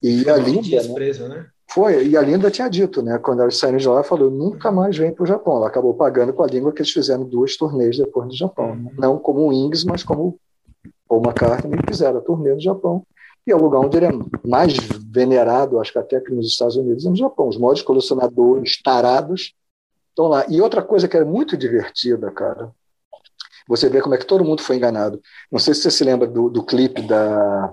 E 0.03 0.31
ali. 0.31 0.71
Né? 0.71 0.95
preso, 0.95 1.29
né? 1.29 1.51
Foi, 1.69 2.07
e 2.07 2.17
a 2.17 2.23
Linda 2.23 2.51
tinha 2.51 2.69
dito, 2.69 3.03
né? 3.03 3.19
Quando 3.19 3.43
elas 3.43 3.57
saíram 3.57 3.79
de 3.79 3.87
lá, 3.87 3.95
ela 3.95 4.05
falou: 4.05 4.31
nunca 4.31 4.71
mais 4.71 4.97
vem 4.97 5.13
para 5.13 5.25
o 5.25 5.27
Japão. 5.27 5.57
Ela 5.57 5.67
acabou 5.67 5.95
pagando 5.95 6.33
com 6.33 6.43
a 6.43 6.47
língua 6.47 6.73
que 6.73 6.81
eles 6.81 6.93
fizeram 6.93 7.25
duas 7.25 7.57
turnês 7.57 7.99
depois 7.99 8.29
do 8.29 8.37
Japão. 8.37 8.71
Uhum. 8.71 8.91
Não 8.97 9.19
como 9.19 9.41
o 9.41 9.49
Wings, 9.49 9.85
mas 9.85 10.03
como 10.03 10.39
Paul 11.09 11.23
McCartney 11.23 11.79
fizeram 11.87 12.19
a 12.19 12.23
turnê 12.23 12.55
no 12.55 12.61
Japão. 12.61 13.05
E 13.47 13.53
é 13.53 13.57
o 13.57 13.61
lugar 13.61 13.81
onde 13.81 13.97
ele 13.97 14.07
é 14.07 14.13
mais 14.45 14.77
venerado, 15.09 15.79
acho 15.79 15.93
que 15.93 15.99
até 15.99 16.17
aqui 16.17 16.33
nos 16.33 16.47
Estados 16.47 16.77
Unidos, 16.77 17.05
é 17.05 17.11
no 17.11 17.17
Japão. 17.17 17.49
Os 17.49 17.59
maiores 17.59 17.83
colecionadores 17.83 18.81
tarados 18.83 19.55
estão 20.09 20.29
lá. 20.29 20.47
E 20.49 20.61
outra 20.61 20.83
coisa 20.83 21.07
que 21.07 21.17
é 21.17 21.25
muito 21.25 21.57
divertida, 21.57 22.31
cara, 22.31 22.73
você 23.69 23.89
vê 23.89 24.01
como 24.01 24.15
é 24.15 24.19
que 24.19 24.27
todo 24.27 24.45
mundo 24.45 24.63
foi 24.63 24.77
enganado. 24.77 25.21
Não 25.51 25.59
sei 25.59 25.75
se 25.75 25.83
você 25.83 25.91
se 25.91 26.05
lembra 26.05 26.27
do, 26.27 26.49
do 26.49 26.65
clipe 26.65 27.03
da, 27.03 27.73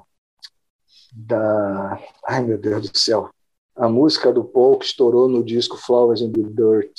da. 1.12 2.00
Ai, 2.28 2.44
meu 2.44 2.58
Deus 2.58 2.90
do 2.90 2.98
céu 2.98 3.30
a 3.76 3.90
música 3.90 4.32
do 4.32 4.44
Paul 4.44 4.78
que 4.78 4.86
estourou 4.86 5.28
no 5.28 5.44
disco 5.44 5.78
Flowers 5.78 6.22
in 6.22 6.32
the 6.32 6.42
Dirt. 6.42 6.94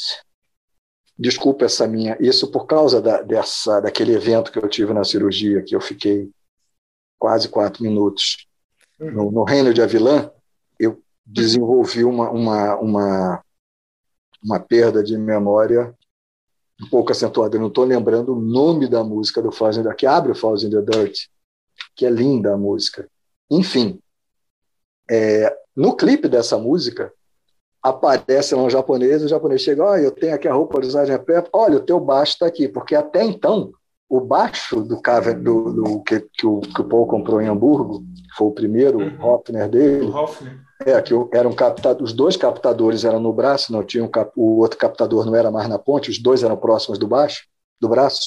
Desculpa 1.16 1.64
essa 1.64 1.86
minha, 1.86 2.16
isso 2.20 2.50
por 2.50 2.66
causa 2.66 3.00
da, 3.00 3.22
dessa, 3.22 3.80
daquele 3.80 4.14
evento 4.14 4.50
que 4.50 4.58
eu 4.58 4.68
tive 4.68 4.92
na 4.92 5.04
cirurgia, 5.04 5.62
que 5.62 5.74
eu 5.74 5.80
fiquei 5.80 6.30
quase 7.18 7.48
quatro 7.48 7.82
minutos 7.82 8.48
no, 8.98 9.30
no 9.30 9.44
Reino 9.44 9.72
de 9.72 9.82
Avilã, 9.82 10.30
eu 10.78 11.02
desenvolvi 11.24 12.04
uma, 12.04 12.30
uma, 12.30 12.76
uma, 12.76 13.44
uma 14.42 14.60
perda 14.60 15.02
de 15.02 15.16
memória 15.16 15.94
um 16.80 16.88
pouco 16.88 17.12
acentuada. 17.12 17.56
Eu 17.56 17.60
não 17.60 17.68
estou 17.68 17.84
lembrando 17.84 18.34
o 18.34 18.40
nome 18.40 18.88
da 18.88 19.02
música 19.04 19.40
do 19.40 19.52
Flowers 19.52 19.76
in 19.76 19.82
the, 19.82 19.94
que 19.94 20.06
abre 20.06 20.32
o 20.32 20.34
Flowers 20.34 20.62
in 20.62 20.70
the 20.70 20.82
Dirt, 20.82 21.28
que 21.94 22.04
é 22.04 22.10
linda 22.10 22.54
a 22.54 22.58
música. 22.58 23.08
Enfim, 23.50 24.00
é, 25.10 25.56
no 25.76 25.96
clipe 25.96 26.28
dessa 26.28 26.58
música, 26.58 27.12
aparece 27.82 28.54
lá 28.54 28.62
um 28.62 28.70
japonês, 28.70 29.22
o 29.22 29.28
japonês 29.28 29.60
chega, 29.60 29.84
olha, 29.84 30.02
eu 30.02 30.10
tenho 30.10 30.34
aqui 30.34 30.48
a 30.48 30.54
roupa 30.54 30.80
do 30.80 30.86
Sgt. 30.86 31.18
Pepper, 31.18 31.50
olha, 31.52 31.76
o 31.76 31.82
teu 31.82 32.00
baixo 32.00 32.32
está 32.32 32.46
aqui, 32.46 32.66
porque 32.66 32.94
até 32.94 33.22
então, 33.22 33.72
o 34.08 34.20
baixo 34.20 34.80
do, 34.82 34.96
do, 34.96 35.72
do 35.72 36.02
que, 36.02 36.20
que, 36.32 36.46
o, 36.46 36.60
que 36.60 36.80
o 36.80 36.84
Paul 36.84 37.06
comprou 37.06 37.42
em 37.42 37.48
Hamburgo, 37.48 38.02
foi 38.36 38.46
o 38.46 38.52
primeiro 38.52 38.98
uhum. 38.98 39.26
Hofner 39.26 39.68
dele, 39.68 40.06
o 40.06 40.16
Hofner. 40.16 40.64
É, 40.86 41.00
que 41.00 41.14
eram 41.32 41.52
captado, 41.52 42.02
os 42.02 42.12
dois 42.12 42.36
captadores 42.36 43.04
eram 43.04 43.20
no 43.20 43.32
braço, 43.32 43.72
não 43.72 43.82
tinha 43.82 44.02
um 44.02 44.08
cap, 44.08 44.32
o 44.36 44.58
outro 44.58 44.78
captador 44.78 45.24
não 45.24 45.34
era 45.34 45.50
mais 45.50 45.68
na 45.68 45.78
ponte, 45.78 46.10
os 46.10 46.18
dois 46.18 46.42
eram 46.42 46.56
próximos 46.56 46.98
do 46.98 47.06
baixo, 47.06 47.46
do 47.80 47.88
braço. 47.88 48.26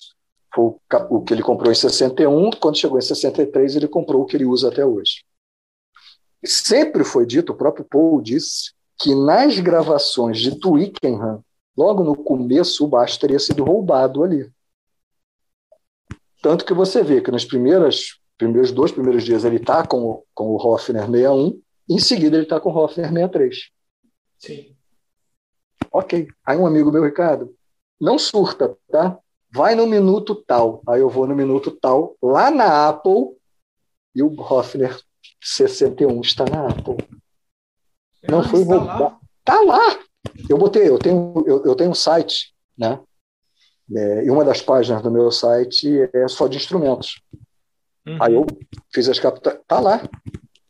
Foi 0.54 0.66
o, 0.66 0.80
o 1.10 1.22
que 1.22 1.34
ele 1.34 1.44
comprou 1.44 1.72
em 1.72 1.76
61, 1.76 2.52
quando 2.60 2.78
chegou 2.78 2.98
em 2.98 3.02
63 3.02 3.76
ele 3.76 3.88
comprou 3.88 4.22
o 4.22 4.26
que 4.26 4.38
ele 4.38 4.46
usa 4.46 4.70
até 4.70 4.86
hoje. 4.86 5.24
Sempre 6.46 7.04
foi 7.04 7.26
dito, 7.26 7.52
o 7.52 7.56
próprio 7.56 7.86
Paul 7.86 8.22
disse, 8.22 8.72
que 9.00 9.14
nas 9.14 9.60
gravações 9.60 10.40
de 10.40 10.60
Twickenham, 10.60 11.44
logo 11.76 12.04
no 12.04 12.16
começo, 12.16 12.86
o 12.86 12.88
baixo 12.88 13.20
teria 13.20 13.40
sido 13.40 13.64
roubado 13.64 14.24
ali. 14.24 14.50
Tanto 16.42 16.66
que 16.66 16.74
você 16.74 17.04
vê 17.04 17.22
que 17.22 17.32
primeiras 17.46 18.20
primeiros 18.38 18.72
dois 18.72 18.92
primeiros 18.92 19.24
dias 19.24 19.44
ele 19.44 19.58
está 19.58 19.86
com, 19.86 20.24
com 20.34 20.50
o 20.50 20.56
Hofner 20.56 21.06
61, 21.08 21.60
em 21.90 22.00
seguida 22.00 22.38
ele 22.38 22.44
está 22.44 22.60
com 22.60 22.70
o 22.70 22.78
Hofner 22.78 23.08
63. 23.08 23.70
Sim. 24.38 24.76
Ok. 25.92 26.28
Aí 26.46 26.58
um 26.58 26.68
amigo 26.68 26.92
meu, 26.92 27.04
Ricardo, 27.04 27.56
não 28.00 28.20
surta, 28.20 28.78
tá? 28.90 29.18
Vai 29.52 29.74
no 29.74 29.88
minuto 29.88 30.36
tal. 30.36 30.82
Aí 30.88 31.02
eu 31.02 31.10
vou 31.10 31.26
no 31.26 31.36
minuto 31.36 31.72
tal, 31.72 32.16
lá 32.22 32.52
na 32.52 32.90
Apple, 32.90 33.36
e 34.14 34.22
o 34.22 34.28
Hofner 34.40 35.00
61 35.42 36.22
está 36.22 36.46
na 36.46 36.68
Apple. 36.68 36.98
Não 38.30 38.44
foi 38.44 38.62
está 38.62 38.76
roubado. 38.76 39.04
lá? 39.04 39.20
Tá 39.44 39.62
lá. 39.62 40.00
Eu 40.50 40.58
botei, 40.58 40.90
eu 40.90 41.00
tenho, 41.00 41.44
eu, 41.48 41.66
eu 41.66 41.76
tenho 41.76 41.92
um 41.92 41.96
site, 41.96 42.54
né? 42.78 43.00
É, 43.96 44.26
e 44.26 44.30
uma 44.30 44.44
das 44.44 44.62
páginas 44.62 45.02
do 45.02 45.10
meu 45.10 45.32
site 45.32 46.10
é 46.14 46.28
só 46.28 46.48
de 46.48 46.58
instrumentos. 46.58 47.22
Uhum. 48.06 48.18
Aí 48.22 48.34
eu 48.34 48.46
fiz 48.94 49.08
as 49.08 49.20
capturas. 49.20 49.60
Tá 49.68 49.80
lá. 49.80 50.02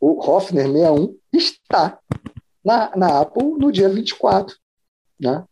O 0.00 0.20
Hofner 0.20 0.66
61 0.66 1.18
está 1.32 1.98
na, 2.64 2.96
na 2.96 3.20
Apple 3.20 3.58
no 3.58 3.72
dia 3.72 3.88
24. 3.88 4.54
Né? 5.20 5.44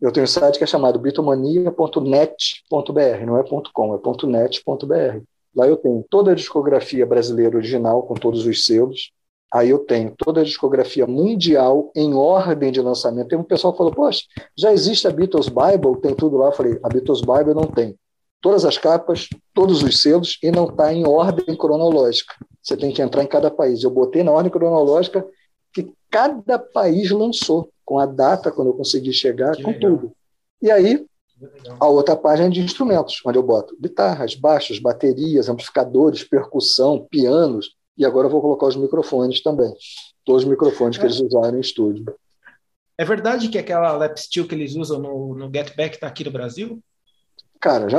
Eu 0.00 0.10
tenho 0.10 0.24
um 0.24 0.28
site 0.28 0.56
que 0.56 0.64
é 0.64 0.66
chamado 0.66 0.98
bitomania.net.br, 0.98 3.26
não 3.26 3.38
é 3.38 3.44
.com, 3.72 3.94
é 3.94 3.98
.net.br. 4.26 5.22
Lá 5.54 5.66
eu 5.66 5.76
tenho 5.76 6.04
toda 6.08 6.32
a 6.32 6.34
discografia 6.34 7.04
brasileira 7.04 7.56
original, 7.56 8.02
com 8.04 8.14
todos 8.14 8.46
os 8.46 8.64
selos. 8.64 9.12
Aí 9.52 9.70
eu 9.70 9.80
tenho 9.80 10.14
toda 10.16 10.42
a 10.42 10.44
discografia 10.44 11.06
mundial 11.06 11.90
em 11.96 12.14
ordem 12.14 12.70
de 12.70 12.80
lançamento. 12.80 13.28
Tem 13.28 13.38
um 13.38 13.42
pessoal 13.42 13.72
que 13.72 13.78
falou, 13.78 13.92
poxa, 13.92 14.22
já 14.56 14.72
existe 14.72 15.08
a 15.08 15.10
Beatles 15.10 15.48
Bible, 15.48 16.00
tem 16.00 16.14
tudo 16.14 16.36
lá. 16.36 16.46
Eu 16.46 16.52
falei, 16.52 16.78
a 16.84 16.88
Beatles 16.88 17.20
Bible 17.20 17.54
não 17.54 17.64
tem. 17.66 17.96
Todas 18.40 18.64
as 18.64 18.78
capas, 18.78 19.28
todos 19.52 19.82
os 19.82 20.00
selos, 20.00 20.38
e 20.42 20.50
não 20.52 20.66
está 20.68 20.92
em 20.94 21.06
ordem 21.06 21.56
cronológica. 21.56 22.32
Você 22.62 22.76
tem 22.76 22.92
que 22.92 23.02
entrar 23.02 23.22
em 23.24 23.26
cada 23.26 23.50
país. 23.50 23.82
Eu 23.82 23.90
botei 23.90 24.22
na 24.22 24.30
ordem 24.30 24.52
cronológica 24.52 25.26
que 25.74 25.92
cada 26.08 26.58
país 26.58 27.10
lançou, 27.10 27.70
com 27.84 27.98
a 27.98 28.06
data, 28.06 28.52
quando 28.52 28.68
eu 28.68 28.74
consegui 28.74 29.12
chegar, 29.12 29.56
Que 29.56 29.62
com 29.64 29.70
legal. 29.72 29.90
tudo. 29.90 30.12
E 30.62 30.70
aí. 30.70 31.04
A 31.78 31.86
outra 31.88 32.16
página 32.16 32.48
é 32.48 32.50
de 32.50 32.60
instrumentos, 32.60 33.20
onde 33.24 33.38
eu 33.38 33.42
boto 33.42 33.76
guitarras, 33.80 34.34
baixos, 34.34 34.78
baterias, 34.78 35.48
amplificadores, 35.48 36.24
percussão, 36.24 37.06
pianos, 37.10 37.74
e 37.96 38.04
agora 38.04 38.26
eu 38.26 38.30
vou 38.30 38.40
colocar 38.40 38.66
os 38.66 38.76
microfones 38.76 39.42
também. 39.42 39.72
Todos 40.24 40.42
os 40.44 40.48
microfones 40.48 40.96
que 40.98 41.04
É. 41.04 41.06
eles 41.06 41.20
usaram 41.20 41.56
em 41.56 41.60
estúdio. 41.60 42.04
É 42.96 43.04
verdade 43.04 43.48
que 43.48 43.58
aquela 43.58 43.92
lap 43.96 44.16
steel 44.18 44.46
que 44.46 44.54
eles 44.54 44.74
usam 44.76 44.98
no, 44.98 45.34
no 45.34 45.50
Get 45.52 45.74
Back 45.74 45.94
está 45.96 46.06
aqui 46.06 46.22
no 46.24 46.30
Brasil? 46.30 46.78
Cara, 47.58 47.88
já 47.88 47.98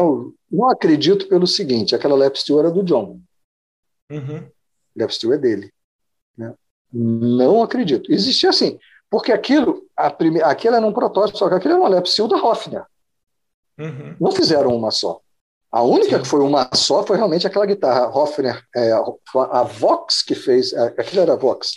não 0.52 0.70
acredito 0.70 1.28
pelo 1.28 1.48
seguinte, 1.48 1.96
aquela 1.96 2.16
lap 2.16 2.36
steel 2.36 2.60
era 2.60 2.72
do 2.72 2.84
John. 2.84 3.20
Uhum. 4.12 4.48
Lap 4.96 5.12
steel 5.12 5.34
é 5.34 5.38
dele. 5.38 5.72
né? 6.38 6.54
Não 6.92 7.64
acredito. 7.64 8.12
Existia 8.12 8.50
assim, 8.50 8.78
porque 9.10 9.32
aquilo, 9.32 9.84
a 9.96 10.10
prime... 10.10 10.42
aquilo 10.42 10.76
era 10.76 10.86
um 10.86 10.94
protótipo, 10.94 11.38
só 11.38 11.48
que 11.50 11.56
aquilo 11.56 11.74
era 11.74 11.82
uma 11.82 11.90
lap 11.90 12.06
steel 12.08 12.28
da 12.28 12.38
Hofner. 12.38 12.86
Uhum. 13.80 14.16
Não 14.20 14.32
fizeram 14.32 14.76
uma 14.76 14.92
só. 14.92 15.20
A 15.72 15.82
única 15.84 16.18
Sim. 16.18 16.22
que 16.24 16.28
foi 16.28 16.42
uma 16.42 16.70
só 16.74 17.04
foi 17.04 17.16
realmente 17.16 17.48
aquela 17.48 17.66
guitarra 17.66 18.10
Hofner, 18.10 18.62
é, 18.76 18.92
a 18.92 19.64
Vox 19.64 20.22
que 20.22 20.36
fez, 20.36 20.74
é, 20.74 20.88
aquilo 20.98 21.22
era 21.22 21.34
a 21.34 21.38
Vox, 21.38 21.74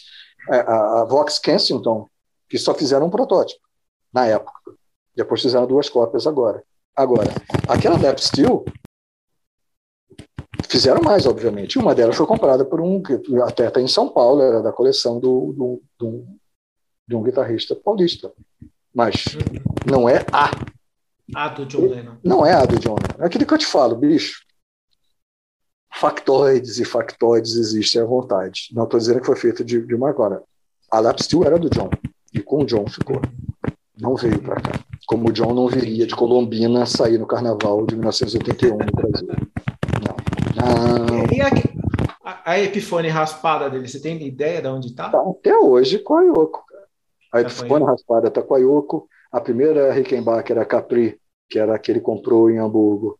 é, 0.50 0.56
a, 0.58 1.00
a 1.00 1.04
Vox 1.04 1.38
Kensington, 1.38 2.08
que 2.48 2.58
só 2.58 2.74
fizeram 2.74 3.06
um 3.06 3.10
protótipo 3.10 3.60
na 4.12 4.26
época. 4.26 4.52
Depois 5.14 5.40
fizeram 5.40 5.66
duas 5.66 5.88
cópias 5.88 6.26
agora. 6.26 6.62
Agora, 6.96 7.30
aquela 7.68 8.00
Lap 8.00 8.18
Steel 8.18 8.64
fizeram 10.68 11.00
mais, 11.02 11.24
obviamente. 11.26 11.78
Uma 11.78 11.94
delas 11.94 12.16
foi 12.16 12.26
comprada 12.26 12.64
por 12.64 12.80
um 12.80 13.00
que 13.00 13.20
até 13.42 13.68
está 13.68 13.80
em 13.80 13.86
São 13.88 14.08
Paulo, 14.08 14.42
era 14.42 14.60
da 14.60 14.72
coleção 14.72 15.20
do, 15.20 15.52
do, 15.52 15.82
do, 15.98 16.26
de 17.06 17.14
um 17.14 17.22
guitarrista 17.22 17.76
paulista. 17.76 18.32
Mas 18.92 19.24
Uhum. 19.34 19.90
não 19.90 20.08
é 20.08 20.24
a 20.32 20.50
Ah, 21.34 21.48
do 21.48 21.64
John 21.66 21.86
Lennon. 21.86 22.16
não 22.22 22.44
é 22.44 22.52
a 22.52 22.64
do 22.64 22.78
John. 22.78 22.96
É 23.18 23.26
aquilo 23.26 23.46
que 23.46 23.54
eu 23.54 23.58
te 23.58 23.66
falo, 23.66 23.94
bicho. 23.96 24.42
Factoides 25.92 26.78
e 26.78 26.84
factoides 26.84 27.54
existem 27.56 28.02
à 28.02 28.04
vontade. 28.04 28.68
Não 28.72 28.84
estou 28.84 28.98
dizendo 28.98 29.20
que 29.20 29.26
foi 29.26 29.36
feito 29.36 29.64
de, 29.64 29.80
de 29.80 29.94
uma 29.94 30.10
agora. 30.10 30.42
A 30.90 30.98
Lap 31.00 31.20
Steel 31.22 31.44
era 31.44 31.58
do 31.58 31.70
John. 31.70 31.88
E 32.32 32.40
com 32.40 32.62
o 32.62 32.66
John 32.66 32.86
ficou. 32.88 33.20
Não 33.98 34.16
veio 34.16 34.42
para 34.42 34.60
cá. 34.60 34.72
Como 35.06 35.28
o 35.28 35.32
John 35.32 35.54
não 35.54 35.68
viria 35.68 36.06
de 36.06 36.16
Colombina 36.16 36.84
sair 36.84 37.16
no 37.16 37.26
carnaval 37.26 37.86
de 37.86 37.94
1981 37.94 38.76
no 38.76 38.92
Brasil. 38.92 39.28
Não. 40.04 41.06
Não. 41.06 41.26
E 41.32 41.40
a, 41.40 41.48
a, 42.24 42.52
a 42.52 42.60
Epiphone 42.60 43.08
raspada 43.08 43.70
dele, 43.70 43.86
você 43.86 44.00
tem 44.00 44.20
ideia 44.26 44.60
de 44.60 44.68
onde 44.68 44.88
está? 44.88 45.10
Tá 45.10 45.20
até 45.20 45.56
hoje 45.56 46.00
com 46.00 46.16
a 46.16 46.22
Yoko. 46.24 46.64
A 47.32 47.36
Tá 47.36 47.40
Epifone 47.42 47.84
a 47.84 47.86
raspada 47.88 48.28
está 48.28 48.42
com 48.42 48.54
a 48.54 48.58
Yoko. 48.58 49.08
A 49.34 49.40
primeira 49.40 49.92
Rickenbacker, 49.92 50.56
a 50.58 50.64
Capri, 50.64 51.18
que 51.50 51.58
era 51.58 51.74
a 51.74 51.78
que 51.80 51.90
ele 51.90 51.98
comprou 51.98 52.48
em 52.48 52.58
Hamburgo, 52.58 53.18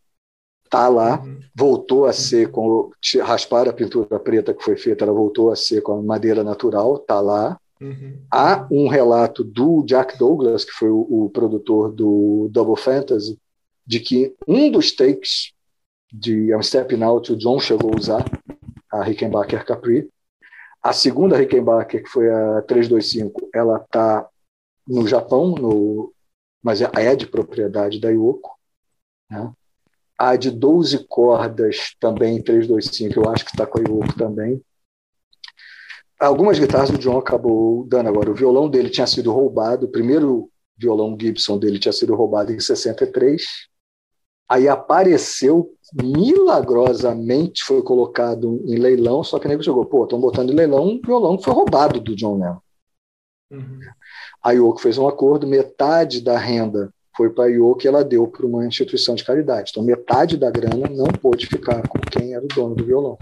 tá 0.69 0.87
lá. 0.87 1.21
Uhum. 1.21 1.41
voltou 1.53 2.05
a 2.05 2.13
ser 2.13 2.49
com 2.51 2.89
raspar 3.21 3.67
a 3.67 3.73
pintura 3.73 4.17
preta 4.17 4.53
que 4.53 4.63
foi 4.63 4.77
feita, 4.77 5.03
ela 5.03 5.11
voltou 5.11 5.51
a 5.51 5.57
ser 5.57 5.81
com 5.81 5.91
a 5.91 6.01
madeira 6.01 6.41
natural, 6.41 6.99
tá 6.99 7.19
lá. 7.19 7.59
Uhum. 7.81 8.17
Há 8.31 8.65
um 8.71 8.87
relato 8.87 9.43
do 9.43 9.83
Jack 9.83 10.17
Douglas, 10.17 10.63
que 10.63 10.71
foi 10.71 10.89
o, 10.89 11.05
o 11.09 11.29
produtor 11.31 11.91
do 11.91 12.47
Double 12.49 12.81
Fantasy, 12.81 13.37
de 13.85 13.99
que 13.99 14.33
um 14.47 14.71
dos 14.71 14.93
takes 14.93 15.51
de 16.13 16.49
I'm 16.49 16.63
Stepping 16.63 17.03
Out, 17.03 17.33
o 17.33 17.35
John 17.35 17.59
chegou 17.59 17.91
a 17.93 17.97
usar 17.97 18.25
a 18.89 19.03
Rickenbacker 19.03 19.65
Capri. 19.65 20.07
A 20.81 20.93
segunda 20.93 21.35
Rickenbacker, 21.35 22.03
que 22.03 22.09
foi 22.09 22.31
a 22.31 22.61
325, 22.61 23.49
ela 23.53 23.83
está 23.83 24.25
no 24.87 25.07
Japão, 25.07 25.51
no, 25.51 26.13
mas 26.61 26.81
é 26.81 26.89
é 26.93 27.15
de 27.15 27.27
propriedade 27.27 27.99
da 27.99 28.09
Yoko. 28.09 28.51
Né? 29.29 29.51
A 30.17 30.35
de 30.35 30.51
12 30.51 31.05
cordas, 31.07 31.95
também 31.99 32.41
325, 32.41 33.19
eu 33.19 33.29
acho 33.29 33.45
que 33.45 33.51
está 33.51 33.65
com 33.65 33.79
a 33.79 33.81
Yoko 33.81 34.17
também. 34.17 34.61
Algumas 36.19 36.57
guitarras 36.57 36.89
o 36.89 36.97
John 36.97 37.17
acabou 37.17 37.85
dando 37.87 38.07
agora. 38.07 38.31
O 38.31 38.35
violão 38.35 38.69
dele 38.69 38.89
tinha 38.89 39.05
sido 39.05 39.33
roubado, 39.33 39.85
o 39.85 39.91
primeiro 39.91 40.49
violão 40.77 41.17
Gibson 41.19 41.57
dele 41.57 41.77
tinha 41.77 41.91
sido 41.91 42.15
roubado 42.15 42.51
em 42.53 42.59
63. 42.59 43.43
Aí 44.47 44.67
apareceu 44.67 45.71
milagrosamente, 45.93 47.63
foi 47.63 47.81
colocado 47.81 48.61
em 48.65 48.77
leilão, 48.77 49.23
só 49.23 49.39
que 49.39 49.47
nem 49.47 49.61
chegou, 49.61 49.85
pô, 49.85 50.03
estão 50.03 50.19
botando 50.19 50.51
em 50.51 50.55
leilão 50.55 50.87
um 50.87 51.01
violão 51.01 51.37
que 51.37 51.43
foi 51.43 51.53
roubado 51.53 51.99
do 51.99 52.15
John 52.15 52.39
Lennon. 52.39 52.59
Uhum. 53.51 53.79
A 54.43 54.51
Yoko 54.51 54.81
fez 54.81 54.97
um 54.97 55.07
acordo, 55.07 55.47
metade 55.47 56.21
da 56.21 56.37
renda 56.37 56.91
foi 57.15 57.29
para 57.29 57.45
a 57.45 57.47
Yoko 57.47 57.81
e 57.83 57.87
ela 57.87 58.03
deu 58.03 58.27
para 58.27 58.45
uma 58.45 58.65
instituição 58.65 59.15
de 59.15 59.23
caridade. 59.23 59.71
Então, 59.71 59.81
metade 59.81 60.37
da 60.37 60.51
grana 60.51 60.89
não 60.89 61.07
pôde 61.07 61.47
ficar 61.47 61.87
com 61.87 61.99
quem 61.99 62.33
era 62.33 62.43
o 62.43 62.47
dono 62.47 62.75
do 62.75 62.85
violão. 62.85 63.17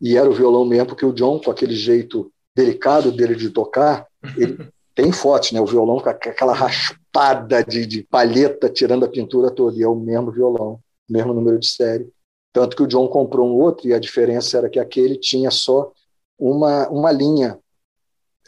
E 0.00 0.16
era 0.16 0.28
o 0.28 0.32
violão 0.32 0.64
mesmo, 0.64 0.86
porque 0.86 1.04
o 1.04 1.12
John, 1.12 1.38
com 1.38 1.50
aquele 1.50 1.76
jeito 1.76 2.32
delicado 2.56 3.12
dele 3.12 3.34
de 3.34 3.50
tocar, 3.50 4.06
ele 4.36 4.58
tem 4.94 5.12
fotos, 5.12 5.52
né? 5.52 5.60
O 5.60 5.66
violão 5.66 6.00
com 6.00 6.08
aquela 6.08 6.52
raspada 6.52 7.62
de, 7.62 7.86
de 7.86 8.02
palheta 8.02 8.68
tirando 8.68 9.04
a 9.04 9.08
pintura 9.08 9.50
toda, 9.50 9.76
e 9.76 9.82
é 9.82 9.88
o 9.88 9.94
mesmo 9.94 10.32
violão, 10.32 10.80
mesmo 11.08 11.34
número 11.34 11.58
de 11.58 11.68
série. 11.68 12.10
Tanto 12.52 12.76
que 12.76 12.82
o 12.82 12.86
John 12.86 13.06
comprou 13.08 13.46
um 13.46 13.60
outro, 13.60 13.86
e 13.86 13.94
a 13.94 13.98
diferença 13.98 14.58
era 14.58 14.68
que 14.68 14.80
aquele 14.80 15.16
tinha 15.16 15.50
só 15.50 15.92
uma, 16.38 16.88
uma 16.88 17.12
linha 17.12 17.58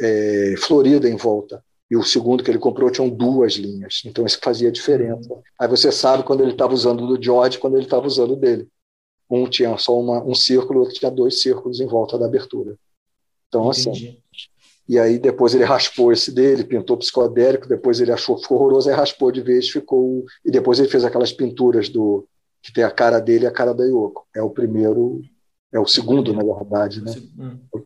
é, 0.01 0.55
florida 0.59 1.09
em 1.09 1.17
volta. 1.17 1.63
E 1.91 1.97
o 1.97 2.03
segundo 2.03 2.43
que 2.43 2.51
ele 2.51 2.59
comprou 2.59 2.91
tinham 2.91 3.09
duas 3.09 3.55
linhas. 3.55 4.03
Então 4.05 4.25
isso 4.25 4.39
fazia 4.43 4.73
diferença. 4.73 5.33
Uhum. 5.33 5.43
Aí 5.61 5.69
você 5.69 5.93
sabe 5.93 6.25
quando 6.25 6.41
ele 6.41 6.53
estava 6.53 6.75
usando 6.75 7.07
do 7.07 7.23
George, 7.23 7.59
quando 7.59 7.75
ele 7.75 7.85
estava 7.85 8.07
usando 8.07 8.37
dele. 8.37 8.67
Um 9.31 9.49
tinha 9.49 9.77
só 9.79 9.99
uma, 9.99 10.23
um 10.25 10.35
círculo, 10.35 10.81
o 10.81 10.83
outro 10.83 10.99
tinha 10.99 11.11
dois 11.11 11.41
círculos 11.41 11.81
em 11.81 11.87
volta 11.87 12.19
da 12.19 12.27
abertura. 12.27 12.77
Então, 13.49 13.71
Entendi. 13.71 13.91
assim. 13.91 14.19
E 14.87 14.99
aí 14.99 15.19
depois 15.19 15.55
ele 15.55 15.65
raspou 15.65 16.13
esse 16.13 16.31
dele, 16.31 16.65
pintou 16.65 16.97
psicodélico, 16.99 17.67
depois 17.67 18.01
ele 18.01 18.13
achou 18.13 18.37
ficou 18.37 18.59
horroroso, 18.59 18.89
aí 18.89 18.95
raspou 18.95 19.33
de 19.33 19.41
vez, 19.41 19.69
ficou. 19.69 20.25
E 20.45 20.51
depois 20.51 20.79
ele 20.79 20.89
fez 20.89 21.05
aquelas 21.05 21.33
pinturas 21.33 21.89
do 21.89 22.27
que 22.63 22.73
tem 22.73 22.85
a 22.85 22.91
cara 22.91 23.19
dele 23.19 23.45
e 23.45 23.47
a 23.47 23.53
cara 23.53 23.73
da 23.75 23.85
Yoko. 23.85 24.27
É 24.35 24.43
o 24.43 24.51
primeiro, 24.51 25.23
é 25.75 25.81
o 25.81 25.87
segundo, 25.87 26.33
na 26.33 26.43
verdade, 26.43 27.03
né? 27.03 27.13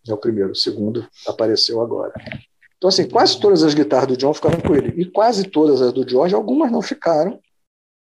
É 0.06 0.12
o 0.12 0.18
primeiro, 0.18 0.52
o 0.52 0.54
segundo 0.54 1.06
apareceu 1.26 1.80
agora. 1.80 2.12
Então, 2.76 2.88
assim, 2.88 3.08
quase 3.08 3.40
todas 3.40 3.64
as 3.64 3.72
guitarras 3.72 4.08
do 4.08 4.16
John 4.16 4.34
ficaram 4.34 4.60
com 4.60 4.74
ele. 4.74 5.00
E 5.00 5.06
quase 5.06 5.44
todas 5.44 5.80
as 5.80 5.92
do 5.92 6.08
George, 6.08 6.34
algumas 6.34 6.70
não 6.70 6.82
ficaram. 6.82 7.40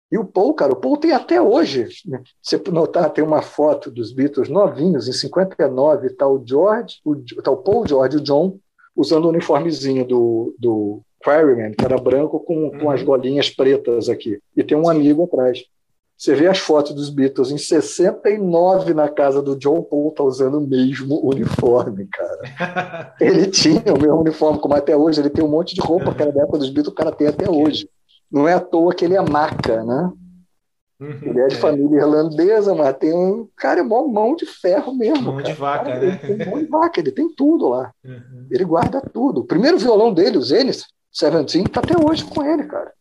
E 0.10 0.18
o 0.18 0.24
Paul, 0.24 0.54
cara, 0.54 0.72
o 0.72 0.78
Paul 0.78 0.98
tem 0.98 1.12
até 1.12 1.42
hoje. 1.42 1.90
Né? 2.06 2.24
Você 2.42 2.58
notar, 2.72 3.12
tem 3.12 3.24
uma 3.24 3.42
foto 3.42 3.92
dos 3.92 4.14
Beatles 4.14 4.48
novinhos, 4.48 5.10
em 5.10 5.14
59, 5.14 6.08
está 6.08 6.26
o 6.28 6.42
George, 6.44 7.00
o, 7.04 7.16
tá 7.42 7.52
o 7.52 7.58
Paul 7.58 7.86
George 7.86 8.16
e 8.16 8.20
o 8.20 8.24
John 8.24 8.58
usando 8.96 9.26
o 9.26 9.30
uniformezinho 9.30 10.06
do, 10.08 10.56
do 10.58 11.02
Quarryman, 11.22 11.74
que 11.74 11.84
era 11.84 11.98
branco 11.98 12.40
com, 12.40 12.72
com 12.80 12.90
as 12.90 13.04
golinhas 13.04 13.50
pretas 13.50 14.08
aqui. 14.08 14.40
E 14.56 14.64
tem 14.64 14.78
um 14.78 14.88
amigo 14.88 15.26
atrás. 15.26 15.66
Você 16.18 16.34
vê 16.34 16.48
as 16.48 16.60
fotos 16.60 16.94
dos 16.94 17.10
Beatles 17.10 17.52
em 17.52 17.58
69 17.58 18.94
na 18.94 19.10
casa 19.10 19.42
do 19.42 19.56
John 19.56 19.82
Paul, 19.84 20.12
tá 20.12 20.24
usando 20.24 20.60
o 20.60 20.68
mesmo 20.68 21.20
uniforme, 21.26 22.08
cara. 22.08 23.14
Ele 23.20 23.48
tinha 23.48 23.94
o 23.94 24.02
mesmo 24.02 24.22
uniforme, 24.22 24.60
como 24.60 24.74
até 24.74 24.96
hoje, 24.96 25.20
ele 25.20 25.30
tem 25.30 25.44
um 25.44 25.50
monte 25.50 25.76
de 25.76 25.82
roupa 25.82 26.14
que 26.14 26.22
era 26.22 26.32
da 26.32 26.44
época 26.44 26.60
dos 26.60 26.70
Beatles, 26.70 26.94
o 26.94 26.96
cara 26.96 27.12
tem 27.12 27.28
até 27.28 27.50
hoje. 27.50 27.90
Não 28.32 28.48
é 28.48 28.54
à 28.54 28.60
toa 28.60 28.94
que 28.94 29.06
ele 29.06 29.16
é 29.16 29.22
maca, 29.22 29.84
né? 29.84 30.12
Uhum, 31.00 31.20
ele 31.24 31.42
é 31.42 31.48
de 31.48 31.56
é. 31.56 31.60
família 31.60 31.98
irlandesa, 31.98 32.74
mas 32.74 32.96
tem 32.98 33.14
um 33.14 33.48
cara, 33.58 33.82
é 33.82 33.84
mó 33.84 34.08
mão 34.08 34.36
de 34.36 34.46
ferro 34.46 34.96
mesmo. 34.96 35.24
Mão 35.24 35.38
cara. 35.38 35.50
de 35.50 35.54
vaca, 35.54 35.86
cara, 35.86 36.00
né? 36.00 36.20
Ele 36.24 36.38
tem 36.38 36.50
mão 36.50 36.60
de 36.60 36.66
vaca, 36.68 37.00
ele 37.00 37.12
tem 37.12 37.30
tudo 37.36 37.68
lá. 37.68 37.92
Uhum. 38.04 38.48
Ele 38.50 38.64
guarda 38.64 39.02
tudo. 39.02 39.42
O 39.42 39.46
primeiro 39.46 39.78
violão 39.78 40.14
dele, 40.14 40.38
o 40.38 40.42
Zenith, 40.42 40.84
Seventeen, 41.12 41.66
tá 41.66 41.82
até 41.82 41.96
hoje 41.98 42.24
com 42.24 42.44
ele, 42.44 42.64
cara. 42.64 42.94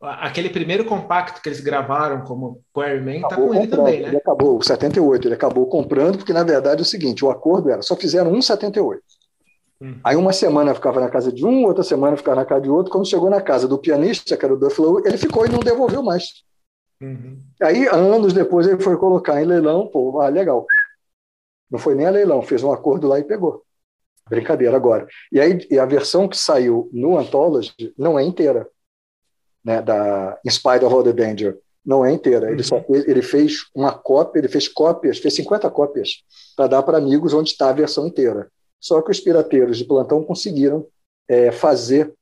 Aquele 0.00 0.48
primeiro 0.48 0.84
compacto 0.84 1.42
que 1.42 1.48
eles 1.48 1.60
gravaram 1.60 2.20
como 2.20 2.62
Quarryman 2.72 3.22
tá 3.22 3.34
com 3.34 3.52
ele 3.52 3.66
também, 3.66 4.00
né? 4.00 4.08
Ele 4.08 4.16
acabou, 4.16 4.56
o 4.56 4.62
78, 4.62 5.26
ele 5.26 5.34
acabou 5.34 5.66
comprando, 5.66 6.18
porque 6.18 6.32
na 6.32 6.44
verdade 6.44 6.80
é 6.80 6.82
o 6.82 6.86
seguinte, 6.86 7.24
o 7.24 7.30
acordo 7.30 7.68
era, 7.68 7.82
só 7.82 7.96
fizeram 7.96 8.32
um 8.32 8.40
78. 8.40 9.02
Hum. 9.80 9.98
Aí 10.04 10.14
uma 10.14 10.32
semana 10.32 10.72
ficava 10.72 11.00
na 11.00 11.08
casa 11.08 11.32
de 11.32 11.44
um, 11.44 11.64
outra 11.64 11.82
semana 11.82 12.16
ficava 12.16 12.36
na 12.36 12.44
casa 12.44 12.62
de 12.62 12.70
outro. 12.70 12.92
Quando 12.92 13.08
chegou 13.08 13.28
na 13.28 13.40
casa 13.40 13.66
do 13.66 13.78
pianista, 13.78 14.36
que 14.36 14.44
era 14.44 14.54
o 14.54 14.56
Duff 14.56 14.80
Lowe, 14.80 15.02
ele 15.04 15.18
ficou 15.18 15.46
e 15.46 15.48
não 15.48 15.60
devolveu 15.60 16.02
mais. 16.02 16.44
Uhum. 17.00 17.40
Aí, 17.62 17.86
anos 17.88 18.32
depois, 18.32 18.66
ele 18.66 18.80
foi 18.80 18.96
colocar 18.96 19.40
em 19.40 19.46
leilão, 19.46 19.86
pô, 19.86 20.20
ah, 20.20 20.28
legal. 20.28 20.66
Não 21.70 21.78
foi 21.78 21.94
nem 21.94 22.06
a 22.06 22.10
leilão, 22.10 22.42
fez 22.42 22.62
um 22.62 22.72
acordo 22.72 23.06
lá 23.06 23.18
e 23.18 23.24
pegou. 23.24 23.62
Brincadeira 24.28 24.76
agora. 24.76 25.06
E 25.32 25.40
aí, 25.40 25.66
e 25.70 25.78
a 25.78 25.86
versão 25.86 26.28
que 26.28 26.36
saiu 26.36 26.88
no 26.92 27.16
Anthology 27.16 27.94
não 27.96 28.18
é 28.18 28.24
inteira 28.24 28.68
né, 29.68 29.82
da 29.82 30.40
In 30.42 30.50
Spite 30.50 30.82
of 30.82 30.94
All 30.94 31.04
the 31.04 31.12
Danger. 31.12 31.58
Não 31.84 32.04
é 32.04 32.10
inteira. 32.10 32.50
Ele, 32.50 32.62
só 32.62 32.76
uhum. 32.76 32.94
ele 32.94 33.20
fez 33.20 33.66
uma 33.74 33.92
cópia, 33.92 34.40
ele 34.40 34.48
fez 34.48 34.66
cópias, 34.66 35.18
fez 35.18 35.34
50 35.34 35.70
cópias 35.70 36.22
para 36.56 36.68
dar 36.68 36.82
para 36.82 36.96
amigos 36.96 37.34
onde 37.34 37.50
está 37.50 37.68
a 37.68 37.74
versão 37.74 38.06
inteira. 38.06 38.50
Só 38.80 39.02
que 39.02 39.10
os 39.10 39.20
pirateiros 39.20 39.76
de 39.76 39.84
plantão 39.84 40.24
conseguiram 40.24 40.86
é, 41.28 41.52
fazer 41.52 42.12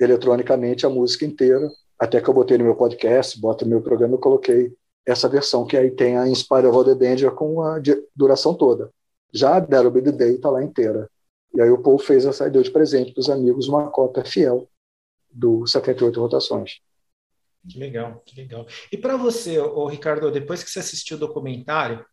eletronicamente 0.00 0.86
a 0.86 0.88
música 0.88 1.26
inteira. 1.26 1.70
Até 1.98 2.18
que 2.18 2.28
eu 2.28 2.34
botei 2.34 2.56
no 2.56 2.64
meu 2.64 2.74
podcast, 2.74 3.38
boto 3.38 3.64
no 3.64 3.70
meu 3.70 3.82
programa, 3.82 4.14
eu 4.14 4.18
coloquei 4.18 4.72
essa 5.04 5.28
versão 5.28 5.66
que 5.66 5.76
aí 5.76 5.90
tem 5.90 6.16
a 6.16 6.26
Inspire 6.26 6.66
of 6.66 6.84
the 6.84 6.94
Danger 6.94 7.30
com 7.32 7.60
a 7.62 7.80
duração 8.14 8.54
toda. 8.54 8.90
Já 9.32 9.56
a 9.56 9.60
That'll 9.60 9.90
Be 9.90 10.02
the 10.02 10.12
Day 10.12 10.36
está 10.36 10.50
lá 10.50 10.62
inteira. 10.62 11.10
E 11.54 11.60
aí 11.60 11.70
o 11.70 11.78
Paul 11.78 11.98
fez 11.98 12.24
essa, 12.24 12.48
deu 12.50 12.62
de 12.62 12.70
presente 12.70 13.12
para 13.12 13.20
os 13.20 13.30
amigos 13.30 13.68
uma 13.68 13.90
cópia 13.90 14.24
fiel 14.24 14.66
do 15.30 15.66
78 15.66 16.18
rotações. 16.20 16.80
Que 17.68 17.78
legal, 17.78 18.22
que 18.24 18.40
legal. 18.40 18.66
E 18.92 18.96
para 18.96 19.16
você, 19.16 19.58
ô, 19.58 19.86
Ricardo, 19.86 20.30
depois 20.30 20.62
que 20.62 20.70
você 20.70 20.78
assistiu 20.78 21.16
o 21.16 21.20
documentário, 21.20 22.04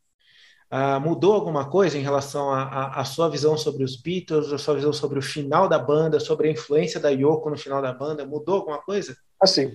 uh, 0.72 1.00
mudou 1.00 1.34
alguma 1.34 1.70
coisa 1.70 1.98
em 1.98 2.02
relação 2.02 2.52
à 2.52 3.04
sua 3.06 3.30
visão 3.30 3.58
sobre 3.58 3.84
os 3.84 3.96
Beatles, 3.96 4.52
a 4.52 4.58
sua 4.58 4.76
visão 4.76 4.92
sobre 4.92 5.20
o 5.20 5.22
final 5.22 5.70
da 5.70 5.78
banda, 5.78 6.20
sobre 6.20 6.48
a 6.48 6.52
influência 6.52 7.00
da 7.00 7.10
Yoko 7.10 7.50
no 7.50 7.58
final 7.58 7.82
da 7.82 7.94
banda? 7.94 8.26
Mudou 8.26 8.56
alguma 8.56 8.82
coisa? 8.82 9.16
Assim, 9.40 9.72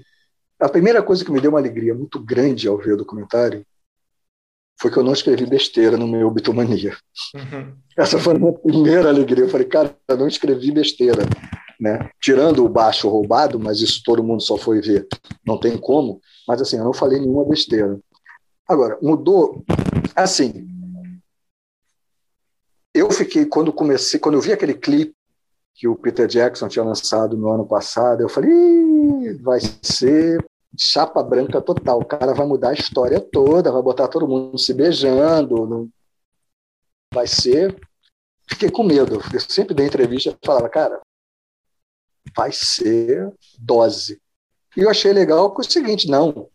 a 0.61 0.69
primeira 0.69 1.03
coisa 1.03 1.25
que 1.25 1.31
me 1.31 1.41
deu 1.41 1.51
uma 1.51 1.61
alegria 1.61 1.95
muito 1.95 2.19
grande 2.19 2.67
ao 2.67 2.77
ver 2.77 2.95
o 2.95 2.99
documentário 2.99 3.65
foi 4.81 4.91
que 4.91 4.97
eu 4.97 5.05
não 5.05 5.13
escrevi 5.13 5.45
besteira 5.45 5.97
no 5.97 6.07
meu 6.07 6.31
Bitomania. 6.31 6.97
Uhum. 7.35 7.77
Essa 7.97 8.19
foi 8.19 8.35
a 8.35 8.39
minha 8.39 8.53
primeira 8.53 9.09
alegria. 9.09 9.45
Eu 9.45 9.49
falei, 9.49 9.67
cara, 9.67 9.97
eu 10.07 10.17
não 10.17 10.29
escrevi 10.29 10.71
besteira 10.71 11.23
né? 11.79 12.11
Tirando 12.21 12.65
o 12.65 12.69
baixo 12.69 13.09
roubado, 13.09 13.59
mas 13.59 13.81
isso 13.81 14.03
todo 14.05 14.25
mundo 14.25 14.43
só 14.43 14.57
foi 14.57 14.81
ver, 14.81 15.07
não 15.47 15.59
tem 15.59 15.79
como. 15.79 16.21
Mas 16.47 16.61
assim, 16.61 16.77
eu 16.77 16.85
não 16.85 16.93
falei 16.93 17.21
nenhuma 17.21 17.45
besteira. 17.45 17.99
Agora, 18.67 18.99
mudou, 19.01 19.65
assim. 20.15 20.67
Eu 22.93 23.11
fiquei 23.11 23.47
quando 23.47 23.73
comecei, 23.73 24.19
quando 24.19 24.35
eu 24.35 24.41
vi 24.41 24.53
aquele 24.53 24.75
clipe 24.75 25.15
que 25.75 25.87
o 25.87 25.95
Peter 25.95 26.27
Jackson 26.27 26.67
tinha 26.67 26.85
lançado 26.85 27.37
no 27.37 27.51
ano 27.53 27.65
passado, 27.65 28.21
eu 28.21 28.29
falei, 28.29 29.35
vai 29.41 29.61
ser 29.81 30.45
chapa 30.77 31.23
branca 31.23 31.61
total. 31.61 32.01
O 32.01 32.05
cara 32.05 32.35
vai 32.35 32.47
mudar 32.47 32.71
a 32.71 32.75
história 32.75 33.21
toda, 33.21 33.71
vai 33.71 33.83
botar 33.83 34.09
todo 34.09 34.27
mundo 34.27 34.59
se 34.59 34.75
beijando, 34.75 35.67
não... 35.67 35.89
vai 37.15 37.27
ser. 37.27 37.79
Fiquei 38.49 38.71
com 38.71 38.83
medo. 38.83 39.21
Eu 39.33 39.41
sempre 39.41 39.75
dei 39.75 39.87
entrevista 39.87 40.31
e 40.31 40.47
falava, 40.47 40.69
cara, 40.69 41.01
vai 42.39 42.53
ser 42.53 43.33
dose. 43.59 44.21
E 44.77 44.83
eu 44.83 44.89
achei 44.89 45.13
legal 45.13 45.53
que 45.53 45.61
o 45.61 45.65
seguinte, 45.69 46.09
não, 46.09 46.47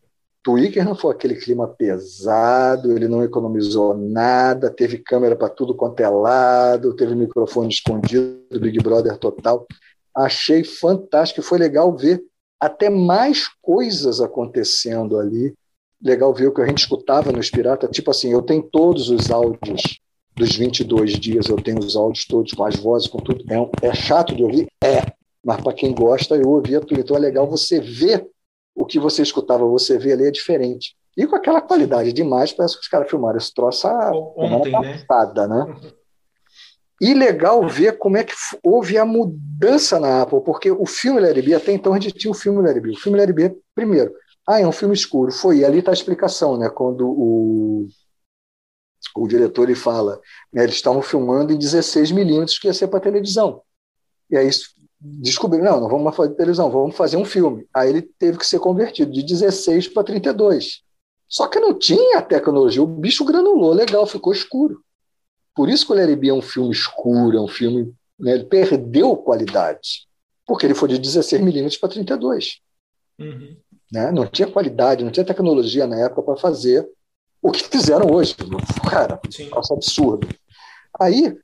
Twitter 0.42 0.86
não 0.86 0.96
foi 0.96 1.14
aquele 1.14 1.36
clima 1.36 1.68
pesado, 1.68 2.94
ele 2.94 3.10
não 3.10 3.22
economizou 3.22 3.94
nada, 3.94 4.70
teve 4.70 4.98
câmera 5.00 5.36
para 5.36 5.50
tudo 5.50 5.76
quanto 5.76 6.00
é 6.00 6.08
lado, 6.08 6.96
teve 6.96 7.14
microfone 7.16 7.68
escondido, 7.68 8.62
Big 8.62 8.82
Brother 8.82 9.18
total. 9.18 9.68
Achei 10.16 10.64
fantástico, 10.64 11.42
foi 11.42 11.58
legal 11.58 11.94
ver 11.98 12.24
até 12.62 12.90
mais 12.90 13.50
coisas 13.62 14.22
acontecendo 14.22 15.20
ali. 15.20 15.54
Legal 16.02 16.34
ver 16.34 16.48
o 16.48 16.54
que 16.54 16.62
a 16.62 16.66
gente 16.66 16.80
escutava 16.80 17.30
no 17.30 17.40
Pirata, 17.40 17.90
tipo 17.90 18.10
assim, 18.10 18.32
eu 18.32 18.42
tenho 18.42 18.64
todos 18.64 19.10
os 19.10 19.30
áudios 19.30 20.00
dos 20.34 20.56
22 20.56 21.12
dias, 21.20 21.48
eu 21.48 21.58
tenho 21.58 21.80
os 21.80 21.96
áudios 21.98 22.26
todos 22.26 22.54
com 22.54 22.64
as 22.64 22.76
vozes, 22.78 23.08
com 23.10 23.20
tudo. 23.20 23.44
É, 23.52 23.88
é 23.88 23.94
chato 23.94 24.34
de 24.34 24.44
ouvir? 24.44 24.68
É 24.82 25.14
mas 25.44 25.61
para 25.61 25.74
quem 25.74 25.94
gosta, 25.94 26.36
eu 26.36 26.49
ouvia 26.49 26.80
tudo. 26.80 26.99
Então 26.99 27.18
é 27.18 27.20
legal 27.20 27.48
você 27.48 27.80
ver 27.80 28.28
o 28.76 28.86
que 28.86 28.99
você 28.99 29.22
escutava, 29.22 29.65
você 29.65 29.98
vê 29.98 30.14
ali 30.14 30.26
é 30.26 30.32
diferente. 30.32 30.95
E 31.15 31.28
com 31.28 31.36
aquela 31.36 31.61
qualidade 31.61 32.11
demais, 32.11 32.52
parece 32.52 32.76
que 32.76 32.82
os 32.82 32.88
caras 32.88 33.10
filmaram 33.10 33.38
esse 33.38 33.53
troço 33.53 33.88
ontem, 34.36 34.72
passada, 34.72 35.48
né? 35.48 35.65
né? 35.65 35.91
E 36.99 37.14
legal 37.14 37.68
ver 37.68 37.98
como 37.98 38.18
é 38.18 38.24
que 38.24 38.34
houve 38.64 38.98
a 38.98 39.06
mudança 39.06 39.99
na 39.99 40.22
Apple, 40.22 40.41
porque 40.41 40.72
o 40.72 40.86
filme 40.86 41.20
Larry 41.20 41.41
B, 41.41 41.53
até 41.53 41.72
então 41.72 41.94
a 41.94 41.99
gente 41.99 42.18
tinha 42.18 42.32
o 42.32 42.36
filme 42.36 42.61
Larry 42.61 42.80
B. 42.80 42.91
O 42.91 42.99
filme 42.99 43.18
Larry 43.18 43.34
B, 43.34 43.57
primeiro, 43.76 44.14
ah, 44.48 44.60
é 44.60 44.65
um 44.65 44.72
filme 44.72 44.94
escuro. 44.94 45.32
Foi, 45.32 45.57
e 45.57 45.65
ali 45.65 45.80
está 45.80 45.91
a 45.91 45.94
explicação, 45.94 46.57
né? 46.57 46.70
Quando 46.70 47.07
o, 47.07 47.88
o 49.15 49.28
diretor 49.28 49.64
ele 49.64 49.76
fala, 49.76 50.20
né, 50.52 50.64
eles 50.64 50.76
estavam 50.76 51.02
filmando 51.02 51.53
em 51.53 51.57
16 51.57 52.11
milímetros, 52.11 52.57
que 52.57 52.68
ia 52.68 52.74
ser 52.74 52.88
para 52.88 52.99
televisão. 52.99 53.61
E 54.30 54.38
aí 54.38 54.49
descobriram, 55.04 55.66
não, 55.66 55.82
não 55.82 55.90
vamos 55.90 56.16
fazer 56.16 56.34
televisão, 56.36 56.72
vamos 56.72 56.96
fazer 56.96 57.18
um 57.18 57.26
filme. 57.26 57.68
Aí 57.74 57.90
ele 57.90 58.02
teve 58.02 58.38
que 58.38 58.48
ser 58.48 58.60
convertido 58.60 59.12
de 59.12 59.22
16 59.22 59.90
para 59.90 60.04
32. 60.04 60.82
Só 61.28 61.48
que 61.48 61.60
não 61.60 61.78
tinha 61.78 62.22
tecnologia, 62.22 62.82
o 62.82 62.88
bicho 62.88 63.26
granulou, 63.26 63.74
legal, 63.74 64.06
ficou 64.08 64.32
escuro. 64.32 64.82
Por 65.54 65.68
isso 65.68 65.86
que 65.86 65.92
o 65.92 65.96
Larry 65.96 66.16
B 66.16 66.30
é 66.30 66.34
um 66.34 66.42
filme 66.42 66.72
escuro, 66.72 67.38
é 67.38 67.42
um 67.42 67.48
filme. 67.48 67.94
Né, 68.18 68.34
ele 68.34 68.46
perdeu 68.46 69.16
qualidade, 69.18 70.08
porque 70.46 70.66
ele 70.66 70.76
foi 70.76 70.88
de 70.88 70.98
16 70.98 71.42
milímetros 71.42 71.78
para 71.78 71.90
32. 71.90 72.60
Uhum. 73.20 73.58
Né? 73.92 74.12
Não 74.12 74.26
tinha 74.26 74.50
qualidade, 74.50 75.04
não 75.04 75.12
tinha 75.12 75.26
tecnologia 75.26 75.86
na 75.86 76.00
época 76.00 76.22
para 76.22 76.38
fazer 76.38 76.88
o 77.42 77.52
que 77.52 77.64
fizeram 77.64 78.10
hoje. 78.10 78.36
Cara, 78.90 79.20
é 79.38 79.74
absurdo. 79.74 80.28
Aí, 81.00 81.36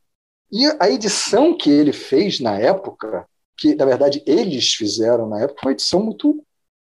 e 0.52 0.66
a 0.80 0.90
edição 0.90 1.58
que 1.58 1.70
ele 1.70 1.92
fez 1.92 2.40
na 2.40 2.58
época 2.58 3.28
que, 3.60 3.76
na 3.76 3.86
verdade, 3.86 4.24
eles 4.26 4.74
fizeram 4.74 5.28
na 5.28 5.42
época 5.42 5.62
uma 5.64 5.72
edição 5.72 6.02
muito 6.02 6.44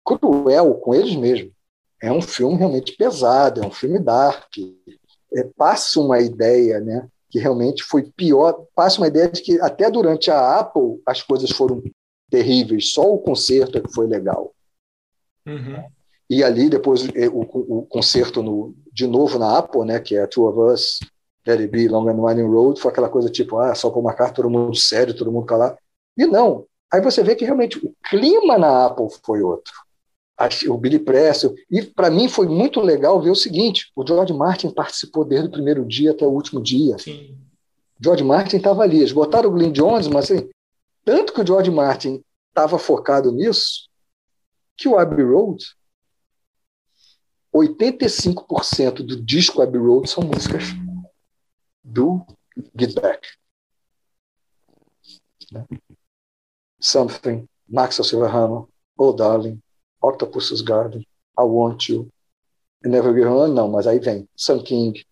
cruel 0.04 0.74
com 0.74 0.94
eles 0.94 1.16
mesmos. 1.16 1.52
É 2.00 2.12
um 2.12 2.20
filme 2.20 2.56
realmente 2.56 2.96
pesado, 2.96 3.62
é 3.62 3.66
um 3.66 3.70
filme 3.70 3.98
dark. 3.98 4.50
É, 5.34 5.44
passa 5.56 6.00
uma 6.00 6.20
ideia, 6.20 6.80
né, 6.80 7.08
que 7.30 7.38
realmente 7.38 7.82
foi 7.82 8.02
pior. 8.16 8.66
Passa 8.74 9.00
uma 9.00 9.08
ideia 9.08 9.28
de 9.28 9.42
que 9.42 9.60
até 9.60 9.90
durante 9.90 10.30
a 10.30 10.58
Apple 10.58 11.00
as 11.06 11.22
coisas 11.22 11.50
foram 11.50 11.82
terríveis, 12.30 12.92
só 12.92 13.02
o 13.12 13.18
concerto 13.18 13.78
é 13.78 13.80
que 13.80 13.92
foi 13.92 14.06
legal. 14.06 14.54
Uhum. 15.46 15.84
E 16.28 16.42
ali 16.42 16.68
depois 16.68 17.08
é, 17.14 17.28
o, 17.28 17.40
o 17.40 17.86
concerto 17.86 18.42
no, 18.42 18.74
de 18.92 19.06
novo 19.06 19.38
na 19.38 19.58
Apple, 19.58 19.84
né, 19.84 20.00
que 20.00 20.16
é 20.16 20.26
Two 20.26 20.46
of 20.48 20.72
Us, 20.72 20.98
Let 21.46 21.60
It 21.60 21.68
Be, 21.68 21.88
Long 21.88 22.08
and 22.08 22.20
Winding 22.20 22.50
Road, 22.50 22.80
foi 22.80 22.90
aquela 22.90 23.08
coisa 23.08 23.30
tipo, 23.30 23.58
ah, 23.58 23.74
só 23.74 23.90
para 23.90 24.02
marcar 24.02 24.32
todo 24.32 24.50
mundo 24.50 24.76
sério, 24.76 25.16
todo 25.16 25.30
mundo 25.30 25.46
calar. 25.46 25.78
E 26.16 26.26
não. 26.26 26.66
Aí 26.92 27.00
você 27.00 27.22
vê 27.22 27.34
que 27.34 27.44
realmente 27.44 27.84
o 27.84 27.94
clima 28.08 28.56
na 28.58 28.86
Apple 28.86 29.08
foi 29.24 29.42
outro. 29.42 29.72
O 30.68 30.76
Billy 30.76 30.98
Preston. 30.98 31.54
E 31.70 31.82
para 31.82 32.10
mim 32.10 32.28
foi 32.28 32.46
muito 32.46 32.80
legal 32.80 33.20
ver 33.20 33.30
o 33.30 33.34
seguinte: 33.34 33.90
o 33.96 34.06
George 34.06 34.32
Martin 34.32 34.70
participou 34.70 35.24
desde 35.24 35.48
o 35.48 35.52
primeiro 35.52 35.84
dia 35.84 36.12
até 36.12 36.26
o 36.26 36.30
último 36.30 36.62
dia. 36.62 36.98
Sim. 36.98 37.36
George 38.00 38.22
Martin 38.22 38.58
estava 38.58 38.82
ali. 38.82 38.98
Eles 38.98 39.12
botaram 39.12 39.48
o 39.48 39.52
Glenn 39.52 39.72
Jones, 39.72 40.08
mas 40.08 40.30
assim, 40.30 40.48
tanto 41.04 41.32
que 41.32 41.40
o 41.40 41.46
George 41.46 41.70
Martin 41.70 42.22
estava 42.48 42.78
focado 42.78 43.32
nisso, 43.32 43.88
que 44.76 44.88
o 44.88 44.98
Abbey 44.98 45.24
Road, 45.24 45.64
85% 47.54 48.96
do 48.96 49.22
disco 49.22 49.62
Abbey 49.62 49.80
Road 49.80 50.08
são 50.08 50.22
músicas 50.22 50.64
do 51.82 52.26
Get 52.78 52.94
Back. 52.94 53.26
Something, 56.86 57.48
Maxwell 57.68 58.06
Silverhammer, 58.06 58.68
Oh 58.96 59.12
Darling, 59.12 59.60
Octopus's 60.00 60.62
Garden, 60.62 61.04
I 61.36 61.42
Want 61.42 61.88
You, 61.88 62.08
Never 62.84 63.12
Give 63.12 63.26
On, 63.26 63.48
não, 63.48 63.68
mas 63.68 63.88
aí 63.88 63.98
vem 63.98 64.28
Sun 64.36 64.62
King, 64.62 65.04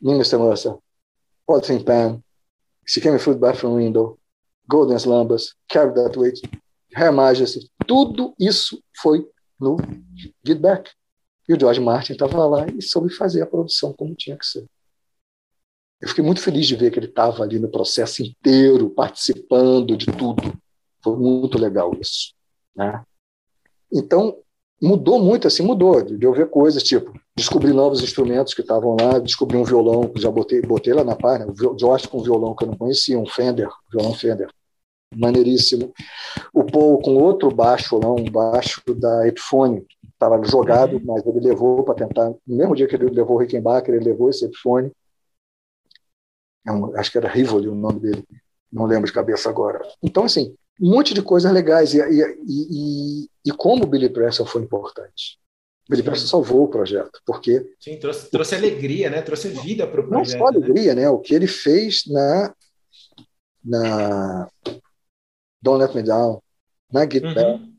Minister 0.00 0.38
Mercer, 0.38 0.76
Poison 1.44 1.82
Pan, 1.82 2.22
She 2.86 3.00
Came 3.00 3.18
Through 3.18 3.34
the 3.34 3.40
Bathroom 3.40 3.74
Window, 3.74 4.20
Golden 4.68 4.96
Slumbers, 4.96 5.56
Carry 5.68 5.92
That 5.94 6.16
Weight, 6.16 6.40
Her 6.96 7.10
Majesty, 7.10 7.68
tudo 7.88 8.32
isso 8.38 8.80
foi 9.02 9.28
no 9.58 9.78
Get 10.46 10.60
Back. 10.60 10.92
E 11.48 11.54
o 11.54 11.58
George 11.58 11.80
Martin 11.80 12.12
estava 12.12 12.46
lá 12.46 12.66
e 12.68 12.80
soube 12.80 13.12
fazer 13.12 13.42
a 13.42 13.46
produção 13.46 13.92
como 13.92 14.14
tinha 14.14 14.36
que 14.36 14.46
ser. 14.46 14.64
Eu 16.00 16.08
fiquei 16.08 16.22
muito 16.22 16.40
feliz 16.40 16.68
de 16.68 16.76
ver 16.76 16.92
que 16.92 17.00
ele 17.00 17.06
estava 17.06 17.42
ali 17.42 17.58
no 17.58 17.68
processo 17.68 18.22
inteiro, 18.22 18.90
participando 18.90 19.96
de 19.96 20.06
tudo. 20.06 20.56
Foi 21.06 21.16
muito 21.16 21.56
legal 21.56 21.94
isso. 22.00 22.34
Né? 22.74 23.00
Então, 23.92 24.36
mudou 24.82 25.20
muito, 25.20 25.46
assim, 25.46 25.62
mudou. 25.62 26.02
De 26.02 26.26
eu 26.26 26.32
ver 26.32 26.50
coisas, 26.50 26.82
tipo, 26.82 27.12
descobrir 27.36 27.72
novos 27.72 28.02
instrumentos 28.02 28.54
que 28.54 28.60
estavam 28.60 28.96
lá, 29.00 29.20
descobri 29.20 29.56
um 29.56 29.62
violão, 29.62 30.10
já 30.16 30.28
botei, 30.28 30.60
botei 30.62 30.92
lá 30.92 31.04
na 31.04 31.14
página, 31.14 31.48
o 31.48 31.78
George 31.78 32.08
com 32.08 32.18
um 32.18 32.24
violão 32.24 32.56
que 32.56 32.64
eu 32.64 32.68
não 32.68 32.76
conhecia, 32.76 33.16
um 33.16 33.24
Fender, 33.24 33.68
violão 33.92 34.14
Fender, 34.14 34.50
maneiríssimo. 35.14 35.92
O 36.52 36.64
Paul 36.64 37.00
com 37.00 37.14
outro 37.14 37.54
baixo, 37.54 38.00
lá, 38.00 38.10
um 38.10 38.24
baixo 38.24 38.82
da 38.96 39.28
Epiphone, 39.28 39.86
estava 40.12 40.42
jogado, 40.44 40.96
uhum. 40.96 41.02
mas 41.04 41.24
ele 41.24 41.38
levou 41.38 41.84
para 41.84 41.94
tentar, 41.94 42.30
no 42.44 42.56
mesmo 42.56 42.74
dia 42.74 42.88
que 42.88 42.96
ele 42.96 43.10
levou 43.10 43.36
o 43.36 43.38
Rickenbacker, 43.38 43.94
ele 43.94 44.06
levou 44.06 44.28
esse 44.28 44.44
Epiphone, 44.44 44.90
é 46.66 46.98
acho 46.98 47.12
que 47.12 47.18
era 47.18 47.28
Rivoli 47.28 47.68
o 47.68 47.74
nome 47.76 48.00
dele, 48.00 48.24
não 48.72 48.86
lembro 48.86 49.06
de 49.06 49.12
cabeça 49.12 49.48
agora. 49.48 49.80
Então, 50.02 50.24
assim, 50.24 50.56
um 50.80 50.90
monte 50.90 51.14
de 51.14 51.22
coisas 51.22 51.52
legais. 51.52 51.94
E, 51.94 51.98
e, 51.98 52.22
e, 52.46 53.28
e 53.46 53.52
como 53.52 53.84
o 53.84 53.86
Billy 53.86 54.08
Preston 54.08 54.46
foi 54.46 54.62
importante. 54.62 55.38
O 55.88 55.90
Billy 55.90 56.02
Preston 56.02 56.26
salvou 56.26 56.64
o 56.64 56.68
projeto, 56.68 57.20
porque... 57.24 57.64
Sim, 57.80 57.98
trouxe, 57.98 58.30
trouxe 58.30 58.54
alegria, 58.54 59.08
né? 59.08 59.22
trouxe 59.22 59.48
vida 59.48 59.86
para 59.86 60.00
o 60.00 60.08
projeto. 60.08 60.38
Não 60.38 60.46
só 60.46 60.52
alegria, 60.52 60.94
né? 60.94 61.02
né? 61.02 61.10
O 61.10 61.18
que 61.18 61.34
ele 61.34 61.46
fez 61.46 62.02
na, 62.06 62.54
na 63.64 64.48
Don't 65.62 65.82
Let 65.82 65.94
Me 65.94 66.02
Down, 66.02 66.40
na 66.92 67.02
Get 67.02 67.22
uhum. 67.24 67.76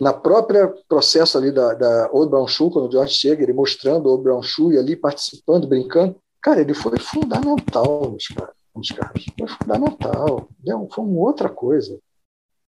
Na 0.00 0.12
própria 0.12 0.74
processo 0.88 1.38
ali 1.38 1.52
da, 1.52 1.72
da 1.74 2.10
Old 2.12 2.28
Brown 2.28 2.48
Shoe, 2.48 2.70
quando 2.70 2.88
o 2.88 2.90
George 2.90 3.14
chega, 3.14 3.44
ele 3.44 3.52
mostrando 3.52 4.06
o 4.06 4.10
Old 4.10 4.24
Brown 4.24 4.42
Shoe 4.42 4.74
e 4.74 4.78
ali 4.78 4.96
participando, 4.96 5.68
brincando, 5.68 6.16
cara, 6.42 6.60
ele 6.60 6.74
foi 6.74 6.98
fundamental 6.98 8.10
nos 8.10 8.26
caras. 8.26 8.54
Nos 8.74 8.88
caras. 8.88 9.24
Foi 9.38 9.48
fundamental. 9.48 10.48
Foi 10.90 11.04
uma 11.04 11.20
outra 11.20 11.48
coisa. 11.48 11.96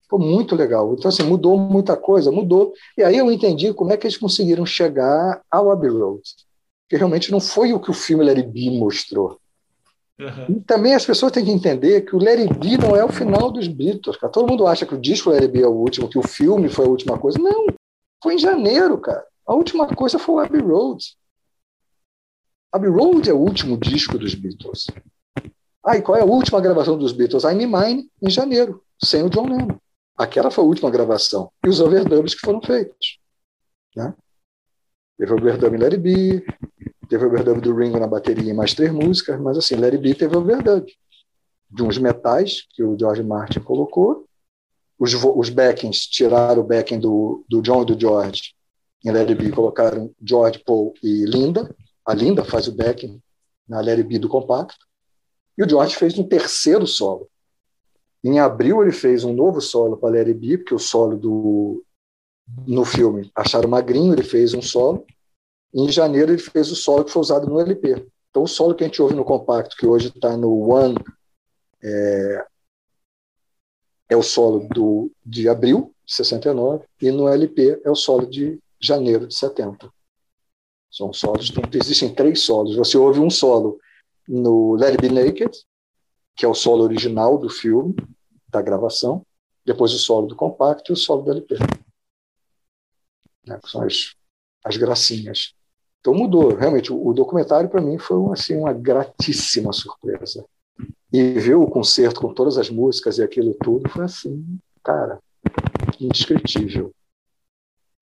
Foi 0.10 0.20
muito 0.20 0.56
legal. 0.56 0.94
Então, 0.94 1.10
assim, 1.10 1.24
mudou 1.24 1.58
muita 1.58 1.96
coisa, 1.98 2.32
mudou. 2.32 2.74
E 2.98 3.04
aí 3.04 3.18
eu 3.18 3.32
entendi 3.32 3.74
como 3.74 3.92
é 3.92 3.98
que 3.98 4.06
eles 4.06 4.18
conseguiram 4.18 4.66
chegar 4.66 5.42
ao 5.50 5.72
Abbey 5.72 5.90
Road. 5.90 6.22
Que 6.88 6.96
realmente 6.96 7.32
não 7.32 7.40
foi 7.40 7.74
o 7.74 7.80
que 7.80 7.90
o 7.90 7.94
filme 7.94 8.24
Larry 8.24 8.44
B 8.44 8.78
mostrou. 8.78 9.40
Uhum. 10.20 10.58
E 10.58 10.62
também 10.62 10.94
as 10.94 11.06
pessoas 11.06 11.32
têm 11.32 11.44
que 11.44 11.52
entender 11.52 12.02
que 12.02 12.16
o 12.16 12.24
Larry 12.24 12.48
B 12.48 12.78
não 12.78 12.96
é 12.96 13.04
o 13.04 13.12
final 13.12 13.52
dos 13.52 13.68
Beatles. 13.68 14.18
Cara. 14.18 14.32
Todo 14.32 14.48
mundo 14.48 14.68
acha 14.68 14.86
que 14.86 14.96
o 14.96 15.02
disco 15.02 15.30
Larry 15.30 15.48
B 15.48 15.62
é 15.62 15.68
o 15.68 15.72
último, 15.72 16.08
que 16.08 16.20
o 16.20 16.28
filme 16.28 16.70
foi 16.70 16.86
a 16.86 16.90
última 16.90 17.18
coisa. 17.18 17.40
Não, 17.40 17.66
foi 18.22 18.36
em 18.36 18.40
janeiro, 18.40 18.98
cara. 19.00 19.26
A 19.46 19.54
última 19.54 19.88
coisa 19.88 20.18
foi 20.18 20.36
o 20.36 20.40
Abbey 20.40 20.62
Road. 20.62 21.04
Abbey 22.72 22.90
Road 22.90 23.30
é 23.30 23.34
o 23.34 23.40
último 23.40 23.78
disco 23.78 24.18
dos 24.18 24.36
Beatles. 24.36 24.88
Ah, 25.86 25.98
e 25.98 26.02
qual 26.02 26.18
é 26.18 26.22
a 26.22 26.26
última 26.26 26.60
gravação 26.60 26.98
dos 26.98 27.12
Beatles? 27.12 27.44
I'm 27.44 27.68
Mine, 27.68 28.10
em 28.22 28.30
janeiro, 28.30 28.82
sem 29.02 29.22
o 29.22 29.30
John 29.30 29.48
Lennon. 29.48 29.78
Aquela 30.18 30.50
foi 30.50 30.64
a 30.64 30.68
última 30.68 30.90
gravação. 30.90 31.52
E 31.66 31.70
os 31.70 31.80
overdubs 31.80 32.34
que 32.34 32.42
foram 32.42 32.62
feitos. 32.62 33.20
Né? 33.96 34.14
Teve 35.18 35.34
overdub 35.34 35.76
em 35.76 35.80
Larry 35.80 35.98
B, 35.98 36.46
teve 37.10 37.26
overdub 37.26 37.62
do 37.62 37.76
Ringo 37.76 38.00
na 38.00 38.08
bateria 38.08 38.52
em 38.52 38.56
mais 38.56 38.74
três 38.74 38.92
músicas, 38.92 39.40
mas 39.40 39.58
assim, 39.58 39.76
Larry 39.76 39.98
B 39.98 40.14
teve 40.14 40.36
overdub 40.36 40.86
de 41.70 41.84
uns 41.84 41.98
metais 41.98 42.66
que 42.72 42.84
o 42.84 42.98
George 42.98 43.24
Martin 43.24 43.60
colocou. 43.60 44.26
Os, 44.98 45.14
os 45.14 45.50
backings 45.50 46.08
tiraram 46.08 46.62
o 46.62 46.66
backing 46.66 47.00
do, 47.00 47.44
do 47.50 47.62
John 47.62 47.82
e 47.84 47.86
do 47.86 48.00
George 48.00 48.56
em 49.06 49.12
Larry 49.12 49.36
B, 49.36 49.52
colocaram 49.52 50.12
George, 50.20 50.60
Paul 50.60 50.94
e 51.04 51.26
Linda. 51.26 51.74
A 52.04 52.14
Linda 52.14 52.44
faz 52.44 52.68
o 52.68 52.72
backing 52.72 53.22
na 53.70 53.80
Larry 53.80 54.02
B 54.02 54.18
do 54.18 54.28
compacto. 54.28 54.84
E 55.56 55.64
o 55.64 55.70
George 55.70 55.96
fez 55.96 56.18
um 56.18 56.28
terceiro 56.28 56.88
solo, 56.88 57.30
em 58.28 58.40
abril, 58.40 58.82
ele 58.82 58.92
fez 58.92 59.24
um 59.24 59.34
novo 59.34 59.62
solo 59.62 59.98
para 59.98 60.16
Larry 60.16 60.34
B, 60.34 60.58
porque 60.58 60.74
o 60.74 60.80
solo 60.80 61.16
do, 61.16 61.86
no 62.68 62.84
filme 62.84 63.32
acharam 63.36 63.70
magrinho, 63.70 64.14
ele 64.14 64.24
fez 64.24 64.54
um 64.54 64.64
solo. 64.64 65.06
Em 65.72 65.92
janeiro, 65.92 66.32
ele 66.32 66.42
fez 66.42 66.72
o 66.72 66.76
solo 66.76 67.04
que 67.04 67.12
foi 67.12 67.22
usado 67.22 67.48
no 67.48 67.60
LP. 67.60 68.08
Então, 68.30 68.44
o 68.44 68.48
solo 68.48 68.74
que 68.74 68.84
a 68.84 68.88
gente 68.88 69.02
ouve 69.02 69.14
no 69.14 69.24
compacto, 69.24 69.76
que 69.78 69.86
hoje 69.86 70.08
está 70.08 70.36
no 70.36 70.70
One, 70.70 70.98
é, 71.84 72.46
é 74.10 74.18
o 74.18 74.24
solo 74.24 74.68
do, 74.70 75.12
de 75.24 75.48
abril 75.48 75.94
de 76.06 76.16
69, 76.16 76.84
e 77.02 77.12
no 77.12 77.28
LP 77.28 77.82
é 77.84 77.92
o 77.92 77.96
solo 77.96 78.26
de 78.26 78.60
janeiro 78.80 79.28
de 79.28 79.36
70. 79.36 79.88
São 80.90 81.12
solos, 81.14 81.50
então, 81.50 81.64
existem 81.74 82.14
três 82.14 82.42
solos. 82.42 82.76
Você 82.76 82.98
ouve 82.98 83.20
um 83.20 83.30
solo 83.30 83.80
no 84.28 84.76
Let 84.76 84.92
It 84.92 85.02
Be 85.02 85.14
Naked, 85.14 85.52
que 86.36 86.46
é 86.46 86.48
o 86.48 86.54
solo 86.54 86.84
original 86.84 87.38
do 87.38 87.50
filme, 87.50 87.96
da 88.56 88.62
gravação, 88.62 89.26
depois 89.66 89.94
o 89.94 90.00
solo 90.00 90.28
do 90.28 90.36
compacto 90.36 90.92
e 90.92 90.94
o 90.94 90.98
solo 90.98 91.24
do 91.24 91.32
LP. 91.32 91.56
Né, 93.46 93.60
que 93.62 93.70
são 93.70 93.84
as, 93.84 94.16
as 94.64 94.78
gracinhas. 94.78 95.54
Então 96.00 96.14
mudou, 96.14 96.56
realmente, 96.56 96.94
o, 96.94 97.08
o 97.08 97.14
documentário 97.14 97.70
para 97.70 97.82
mim 97.82 97.98
foi 97.98 98.18
assim, 98.32 98.56
uma 98.56 98.74
gratíssima 98.74 99.74
surpresa. 99.74 100.46
E 101.12 101.34
ver 101.34 101.56
o 101.56 101.68
concerto 101.68 102.22
com 102.22 102.34
todas 102.34 102.58
as 102.58 102.70
músicas 102.70 103.18
e 103.18 103.24
aquilo 103.24 103.56
tudo 103.56 103.90
foi 103.90 104.06
assim, 104.06 104.60
cara, 104.84 105.20
indescritível. 106.00 106.94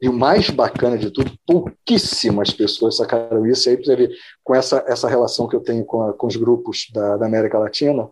E 0.01 0.09
o 0.09 0.13
mais 0.13 0.49
bacana 0.49 0.97
de 0.97 1.09
tudo, 1.11 1.31
pouquíssimas 1.45 2.51
pessoas 2.51 2.97
sacaram 2.97 3.45
isso. 3.47 3.69
E 3.69 3.71
aí 3.71 3.77
você 3.77 3.95
vê, 3.95 4.09
com 4.43 4.53
essa, 4.53 4.83
essa 4.85 5.07
relação 5.07 5.47
que 5.47 5.55
eu 5.55 5.61
tenho 5.61 5.85
com, 5.85 6.01
a, 6.03 6.13
com 6.13 6.27
os 6.27 6.35
grupos 6.35 6.89
da, 6.93 7.15
da 7.15 7.25
América 7.25 7.57
Latina, 7.57 8.09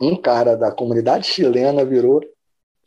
um 0.00 0.16
cara 0.16 0.56
da 0.56 0.70
comunidade 0.70 1.26
chilena 1.26 1.84
virou 1.84 2.20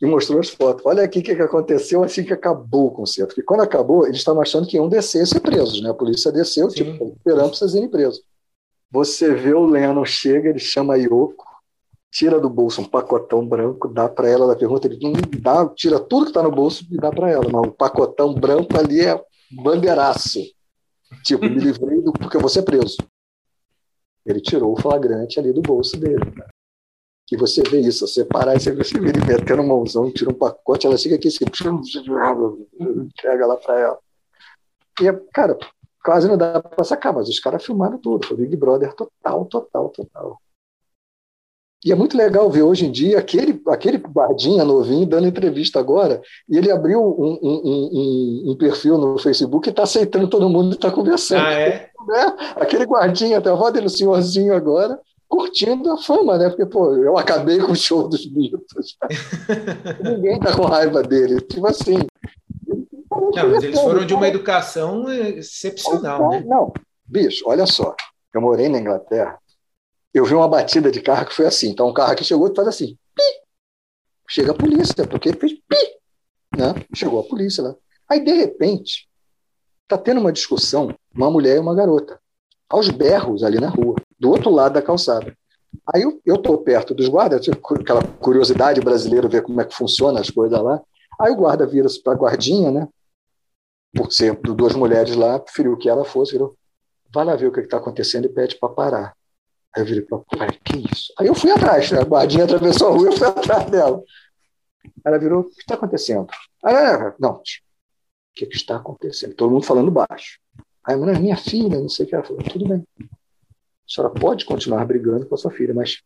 e 0.00 0.06
mostrou 0.06 0.40
as 0.40 0.48
fotos. 0.48 0.84
Olha 0.84 1.04
aqui 1.04 1.20
o 1.20 1.22
que, 1.22 1.30
aconteceu 1.30 2.02
assim 2.02 2.24
que 2.24 2.32
acabou 2.32 2.86
o 2.86 2.90
concerto. 2.90 3.28
Porque 3.28 3.46
quando 3.46 3.60
acabou, 3.60 4.04
eles 4.04 4.18
estavam 4.18 4.42
achando 4.42 4.66
que 4.66 4.76
iam 4.76 4.88
descer 4.88 5.22
e 5.22 5.26
ser 5.26 5.40
presos, 5.40 5.80
né? 5.80 5.90
A 5.90 5.94
polícia 5.94 6.32
desceu, 6.32 6.68
Sim. 6.70 6.76
tipo, 6.76 7.14
esperando 7.16 7.48
para 7.48 7.56
vocês 7.56 7.74
irem 7.74 7.88
presos. 7.88 8.22
Você 8.90 9.32
vê 9.32 9.54
o 9.54 9.64
Lennon 9.64 10.04
chega, 10.04 10.48
ele 10.48 10.58
chama 10.58 10.94
a 10.94 10.96
Yoko, 10.96 11.44
tira 12.10 12.40
do 12.40 12.50
bolso 12.50 12.80
um 12.80 12.84
pacotão 12.84 13.46
branco, 13.46 13.88
dá 13.88 14.08
para 14.08 14.28
ela, 14.28 14.44
ela 14.44 14.56
pergunta, 14.56 14.86
ele 14.86 14.98
dá, 15.40 15.66
tira 15.68 16.00
tudo 16.00 16.24
que 16.24 16.30
está 16.30 16.42
no 16.42 16.50
bolso 16.50 16.84
e 16.90 16.96
dá 16.96 17.10
para 17.10 17.30
ela. 17.30 17.44
Mas 17.50 17.68
o 17.68 17.72
pacotão 17.72 18.34
branco 18.34 18.76
ali 18.76 19.02
é 19.02 19.22
bandeiraço. 19.62 20.40
Tipo, 21.24 21.44
me 21.44 21.60
livrei 21.60 22.00
do, 22.00 22.12
porque 22.12 22.36
eu 22.36 22.40
vou 22.40 22.50
ser 22.50 22.62
preso. 22.62 22.96
Ele 24.26 24.40
tirou 24.40 24.72
o 24.72 24.80
flagrante 24.80 25.38
ali 25.38 25.52
do 25.52 25.62
bolso 25.62 25.98
dele. 25.98 26.30
Cara 26.32 26.51
que 27.32 27.36
você 27.36 27.62
vê 27.62 27.80
isso, 27.80 28.06
você 28.06 28.26
parar 28.26 28.54
e 28.56 28.60
você 28.60 28.70
vê 29.00 29.08
ele 29.08 29.24
metendo 29.24 29.62
mãozão, 29.62 30.12
tira 30.12 30.30
um 30.30 30.34
pacote, 30.34 30.86
ela 30.86 30.98
chega 30.98 31.14
aqui 31.14 31.28
assim, 31.28 31.46
entrega 32.78 33.46
lá 33.46 33.56
para 33.56 33.80
ela. 33.80 33.98
E, 35.00 35.10
cara, 35.32 35.56
quase 36.04 36.28
não 36.28 36.36
dá 36.36 36.60
para 36.60 36.84
sacar, 36.84 37.14
mas 37.14 37.30
os 37.30 37.40
caras 37.40 37.64
filmaram 37.64 37.96
tudo, 37.96 38.26
foi 38.26 38.36
Big 38.36 38.54
Brother 38.54 38.92
total, 38.92 39.46
total, 39.46 39.88
total. 39.88 40.38
E 41.82 41.90
é 41.90 41.94
muito 41.94 42.16
legal 42.16 42.48
ver 42.50 42.62
hoje 42.62 42.84
em 42.86 42.92
dia 42.92 43.18
aquele, 43.18 43.60
aquele 43.66 43.96
guardinha 43.96 44.62
novinho 44.62 45.06
dando 45.06 45.26
entrevista 45.26 45.80
agora, 45.80 46.20
e 46.46 46.58
ele 46.58 46.70
abriu 46.70 47.00
um, 47.00 47.38
um, 47.42 47.62
um, 47.64 48.50
um 48.52 48.56
perfil 48.56 48.98
no 48.98 49.18
Facebook 49.18 49.66
e 49.66 49.70
está 49.70 49.84
aceitando 49.84 50.28
todo 50.28 50.50
mundo 50.50 50.72
e 50.72 50.74
está 50.74 50.90
conversando. 50.90 51.46
Ah, 51.46 51.52
é? 51.54 51.90
Né? 52.02 52.36
Aquele 52.56 52.84
guardinha, 52.84 53.38
até 53.38 53.48
roda 53.50 53.78
ele, 53.78 53.86
o 53.86 53.90
senhorzinho 53.90 54.56
agora, 54.56 55.00
curtindo 55.32 55.90
a 55.90 55.96
fama, 55.96 56.36
né? 56.36 56.50
Porque, 56.50 56.66
pô, 56.66 56.94
eu 56.94 57.16
acabei 57.16 57.58
com 57.58 57.72
o 57.72 57.76
show 57.76 58.06
dos 58.06 58.26
Beatles. 58.26 58.98
Ninguém 60.04 60.38
tá 60.38 60.54
com 60.54 60.66
raiva 60.66 61.02
dele. 61.02 61.40
Tipo 61.40 61.66
assim. 61.66 61.96
Não, 63.10 63.48
mas 63.48 63.64
eles 63.64 63.80
foram 63.80 64.04
de 64.04 64.12
uma 64.12 64.28
educação 64.28 65.10
excepcional, 65.10 66.28
né? 66.28 66.44
Não, 66.46 66.70
bicho, 67.06 67.44
olha 67.46 67.64
só. 67.64 67.96
Eu 68.34 68.42
morei 68.42 68.68
na 68.68 68.78
Inglaterra. 68.78 69.38
Eu 70.12 70.26
vi 70.26 70.34
uma 70.34 70.48
batida 70.48 70.90
de 70.90 71.00
carro 71.00 71.24
que 71.24 71.34
foi 71.34 71.46
assim. 71.46 71.70
Então, 71.70 71.88
um 71.88 71.94
carro 71.94 72.12
aqui 72.12 72.24
chegou 72.24 72.52
e 72.52 72.54
faz 72.54 72.68
assim. 72.68 72.98
Pi! 73.14 73.22
Chega 74.28 74.52
a 74.52 74.54
polícia, 74.54 75.06
porque 75.06 75.32
fez 75.32 75.52
pi! 75.54 75.98
Né? 76.58 76.74
Chegou 76.94 77.20
a 77.20 77.24
polícia 77.24 77.62
lá. 77.64 77.74
Aí, 78.06 78.22
de 78.22 78.32
repente, 78.32 79.08
tá 79.88 79.96
tendo 79.96 80.20
uma 80.20 80.32
discussão, 80.32 80.94
uma 81.14 81.30
mulher 81.30 81.56
e 81.56 81.60
uma 81.60 81.74
garota, 81.74 82.20
aos 82.68 82.90
berros 82.90 83.42
ali 83.42 83.58
na 83.58 83.70
rua 83.70 83.96
do 84.22 84.30
outro 84.30 84.50
lado 84.50 84.74
da 84.74 84.82
calçada. 84.82 85.36
Aí 85.92 86.02
eu 86.02 86.36
estou 86.36 86.56
perto 86.58 86.94
dos 86.94 87.08
guardas, 87.08 87.44
aquela 87.48 88.04
curiosidade 88.20 88.80
brasileira, 88.80 89.28
ver 89.28 89.42
como 89.42 89.60
é 89.60 89.64
que 89.64 89.74
funciona 89.74 90.20
as 90.20 90.30
coisas 90.30 90.62
lá. 90.62 90.80
Aí 91.20 91.32
o 91.32 91.36
guarda 91.36 91.66
vira 91.66 91.88
para 92.04 92.12
a 92.12 92.16
guardinha, 92.16 92.70
né? 92.70 92.88
por 93.92 94.12
ser 94.12 94.34
duas 94.36 94.74
mulheres 94.74 95.16
lá, 95.16 95.40
preferiu 95.40 95.76
que 95.76 95.88
ela 95.88 96.04
fosse, 96.04 96.32
virou, 96.32 96.56
vai 97.12 97.24
lá 97.24 97.36
ver 97.36 97.48
o 97.48 97.52
que 97.52 97.60
está 97.60 97.76
acontecendo 97.76 98.26
e 98.26 98.28
pede 98.28 98.56
para 98.58 98.68
parar. 98.68 99.16
Aí 99.74 99.82
eu 99.82 99.86
virei 99.86 100.02
para 100.02 100.22
ela, 100.32 100.52
que 100.64 100.78
isso? 100.78 101.12
Aí 101.18 101.26
eu 101.26 101.34
fui 101.34 101.50
atrás, 101.50 101.90
né? 101.90 102.00
a 102.00 102.04
guardinha 102.04 102.44
atravessou 102.44 102.88
a 102.88 102.90
rua, 102.92 103.06
eu 103.08 103.12
fui 103.12 103.26
atrás 103.28 103.70
dela. 103.70 104.02
Ela 105.04 105.18
virou, 105.18 105.40
o 105.40 105.44
que 105.44 105.60
está 105.60 105.74
acontecendo? 105.74 106.28
Ela, 106.64 107.14
não, 107.18 107.32
o 107.32 107.42
que, 108.34 108.46
que 108.46 108.56
está 108.56 108.76
acontecendo? 108.76 109.34
Todo 109.34 109.50
mundo 109.50 109.66
falando 109.66 109.90
baixo. 109.90 110.38
Aí, 110.84 110.96
mas 110.96 111.18
minha 111.18 111.36
filha, 111.36 111.78
não 111.78 111.88
sei 111.88 112.06
o 112.06 112.08
que. 112.08 112.14
Ela 112.14 112.24
falou, 112.24 112.42
tudo 112.42 112.68
bem. 112.68 112.84
A 113.92 113.94
senhora 113.94 114.14
pode 114.14 114.46
continuar 114.46 114.86
brigando 114.86 115.26
com 115.26 115.34
a 115.34 115.38
sua 115.38 115.50
filha, 115.50 115.74
mas 115.74 116.02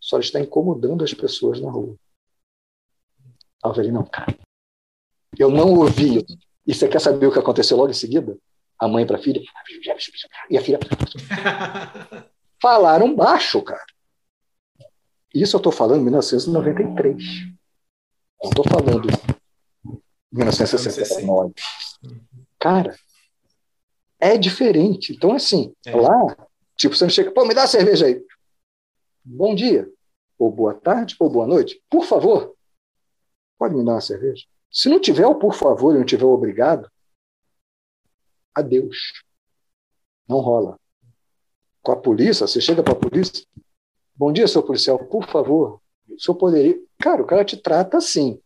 a 0.00 0.04
senhora 0.04 0.24
está 0.24 0.40
incomodando 0.40 1.04
as 1.04 1.14
pessoas 1.14 1.60
na 1.60 1.70
rua. 1.70 1.94
Eu 3.64 3.74
falei, 3.74 3.92
não, 3.92 4.04
cara. 4.04 4.36
Eu 5.38 5.52
não 5.52 5.72
ouvi. 5.74 6.26
E 6.66 6.74
você 6.74 6.88
quer 6.88 7.00
saber 7.00 7.26
o 7.26 7.32
que 7.32 7.38
aconteceu 7.38 7.76
logo 7.76 7.90
em 7.90 7.94
seguida? 7.94 8.36
A 8.76 8.88
mãe 8.88 9.06
para 9.06 9.18
a 9.18 9.22
filha. 9.22 9.40
E 10.50 10.58
a 10.58 10.60
filha. 10.60 10.80
Falaram 12.60 13.14
baixo, 13.14 13.62
cara. 13.62 13.86
Isso 15.32 15.54
eu 15.54 15.58
estou 15.58 15.70
falando 15.70 16.00
em 16.00 16.04
1993. 16.04 17.22
Não 18.42 18.50
estou 18.50 18.64
falando 18.64 19.06
1969. 20.32 21.54
Cara, 22.58 22.96
é 24.18 24.36
diferente. 24.36 25.12
Então, 25.12 25.32
assim, 25.32 25.72
é. 25.86 25.94
lá, 25.94 26.49
tipo, 26.80 26.96
você 26.96 27.04
não 27.04 27.10
chega, 27.10 27.30
pô, 27.30 27.44
me 27.44 27.54
dá 27.54 27.64
a 27.64 27.66
cerveja 27.66 28.06
aí. 28.06 28.24
Bom 29.22 29.54
dia, 29.54 29.90
ou 30.38 30.50
boa 30.50 30.74
tarde, 30.74 31.14
ou 31.20 31.28
boa 31.28 31.46
noite. 31.46 31.82
Por 31.90 32.04
favor, 32.04 32.56
pode 33.58 33.74
me 33.74 33.84
dar 33.84 33.92
uma 33.92 34.00
cerveja? 34.00 34.46
Se 34.70 34.88
não 34.88 35.00
tiver 35.00 35.26
o 35.26 35.34
por 35.34 35.54
favor 35.54 35.94
e 35.94 35.98
não 35.98 36.06
tiver 36.06 36.24
o 36.24 36.30
obrigado, 36.30 36.90
adeus. 38.54 39.22
Não 40.26 40.38
rola. 40.38 40.78
Com 41.82 41.92
a 41.92 41.96
polícia, 41.96 42.46
você 42.46 42.60
chega 42.60 42.82
para 42.82 42.92
a 42.94 42.96
polícia, 42.96 43.44
bom 44.14 44.32
dia, 44.32 44.48
seu 44.48 44.62
policial, 44.62 44.98
por 44.98 45.26
favor, 45.26 45.82
o 46.08 46.18
senhor 46.18 46.36
poderia. 46.36 46.80
Cara, 46.98 47.22
o 47.22 47.26
cara 47.26 47.44
te 47.44 47.56
trata 47.56 47.98
assim. 47.98 48.40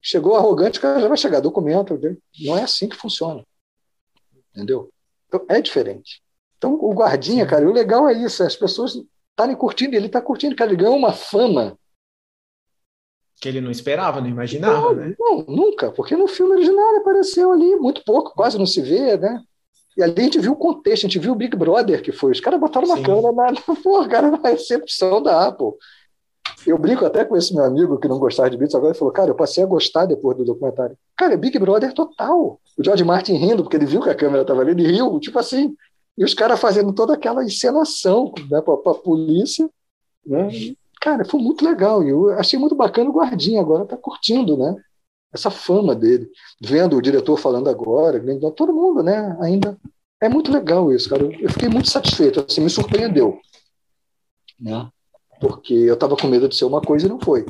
Chegou 0.00 0.36
arrogante, 0.36 0.78
o 0.78 0.82
cara 0.82 1.00
já 1.00 1.08
vai 1.08 1.16
chegar 1.16 1.40
documento. 1.40 1.98
Não 2.44 2.56
é 2.56 2.62
assim 2.62 2.88
que 2.88 2.96
funciona. 2.96 3.44
Entendeu? 4.52 4.92
Então, 5.26 5.44
é 5.48 5.60
diferente. 5.60 6.22
Então, 6.56 6.74
o 6.74 6.92
guardinha, 6.92 7.46
cara, 7.46 7.68
o 7.68 7.72
legal 7.72 8.08
é 8.08 8.12
isso, 8.14 8.42
as 8.42 8.56
pessoas 8.56 8.96
estarem 9.30 9.56
curtindo, 9.56 9.94
ele 9.94 10.06
está 10.06 10.20
curtindo, 10.20 10.56
cara, 10.56 10.70
ele 10.70 10.80
ganhou 10.80 10.96
uma 10.96 11.12
fama. 11.12 11.78
Que 13.38 13.48
ele 13.48 13.60
não 13.60 13.70
esperava, 13.70 14.20
não 14.20 14.28
imaginava, 14.28 14.80
não, 14.80 14.94
né? 14.94 15.14
Não, 15.18 15.44
nunca, 15.46 15.92
porque 15.92 16.16
no 16.16 16.26
filme 16.26 16.54
original 16.54 16.88
ele 16.90 17.00
apareceu 17.00 17.52
ali, 17.52 17.76
muito 17.76 18.02
pouco, 18.04 18.34
quase 18.34 18.58
não 18.58 18.64
se 18.64 18.80
vê, 18.80 19.18
né? 19.18 19.42
E 19.96 20.02
ali 20.02 20.14
a 20.18 20.24
gente 20.24 20.38
viu 20.38 20.52
o 20.52 20.56
contexto, 20.56 21.04
a 21.04 21.08
gente 21.08 21.18
viu 21.18 21.32
o 21.32 21.36
Big 21.36 21.56
Brother 21.56 22.02
que 22.02 22.12
foi. 22.12 22.32
Os 22.32 22.40
caras 22.40 22.60
botaram 22.60 22.86
uma 22.86 22.98
Sim. 22.98 23.02
câmera 23.02 23.32
na, 23.32 23.52
porra, 23.82 24.08
cara, 24.08 24.30
na 24.30 24.48
recepção 24.48 25.22
da 25.22 25.46
Apple. 25.46 25.72
Eu 26.66 26.78
brinco 26.78 27.04
até 27.04 27.24
com 27.24 27.36
esse 27.36 27.54
meu 27.54 27.64
amigo 27.64 27.98
que 27.98 28.08
não 28.08 28.18
gostava 28.18 28.50
de 28.50 28.56
Beatles, 28.56 28.74
agora 28.74 28.90
ele 28.90 28.98
falou, 28.98 29.12
cara, 29.12 29.30
eu 29.30 29.34
passei 29.34 29.62
a 29.62 29.66
gostar 29.66 30.04
depois 30.04 30.36
do 30.36 30.44
documentário. 30.44 30.96
Cara, 31.16 31.34
é 31.34 31.36
Big 31.36 31.58
Brother 31.58 31.92
total. 31.92 32.60
O 32.76 32.84
George 32.84 33.04
Martin 33.04 33.34
rindo, 33.34 33.62
porque 33.62 33.76
ele 33.76 33.86
viu 33.86 34.00
que 34.00 34.10
a 34.10 34.14
câmera 34.14 34.42
estava 34.42 34.60
ali, 34.60 34.72
ele 34.72 34.86
riu, 34.86 35.18
tipo 35.20 35.38
assim. 35.38 35.74
E 36.16 36.24
os 36.24 36.34
caras 36.34 36.60
fazendo 36.60 36.92
toda 36.92 37.14
aquela 37.14 37.44
encenação 37.44 38.32
né, 38.50 38.60
para 38.60 38.74
a 38.74 38.94
polícia. 38.94 39.68
Né? 40.24 40.48
Cara, 41.00 41.24
foi 41.24 41.40
muito 41.40 41.64
legal. 41.64 42.02
E 42.02 42.08
eu 42.08 42.30
achei 42.30 42.58
muito 42.58 42.74
bacana 42.74 43.10
o 43.10 43.12
Guardinha, 43.12 43.60
agora 43.60 43.84
está 43.84 43.96
curtindo, 43.96 44.56
né? 44.56 44.74
Essa 45.32 45.50
fama 45.50 45.94
dele. 45.94 46.30
Vendo 46.60 46.96
o 46.96 47.02
diretor 47.02 47.36
falando 47.36 47.68
agora, 47.68 48.18
vendo 48.18 48.50
todo 48.52 48.72
mundo, 48.72 49.02
né? 49.02 49.36
Ainda. 49.40 49.78
É 50.20 50.28
muito 50.28 50.50
legal 50.50 50.90
isso, 50.90 51.10
cara. 51.10 51.24
Eu 51.24 51.50
fiquei 51.50 51.68
muito 51.68 51.90
satisfeito, 51.90 52.40
assim, 52.40 52.62
me 52.62 52.70
surpreendeu. 52.70 53.38
Né? 54.58 54.88
porque 55.40 55.74
eu 55.74 55.94
estava 55.94 56.16
com 56.16 56.26
medo 56.26 56.48
de 56.48 56.56
ser 56.56 56.64
uma 56.64 56.80
coisa 56.80 57.06
e 57.06 57.08
não 57.08 57.20
foi. 57.20 57.46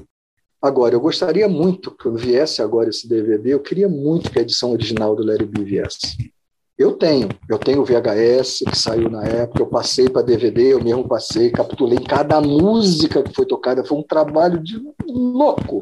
Agora, 0.60 0.94
eu 0.94 1.00
gostaria 1.00 1.48
muito, 1.48 1.90
quando 1.90 2.18
viesse 2.18 2.62
agora 2.62 2.88
esse 2.88 3.08
DVD, 3.08 3.54
eu 3.54 3.60
queria 3.60 3.88
muito 3.88 4.30
que 4.30 4.38
a 4.38 4.42
edição 4.42 4.72
original 4.72 5.14
do 5.14 5.24
Larry 5.24 5.44
B 5.44 5.62
viesse. 5.62 6.32
Eu 6.78 6.92
tenho, 6.92 7.28
eu 7.48 7.58
tenho 7.58 7.80
o 7.80 7.84
VHS 7.84 8.64
que 8.68 8.76
saiu 8.76 9.08
na 9.08 9.24
época, 9.24 9.62
eu 9.62 9.66
passei 9.66 10.10
para 10.10 10.20
DVD, 10.20 10.74
eu 10.74 10.84
mesmo 10.84 11.08
passei, 11.08 11.50
capitulei 11.50 11.98
cada 11.98 12.38
música 12.40 13.22
que 13.22 13.32
foi 13.34 13.46
tocada, 13.46 13.82
foi 13.82 13.96
um 13.96 14.02
trabalho 14.02 14.62
de 14.62 14.78
louco. 15.06 15.80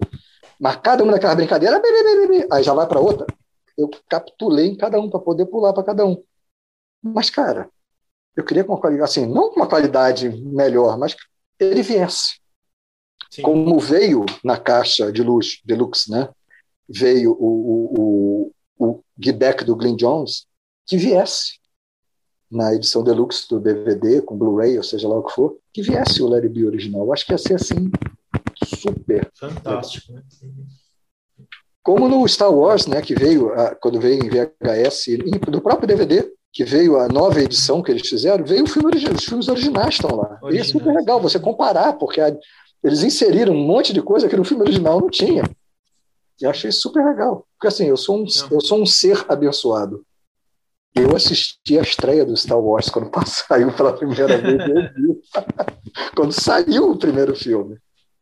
Mas 0.58 0.76
cada 0.76 1.02
uma 1.02 1.12
daquelas 1.12 1.34
brincadeiras, 1.34 1.80
aí 2.50 2.62
já 2.62 2.72
vai 2.72 2.86
para 2.86 3.00
outra. 3.00 3.26
Eu 3.76 3.90
capitulei 4.08 4.68
em 4.68 4.76
cada 4.76 5.00
um 5.00 5.10
para 5.10 5.18
poder 5.18 5.46
pular 5.46 5.72
para 5.72 5.82
cada 5.82 6.06
um. 6.06 6.22
Mas, 7.02 7.28
cara, 7.28 7.68
eu 8.36 8.44
queria 8.44 8.62
com 8.62 8.72
uma 8.72 8.80
qualidade, 8.80 9.10
assim, 9.10 9.26
não 9.26 9.50
com 9.50 9.56
uma 9.56 9.68
qualidade 9.68 10.28
melhor, 10.28 10.96
mas 10.96 11.16
ele 11.58 11.82
viesse. 11.82 12.40
Sim. 13.30 13.42
Como 13.42 13.80
veio 13.80 14.24
na 14.44 14.56
caixa 14.56 15.10
de 15.10 15.24
luz 15.24 15.60
deluxe, 15.64 16.08
né? 16.08 16.28
Veio 16.88 17.32
o, 17.32 17.46
o, 17.98 18.52
o, 18.78 18.92
o 18.92 19.04
do 19.64 19.76
Glenn 19.76 19.96
Jones, 19.96 20.46
que 20.86 20.96
viesse 20.96 21.58
na 22.50 22.74
edição 22.74 23.02
deluxe 23.02 23.48
do 23.48 23.58
DVD, 23.58 24.22
com 24.22 24.36
Blu-ray, 24.36 24.76
ou 24.76 24.82
seja 24.82 25.08
lá 25.08 25.18
o 25.18 25.24
que 25.24 25.34
for, 25.34 25.56
que 25.72 25.82
viesse 25.82 26.22
o 26.22 26.28
Larry 26.28 26.48
B 26.48 26.64
original. 26.64 27.04
Eu 27.04 27.12
acho 27.12 27.26
que 27.26 27.32
ia 27.32 27.38
ser 27.38 27.54
assim, 27.54 27.90
super. 28.64 29.28
Fantástico, 29.34 30.12
né? 30.12 30.22
Como 31.82 32.08
no 32.08 32.26
Star 32.26 32.52
Wars, 32.52 32.86
né, 32.86 33.02
que 33.02 33.14
veio, 33.14 33.50
quando 33.80 34.00
veio 34.00 34.24
em 34.24 34.30
VHS, 34.30 35.08
e 35.08 35.38
do 35.38 35.60
próprio 35.60 35.86
DVD, 35.86 36.32
que 36.50 36.64
veio 36.64 36.98
a 36.98 37.08
nova 37.08 37.42
edição 37.42 37.82
que 37.82 37.90
eles 37.90 38.08
fizeram, 38.08 38.44
veio 38.44 38.64
o 38.64 38.66
filme, 38.66 38.90
os 38.96 39.24
filmes 39.24 39.48
originais 39.48 39.94
estão 39.94 40.16
lá. 40.16 40.38
Originais. 40.40 40.54
E 40.54 40.70
é 40.70 40.72
super 40.72 40.94
legal 40.94 41.20
você 41.20 41.38
comparar, 41.38 41.94
porque 41.94 42.20
a, 42.20 42.34
eles 42.82 43.02
inseriram 43.02 43.52
um 43.52 43.66
monte 43.66 43.92
de 43.92 44.00
coisa 44.00 44.28
que 44.28 44.36
no 44.36 44.44
filme 44.44 44.62
original 44.62 45.00
não 45.00 45.10
tinha. 45.10 45.42
E 46.40 46.46
achei 46.46 46.70
super 46.70 47.04
legal. 47.04 47.46
Porque 47.54 47.68
assim, 47.68 47.86
eu 47.86 47.96
sou 47.96 48.18
um, 48.18 48.26
eu 48.50 48.60
sou 48.60 48.80
um 48.80 48.86
ser 48.86 49.24
abençoado. 49.28 50.04
Eu 50.94 51.16
assisti 51.16 51.78
a 51.78 51.82
estreia 51.82 52.24
do 52.24 52.36
Star 52.36 52.58
Wars 52.58 52.88
quando 52.88 53.10
saiu 53.26 53.72
pela 53.72 53.92
primeira 53.92 54.38
vez. 54.38 54.62
quando 56.14 56.32
saiu 56.32 56.92
o 56.92 56.98
primeiro 56.98 57.34
filme. 57.34 57.76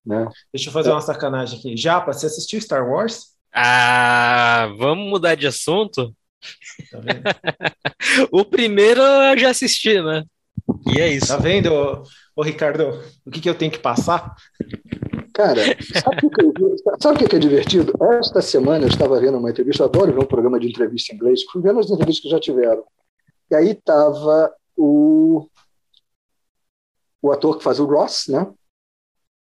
Né? 0.04 0.26
Deixa 0.52 0.68
eu 0.68 0.72
fazer 0.72 0.90
uma 0.90 1.00
sacanagem 1.00 1.58
aqui. 1.58 1.76
Japa, 1.76 2.12
você 2.12 2.26
assistiu 2.26 2.60
Star 2.60 2.88
Wars? 2.88 3.32
Ah, 3.54 4.72
vamos 4.78 5.08
mudar 5.08 5.34
de 5.34 5.46
assunto? 5.46 6.14
Tá 6.90 6.98
o 8.32 8.44
primeiro 8.44 9.00
eu 9.00 9.38
já 9.38 9.50
assisti, 9.50 10.00
né? 10.00 10.24
E 10.86 11.00
é 11.00 11.08
isso. 11.08 11.28
Tá 11.28 11.36
vendo, 11.36 11.72
ô, 11.72 12.02
ô 12.34 12.42
Ricardo, 12.42 13.00
o 13.24 13.30
que, 13.30 13.40
que 13.40 13.48
eu 13.48 13.54
tenho 13.54 13.70
que 13.70 13.78
passar? 13.78 14.34
Cara, 15.34 15.60
sabe 17.00 17.16
o 17.16 17.18
que, 17.18 17.28
que, 17.28 17.36
é 17.36 17.38
divertido? 17.38 17.92
Esta 18.18 18.42
semana 18.42 18.84
eu 18.84 18.88
estava 18.88 19.18
vendo 19.18 19.38
uma 19.38 19.50
entrevista, 19.50 19.82
eu 19.82 19.86
adoro 19.86 20.12
ver 20.12 20.20
um 20.20 20.26
programa 20.26 20.60
de 20.60 20.68
entrevista 20.68 21.12
em 21.12 21.16
inglês, 21.16 21.42
fui 21.50 21.62
vendo 21.62 21.80
as 21.80 21.90
entrevistas 21.90 22.22
que 22.22 22.28
já 22.28 22.38
tiveram. 22.38 22.84
E 23.50 23.54
aí 23.54 23.70
estava 23.70 24.52
o, 24.76 25.46
o 27.20 27.32
ator 27.32 27.58
que 27.58 27.64
faz 27.64 27.80
o 27.80 27.86
Ross, 27.86 28.26
né? 28.28 28.46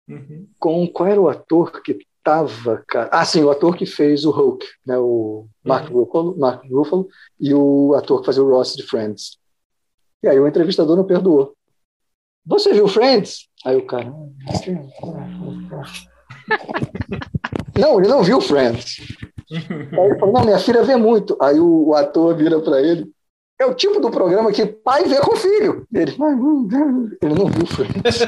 Uhum. 0.08 0.48
Com 0.60 0.88
qual 0.88 1.10
era 1.10 1.22
o 1.22 1.30
ator 1.30 1.82
que 1.82 2.00
tava, 2.24 2.84
cara. 2.88 3.10
Ah, 3.12 3.26
sim, 3.26 3.44
o 3.44 3.50
ator 3.50 3.76
que 3.76 3.86
fez 3.86 4.26
o 4.26 4.32
Hulk, 4.32 4.66
né? 4.86 4.98
O 4.98 5.48
Mark, 5.64 5.90
uhum. 5.90 6.04
Ruffalo, 6.04 6.38
Mark 6.38 6.64
Ruffalo 6.70 7.08
e 7.40 7.54
o 7.54 7.94
ator 7.96 8.20
que 8.20 8.26
fazia 8.26 8.44
o 8.44 8.50
Ross 8.50 8.76
de 8.76 8.84
Friends. 8.84 9.38
E 10.22 10.28
aí 10.28 10.40
o 10.40 10.48
entrevistador 10.48 10.96
não 10.96 11.06
perdoou. 11.06 11.56
Você 12.46 12.74
viu 12.74 12.88
Friends? 12.88 13.48
Aí 13.66 13.76
o 13.76 13.86
cara. 13.86 14.14
não, 17.78 18.00
ele 18.00 18.08
não 18.08 18.24
viu 18.24 18.42
Friends. 18.42 18.98
Aí 19.52 20.10
ele 20.10 20.20
falou, 20.20 20.34
não, 20.34 20.46
minha 20.46 20.60
filha 20.60 20.84
vê 20.84 20.96
muito. 20.96 21.38
Aí 21.42 21.60
o, 21.60 21.88
o 21.88 21.96
ator 21.96 22.36
vira 22.36 22.60
para 22.60 22.82
ele. 22.82 23.12
É 23.60 23.66
o 23.66 23.76
tipo 23.76 24.00
do 24.00 24.10
programa 24.10 24.54
que 24.54 24.66
pai 24.66 25.04
vê 25.04 25.20
com 25.20 25.36
filho. 25.36 25.86
Ele, 25.94 26.16
ele 27.22 27.36
não 27.36 27.48
viu 27.48 27.66
Friends. 27.66 28.20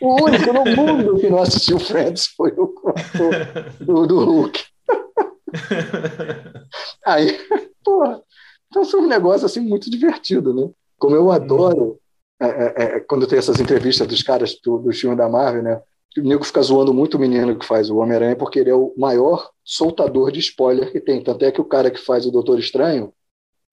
O 0.00 0.24
único 0.24 0.52
no 0.52 0.64
mundo 0.64 1.20
que 1.20 1.30
não 1.30 1.40
assistiu 1.40 1.78
Friends 1.78 2.26
foi 2.36 2.52
o 2.56 2.74
ator 2.88 3.76
do, 3.80 4.06
do 4.06 4.24
Hulk. 4.24 4.60
Aí, 7.06 7.38
porra, 7.84 8.20
então 8.68 8.84
foi 8.84 9.00
um 9.00 9.06
negócio 9.06 9.46
assim 9.46 9.60
muito 9.60 9.88
divertido, 9.88 10.52
né? 10.52 10.68
Como 10.98 11.14
eu 11.14 11.30
adoro 11.30 12.00
é, 12.40 12.46
é, 12.46 12.82
é, 12.82 13.00
quando 13.00 13.26
tem 13.26 13.38
essas 13.38 13.60
entrevistas 13.60 14.06
dos 14.06 14.22
caras 14.22 14.58
do, 14.64 14.78
do 14.78 14.92
filme 14.92 15.16
da 15.16 15.28
Marvel, 15.28 15.62
né? 15.62 15.80
O 16.18 16.20
nego 16.20 16.44
fica 16.44 16.60
zoando 16.60 16.92
muito 16.92 17.16
o 17.16 17.20
menino 17.20 17.58
que 17.58 17.64
faz 17.64 17.88
o 17.88 17.96
Homem-Aranha 17.96 18.36
porque 18.36 18.58
ele 18.58 18.68
é 18.68 18.74
o 18.74 18.92
maior 18.98 19.48
soltador 19.64 20.30
de 20.30 20.40
spoiler 20.40 20.92
que 20.92 21.00
tem. 21.00 21.22
Tanto 21.22 21.44
é 21.44 21.50
que 21.50 21.60
o 21.60 21.64
cara 21.64 21.90
que 21.90 21.98
faz 21.98 22.26
o 22.26 22.30
Doutor 22.30 22.58
Estranho 22.58 23.12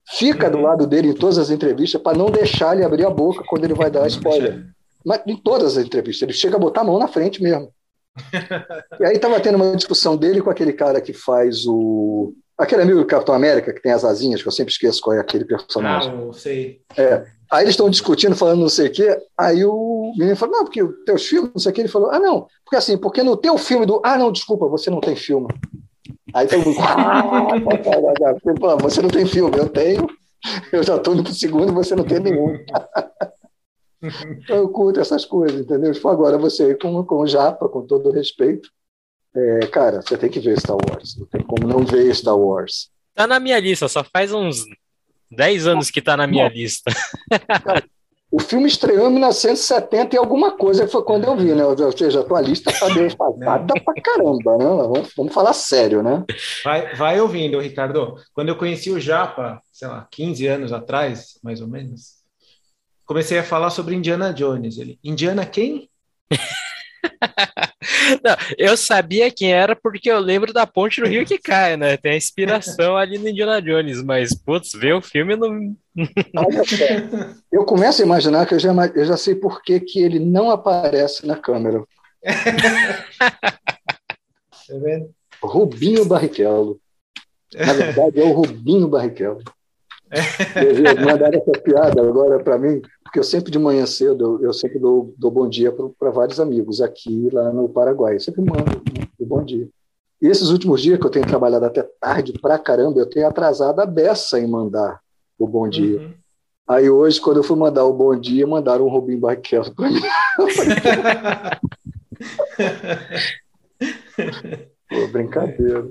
fica 0.08 0.50
do 0.50 0.60
lado 0.60 0.88
dele 0.88 1.10
em 1.10 1.14
todas 1.14 1.38
as 1.38 1.50
entrevistas 1.50 2.02
para 2.02 2.18
não 2.18 2.28
deixar 2.28 2.76
ele 2.76 2.86
abrir 2.86 3.06
a 3.06 3.10
boca 3.10 3.44
quando 3.46 3.66
ele 3.66 3.74
vai 3.74 3.92
dar 3.92 4.08
spoiler. 4.08 4.66
Mas 5.06 5.22
em 5.28 5.36
todas 5.36 5.78
as 5.78 5.86
entrevistas, 5.86 6.22
ele 6.22 6.34
chega 6.34 6.56
a 6.56 6.60
botar 6.60 6.82
a 6.82 6.86
mão 6.86 6.98
na 6.98 7.08
frente 7.08 7.42
mesmo. 7.44 7.74
e 9.00 9.06
aí 9.06 9.16
estava 9.16 9.40
tendo 9.40 9.56
uma 9.56 9.76
discussão 9.76 10.16
dele 10.16 10.42
com 10.42 10.50
aquele 10.50 10.74
cara 10.74 11.02
que 11.02 11.14
faz 11.14 11.66
o 11.66 12.34
Aquele 12.60 12.82
amigo 12.82 13.00
do 13.00 13.06
Capitão 13.06 13.34
América 13.34 13.74
que 13.74 13.82
tem 13.82 13.94
as 13.94 14.04
asinhas, 14.04 14.42
que 14.42 14.48
eu 14.48 14.52
sempre 14.52 14.74
esqueço 14.74 15.02
qual 15.02 15.16
é 15.16 15.20
aquele 15.20 15.46
personagem. 15.46 16.12
Ah, 16.12 16.22
eu 16.22 16.34
sei. 16.34 16.82
É. 16.98 17.26
Aí 17.50 17.64
eles 17.64 17.72
estão 17.72 17.90
discutindo, 17.90 18.36
falando 18.36 18.60
não 18.60 18.70
sei 18.70 18.88
o 18.88 18.92
quê. 18.92 19.18
Aí 19.38 19.64
o 19.64 20.14
menino 20.18 20.36
falou: 20.36 20.58
Não, 20.58 20.66
porque 20.66 20.84
os 20.84 20.94
teus 21.06 21.26
filmes, 21.26 21.52
não 21.54 21.62
sei 21.62 21.72
o 21.72 21.76
quê. 21.76 21.82
Ele 21.82 21.88
falou: 21.88 22.12
Ah, 22.12 22.20
não, 22.20 22.48
porque 22.66 22.76
assim, 22.76 22.98
porque 22.98 23.24
no 23.24 23.38
teu 23.38 23.58
filme 23.58 23.86
do. 23.86 24.02
Ah, 24.04 24.18
não, 24.18 24.32
desculpa, 24.32 24.68
você 24.68 24.90
não 24.90 25.00
tem 25.00 25.16
filme. 25.16 25.48
Aí 26.34 26.48
todo 26.48 26.66
mundo. 26.66 26.76
Falou: 28.60 28.78
Você 28.80 29.02
não 29.02 29.10
tem 29.10 29.26
filme, 29.26 29.58
eu 29.58 29.70
tenho. 29.70 30.08
Eu 30.72 30.84
já 30.84 30.96
estou 30.96 31.14
indo 31.14 31.24
para 31.24 31.32
o 31.32 31.36
segundo, 31.36 31.74
você 31.74 31.96
não 31.96 32.04
tem 32.04 32.20
nenhum. 32.20 32.58
então 34.04 34.58
eu 34.58 34.70
curto 34.70 35.00
essas 35.00 35.26
coisas, 35.26 35.62
entendeu? 35.62 35.92
Tipo, 35.92 36.08
agora 36.10 36.38
você, 36.38 36.76
com, 36.76 37.04
com 37.04 37.16
o 37.20 37.28
Japa, 37.28 37.68
com 37.68 37.86
todo 37.86 38.10
o 38.10 38.12
respeito, 38.12 38.70
é, 39.36 39.68
cara, 39.68 40.02
você 40.02 40.18
tem 40.18 40.30
que 40.30 40.40
ver 40.40 40.60
Star 40.60 40.78
Wars. 40.78 41.18
Não 41.18 41.26
tem 41.28 41.42
como 41.42 41.68
não 41.68 41.86
ver 41.86 42.14
Star 42.16 42.38
Wars. 42.38 42.90
Tá 43.14 43.28
na 43.28 43.40
minha 43.40 43.60
lista, 43.60 43.88
só 43.88 44.04
faz 44.04 44.32
uns 44.32 44.66
10 45.32 45.68
anos 45.68 45.92
que 45.92 46.02
tá 46.02 46.18
na 46.18 46.26
minha 46.26 46.48
lista. 46.48 46.92
Cara, 47.64 47.84
o 48.32 48.40
filme 48.40 48.68
estreou 48.68 49.10
em 49.10 49.14
1970 49.14 50.16
e 50.16 50.20
alguma 50.20 50.52
coisa 50.52 50.88
foi 50.88 51.04
quando 51.04 51.26
eu 51.26 51.36
vi, 51.36 51.54
né? 51.54 51.66
Ou 51.66 51.92
seja, 51.92 52.22
a 52.22 52.24
tua 52.24 52.42
lista 52.42 52.72
tá 52.72 52.94
bem 52.94 53.10
fazada 53.10 53.74
pra 53.84 53.94
caramba, 54.02 54.58
né? 54.58 54.66
Vamos, 54.66 55.14
vamos, 55.16 55.34
falar 55.34 55.54
sério, 55.54 56.04
né? 56.04 56.24
Vai, 56.64 56.96
vai 56.96 57.22
ouvindo, 57.22 57.60
Ricardo. 57.60 58.16
Quando 58.34 58.50
eu 58.50 58.56
conheci 58.56 58.92
o 58.92 59.00
Japa, 59.00 59.60
sei 59.72 59.88
lá, 59.88 60.08
15 60.12 60.48
anos 60.48 60.74
atrás, 60.74 61.40
mais 61.44 61.60
ou 61.60 61.68
menos, 61.68 62.20
comecei 63.06 63.40
a 63.40 63.44
falar 63.44 63.72
sobre 63.72 63.96
Indiana 63.96 64.32
Jones. 64.32 64.78
Ele, 64.78 65.00
Indiana 65.04 65.46
quem? 65.46 65.90
Não, 68.24 68.36
eu 68.58 68.76
sabia 68.76 69.32
quem 69.32 69.54
era 69.54 69.76
porque 69.76 70.12
eu 70.12 70.20
lembro 70.20 70.52
da 70.52 70.68
ponte 70.68 71.02
do 71.02 71.08
rio 71.08 71.26
que 71.26 71.38
cai, 71.38 71.78
né? 71.78 71.98
Tem 71.98 72.14
a 72.14 72.18
inspiração 72.18 72.98
ali 72.98 73.18
no 73.18 73.30
Indiana 73.30 73.62
Jones, 73.62 74.04
mas, 74.04 74.34
putz, 74.34 74.72
ver 74.74 74.94
o 74.94 75.02
filme 75.02 75.36
não. 75.36 75.74
eu 77.52 77.64
começo 77.66 78.02
a 78.02 78.06
imaginar 78.06 78.46
que 78.46 78.54
eu 78.54 78.60
já, 78.60 78.74
eu 78.96 79.06
já 79.06 79.18
sei 79.18 79.36
por 79.36 79.62
que, 79.62 79.80
que 79.80 80.02
ele 80.02 80.20
não 80.20 80.50
aparece 80.50 81.26
na 81.26 81.36
câmera. 81.36 81.84
Tá 84.70 84.76
vendo? 84.78 85.10
Rubinho 85.42 86.06
Barrichello. 86.06 86.80
Na 87.56 87.74
verdade, 87.74 88.20
é 88.20 88.24
o 88.24 88.32
Rubinho 88.32 88.88
Barrichello. 88.88 89.42
Mandaram 91.06 91.40
essa 91.40 91.52
piada 91.62 92.02
agora 92.02 92.44
para 92.44 92.58
mim, 92.58 92.82
porque 93.04 93.20
eu 93.20 93.24
sempre 93.24 93.52
de 93.52 93.60
manhã 93.60 93.86
cedo, 93.86 94.40
eu 94.42 94.52
sempre 94.54 94.80
dou, 94.80 95.14
dou 95.18 95.30
bom 95.30 95.48
dia 95.48 95.72
para 95.72 96.10
vários 96.10 96.40
amigos 96.40 96.82
aqui 96.82 97.30
lá 97.32 97.52
no 97.52 97.70
Paraguai. 97.70 98.16
Eu 98.16 98.20
sempre 98.20 98.42
mando 98.42 98.66
né, 98.66 99.08
o 99.20 99.26
bom 99.26 99.44
dia. 99.44 99.70
E 100.22 100.28
esses 100.28 100.50
últimos 100.50 100.82
dias 100.82 101.00
que 101.00 101.06
eu 101.06 101.12
tenho 101.12 101.26
trabalhado 101.26 101.66
até 101.66 101.82
tarde 102.00 102.34
pra 102.34 102.60
caramba, 102.60 103.00
eu 103.00 103.06
tenho 103.06 103.26
atrasado 103.28 103.80
a 103.80 103.86
beça 103.86 104.38
em 104.40 104.48
mandar 104.48 105.00
o 105.38 105.48
bom 105.48 105.70
dia. 105.70 106.00
Uhum. 106.00 106.14
Aí 106.68 106.90
hoje, 106.90 107.22
quando 107.22 107.38
eu 107.38 107.44
fui 107.44 107.58
mandar 107.58 107.86
o 107.86 107.94
bom 107.94 108.14
dia, 108.16 108.46
mandaram 108.46 108.86
um 108.86 108.90
Rubinho 108.90 109.20
Barrichello 109.20 109.74
para 109.74 109.90
mim. 109.90 110.02
Pô, 114.90 115.08
brincadeira. 115.08 115.88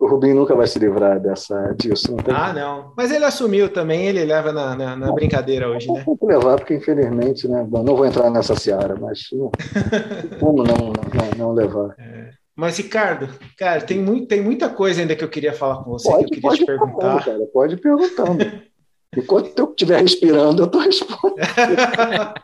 O 0.00 0.08
Rubinho 0.08 0.34
nunca 0.34 0.54
vai 0.54 0.66
se 0.66 0.78
livrar 0.78 1.20
dessa, 1.20 1.74
disso. 1.76 2.12
Não 2.12 2.16
tem... 2.16 2.34
Ah, 2.34 2.54
não. 2.54 2.94
Mas 2.96 3.10
ele 3.10 3.22
assumiu 3.22 3.68
também, 3.68 4.06
ele 4.06 4.24
leva 4.24 4.50
na, 4.50 4.74
na, 4.74 4.96
na 4.96 5.12
brincadeira 5.12 5.68
hoje, 5.68 5.92
né? 5.92 6.02
Tem 6.02 6.16
que 6.16 6.24
levar, 6.24 6.56
porque 6.56 6.74
infelizmente, 6.74 7.46
né? 7.46 7.62
Bom, 7.68 7.82
não 7.82 7.94
vou 7.94 8.06
entrar 8.06 8.30
nessa 8.30 8.56
seara, 8.56 8.96
mas 8.98 9.28
não, 9.30 9.50
como 10.40 10.64
não, 10.64 10.74
não, 10.74 11.30
não 11.36 11.52
levar? 11.52 11.94
É. 11.98 12.30
Mas, 12.56 12.78
Ricardo, 12.78 13.28
cara, 13.58 13.82
tem, 13.82 13.98
muito, 13.98 14.26
tem 14.26 14.42
muita 14.42 14.70
coisa 14.70 15.02
ainda 15.02 15.14
que 15.14 15.22
eu 15.22 15.28
queria 15.28 15.52
falar 15.52 15.84
com 15.84 15.90
você, 15.90 16.10
pode, 16.10 16.24
que 16.24 16.36
eu 16.36 16.40
queria 16.40 16.56
te 16.56 16.64
perguntar. 16.64 17.24
cara, 17.24 17.46
pode 17.52 17.74
ir 17.74 17.80
perguntando. 17.80 18.52
Enquanto 19.14 19.58
eu 19.58 19.70
estiver 19.70 20.00
respirando, 20.00 20.62
eu 20.62 20.66
estou 20.66 20.80
respondendo. 20.80 21.36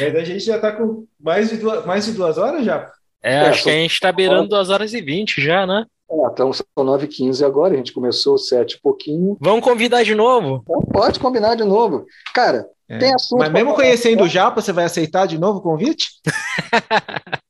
Mas 0.00 0.16
a 0.16 0.24
gente 0.24 0.40
já 0.40 0.56
está 0.56 0.72
com 0.72 1.06
mais 1.18 1.50
de, 1.50 1.58
duas, 1.58 1.84
mais 1.84 2.06
de 2.06 2.12
duas 2.12 2.38
horas 2.38 2.64
já. 2.64 2.90
É, 3.22 3.34
é 3.34 3.40
acho 3.48 3.64
que 3.64 3.70
a 3.70 3.74
gente 3.74 3.92
está 3.92 4.10
beirando 4.10 4.48
duas 4.48 4.70
horas 4.70 4.94
e 4.94 5.02
vinte 5.02 5.40
já, 5.42 5.66
né? 5.66 5.84
É, 6.10 6.26
então 6.26 6.52
são 6.52 6.66
9h15 6.76 7.46
agora, 7.46 7.74
a 7.74 7.76
gente 7.76 7.92
começou 7.92 8.36
7 8.36 8.72
e 8.72 8.80
pouquinho. 8.80 9.36
Vamos 9.40 9.64
convidar 9.64 10.02
de 10.02 10.14
novo? 10.14 10.62
Então, 10.62 10.80
pode 10.92 11.20
combinar 11.20 11.54
de 11.54 11.62
novo. 11.62 12.04
Cara, 12.34 12.68
é. 12.88 12.98
tem 12.98 13.14
assunto. 13.14 13.38
Mas 13.38 13.52
mesmo 13.52 13.74
conhecendo 13.74 14.24
o 14.24 14.28
Japa, 14.28 14.60
você 14.60 14.72
vai 14.72 14.84
aceitar 14.84 15.26
de 15.26 15.38
novo 15.38 15.60
o 15.60 15.62
convite? 15.62 16.08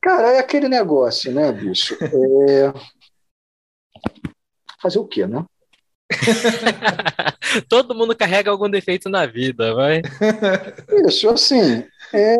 Cara, 0.00 0.32
é 0.32 0.38
aquele 0.38 0.68
negócio, 0.68 1.32
né, 1.32 1.52
bicho? 1.52 1.96
É... 2.00 2.72
Fazer 4.80 4.98
o 4.98 5.06
quê, 5.06 5.26
né? 5.26 5.44
Todo 7.68 7.94
mundo 7.94 8.16
carrega 8.16 8.50
algum 8.50 8.70
defeito 8.70 9.08
na 9.08 9.26
vida, 9.26 9.74
vai. 9.74 10.00
Isso, 11.06 11.28
assim, 11.28 11.84
é, 12.14 12.36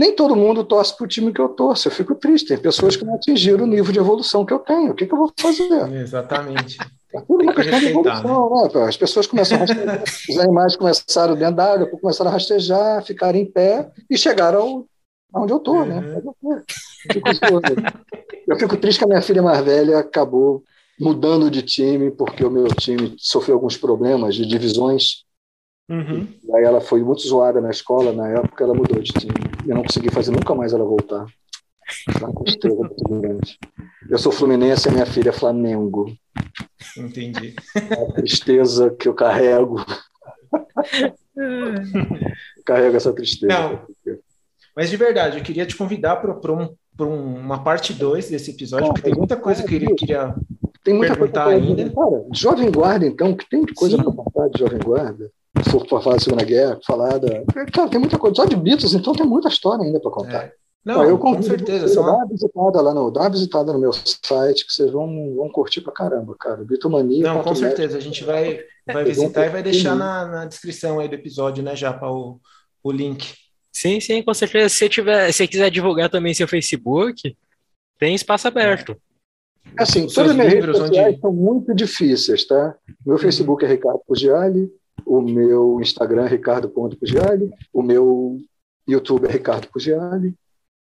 nem 0.00 0.16
todo 0.16 0.34
mundo 0.34 0.64
torce 0.64 0.96
para 0.96 1.04
o 1.04 1.08
time 1.08 1.30
que 1.30 1.40
eu 1.42 1.50
torço. 1.50 1.86
Eu 1.86 1.92
fico 1.92 2.14
triste. 2.14 2.48
Tem 2.48 2.56
pessoas 2.56 2.96
que 2.96 3.04
não 3.04 3.16
atingiram 3.16 3.64
o 3.64 3.66
nível 3.66 3.92
de 3.92 3.98
evolução 3.98 4.46
que 4.46 4.52
eu 4.54 4.58
tenho. 4.58 4.92
O 4.92 4.94
que, 4.94 5.06
que 5.06 5.12
eu 5.12 5.18
vou 5.18 5.30
fazer? 5.38 5.92
Exatamente. 5.92 6.78
É 7.14 7.20
tudo 7.20 7.42
uma 7.42 7.52
questão 7.52 7.78
de 7.78 7.86
evolução, 7.86 8.50
né? 8.50 8.70
né? 8.74 8.88
As 8.88 8.96
pessoas 8.96 9.26
começam 9.26 9.58
a 9.58 9.60
rastejar, 9.60 10.02
os 10.30 10.38
animais 10.38 10.76
começaram 10.76 11.36
dentro 11.36 11.56
da 11.56 11.74
água, 11.74 11.86
começaram 12.00 12.30
a 12.30 12.32
rastejar, 12.32 13.04
ficaram 13.04 13.38
em 13.38 13.44
pé 13.44 13.90
e 14.08 14.16
chegaram 14.16 14.86
onde 15.34 15.52
eu 15.52 15.58
estou, 15.58 15.84
né? 15.84 16.22
uhum. 16.42 16.62
Eu 18.48 18.58
fico 18.58 18.76
triste 18.78 19.00
que 19.00 19.04
a 19.04 19.08
minha 19.08 19.22
filha 19.22 19.42
mais 19.42 19.62
velha 19.62 19.98
acabou 19.98 20.62
mudando 20.98 21.50
de 21.50 21.60
time 21.60 22.10
porque 22.10 22.42
o 22.42 22.50
meu 22.50 22.68
time 22.68 23.14
sofreu 23.18 23.56
alguns 23.56 23.76
problemas 23.76 24.34
de 24.34 24.46
divisões 24.46 25.24
Uhum. 25.90 26.28
E 26.44 26.56
aí 26.56 26.62
ela 26.62 26.80
foi 26.80 27.02
muito 27.02 27.22
zoada 27.22 27.60
na 27.60 27.70
escola, 27.70 28.12
na 28.12 28.28
época 28.28 28.62
ela 28.62 28.72
mudou 28.72 29.02
de 29.02 29.12
time. 29.12 29.34
Eu 29.66 29.74
não 29.74 29.82
consegui 29.82 30.08
fazer 30.08 30.30
nunca 30.30 30.54
mais 30.54 30.72
ela 30.72 30.84
voltar. 30.84 31.26
Uma 32.20 32.32
tristeza 32.44 32.76
muito 32.76 33.20
grande. 33.20 33.58
Eu 34.08 34.16
sou 34.16 34.30
Fluminense 34.30 34.88
e 34.88 34.92
minha 34.92 35.04
filha 35.04 35.30
é 35.30 35.32
Flamengo. 35.32 36.16
Entendi. 36.96 37.56
A 37.74 38.12
tristeza 38.12 38.90
que 38.90 39.08
eu 39.08 39.14
carrego. 39.14 39.84
carrego 42.64 42.96
essa 42.96 43.12
tristeza. 43.12 43.52
Não, 43.52 43.84
mas 44.76 44.90
de 44.90 44.96
verdade, 44.96 45.38
eu 45.38 45.42
queria 45.42 45.66
te 45.66 45.76
convidar 45.76 46.16
para 46.16 46.52
um, 46.52 46.76
uma 47.04 47.64
parte 47.64 47.92
2 47.92 48.30
desse 48.30 48.52
episódio, 48.52 48.86
porque 48.86 49.02
tem 49.02 49.14
muita 49.14 49.36
coisa 49.36 49.64
que 49.64 49.74
eu 49.74 49.96
queria 49.96 50.34
tem 50.84 50.94
muita 50.94 51.14
perguntar 51.14 51.44
coisa 51.44 51.58
ainda. 51.58 51.90
Cara, 51.90 52.24
Jovem 52.32 52.70
Guarda, 52.70 53.06
então, 53.06 53.36
que 53.36 53.48
tem 53.50 53.66
coisa 53.66 53.96
para 53.96 54.12
contar 54.12 54.48
de 54.48 54.60
Jovem 54.60 54.78
Guarda 54.78 55.30
for 55.68 55.86
para 55.86 56.00
falar 56.00 56.16
da 56.16 56.22
Segunda 56.22 56.44
Guerra, 56.44 56.78
falar 56.86 57.18
da. 57.18 57.44
Cara, 57.72 57.88
tem 57.88 58.00
muita 58.00 58.18
coisa. 58.18 58.36
Só 58.36 58.44
de 58.44 58.56
Beatles, 58.56 58.94
então 58.94 59.12
tem 59.12 59.26
muita 59.26 59.48
história 59.48 59.84
ainda 59.84 60.00
para 60.00 60.10
contar. 60.10 60.44
É. 60.44 60.52
Não, 60.84 61.04
eu 61.04 61.18
com 61.18 61.40
certeza. 61.42 61.88
Você, 61.88 61.96
dá, 61.96 62.00
uma 62.00 62.26
visitada 62.26 62.80
lá 62.80 62.94
no, 62.94 63.10
dá 63.10 63.20
uma 63.20 63.30
visitada 63.30 63.72
no 63.72 63.78
meu 63.78 63.92
site 63.92 64.66
que 64.66 64.72
vocês 64.72 64.90
vão, 64.90 65.34
vão 65.36 65.50
curtir 65.50 65.82
pra 65.82 65.92
caramba, 65.92 66.34
cara. 66.38 66.64
Bitomania. 66.64 67.22
Não, 67.22 67.42
com 67.42 67.54
certeza. 67.54 67.98
A 67.98 68.00
gente 68.00 68.24
vai, 68.24 68.60
vai 68.86 69.04
visitar 69.04 69.46
e 69.46 69.50
vai 69.50 69.62
deixar 69.62 69.94
na, 69.94 70.26
na 70.26 70.44
descrição 70.46 70.98
aí 70.98 71.08
do 71.08 71.14
episódio, 71.14 71.62
né, 71.62 71.76
já 71.76 71.92
para 71.92 72.10
o, 72.10 72.40
o 72.82 72.90
link. 72.90 73.34
Sim, 73.70 74.00
sim, 74.00 74.22
com 74.22 74.32
certeza. 74.32 74.70
Se 74.70 74.88
tiver, 74.88 75.30
se 75.32 75.46
quiser 75.46 75.70
divulgar 75.70 76.08
também 76.08 76.32
seu 76.32 76.48
Facebook, 76.48 77.36
tem 77.98 78.14
espaço 78.14 78.48
aberto. 78.48 78.96
É. 79.78 79.82
Assim, 79.82 80.06
todas 80.06 80.30
as 80.30 80.36
minhas 80.36 80.52
redes 80.52 80.76
sociais 80.76 81.08
onde... 81.08 81.20
são 81.20 81.32
muito 81.32 81.74
difíceis, 81.74 82.46
tá? 82.46 82.74
Meu 83.04 83.16
uhum. 83.16 83.20
Facebook 83.20 83.64
é 83.64 83.68
Ricardo 83.68 84.00
Pugiali, 84.06 84.70
o 85.06 85.20
meu 85.20 85.80
Instagram 85.80 86.24
é 86.24 86.28
ricardo.pugiali, 86.28 87.50
o 87.72 87.82
meu 87.82 88.38
YouTube 88.86 89.26
é 89.26 89.32
Ricardo 89.32 89.68
Pugiali 89.68 90.34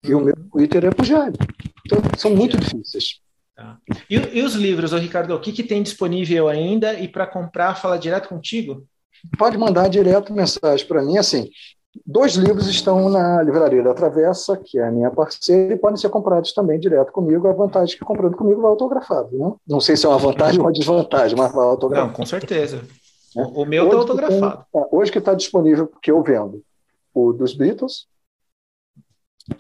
e 0.05 0.15
o 0.15 0.21
meu 0.21 0.35
Twitter 0.53 0.85
é 0.85 0.91
Pugiali. 0.91 1.37
Então, 1.85 1.99
são 2.17 2.35
muito 2.35 2.57
difíceis. 2.57 3.21
Tá. 3.55 3.79
E, 4.11 4.17
e, 4.17 4.43
os 4.43 4.55
livros, 4.55 4.93
ô 4.93 4.99
Ricardo, 4.99 5.35
o 5.35 5.41
que, 5.41 5.53
que 5.53 5.63
tem 5.63 5.83
disponível 5.83 6.49
ainda 6.49 6.95
e 6.95 7.09
para 7.09 7.27
comprar, 7.27 7.75
fala 7.75 7.99
direto 7.99 8.29
contigo? 8.29 8.87
Pode 9.39 9.57
mandar 9.57 9.89
direto 9.89 10.33
mensagem 10.33 10.87
para 10.87 11.03
mim, 11.03 11.17
assim, 11.17 11.51
Dois 12.05 12.35
livros 12.35 12.67
estão 12.67 13.09
na 13.09 13.43
Livraria 13.43 13.83
da 13.83 13.95
Travessa, 13.95 14.57
que 14.57 14.79
é 14.79 14.87
a 14.87 14.91
minha 14.91 15.11
parceira, 15.11 15.75
e 15.75 15.79
podem 15.79 15.97
ser 15.97 16.09
comprados 16.09 16.53
também 16.53 16.79
direto 16.79 17.13
comigo. 17.13 17.47
A 17.47 17.53
vantagem 17.53 17.95
é 17.95 17.99
que 17.99 18.05
comprando 18.05 18.37
comigo 18.37 18.61
vai 18.61 18.71
autografado. 18.71 19.37
Né? 19.37 19.53
Não 19.67 19.81
sei 19.81 19.97
se 19.97 20.05
é 20.05 20.09
uma 20.09 20.19
vantagem 20.19 20.59
ou 20.61 20.67
uma 20.67 20.73
desvantagem, 20.73 21.39
mas 21.39 21.53
vai 21.53 21.65
autografado. 21.65 22.09
Não, 22.09 22.15
com 22.15 22.27
certeza. 22.27 22.83
O, 23.37 23.67
meu 23.67 23.85
está 23.85 23.97
autografado. 23.97 24.65
Que 24.65 24.73
tem, 24.73 24.81
é, 24.81 24.87
hoje 24.91 25.13
que 25.13 25.19
está 25.19 25.35
disponível, 25.35 25.87
que 26.01 26.11
eu 26.11 26.23
vendo, 26.23 26.65
o 27.13 27.33
dos 27.33 27.55
Beatles, 27.55 28.07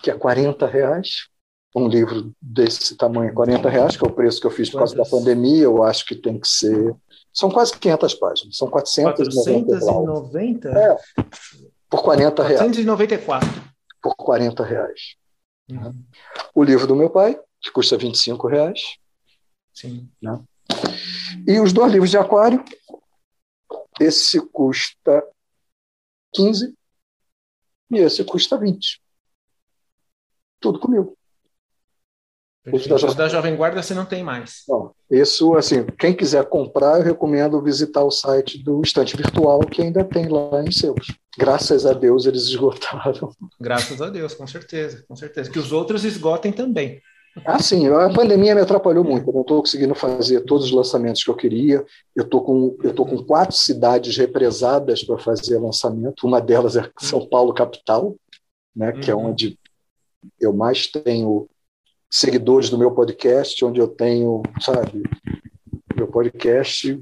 que 0.02 0.10
é 0.10 0.14
40 0.14 0.66
reais. 0.66 1.28
Um 1.74 1.88
livro 1.88 2.32
desse 2.40 2.96
tamanho, 2.96 3.34
40 3.34 3.68
reais, 3.68 3.96
que 3.98 4.04
é 4.04 4.08
o 4.08 4.12
preço 4.12 4.40
que 4.40 4.46
eu 4.46 4.50
fiz 4.50 4.70
por 4.70 4.78
causa 4.78 4.96
da 4.96 5.04
pandemia. 5.04 5.64
Eu 5.64 5.82
acho 5.82 6.06
que 6.06 6.14
tem 6.14 6.40
que 6.40 6.48
ser. 6.48 6.96
São 7.30 7.50
quase 7.50 7.76
500 7.76 8.14
páginas. 8.14 8.56
São 8.56 8.70
490. 8.70 9.78
490? 9.78 10.68
É, 10.70 10.96
por 11.90 12.02
40 12.02 12.42
reais. 12.42 12.60
494. 12.60 13.48
Por 14.00 14.16
40 14.16 14.64
reais. 14.64 15.16
Uhum. 15.70 15.92
O 16.54 16.64
livro 16.64 16.86
do 16.86 16.96
meu 16.96 17.10
pai, 17.10 17.38
que 17.60 17.70
custa 17.70 17.98
25 17.98 18.48
reais. 18.48 18.80
Sim. 19.74 20.08
Né? 20.22 20.40
E 21.46 21.60
os 21.60 21.72
dois 21.72 21.92
livros 21.92 22.10
de 22.10 22.16
aquário, 22.16 22.64
esse 24.00 24.40
custa 24.48 25.24
15 26.34 26.74
e 27.90 27.98
esse 27.98 28.24
custa 28.24 28.58
20. 28.58 29.00
Tudo 30.60 30.80
comigo. 30.80 31.16
Os 32.72 32.86
da, 32.86 32.96
da 33.12 33.28
Jovem 33.28 33.54
Guarda 33.54 33.80
você 33.80 33.94
não 33.94 34.04
tem 34.04 34.24
mais. 34.24 34.64
Não, 34.68 34.92
isso, 35.08 35.54
assim, 35.54 35.86
quem 35.98 36.12
quiser 36.12 36.44
comprar, 36.46 36.98
eu 36.98 37.04
recomendo 37.04 37.62
visitar 37.62 38.02
o 38.02 38.10
site 38.10 38.62
do 38.62 38.82
Estante 38.82 39.16
Virtual, 39.16 39.60
que 39.60 39.82
ainda 39.82 40.04
tem 40.04 40.28
lá 40.28 40.64
em 40.64 40.72
seus. 40.72 41.16
Graças 41.38 41.86
a 41.86 41.92
Deus 41.92 42.26
eles 42.26 42.42
esgotaram. 42.42 43.30
Graças 43.60 44.02
a 44.02 44.10
Deus, 44.10 44.34
com 44.34 44.46
certeza, 44.48 45.04
com 45.06 45.14
certeza. 45.14 45.50
Que 45.50 45.60
os 45.60 45.70
outros 45.70 46.04
esgotem 46.04 46.50
também. 46.50 47.00
Ah, 47.44 47.62
sim, 47.62 47.86
a 47.88 48.08
pandemia 48.12 48.54
me 48.54 48.60
atrapalhou 48.60 49.04
muito. 49.04 49.28
Eu 49.28 49.34
não 49.34 49.42
estou 49.42 49.60
conseguindo 49.60 49.94
fazer 49.94 50.40
todos 50.42 50.66
os 50.66 50.72
lançamentos 50.72 51.22
que 51.22 51.30
eu 51.30 51.36
queria. 51.36 51.84
Eu 52.14 52.24
estou 52.24 52.42
com, 52.42 52.76
eu 52.82 52.94
tô 52.94 53.04
com 53.04 53.22
quatro 53.22 53.54
cidades 53.54 54.16
represadas 54.16 55.04
para 55.04 55.18
fazer 55.18 55.58
lançamento. 55.58 56.26
Uma 56.26 56.40
delas 56.40 56.76
é 56.76 56.90
São 56.98 57.26
Paulo, 57.26 57.52
capital, 57.52 58.16
né, 58.74 58.92
que 58.92 59.10
é 59.10 59.14
uhum. 59.14 59.30
onde 59.30 59.58
eu 60.40 60.52
mais 60.52 60.86
tenho 60.86 61.48
seguidores 62.10 62.70
do 62.70 62.78
meu 62.78 62.92
podcast, 62.92 63.62
onde 63.64 63.80
eu 63.80 63.88
tenho, 63.88 64.42
sabe, 64.60 65.02
meu 65.94 66.08
podcast, 66.08 67.00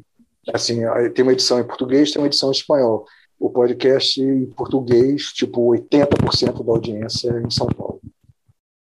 assim, 0.53 0.81
tem 1.15 1.23
uma 1.23 1.33
edição 1.33 1.61
em 1.61 1.65
português, 1.65 2.11
tem 2.11 2.21
uma 2.21 2.27
edição 2.27 2.49
em 2.49 2.53
espanhol. 2.53 3.07
O 3.39 3.51
podcast 3.51 4.21
em 4.21 4.47
português, 4.47 5.25
tipo, 5.33 5.61
80% 5.73 6.65
da 6.65 6.73
audiência 6.73 7.31
é 7.31 7.43
em 7.43 7.51
São 7.51 7.67
Paulo. 7.67 7.94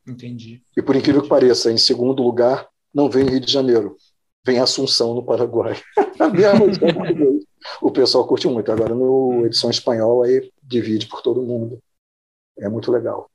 Entendi. 0.07 0.63
E 0.75 0.81
por 0.81 0.95
incrível 0.95 1.21
que 1.21 1.29
pareça, 1.29 1.71
em 1.71 1.77
segundo 1.77 2.23
lugar, 2.23 2.67
não 2.93 3.09
vem 3.09 3.25
Rio 3.25 3.39
de 3.39 3.51
Janeiro, 3.51 3.97
vem 4.45 4.59
Assunção, 4.59 5.13
no 5.13 5.25
Paraguai. 5.25 5.75
o 7.81 7.91
pessoal 7.91 8.25
curte 8.25 8.47
muito. 8.47 8.71
Agora, 8.71 8.95
no 8.95 9.45
edição 9.45 9.69
espanhol, 9.69 10.23
aí 10.23 10.51
divide 10.63 11.07
por 11.07 11.21
todo 11.21 11.41
mundo. 11.41 11.79
É 12.57 12.69
muito 12.69 12.91
legal. 12.91 13.29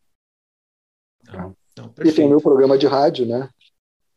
Então, 1.73 1.94
e 2.05 2.12
tem 2.12 2.27
o 2.27 2.31
meu 2.31 2.40
programa 2.40 2.77
de 2.77 2.86
rádio, 2.86 3.27
né? 3.27 3.49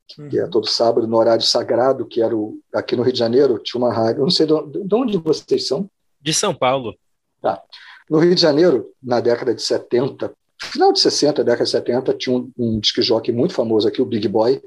Que 0.07 0.39
é 0.39 0.43
uhum. 0.43 0.49
todo 0.49 0.67
sábado, 0.67 1.07
no 1.07 1.17
horário 1.17 1.43
sagrado, 1.43 2.05
que 2.05 2.21
era 2.21 2.35
o, 2.35 2.59
aqui 2.73 2.95
no 2.95 3.03
Rio 3.03 3.13
de 3.13 3.19
Janeiro, 3.19 3.59
tinha 3.59 3.81
uma 3.81 3.93
rádio. 3.93 4.21
Eu 4.21 4.25
não 4.25 4.31
sei 4.31 4.45
de 4.45 4.53
onde, 4.53 4.83
de 4.83 4.95
onde 4.95 5.17
vocês 5.17 5.67
são. 5.67 5.89
De 6.21 6.33
São 6.33 6.53
Paulo. 6.53 6.95
Tá. 7.41 7.61
No 8.09 8.19
Rio 8.19 8.35
de 8.35 8.41
Janeiro, 8.41 8.93
na 9.01 9.19
década 9.19 9.53
de 9.53 9.61
70, 9.61 10.33
final 10.61 10.91
de 10.91 10.99
60, 10.99 11.43
década 11.43 11.63
de 11.63 11.69
70, 11.69 12.13
tinha 12.13 12.35
um, 12.35 12.51
um 12.57 12.79
disc 12.79 13.01
jockey 13.01 13.31
muito 13.31 13.53
famoso 13.53 13.87
aqui, 13.87 14.01
o 14.01 14.05
Big 14.05 14.27
Boy, 14.27 14.61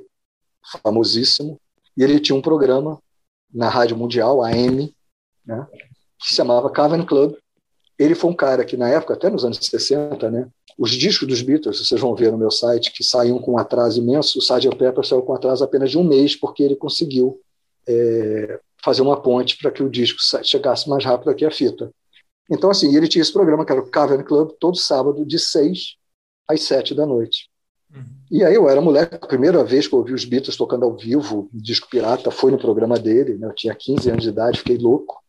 famosíssimo, 0.82 1.60
e 1.96 2.02
ele 2.02 2.20
tinha 2.20 2.36
um 2.36 2.42
programa 2.42 3.00
na 3.52 3.68
Rádio 3.68 3.96
Mundial, 3.96 4.42
AM, 4.42 4.94
né, 5.44 5.66
que 6.18 6.28
se 6.28 6.34
chamava 6.34 6.70
Cavern 6.70 7.06
Club. 7.06 7.34
Ele 7.98 8.14
foi 8.14 8.30
um 8.30 8.34
cara 8.34 8.64
que, 8.64 8.76
na 8.76 8.88
época, 8.88 9.14
até 9.14 9.30
nos 9.30 9.44
anos 9.44 9.58
60, 9.58 10.30
né, 10.30 10.48
os 10.78 10.92
discos 10.92 11.26
dos 11.26 11.42
Beatles, 11.42 11.78
vocês 11.78 12.00
vão 12.00 12.14
ver 12.14 12.30
no 12.30 12.38
meu 12.38 12.52
site, 12.52 12.92
que 12.92 13.02
saíam 13.02 13.40
com 13.40 13.54
um 13.54 13.58
atraso 13.58 13.98
imenso, 13.98 14.38
o 14.38 14.42
Sgt. 14.42 14.76
Pepper 14.76 15.04
saiu 15.04 15.22
com 15.22 15.32
um 15.32 15.36
atraso 15.36 15.64
apenas 15.64 15.90
de 15.90 15.98
um 15.98 16.04
mês, 16.04 16.36
porque 16.36 16.62
ele 16.62 16.76
conseguiu 16.76 17.40
é, 17.88 18.60
fazer 18.84 19.02
uma 19.02 19.20
ponte 19.20 19.58
para 19.58 19.72
que 19.72 19.82
o 19.82 19.90
disco 19.90 20.20
chegasse 20.44 20.88
mais 20.88 21.04
rápido 21.04 21.30
aqui 21.30 21.44
a 21.44 21.50
fita. 21.50 21.90
Então, 22.50 22.70
assim, 22.70 22.94
ele 22.96 23.08
tinha 23.08 23.22
esse 23.22 23.32
programa, 23.32 23.64
que 23.64 23.72
era 23.72 23.80
o 23.80 23.90
Cavern 23.90 24.24
Club, 24.24 24.52
todo 24.58 24.76
sábado, 24.76 25.24
de 25.24 25.38
seis 25.38 25.96
às 26.48 26.62
sete 26.62 26.94
da 26.94 27.04
noite. 27.04 27.50
Uhum. 27.94 28.04
E 28.30 28.44
aí 28.44 28.54
eu 28.54 28.68
era 28.68 28.80
moleque, 28.80 29.16
a 29.16 29.26
primeira 29.26 29.64
vez 29.64 29.86
que 29.86 29.94
eu 29.94 29.98
ouvi 29.98 30.12
os 30.12 30.24
Beatles 30.24 30.56
tocando 30.56 30.84
ao 30.84 30.96
vivo, 30.96 31.48
disco 31.52 31.88
pirata, 31.88 32.30
foi 32.30 32.50
no 32.50 32.58
programa 32.58 32.98
dele, 32.98 33.38
né? 33.38 33.48
eu 33.48 33.54
tinha 33.54 33.74
15 33.74 34.10
anos 34.10 34.22
de 34.22 34.28
idade, 34.28 34.58
fiquei 34.58 34.78
louco. 34.78 35.22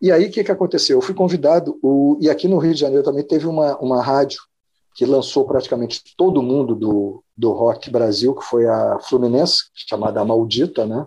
E 0.00 0.12
aí 0.12 0.26
o 0.26 0.30
que, 0.30 0.44
que 0.44 0.52
aconteceu? 0.52 0.98
Eu 0.98 1.02
fui 1.02 1.14
convidado, 1.14 1.78
o, 1.82 2.18
e 2.20 2.30
aqui 2.30 2.46
no 2.46 2.58
Rio 2.58 2.74
de 2.74 2.80
Janeiro 2.80 3.04
também 3.04 3.24
teve 3.24 3.46
uma, 3.46 3.76
uma 3.78 4.02
rádio 4.02 4.40
que 4.94 5.04
lançou 5.04 5.44
praticamente 5.44 6.02
todo 6.16 6.42
mundo 6.42 6.74
do, 6.74 7.22
do 7.36 7.52
rock 7.52 7.88
Brasil, 7.88 8.34
que 8.34 8.44
foi 8.44 8.66
a 8.66 8.98
Fluminense, 9.00 9.64
chamada 9.72 10.24
Maldita, 10.24 10.84
né? 10.84 11.06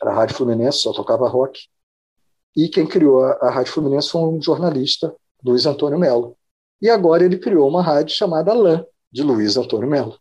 Era 0.00 0.12
a 0.12 0.14
Rádio 0.14 0.36
Fluminense, 0.36 0.78
só 0.78 0.92
tocava 0.92 1.28
rock. 1.28 1.60
E 2.56 2.68
quem 2.68 2.86
criou 2.86 3.24
a, 3.24 3.32
a 3.40 3.50
Rádio 3.50 3.72
Fluminense 3.72 4.10
foi 4.10 4.20
um 4.22 4.40
jornalista, 4.40 5.14
Luiz 5.44 5.66
Antônio 5.66 5.98
Melo. 5.98 6.36
E 6.80 6.90
agora 6.90 7.24
ele 7.24 7.38
criou 7.38 7.68
uma 7.68 7.82
rádio 7.82 8.14
chamada 8.14 8.52
LAN, 8.52 8.84
de 9.10 9.22
Luiz 9.22 9.56
Antônio 9.56 9.88
Melo. 9.88 10.18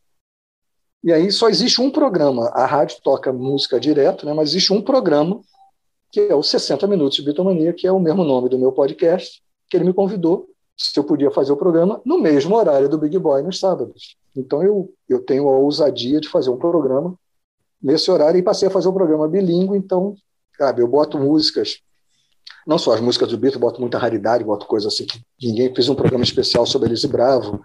E 1.03 1.11
aí 1.11 1.31
só 1.31 1.49
existe 1.49 1.81
um 1.81 1.89
programa. 1.89 2.49
A 2.49 2.65
rádio 2.65 2.97
toca 3.03 3.33
música 3.33 3.79
direto, 3.79 4.25
né, 4.25 4.33
mas 4.33 4.49
existe 4.49 4.71
um 4.71 4.81
programa, 4.81 5.41
que 6.11 6.19
é 6.19 6.35
o 6.35 6.43
60 6.43 6.85
Minutos 6.87 7.17
de 7.17 7.23
Bitomania, 7.23 7.73
que 7.73 7.87
é 7.87 7.91
o 7.91 7.99
mesmo 7.99 8.23
nome 8.23 8.49
do 8.49 8.59
meu 8.59 8.71
podcast, 8.71 9.41
que 9.69 9.75
ele 9.75 9.85
me 9.85 9.93
convidou 9.93 10.47
se 10.77 10.97
eu 10.97 11.03
podia 11.03 11.31
fazer 11.31 11.51
o 11.51 11.57
programa 11.57 12.01
no 12.05 12.19
mesmo 12.19 12.55
horário 12.55 12.89
do 12.89 12.97
Big 12.97 13.17
Boy 13.17 13.41
nos 13.41 13.59
sábados. 13.59 14.15
Então 14.35 14.63
eu, 14.63 14.93
eu 15.07 15.23
tenho 15.23 15.47
a 15.49 15.57
ousadia 15.57 16.19
de 16.19 16.29
fazer 16.29 16.49
um 16.49 16.57
programa 16.57 17.15
nesse 17.81 18.09
horário 18.11 18.37
e 18.37 18.43
passei 18.43 18.67
a 18.67 18.71
fazer 18.71 18.87
um 18.87 18.93
programa 18.93 19.27
bilíngue, 19.27 19.75
então, 19.75 20.15
sabe, 20.57 20.81
eu 20.81 20.87
boto 20.87 21.17
músicas 21.17 21.81
não 22.65 22.77
só 22.77 22.93
as 22.93 23.01
músicas 23.01 23.29
do 23.29 23.38
Beatles, 23.38 23.59
boto 23.59 23.81
muita 23.81 23.97
raridade, 23.97 24.43
boto 24.43 24.65
coisas 24.65 24.93
assim 24.93 25.05
que 25.05 25.19
ninguém 25.41 25.73
fez 25.73 25.89
um 25.89 25.95
programa 25.95 26.23
especial 26.23 26.65
sobre 26.65 26.88
Elise 26.88 27.07
Bravo, 27.07 27.61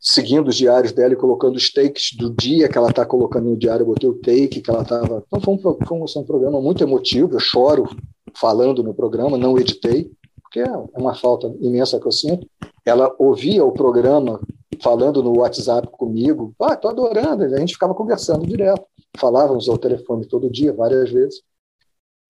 seguindo 0.00 0.48
os 0.48 0.56
diários 0.56 0.92
dela 0.92 1.12
e 1.12 1.16
colocando 1.16 1.56
os 1.56 1.72
takes 1.72 2.16
do 2.16 2.30
dia 2.34 2.68
que 2.68 2.76
ela 2.76 2.90
está 2.90 3.06
colocando 3.06 3.50
no 3.50 3.56
diário, 3.56 3.82
eu 3.82 3.86
botei 3.86 4.08
o 4.08 4.14
take 4.14 4.60
que 4.60 4.70
ela 4.70 4.82
estava. 4.82 5.22
Então 5.26 5.40
foi 5.40 5.54
um, 5.54 5.58
foi 5.58 5.96
um, 5.96 6.04
um 6.04 6.24
programa 6.24 6.60
muito 6.60 6.82
emotivo, 6.82 7.34
eu 7.34 7.40
choro 7.40 7.88
falando 8.36 8.82
no 8.82 8.94
programa, 8.94 9.38
não 9.38 9.58
editei, 9.58 10.10
porque 10.42 10.60
é 10.60 10.70
uma 10.98 11.14
falta 11.14 11.46
imensa 11.60 12.00
que 12.00 12.06
eu 12.06 12.12
sinto. 12.12 12.48
Ela 12.84 13.14
ouvia 13.18 13.64
o 13.64 13.72
programa 13.72 14.40
falando 14.82 15.22
no 15.22 15.38
WhatsApp 15.38 15.88
comigo, 15.92 16.52
ah, 16.60 16.76
tô 16.76 16.88
adorando, 16.88 17.44
a 17.44 17.58
gente 17.60 17.74
ficava 17.74 17.94
conversando 17.94 18.46
direto, 18.46 18.84
falávamos 19.16 19.68
ao 19.68 19.78
telefone 19.78 20.26
todo 20.26 20.50
dia, 20.50 20.72
várias 20.72 21.10
vezes. 21.10 21.42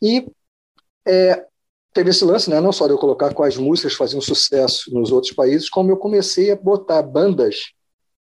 E 0.02 0.26
é, 1.08 1.46
teve 1.92 2.10
esse 2.10 2.24
lance, 2.24 2.48
né? 2.48 2.60
não 2.60 2.72
só 2.72 2.86
de 2.86 2.92
eu 2.92 2.98
colocar 2.98 3.32
quais 3.34 3.56
músicas 3.56 3.94
faziam 3.94 4.20
sucesso 4.20 4.92
nos 4.92 5.12
outros 5.12 5.32
países, 5.32 5.68
como 5.68 5.90
eu 5.90 5.96
comecei 5.96 6.50
a 6.50 6.56
botar 6.56 7.02
bandas 7.02 7.72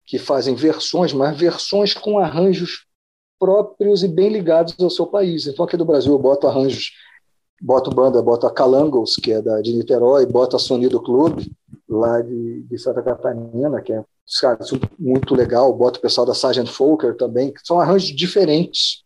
que 0.07 0.19
fazem 0.19 0.55
versões, 0.55 1.13
mas 1.13 1.37
versões 1.39 1.95
com 1.95 2.19
arranjos 2.19 2.87
próprios 3.39 4.03
e 4.03 4.09
bem 4.09 4.29
ligados 4.29 4.75
ao 4.79 4.91
seu 4.91 5.07
país. 5.07 5.47
Então, 5.47 5.65
aqui 5.65 5.77
do 5.77 5.85
Brasil, 5.85 6.13
eu 6.13 6.19
boto 6.19 6.47
arranjos, 6.47 6.93
boto 7.61 7.91
banda, 7.91 8.23
boto 8.23 8.47
a 8.47 8.53
Calangos, 8.53 9.17
que 9.17 9.33
é 9.33 9.41
da, 9.41 9.61
de 9.61 9.73
Niterói, 9.73 10.27
boto 10.27 10.57
a 10.57 10.59
Sonido 10.59 11.01
Clube, 11.03 11.51
lá 11.89 12.21
de, 12.21 12.63
de 12.63 12.79
Santa 12.79 13.03
Catarina, 13.03 13.81
que 13.81 13.93
é 13.93 14.05
cara, 14.41 14.59
muito 14.99 15.35
legal, 15.35 15.73
boto 15.73 15.99
o 15.99 16.03
pessoal 16.03 16.27
da 16.27 16.33
Sgt. 16.33 16.67
Folker 16.67 17.17
também, 17.17 17.53
que 17.53 17.61
são 17.65 17.81
arranjos 17.81 18.15
diferentes. 18.15 19.03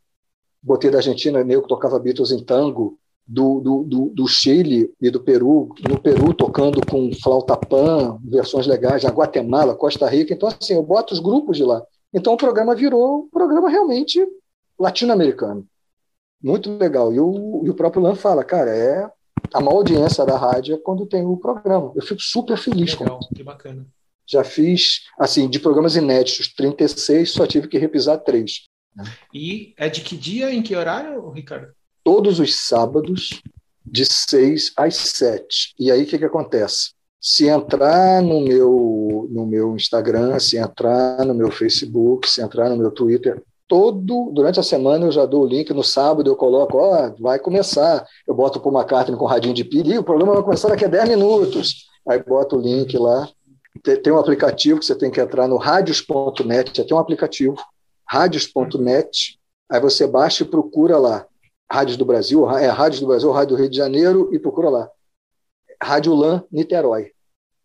Botei 0.63 0.91
da 0.91 0.99
Argentina, 0.99 1.45
meio 1.45 1.63
que 1.63 1.69
tocava 1.69 1.99
Beatles 1.99 2.33
em 2.33 2.43
tango, 2.43 2.99
do, 3.29 3.61
do, 3.61 3.85
do, 3.85 4.11
do, 4.15 4.27
Chile 4.27 4.91
e 5.01 5.11
do 5.11 5.21
Peru, 5.21 5.69
no 5.87 6.01
Peru 6.01 6.33
tocando 6.33 6.81
com 6.87 7.13
flauta 7.13 7.55
pan, 7.57 8.19
versões 8.25 8.67
legais, 8.67 9.05
na 9.05 9.11
Guatemala, 9.11 9.77
Costa 9.77 10.09
Rica. 10.09 10.33
Então, 10.33 10.49
assim, 10.49 10.75
eu 10.75 10.83
boto 10.83 11.13
os 11.13 11.21
grupos 11.21 11.59
de 11.59 11.65
lá. 11.65 11.85
Então, 12.13 12.33
o 12.33 12.39
programa 12.39 12.75
virou 12.75 13.25
um 13.25 13.29
programa 13.29 13.69
realmente 13.69 14.27
latino-americano. 14.79 15.67
Muito 16.43 16.75
legal. 16.79 17.13
E 17.13 17.21
o, 17.21 17.63
e 17.67 17.71
o 17.71 17.75
próprio 17.75 18.03
Lan 18.03 18.15
fala, 18.15 18.43
cara, 18.43 18.71
é 18.75 19.11
a 19.53 19.61
maior 19.61 19.79
audiência 19.79 20.25
da 20.25 20.39
rádio 20.39 20.75
é 20.75 20.79
quando 20.79 21.07
tem 21.07 21.25
o 21.27 21.37
programa. 21.37 21.93
Eu 21.95 22.03
fico 22.03 22.23
super 22.23 22.57
feliz 22.57 22.99
legal, 22.99 23.19
com 23.19 23.35
Que 23.35 23.43
bacana. 23.43 23.87
Já 24.27 24.43
fiz, 24.43 25.03
assim, 25.19 25.49
de 25.49 25.59
programas 25.59 25.97
inéditos, 25.97 26.53
36, 26.55 27.31
só 27.31 27.47
tive 27.47 27.69
que 27.69 27.79
repisar 27.79 28.19
três. 28.19 28.65
E 29.33 29.75
é 29.77 29.89
de 29.89 30.01
que 30.01 30.17
dia, 30.17 30.53
em 30.53 30.63
que 30.63 30.75
horário, 30.75 31.31
Ricardo? 31.31 31.73
Todos 32.09 32.41
os 32.41 32.67
sábados, 32.67 33.43
de 33.85 34.07
6 34.07 34.73
às 34.79 34.97
7. 34.97 35.75
E 35.79 35.93
aí 35.93 36.05
o 36.05 36.07
que, 36.07 36.17
que 36.17 36.25
acontece? 36.25 36.93
Se 37.21 37.47
entrar 37.47 38.23
no 38.23 38.41
meu, 38.41 39.29
no 39.31 39.45
meu 39.45 39.77
Instagram, 39.77 40.39
se 40.39 40.57
entrar 40.57 41.23
no 41.27 41.35
meu 41.35 41.51
Facebook, 41.51 42.27
se 42.27 42.41
entrar 42.41 42.71
no 42.71 42.79
meu 42.79 42.91
Twitter, 42.91 43.43
todo 43.69 44.31
durante 44.33 44.59
a 44.59 44.63
semana 44.63 45.05
eu 45.05 45.13
já 45.13 45.27
dou 45.27 45.43
o 45.43 45.47
link 45.47 45.71
no 45.75 45.85
sábado 45.85 46.31
eu 46.31 46.35
coloco 46.35 46.79
ó 46.79 47.13
vai 47.21 47.39
começar. 47.39 48.07
Eu 48.27 48.35
boto 48.35 48.59
por 48.59 48.71
uma 48.71 48.87
carta 48.87 49.15
com 49.15 49.27
radinho 49.27 49.53
de 49.53 49.65
pilha 49.65 50.01
o 50.01 50.03
programa 50.03 50.33
vai 50.33 50.43
começar 50.43 50.69
daqui 50.69 50.87
a 50.87 50.89
10 50.89 51.11
minutos. 51.11 51.91
Aí 52.09 52.23
boto 52.23 52.57
o 52.57 52.61
link 52.61 52.97
lá. 52.97 53.29
Tem 54.03 54.11
um 54.11 54.19
aplicativo 54.19 54.81
que 54.81 54.87
você 54.87 54.95
tem 54.95 55.11
que 55.11 55.21
entrar 55.21 55.47
no 55.47 55.59
radios.net 55.59 56.73
tem 56.73 56.97
um 56.97 57.01
aplicativo 57.01 57.55
radios.net 58.07 59.39
aí 59.71 59.79
você 59.79 60.07
baixa 60.07 60.43
e 60.43 60.47
procura 60.47 60.97
lá 60.97 61.27
Rádios 61.71 61.97
do 61.97 62.05
Brasil, 62.05 62.51
é 62.51 62.67
Rádios 62.69 63.01
do 63.01 63.07
Brasil, 63.07 63.31
Rádio 63.31 63.57
do 63.57 63.61
Rio 63.61 63.71
de 63.71 63.77
Janeiro, 63.77 64.29
e 64.33 64.39
procura 64.39 64.71
lá. 64.71 64.91
Rádio 65.83 66.15
LAN 66.15 66.43
Niterói. 66.51 67.13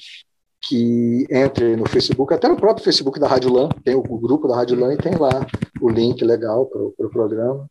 que 0.63 1.25
entre 1.31 1.75
no 1.75 1.89
Facebook, 1.89 2.31
até 2.33 2.47
no 2.47 2.55
próprio 2.55 2.83
Facebook 2.83 3.19
da 3.19 3.27
Rádio 3.27 3.51
LAN, 3.51 3.69
tem 3.83 3.95
o 3.95 4.03
grupo 4.03 4.47
da 4.47 4.55
Rádio 4.55 4.79
LAN 4.79 4.93
e 4.93 4.97
tem 4.97 5.15
lá 5.15 5.47
o 5.81 5.89
link 5.89 6.23
legal 6.23 6.67
para 6.67 6.81
o 6.81 6.91
pro 6.91 7.09
programa. 7.09 7.67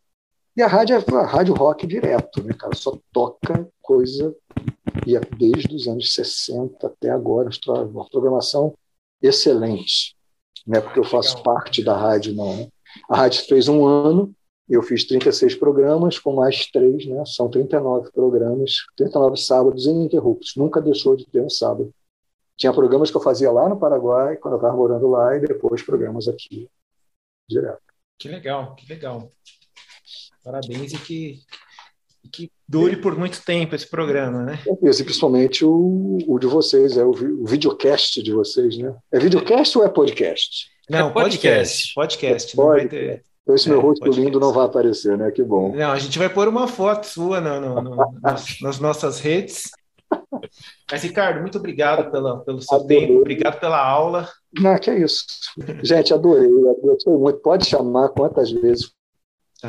E 0.61 0.63
a 0.63 0.67
rádio 0.67 0.95
é 0.95 1.15
a 1.15 1.27
rádio 1.27 1.55
rock 1.55 1.87
direto, 1.87 2.45
né, 2.45 2.53
cara? 2.53 2.75
Só 2.77 2.99
toca 3.11 3.67
coisa 3.81 4.37
e 5.07 5.17
é 5.17 5.21
desde 5.39 5.75
os 5.75 5.89
anos 5.89 6.13
60 6.13 6.87
até 6.87 7.09
agora, 7.09 7.49
uma 7.91 8.07
programação 8.11 8.77
excelente, 9.23 10.15
né? 10.67 10.79
Porque 10.83 10.99
eu 10.99 11.05
faço 11.05 11.43
parte 11.43 11.83
da 11.83 11.97
rádio, 11.97 12.35
não. 12.35 12.55
Né? 12.55 12.69
A 13.09 13.17
rádio 13.17 13.43
fez 13.47 13.69
um 13.69 13.87
ano, 13.87 14.35
eu 14.69 14.83
fiz 14.83 15.07
36 15.07 15.55
programas 15.55 16.19
com 16.19 16.35
mais 16.35 16.67
três, 16.67 17.07
né? 17.07 17.25
São 17.25 17.49
39 17.49 18.13
programas, 18.13 18.85
39 18.99 19.39
sábados 19.39 19.87
ininterruptos. 19.87 20.57
Nunca 20.57 20.79
deixou 20.83 21.17
de 21.17 21.25
ter 21.25 21.41
um 21.41 21.49
sábado. 21.49 21.91
Tinha 22.59 22.75
programas 22.75 23.11
que 23.11 23.17
eu 23.17 23.23
fazia 23.23 23.51
lá 23.51 23.67
no 23.67 23.79
Paraguai, 23.79 24.37
quando 24.37 24.57
eu 24.57 24.59
estava 24.59 24.77
morando 24.77 25.09
lá, 25.09 25.35
e 25.35 25.41
depois 25.41 25.81
programas 25.81 26.29
aqui, 26.29 26.69
direto. 27.49 27.81
Que 28.19 28.29
legal, 28.29 28.75
que 28.75 28.87
legal. 28.87 29.33
Parabéns 30.45 30.93
e 30.93 30.99
que, 30.99 31.39
que 32.33 32.51
dure 32.67 32.97
por 32.97 33.17
muito 33.17 33.43
tempo 33.45 33.75
esse 33.75 33.87
programa, 33.87 34.43
né? 34.43 34.59
E 34.67 35.05
principalmente 35.05 35.65
o, 35.65 36.19
o 36.27 36.39
de 36.39 36.47
vocês, 36.47 36.97
é 36.97 37.05
o, 37.05 37.11
o 37.11 37.47
videocast 37.47 38.23
de 38.23 38.33
vocês, 38.33 38.79
né? 38.79 38.95
É 39.13 39.19
videocast 39.19 39.77
ou 39.77 39.85
é 39.85 39.89
podcast? 39.89 40.69
Não, 40.89 41.09
é 41.09 41.13
podcast. 41.13 41.95
Podcast. 41.95 42.55
podcast. 42.55 42.57
Não 42.57 42.67
vai 42.67 42.89
ter... 42.89 43.25
Então 43.43 43.55
esse 43.55 43.69
é, 43.69 43.73
meu 43.73 43.81
rosto 43.81 44.11
lindo 44.11 44.39
não 44.39 44.53
vai 44.53 44.67
aparecer, 44.67 45.17
né? 45.17 45.31
Que 45.31 45.43
bom. 45.43 45.75
Não, 45.75 45.91
a 45.91 45.99
gente 45.99 46.19
vai 46.19 46.29
pôr 46.29 46.47
uma 46.49 46.69
foto 46.69 47.05
sua 47.05 47.41
no, 47.41 47.61
no, 47.61 47.83
no, 47.83 48.21
nas, 48.23 48.61
nas, 48.61 48.79
nossas 48.79 49.19
redes. 49.19 49.71
Mas, 50.91 51.03
Ricardo, 51.03 51.41
muito 51.41 51.59
obrigado 51.59 52.11
pela, 52.11 52.41
pelo 52.41 52.61
seu 52.61 52.77
adorei. 52.77 53.07
tempo, 53.07 53.19
obrigado 53.21 53.59
pela 53.59 53.81
aula. 53.81 54.29
Não, 54.53 54.79
que 54.79 54.91
é 54.91 54.99
isso. 54.99 55.25
Gente, 55.83 56.13
adorei, 56.13 56.49
gostei 56.83 57.13
muito. 57.13 57.39
Pode 57.41 57.67
chamar 57.67 58.11
quantas 58.11 58.51
vezes 58.51 58.93
Tá. 59.61 59.69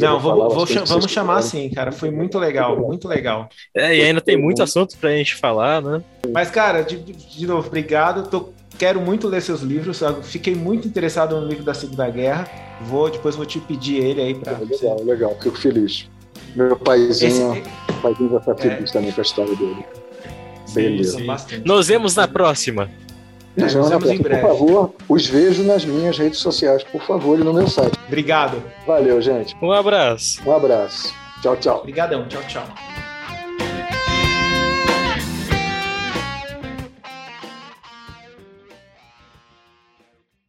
Não, 0.00 0.18
vou, 0.18 0.50
vou 0.50 0.66
vamos 0.86 1.10
chamar 1.10 1.42
sim, 1.42 1.70
cara. 1.70 1.92
Foi 1.92 2.10
muito 2.10 2.38
legal, 2.38 2.76
muito 2.76 3.06
legal. 3.06 3.48
É, 3.72 3.96
e 3.96 4.02
ainda 4.02 4.20
tem 4.20 4.36
muito 4.36 4.62
assunto 4.62 4.96
pra 4.98 5.10
gente 5.10 5.36
falar, 5.36 5.80
né? 5.80 6.02
Mas, 6.32 6.50
cara, 6.50 6.82
de, 6.82 6.96
de 6.98 7.46
novo, 7.46 7.68
obrigado. 7.68 8.28
Tô, 8.28 8.48
quero 8.76 9.00
muito 9.00 9.28
ler 9.28 9.40
seus 9.40 9.60
livros. 9.60 10.00
Fiquei 10.24 10.54
muito 10.54 10.88
interessado 10.88 11.40
no 11.40 11.46
livro 11.46 11.62
da 11.62 11.74
Segunda 11.74 12.10
Guerra. 12.10 12.48
Vou, 12.82 13.08
depois 13.08 13.36
vou 13.36 13.46
te 13.46 13.60
pedir 13.60 14.02
ele 14.02 14.20
aí 14.20 14.34
para. 14.34 14.52
É, 14.52 14.58
legal, 14.58 14.98
você. 14.98 15.04
legal, 15.04 15.38
fico 15.40 15.58
feliz. 15.58 16.10
Meu 16.56 16.76
paizinho, 16.76 17.54
Esse... 17.54 18.00
paizinho 18.02 18.30
vai 18.30 18.40
ficar 18.40 18.56
feliz 18.56 18.90
é. 18.90 18.92
também 18.92 19.12
com 19.12 19.20
a 19.20 19.22
história 19.22 19.54
dele. 19.54 19.84
Beleza. 20.74 21.18
Nos 21.64 21.86
vemos 21.86 22.16
na 22.16 22.26
próxima. 22.26 22.90
Nos 23.56 23.72
vemos 23.74 24.10
em 24.10 24.18
breve. 24.18 24.40
Por 24.42 24.48
favor, 24.50 24.94
os 25.08 25.26
vejo 25.26 25.62
nas 25.64 25.84
minhas 25.84 26.16
redes 26.16 26.38
sociais, 26.38 26.84
por 26.84 27.02
favor, 27.02 27.38
e 27.38 27.42
no 27.42 27.52
meu 27.52 27.66
site. 27.66 27.98
Obrigado. 28.06 28.62
Valeu, 28.86 29.20
gente. 29.20 29.56
Um 29.60 29.72
abraço. 29.72 30.40
Um 30.46 30.54
abraço. 30.54 31.12
Tchau, 31.42 31.56
tchau. 31.56 31.78
Obrigadão. 31.78 32.26
Tchau, 32.28 32.42
tchau. 32.48 32.64